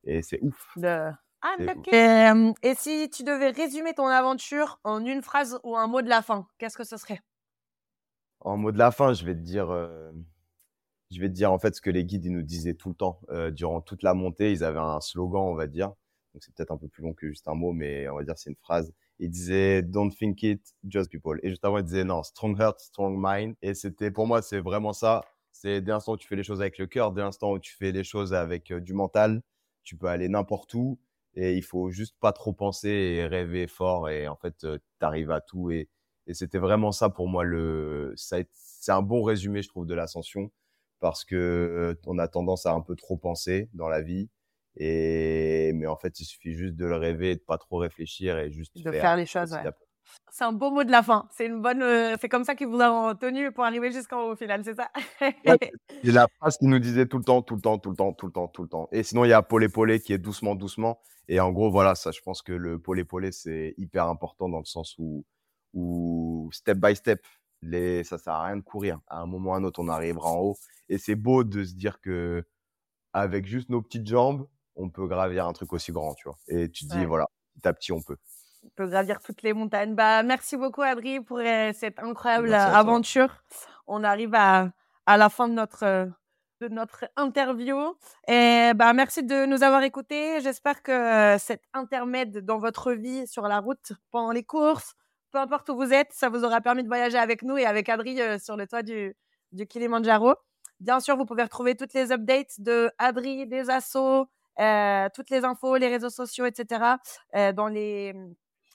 Et 0.05 0.21
c'est 0.21 0.39
ouf. 0.43 0.73
De... 0.77 1.11
Ah. 1.41 1.57
Et, 1.59 1.95
euh, 1.95 2.53
et 2.63 2.75
si 2.75 3.09
tu 3.09 3.25
devais 3.25 3.49
résumer 3.49 3.95
ton 3.95 4.07
aventure 4.07 4.79
en 4.85 5.03
une 5.07 5.23
phrase 5.23 5.59
ou 5.65 5.75
un 5.75 5.87
mot 5.87 6.03
de 6.03 6.11
la 6.11 6.21
fin, 6.21 6.47
qu'est-ce 6.59 6.77
que 6.77 6.85
ce 6.85 6.99
serait? 6.99 7.23
En 8.41 8.59
mot 8.59 8.73
de 8.73 8.79
la 8.79 8.91
fin, 8.91 9.15
je 9.15 9.25
vais 9.25 9.35
te 9.35 9.41
dire, 9.41 9.71
euh, 9.71 10.13
je 11.11 11.19
vais 11.19 11.29
te 11.29 11.35
dire 11.35 11.51
en 11.51 11.59
fait 11.59 11.75
ce 11.75 11.81
que 11.81 11.89
les 11.89 12.05
guides 12.05 12.27
ils 12.27 12.33
nous 12.33 12.43
disaient 12.43 12.75
tout 12.75 12.91
le 12.91 12.95
temps 12.95 13.21
euh, 13.31 13.51
durant 13.51 13.81
toute 13.81 14.03
la 14.03 14.13
montée. 14.13 14.53
Ils 14.53 14.65
avaient 14.65 14.79
un 14.81 15.01
slogan, 15.01 15.45
on 15.45 15.55
va 15.55 15.67
dire. 15.67 15.89
Donc 16.35 16.43
c'est 16.43 16.55
peut-être 16.55 16.73
un 16.73 16.77
peu 16.77 16.89
plus 16.89 17.03
long 17.03 17.15
que 17.15 17.27
juste 17.27 17.49
un 17.49 17.55
mot, 17.55 17.73
mais 17.73 18.07
on 18.11 18.17
va 18.17 18.25
dire 18.25 18.37
c'est 18.37 18.51
une 18.51 18.57
phrase. 18.57 18.93
Ils 19.19 19.31
disaient 19.31 19.83
Don't 19.83 20.11
think 20.11 20.43
it, 20.43 20.63
just 20.89 21.11
people. 21.11 21.39
Et 21.43 21.51
juste 21.51 21.65
avant, 21.65 21.79
ils 21.79 21.85
disaient 21.85 22.05
non, 22.05 22.23
strong 22.23 22.59
heart, 22.61 22.81
strong 22.81 23.17
mind. 23.19 23.55
Et 23.63 23.75
c'était 23.75 24.11
pour 24.11 24.27
moi, 24.27 24.43
c'est 24.43 24.61
vraiment 24.61 24.93
ça. 24.93 25.23
C'est 25.53 25.81
dès 25.81 25.93
l'instant 25.93 26.13
où 26.13 26.17
tu 26.17 26.29
fais 26.29 26.37
les 26.37 26.43
choses 26.43 26.61
avec 26.61 26.79
le 26.79 26.87
cœur, 26.87 27.13
dès 27.13 27.23
l'instant 27.23 27.53
où 27.53 27.59
tu 27.59 27.75
fais 27.75 27.93
les 27.93 28.05
choses 28.05 28.35
avec 28.35 28.71
euh, 28.71 28.81
du 28.81 28.93
mental, 28.95 29.43
tu 29.85 29.97
peux 29.97 30.07
aller 30.09 30.29
n'importe 30.29 30.75
où. 30.75 30.99
Et 31.35 31.55
il 31.55 31.63
faut 31.63 31.91
juste 31.91 32.17
pas 32.21 32.33
trop 32.33 32.53
penser 32.53 32.89
et 32.89 33.27
rêver 33.27 33.67
fort. 33.67 34.09
Et 34.09 34.29
en 34.29 34.37
fait, 34.37 34.57
tu 34.61 34.67
arrives 35.01 35.31
à 35.31 35.41
tout. 35.41 35.71
Et, 35.71 35.89
et 36.27 36.35
c'était 36.35 36.59
vraiment 36.59 36.93
ça 36.93 37.09
pour 37.11 37.29
moi. 37.29 37.45
Le, 37.45 38.13
c'est 38.17 38.47
un 38.93 39.03
bon 39.03 39.23
résumé, 39.23 39.63
je 39.63 39.69
trouve, 39.69 39.87
de 39.87 39.95
l'ascension 39.95 40.51
parce 41.01 41.25
que 41.25 41.37
euh, 41.37 41.95
on 42.07 42.19
a 42.19 42.29
tendance 42.29 42.67
à 42.67 42.73
un 42.73 42.81
peu 42.81 42.97
trop 42.97 43.17
penser 43.17 43.69
dans 43.75 43.89
la 43.89 44.01
vie. 44.03 44.29
Et 44.77 45.73
mais 45.75 45.87
en 45.87 45.97
fait, 45.97 46.21
il 46.21 46.25
suffit 46.25 46.53
juste 46.53 46.75
de 46.77 46.87
le 46.87 46.97
rêver, 46.97 47.31
et 47.31 47.35
de 47.37 47.41
pas 47.41 47.59
trop 47.59 47.79
réfléchir 47.79 48.39
et 48.39 48.51
juste 48.51 48.77
De 48.83 48.93
faire 48.93 49.17
les 49.17 49.27
choses, 49.27 49.53
ouais. 49.53 49.63
C'est 50.31 50.45
un 50.45 50.53
beau 50.53 50.71
mot 50.71 50.85
de 50.85 50.91
la 50.91 51.03
fin. 51.03 51.29
C'est 51.33 51.47
une 51.47 51.61
bonne. 51.61 51.83
euh, 51.83 52.17
c'est 52.21 52.29
comme 52.29 52.45
ça 52.45 52.55
qu'ils 52.55 52.69
vous 52.69 52.79
ont 52.81 53.15
tenu 53.15 53.51
pour 53.53 53.65
arriver 53.65 53.91
jusqu'en 53.91 54.23
haut 54.23 54.33
au 54.33 54.37
final, 54.37 54.63
c'est 54.65 54.75
ça? 54.75 54.91
Ouais, 55.21 55.35
c'est 56.05 56.13
la 56.13 56.29
phrase 56.39 56.59
qu'il 56.59 56.69
nous 56.69 56.79
disait 56.79 57.07
tout 57.07 57.19
le 57.19 57.25
temps, 57.25 57.43
tout 57.43 57.57
le 57.57 57.61
temps, 57.61 57.79
tout 57.79 57.91
le 57.91 57.97
temps, 57.97 58.13
tout 58.13 58.27
le 58.27 58.33
temps, 58.33 58.49
tout 58.49 58.63
le 58.63 58.69
temps. 58.69 58.89
Et 58.93 59.03
sinon, 59.03 59.25
il 59.25 59.31
y 59.31 59.33
a 59.33 59.43
Paul 59.43 59.69
Paulé 59.71 60.01
qui 60.01 60.13
est 60.13 60.19
doucement, 60.19 60.55
doucement. 60.55 61.01
Et 61.29 61.41
en 61.41 61.51
gros, 61.51 61.71
voilà, 61.71 61.95
ça, 61.95 62.13
je 62.13 62.21
pense 62.21 62.43
que 62.43 62.53
le 62.53 62.79
Paul 62.79 63.05
Paulé, 63.05 63.33
c'est 63.33 63.75
hyper 63.79 64.07
important 64.07 64.49
dans 64.49 64.59
le 64.59 64.65
sens 64.65 64.95
où, 64.99 65.25
où 65.73 66.51
step 66.53 66.79
by 66.79 66.95
step, 66.95 67.27
les, 67.63 68.05
ça 68.05 68.19
sert 68.19 68.35
à 68.35 68.47
rien 68.47 68.57
de 68.57 68.63
courir. 68.63 69.01
À 69.09 69.21
un 69.21 69.27
moment 69.27 69.51
ou 69.51 69.55
à 69.55 69.57
un 69.57 69.65
autre, 69.65 69.81
on 69.81 69.89
arrivera 69.89 70.31
en 70.31 70.39
haut. 70.39 70.57
Et 70.89 70.99
c'est 70.99 71.17
beau 71.17 71.43
de 71.43 71.65
se 71.65 71.75
dire 71.75 72.01
que 72.01 72.45
avec 73.13 73.47
juste 73.47 73.71
nos 73.71 73.83
petites 73.83 74.07
jambes, 74.07 74.47
on 74.77 74.91
peut 74.91 75.07
gravir 75.07 75.47
un 75.47 75.53
truc 75.53 75.73
aussi 75.73 75.93
grand, 75.93 76.15
tu 76.15 76.29
vois. 76.29 76.37
Et 76.49 76.71
tu 76.71 76.87
te 76.87 76.93
dis, 76.93 76.99
Ouais. 77.01 77.07
voilà, 77.07 77.27
petit 77.55 77.69
à 77.69 77.73
petit, 77.73 77.93
on 77.93 78.03
peut. 78.03 78.17
On 78.65 78.69
peut 78.77 78.87
gravir 78.89 79.21
toutes 79.23 79.43
les 79.43 79.53
montagnes. 79.53 79.95
Bah, 79.95 80.23
merci 80.23 80.57
beaucoup, 80.57 80.83
Adri, 80.83 81.21
pour 81.21 81.39
euh, 81.39 81.73
cette 81.75 81.99
incroyable 81.99 82.53
aventure. 82.55 83.43
On 83.87 84.03
arrive 84.05 84.35
à, 84.35 84.71
à 85.07 85.17
la 85.17 85.29
fin 85.29 85.49
de 85.49 85.55
notre, 85.55 85.85
euh, 85.85 86.07
de 86.61 86.69
notre 86.69 87.05
interview. 87.17 87.77
Et 88.29 88.73
bah, 88.75 88.93
merci 88.93 89.23
de 89.23 89.47
nous 89.47 89.63
avoir 89.63 89.83
écoutés. 89.83 90.41
J'espère 90.41 90.83
que 90.83 90.91
euh, 90.93 91.39
cet 91.39 91.63
intermède 91.75 92.45
dans 92.45 92.59
votre 92.59 92.93
vie 92.93 93.27
sur 93.29 93.43
la 93.47 93.61
route, 93.61 93.93
pendant 94.11 94.33
les 94.33 94.43
courses, 94.45 94.95
peu 95.31 95.39
importe 95.39 95.69
où 95.69 95.77
vous 95.77 95.93
êtes, 95.93 96.13
ça 96.13 96.29
vous 96.29 96.45
aura 96.45 96.61
permis 96.61 96.83
de 96.83 96.89
voyager 96.89 97.19
avec 97.19 97.43
nous 97.43 97.57
et 97.59 97.67
avec 97.67 97.89
Adri 97.89 98.19
sur 98.41 98.57
le 98.57 98.67
toit 98.67 98.83
du, 98.83 99.15
du 99.53 99.67
Kilimanjaro. 99.67 100.35
Bien 100.81 100.99
sûr, 101.01 101.17
vous 101.17 101.25
pouvez 101.25 101.43
retrouver 101.45 101.75
toutes 101.77 101.95
les 101.95 102.11
updates 102.11 102.59
de 102.61 102.91
Adri, 102.99 103.47
des 103.47 103.71
assos, 103.71 104.27
toutes 105.15 105.31
les 105.31 105.45
infos, 105.45 105.77
les 105.77 105.89
réseaux 105.89 106.11
sociaux, 106.11 106.47
etc. 106.47 106.97
euh, 107.35 107.53
dans 107.53 107.69
les 107.69 108.15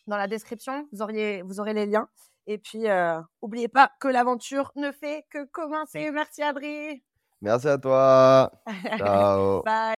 dans 0.08 0.18
la 0.18 0.28
description, 0.28 0.88
vous, 0.92 1.02
auriez, 1.02 1.42
vous 1.44 1.60
aurez 1.60 1.74
les 1.74 1.86
liens. 1.86 2.10
Et 2.48 2.58
puis, 2.58 2.90
euh, 2.90 3.20
n'oubliez 3.42 3.68
pas 3.68 3.92
que 4.00 4.08
l'aventure 4.08 4.72
ne 4.76 4.92
fait 4.92 5.26
que 5.30 5.46
commencer. 5.46 6.12
Merci, 6.12 6.42
Adri. 6.42 7.04
Merci 7.42 7.68
à 7.68 7.78
toi. 7.78 8.52
Ciao. 8.98 9.64
Bye. 9.64 9.96